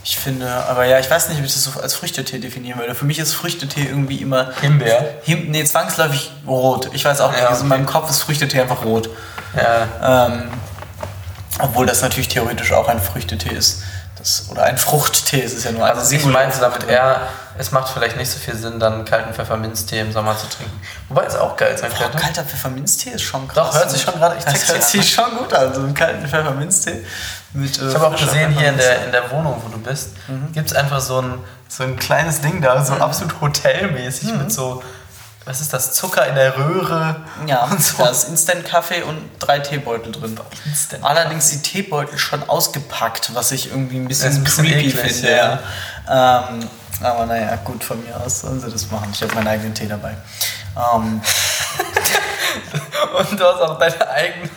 ich 0.03 0.17
finde, 0.17 0.51
aber 0.67 0.85
ja, 0.85 0.97
ich 0.99 1.09
weiß 1.09 1.29
nicht, 1.29 1.37
ob 1.39 1.45
ich 1.45 1.53
das 1.53 1.63
so 1.63 1.79
als 1.79 1.93
Früchtetee 1.93 2.39
definieren 2.39 2.79
würde. 2.79 2.95
Für 2.95 3.05
mich 3.05 3.19
ist 3.19 3.33
Früchtetee 3.33 3.83
irgendwie 3.85 4.17
immer. 4.17 4.49
Himbeer. 4.59 5.13
Him 5.23 5.51
nee, 5.51 5.63
zwangsläufig 5.63 6.31
rot. 6.47 6.89
Ich 6.93 7.05
weiß 7.05 7.21
auch 7.21 7.29
nicht, 7.31 7.39
Ja, 7.39 7.49
also 7.49 7.61
in 7.63 7.71
okay. 7.71 7.77
meinem 7.79 7.85
Kopf 7.85 8.09
ist 8.09 8.23
Früchtetee 8.23 8.59
einfach 8.61 8.83
rot. 8.83 9.09
Ja, 9.55 10.25
Ähm, 10.27 10.49
obwohl 11.59 11.85
das 11.85 12.01
natürlich 12.01 12.29
theoretisch 12.29 12.73
auch 12.73 12.87
ein 12.87 12.99
Früchtetee 12.99 13.53
ist. 13.53 13.83
Das, 14.17 14.47
oder 14.49 14.63
ein 14.63 14.77
Fruchttee, 14.79 15.43
es 15.43 15.53
ist 15.53 15.65
ja 15.65 15.71
nur 15.71 15.85
ein 15.85 15.95
also 15.95 16.13
ich 16.15 16.25
meinte 16.25 16.59
damit 16.59 16.87
eher, 16.89 17.21
es 17.61 17.71
macht 17.71 17.89
vielleicht 17.93 18.17
nicht 18.17 18.29
so 18.29 18.39
viel 18.39 18.55
Sinn, 18.55 18.79
dann 18.79 19.05
kalten 19.05 19.33
Pfefferminztee 19.33 19.99
im 19.99 20.11
Sommer 20.11 20.35
zu 20.37 20.47
trinken. 20.47 20.79
Wobei 21.09 21.25
es 21.25 21.35
auch 21.35 21.55
geil 21.55 21.77
sein 21.77 21.91
könnte. 21.93 22.17
kalter 22.17 22.43
Pfefferminztee 22.43 23.11
ist 23.11 23.21
schon 23.21 23.47
krass. 23.47 23.69
Doch, 23.71 23.75
hört 23.79 23.91
sich 23.91 24.01
schon 24.01 24.15
gerade- 24.15 24.35
ich 24.37 24.43
Das 24.43 24.67
hört 24.67 24.83
sich 24.83 25.13
schon 25.13 25.37
gut 25.37 25.53
an, 25.53 25.73
so 25.73 25.81
einen 25.81 25.93
kalten 25.93 26.27
Pfefferminztee. 26.27 27.05
Mit, 27.53 27.79
äh, 27.79 27.87
Ich 27.89 27.93
habe 27.95 28.07
auch 28.07 28.15
gesehen, 28.19 28.51
hier 28.57 28.69
in 28.69 28.77
der, 28.77 29.05
in 29.05 29.11
der 29.11 29.29
Wohnung, 29.29 29.61
wo 29.63 29.69
du 29.69 29.77
bist, 29.77 30.09
gibt 30.53 30.71
es 30.71 30.75
einfach 30.75 30.99
so 31.01 31.21
ein, 31.21 31.35
so 31.69 31.83
ein 31.83 31.97
kleines 31.97 32.41
Ding 32.41 32.61
da, 32.61 32.83
so 32.83 32.93
absolut 32.93 33.39
hotelmäßig 33.41 34.33
mit 34.33 34.51
so, 34.51 34.81
was 35.45 35.61
ist 35.61 35.71
das, 35.73 35.93
Zucker 35.93 36.25
in 36.27 36.35
der 36.35 36.57
Röhre 36.57 37.17
Ja, 37.45 37.65
und 37.65 37.81
so. 37.81 37.97
da 38.03 38.09
ist 38.09 38.23
Instant-Kaffee 38.29 39.03
und 39.03 39.29
drei 39.39 39.59
Teebeutel 39.59 40.11
drin. 40.11 40.39
Instant. 40.65 41.03
Allerdings 41.03 41.49
die 41.51 41.61
Teebeutel 41.61 42.17
schon 42.17 42.47
ausgepackt, 42.49 43.35
was 43.35 43.51
ich 43.51 43.69
irgendwie 43.69 43.97
ein 43.97 44.07
bisschen, 44.07 44.33
ein 44.33 44.43
bisschen 44.43 44.65
creepy 44.65 44.87
eklig, 44.89 45.13
finde. 45.13 45.31
Ja. 45.35 45.59
Ähm, 46.49 46.67
aber 47.03 47.25
naja, 47.25 47.55
gut, 47.57 47.83
von 47.83 48.03
mir 48.03 48.15
aus 48.19 48.41
sollen 48.41 48.59
sie 48.59 48.69
das 48.69 48.89
machen. 48.91 49.09
Ich 49.13 49.21
habe 49.21 49.35
meinen 49.35 49.47
eigenen 49.47 49.73
Tee 49.73 49.87
dabei. 49.87 50.15
Ähm, 50.75 51.21
Und 53.17 53.39
du 53.39 53.43
hast 53.43 53.61
auch 53.61 53.79
deine 53.79 54.09
eigene, 54.09 54.49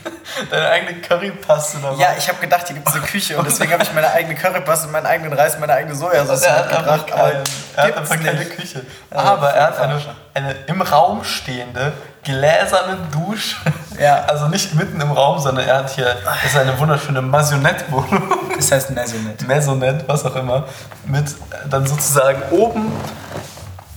deine 0.51 0.69
eigene 0.69 1.01
Currypaste 1.01 1.79
dabei. 1.79 2.01
ja, 2.01 2.15
ich 2.17 2.29
habe 2.29 2.39
gedacht, 2.41 2.67
hier 2.67 2.77
gibt 2.77 2.89
es 2.89 2.95
eine 2.95 3.05
Küche 3.05 3.39
und 3.39 3.47
deswegen 3.47 3.73
habe 3.73 3.83
ich 3.83 3.93
meine 3.93 4.11
eigene 4.11 4.35
Currypaste, 4.35 4.89
meinen 4.89 5.07
eigenen 5.07 5.33
Reis, 5.33 5.59
meine 5.59 5.73
eigene 5.73 5.95
Sojasauce 5.95 6.43
er 6.43 6.57
hat 6.57 6.71
mitgebracht. 6.71 7.13
aber 7.13 7.33
er 7.77 7.83
hat 7.85 7.97
einfach 7.97 8.17
keine 8.17 8.39
nicht. 8.39 8.57
Küche. 8.57 8.87
Aber 9.11 9.51
er 9.51 9.67
hat 9.67 9.81
eine, 9.81 10.01
eine 10.35 10.53
im 10.67 10.83
Raum 10.83 11.25
stehende, 11.25 11.93
gläserne 12.23 12.99
Dusche. 13.13 13.57
Ja. 14.01 14.25
Also 14.25 14.49
nicht 14.49 14.75
mitten 14.75 15.01
im 15.01 15.13
Raum, 15.13 15.39
sondern 15.39 15.69
er 15.69 15.77
hat 15.79 15.91
hier, 15.91 16.17
das 16.25 16.45
ist 16.45 16.57
eine 16.57 16.77
wunderschöne 16.79 17.23
Maisonette-Wohnung. 17.23 18.57
Das 18.57 18.73
heißt 18.73 18.91
Maisonette. 18.91 19.45
Maisonette, 19.47 20.05
was 20.09 20.25
auch 20.25 20.35
immer. 20.37 20.65
Mit 21.05 21.29
äh, 21.29 21.69
dann 21.69 21.87
sozusagen 21.87 22.43
oben 22.51 22.93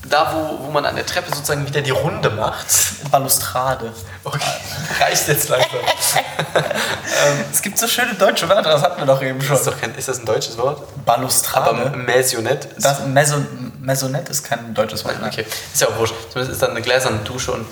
da, 0.10 0.34
wo, 0.34 0.66
wo 0.66 0.72
man 0.72 0.86
an 0.86 0.96
der 0.96 1.06
Treppe 1.06 1.30
sozusagen 1.34 1.66
wieder 1.66 1.82
die 1.82 1.92
Runde 1.92 2.30
macht. 2.30 2.68
Balustrade. 3.12 3.94
Okay, 4.24 4.40
reicht 5.00 5.28
jetzt 5.28 5.50
langsam. 5.50 5.70
Es 7.52 7.62
gibt 7.62 7.78
so 7.78 7.88
schöne 7.88 8.14
deutsche 8.14 8.48
Wörter, 8.48 8.70
das 8.70 8.82
hatten 8.82 9.00
wir 9.02 9.06
doch 9.06 9.22
eben 9.22 9.42
schon. 9.42 9.56
ist, 9.56 9.66
doch 9.66 9.80
kein, 9.80 9.94
ist 9.96 10.08
das 10.08 10.20
ein 10.20 10.26
deutsches 10.26 10.58
Wort? 10.58 10.82
Balustrade. 11.06 11.70
Aber 11.70 11.98
Maisonette 11.98 12.68
ist 12.70 12.86
das 12.86 13.06
Maison, 13.06 13.46
Maisonette 13.82 14.32
ist 14.32 14.44
kein 14.44 14.74
deutsches 14.74 15.04
Wort. 15.04 15.20
ne? 15.20 15.28
Okay, 15.28 15.46
ist 15.74 15.82
ja 15.82 15.88
auch 15.88 15.98
wurscht. 15.98 16.14
Zumindest 16.32 16.54
ist 16.54 16.62
dann 16.62 16.72
eine 16.72 16.82
gläserne 16.82 17.20
Dusche 17.20 17.52
und 17.52 17.66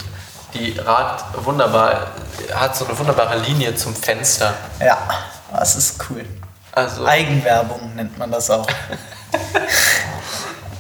die 0.53 0.77
ragt 0.79 1.25
wunderbar, 1.45 2.07
hat 2.53 2.75
so 2.75 2.85
eine 2.85 2.97
wunderbare 2.97 3.37
Linie 3.39 3.75
zum 3.75 3.95
Fenster. 3.95 4.53
Ja, 4.79 4.97
das 5.51 5.75
ist 5.75 5.99
cool. 6.09 6.25
Also, 6.71 7.05
Eigenwerbung 7.05 7.95
nennt 7.95 8.17
man 8.17 8.31
das 8.31 8.49
auch. 8.49 8.67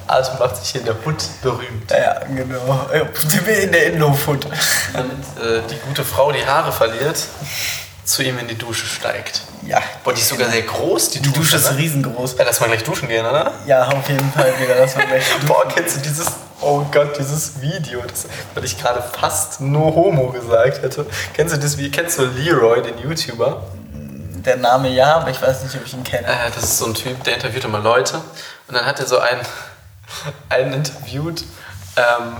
also 0.07 0.33
macht 0.39 0.57
sich 0.57 0.69
hier 0.69 0.81
in 0.81 0.85
der 0.85 0.95
Hut 1.05 1.23
berühmt. 1.41 1.89
Ja, 1.91 2.19
genau. 2.25 2.87
In 2.91 3.71
der 3.71 3.85
Innenhofhut. 3.87 4.45
Damit 4.93 5.11
äh, 5.11 5.61
die 5.69 5.77
gute 5.87 6.03
Frau 6.03 6.31
die 6.31 6.45
Haare 6.45 6.71
verliert, 6.71 7.17
zu 8.03 8.23
ihm 8.23 8.37
in 8.37 8.47
die 8.47 8.57
Dusche 8.57 8.85
steigt. 8.85 9.41
Ja. 9.63 9.81
Boah, 10.03 10.13
die 10.13 10.21
ist 10.21 10.29
sogar 10.29 10.49
sehr 10.49 10.61
groß, 10.61 11.09
die, 11.11 11.21
Die 11.21 11.31
Dusche 11.31 11.55
ist 11.55 11.71
ne? 11.71 11.77
riesengroß. 11.77 12.35
Ja, 12.37 12.45
lass 12.45 12.59
mal 12.59 12.67
gleich 12.67 12.83
duschen 12.83 13.07
gehen, 13.07 13.25
oder? 13.25 13.51
Ja, 13.65 13.87
auf 13.87 14.07
jeden 14.07 14.31
Fall 14.31 14.53
wieder. 14.59 14.75
Das 14.75 14.95
war 14.95 15.05
gleich 15.05 15.23
Boah, 15.47 15.67
kennst 15.67 15.97
du 15.97 16.01
dieses, 16.01 16.27
oh 16.61 16.83
Gott, 16.91 17.17
dieses 17.17 17.59
Video, 17.61 18.01
das, 18.07 18.27
weil 18.53 18.63
ich 18.63 18.79
gerade 18.79 19.03
fast 19.19 19.59
nur 19.59 19.95
Homo 19.95 20.27
gesagt 20.27 20.83
hätte. 20.83 21.07
Kennst 21.33 21.55
du 21.55 21.59
das, 21.59 21.77
wie, 21.77 21.89
kennst 21.89 22.19
du 22.19 22.25
Leroy, 22.25 22.83
den 22.83 22.97
YouTuber? 22.99 23.63
der 24.45 24.57
Name 24.57 24.89
ja, 24.89 25.17
aber 25.17 25.31
ich 25.31 25.41
weiß 25.41 25.63
nicht, 25.63 25.75
ob 25.75 25.85
ich 25.85 25.93
ihn 25.93 26.03
kenne. 26.03 26.27
Äh, 26.27 26.51
das 26.53 26.63
ist 26.63 26.77
so 26.77 26.85
ein 26.85 26.93
Typ, 26.93 27.23
der 27.23 27.35
interviewt 27.35 27.65
immer 27.65 27.79
Leute. 27.79 28.21
Und 28.67 28.75
dann 28.75 28.85
hat 28.85 28.99
er 28.99 29.05
so 29.05 29.17
einen, 29.17 29.41
einen 30.49 30.73
interviewt, 30.73 31.43
ähm, 31.97 32.37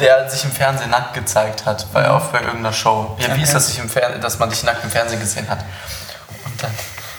der 0.00 0.28
sich 0.28 0.44
im 0.44 0.52
Fernsehen 0.52 0.90
nackt 0.90 1.14
gezeigt 1.14 1.64
hat, 1.64 1.86
bei, 1.92 2.10
auch 2.10 2.26
bei 2.26 2.40
irgendeiner 2.40 2.72
Show. 2.72 3.16
Ja, 3.18 3.36
wie 3.36 3.42
ist 3.42 3.54
das, 3.54 3.68
sich 3.68 3.78
im 3.78 3.90
dass 4.20 4.38
man 4.38 4.50
dich 4.50 4.62
nackt 4.64 4.84
im 4.84 4.90
Fernsehen 4.90 5.20
gesehen 5.20 5.48
hat? 5.48 5.60
Und 6.44 6.62
dann 6.62 6.70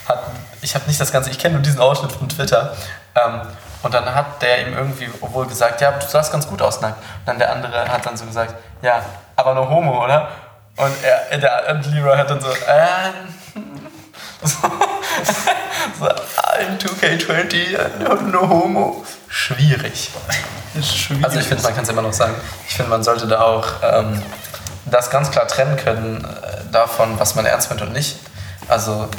hat, 0.07 0.23
ich 0.61 0.75
habe 0.75 0.85
nicht 0.87 0.99
das 0.99 1.11
Ganze, 1.11 1.29
ich 1.29 1.39
kenne 1.39 1.55
nur 1.55 1.63
diesen 1.63 1.79
Ausschnitt 1.79 2.11
von 2.11 2.29
Twitter. 2.29 2.75
Ähm, 3.15 3.41
und 3.81 3.93
dann 3.93 4.13
hat 4.15 4.41
der 4.41 4.65
ihm 4.65 4.73
irgendwie 4.73 5.09
wohl 5.19 5.45
gesagt, 5.45 5.81
ja, 5.81 5.91
du 5.91 6.07
sahst 6.07 6.31
ganz 6.31 6.47
gut 6.47 6.61
aus 6.61 6.81
nackt. 6.81 6.97
Und 6.97 7.27
dann 7.27 7.39
der 7.39 7.51
andere 7.51 7.87
hat 7.87 8.05
dann 8.05 8.15
so 8.15 8.25
gesagt, 8.25 8.53
ja, 8.81 9.01
aber 9.35 9.55
nur 9.55 9.69
Homo, 9.69 10.03
oder? 10.03 10.29
Und 10.77 10.93
er, 11.03 11.37
der 11.37 11.69
und 11.69 11.85
Leroy 11.93 12.17
hat 12.17 12.29
dann 12.29 12.41
so, 12.41 12.47
ähm, 12.47 13.51
so, 14.43 14.57
so 15.99 16.05
I'm 16.05 16.77
2K20, 16.79 17.99
no, 17.99 18.15
no 18.15 18.49
homo. 18.49 19.05
Schwierig. 19.33 20.11
Schwierig. 20.79 21.25
Also 21.25 21.39
ich 21.39 21.47
finde, 21.47 21.63
man 21.63 21.73
kann 21.73 21.83
es 21.83 21.89
immer 21.89 22.03
noch 22.03 22.13
sagen. 22.13 22.35
Ich 22.67 22.75
finde, 22.75 22.91
man 22.91 23.03
sollte 23.03 23.25
da 23.25 23.41
auch 23.41 23.65
ähm, 23.81 24.21
das 24.85 25.09
ganz 25.09 25.31
klar 25.31 25.47
trennen 25.47 25.75
können 25.75 26.23
äh, 26.23 26.71
davon, 26.71 27.19
was 27.19 27.33
man 27.33 27.43
ernst 27.47 27.71
meint 27.71 27.81
und 27.81 27.93
nicht. 27.93 28.17
Also, 28.67 29.09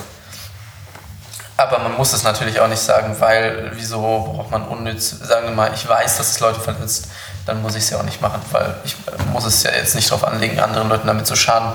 aber 1.56 1.80
man 1.80 1.96
muss 1.96 2.12
es 2.12 2.22
natürlich 2.22 2.60
auch 2.60 2.68
nicht 2.68 2.80
sagen, 2.80 3.16
weil 3.18 3.72
wieso 3.74 3.98
braucht 4.00 4.52
man 4.52 4.62
unnütz, 4.68 5.10
sagen 5.10 5.48
wir 5.48 5.54
mal, 5.54 5.72
ich 5.74 5.88
weiß, 5.88 6.16
dass 6.16 6.30
es 6.30 6.38
Leute 6.38 6.60
verletzt, 6.60 7.08
dann 7.44 7.60
muss 7.60 7.74
ich 7.74 7.82
es 7.82 7.90
ja 7.90 7.98
auch 7.98 8.04
nicht 8.04 8.22
machen, 8.22 8.40
weil 8.52 8.72
ich 8.84 8.92
äh, 8.92 9.32
muss 9.32 9.44
es 9.44 9.64
ja 9.64 9.72
jetzt 9.72 9.96
nicht 9.96 10.08
darauf 10.12 10.22
anlegen, 10.22 10.60
anderen 10.60 10.88
Leuten 10.90 11.08
damit 11.08 11.26
zu 11.26 11.34
schaden. 11.34 11.72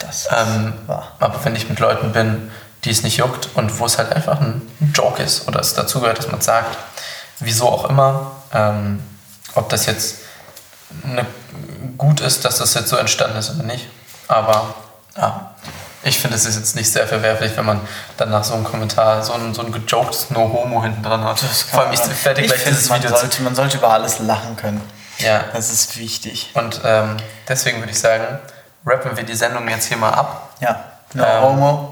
Das 0.00 0.28
Ähm, 0.30 0.72
wahr. 0.86 1.12
aber 1.20 1.44
wenn 1.44 1.54
ich 1.54 1.68
mit 1.68 1.78
Leuten 1.78 2.12
bin, 2.12 2.50
die 2.84 2.90
es 2.90 3.02
nicht 3.02 3.18
juckt 3.18 3.50
und 3.52 3.78
wo 3.78 3.84
es 3.84 3.98
halt 3.98 4.10
einfach 4.16 4.40
ein 4.40 4.62
Joke 4.94 5.22
ist 5.22 5.46
oder 5.46 5.60
es 5.60 5.74
dazugehört, 5.74 6.16
dass 6.16 6.28
man 6.28 6.40
sagt, 6.40 6.74
wieso 7.42 7.68
auch 7.68 7.88
immer, 7.88 8.32
ähm, 8.52 9.02
ob 9.54 9.68
das 9.68 9.86
jetzt 9.86 10.16
eine, 11.04 11.26
gut 11.98 12.20
ist, 12.20 12.44
dass 12.44 12.58
das 12.58 12.74
jetzt 12.74 12.88
so 12.88 12.96
entstanden 12.96 13.36
ist 13.38 13.50
oder 13.54 13.64
nicht. 13.64 13.86
Aber 14.28 14.74
ja, 15.16 15.54
ich 16.02 16.18
finde, 16.18 16.36
es 16.36 16.44
ist 16.46 16.56
jetzt 16.56 16.74
nicht 16.74 16.90
sehr 16.90 17.06
verwerflich, 17.06 17.52
wenn 17.56 17.64
man 17.66 17.80
dann 18.16 18.30
nach 18.30 18.44
so 18.44 18.54
einem 18.54 18.64
Kommentar 18.64 19.22
so 19.22 19.32
ein, 19.34 19.54
so 19.54 19.62
ein 19.62 19.72
gejokedes 19.72 20.30
No 20.30 20.50
Homo 20.52 20.82
hinten 20.82 21.02
dran 21.02 21.22
hat. 21.24 21.38
Vor 21.40 21.82
allem, 21.82 21.92
ich 21.92 22.00
werde 22.24 22.40
ich 22.40 22.46
gleich 22.48 22.64
dieses 22.64 22.88
man 22.88 23.02
Video 23.02 23.16
sollte, 23.16 23.42
man 23.42 23.54
sollte 23.54 23.76
über 23.78 23.90
alles 23.90 24.18
lachen 24.18 24.56
können. 24.56 24.80
Ja, 25.18 25.44
Das 25.52 25.70
ist 25.70 25.96
wichtig. 25.98 26.50
und 26.54 26.80
ähm, 26.84 27.16
deswegen 27.46 27.78
würde 27.78 27.92
ich 27.92 28.00
sagen, 28.00 28.38
rappen 28.84 29.16
wir 29.16 29.24
die 29.24 29.34
Sendung 29.34 29.68
jetzt 29.68 29.86
hier 29.86 29.96
mal 29.96 30.10
ab. 30.10 30.50
Ja. 30.60 30.84
No 31.14 31.24
Ähm, 31.24 31.42
homo. 31.42 31.91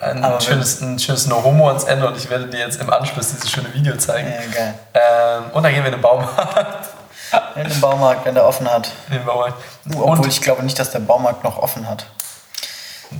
Ein, 0.00 0.24
Aber 0.24 0.36
ein, 0.36 0.40
schönes, 0.40 0.80
ein 0.80 0.98
schönes 0.98 1.26
No 1.26 1.42
Homo 1.42 1.68
ans 1.68 1.84
Ende 1.84 2.06
und 2.06 2.16
ich 2.16 2.28
werde 2.28 2.46
dir 2.46 2.60
jetzt 2.60 2.80
im 2.80 2.90
Anschluss 2.90 3.28
dieses 3.28 3.50
schöne 3.50 3.72
Video 3.72 3.96
zeigen. 3.96 4.30
Ja, 4.30 4.52
geil. 4.52 4.74
Ähm, 4.94 5.50
und 5.52 5.62
dann 5.62 5.72
gehen 5.72 5.82
wir 5.82 5.88
in 5.88 5.96
den 5.96 6.02
Baumarkt. 6.02 6.88
In 7.54 7.62
den 7.62 7.80
Baumarkt, 7.80 8.24
wenn 8.24 8.34
der 8.34 8.44
offen 8.44 8.68
hat. 8.68 8.90
In 9.08 9.18
den 9.18 9.24
Baumarkt. 9.24 9.54
Obwohl 9.88 10.18
Und 10.18 10.26
ich 10.26 10.40
glaube 10.40 10.64
nicht, 10.64 10.76
dass 10.80 10.90
der 10.90 10.98
Baumarkt 10.98 11.44
noch 11.44 11.58
offen 11.58 11.88
hat. 11.88 12.06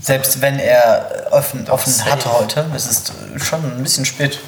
Selbst 0.01 0.41
wenn 0.41 0.59
er 0.59 1.29
offen, 1.31 1.71
offen 1.71 1.93
safe. 1.93 2.11
hatte 2.11 2.33
heute, 2.33 2.67
es 2.75 2.87
ist 2.87 3.13
schon 3.37 3.65
ein 3.65 3.83
bisschen 3.85 4.05
spät. 4.05 4.41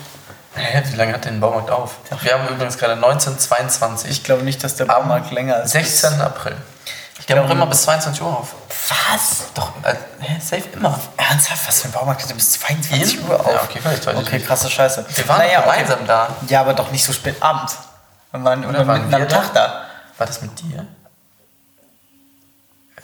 Hä, 0.55 0.83
wie 0.91 0.97
lange 0.97 1.13
hat 1.15 1.25
der 1.25 1.31
Baumarkt 1.31 1.71
auf? 1.71 1.97
Wir 2.23 2.35
haben 2.35 2.49
übrigens 2.49 2.77
gerade 2.77 2.95
1922. 2.95 4.11
Ich 4.11 4.25
glaube 4.25 4.43
nicht, 4.43 4.63
dass 4.63 4.75
der 4.77 4.85
Baumarkt 4.85 5.31
länger 5.31 5.57
als 5.57 5.73
16. 5.73 6.21
April. 6.21 6.57
Haben 7.31 7.37
glaube- 7.37 7.49
auch 7.49 7.51
immer 7.53 7.67
bis 7.67 7.83
22 7.83 8.23
Uhr 8.23 8.29
auf. 8.39 8.55
Was? 8.89 9.45
Doch, 9.55 9.73
äh, 9.85 9.95
hä, 10.21 10.39
safe 10.41 10.65
immer. 10.73 10.99
Ernsthaft? 11.17 11.69
Was 11.69 11.81
für 11.83 11.89
ein 11.89 11.93
Baumarkt 11.93 12.29
denn 12.29 12.37
bis 12.37 12.53
22 12.53 13.19
In? 13.21 13.29
Uhr 13.29 13.39
auf? 13.41 13.47
Ja, 13.53 13.63
okay, 13.63 13.79
vielleicht 13.81 14.07
weiß 14.07 14.15
ich 14.21 14.27
Okay, 14.27 14.41
krasse 14.41 14.69
Scheiße. 14.71 15.05
Wir 15.15 15.29
waren 15.29 15.39
Naja, 15.39 15.61
doch 15.61 15.67
okay. 15.69 15.79
gemeinsam 15.83 16.07
da. 16.07 16.29
Ja, 16.49 16.61
aber 16.61 16.75
doch 16.75 16.91
nicht 16.91 17.05
so 17.05 17.13
spät 17.13 17.37
abends. 17.41 17.77
Wir 18.33 18.43
waren, 18.45 18.65
Oder 18.65 18.87
waren 18.87 19.09
mitten 19.09 19.11
wir 19.13 19.19
am? 19.19 19.29
Tag 19.29 19.55
da. 19.55 19.85
War 20.19 20.27
das 20.27 20.43
mit 20.43 20.59
dir? 20.61 20.87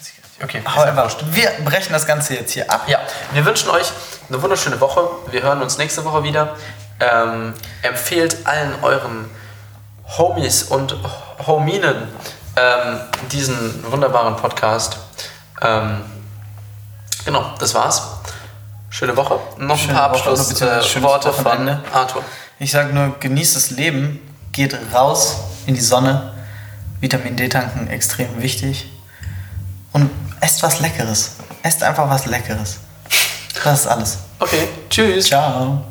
Ich. 0.00 0.44
Okay, 0.44 0.62
However, 0.64 1.08
wir 1.32 1.50
brechen 1.64 1.92
das 1.92 2.06
Ganze 2.06 2.34
jetzt 2.34 2.52
hier 2.52 2.70
ab. 2.70 2.82
Ja, 2.86 3.00
wir 3.32 3.44
wünschen 3.44 3.70
euch 3.70 3.90
eine 4.28 4.40
wunderschöne 4.40 4.80
Woche. 4.80 5.08
Wir 5.30 5.42
hören 5.42 5.60
uns 5.62 5.78
nächste 5.78 6.04
Woche 6.04 6.22
wieder. 6.22 6.56
Ähm, 7.00 7.54
empfehlt 7.82 8.46
allen 8.46 8.72
euren 8.82 9.30
Homies 10.16 10.64
und 10.64 10.96
Hominen 11.46 12.08
ähm, 12.58 13.00
diesen 13.30 13.84
wunderbaren 13.90 14.36
Podcast. 14.36 14.98
Ähm, 15.62 16.00
genau, 17.24 17.54
das 17.58 17.74
war's. 17.74 18.02
Schöne 18.90 19.16
Woche. 19.16 19.38
Noch 19.58 19.76
ein 19.76 19.80
Schöne 19.80 19.94
paar 19.94 20.12
Woche, 20.12 20.30
beziehungsweise 20.30 20.76
Abschlussworte 20.76 21.28
äh, 21.28 21.32
von. 21.32 21.68
Arthur. 21.92 22.22
Ich 22.58 22.70
sage 22.70 22.92
nur, 22.92 23.18
genießt 23.20 23.56
das 23.56 23.70
Leben, 23.70 24.20
geht 24.52 24.76
raus 24.92 25.36
in 25.66 25.74
die 25.74 25.80
Sonne. 25.80 26.32
Vitamin 27.00 27.36
D 27.36 27.48
tanken 27.48 27.88
extrem 27.88 28.42
wichtig. 28.42 28.90
Und 29.92 30.10
esst 30.40 30.62
was 30.62 30.80
Leckeres. 30.80 31.36
Esst 31.62 31.82
einfach 31.82 32.08
was 32.08 32.26
Leckeres. 32.26 32.78
Das 33.62 33.80
ist 33.80 33.86
alles. 33.86 34.18
Okay, 34.40 34.68
tschüss. 34.88 35.26
Ciao. 35.26 35.84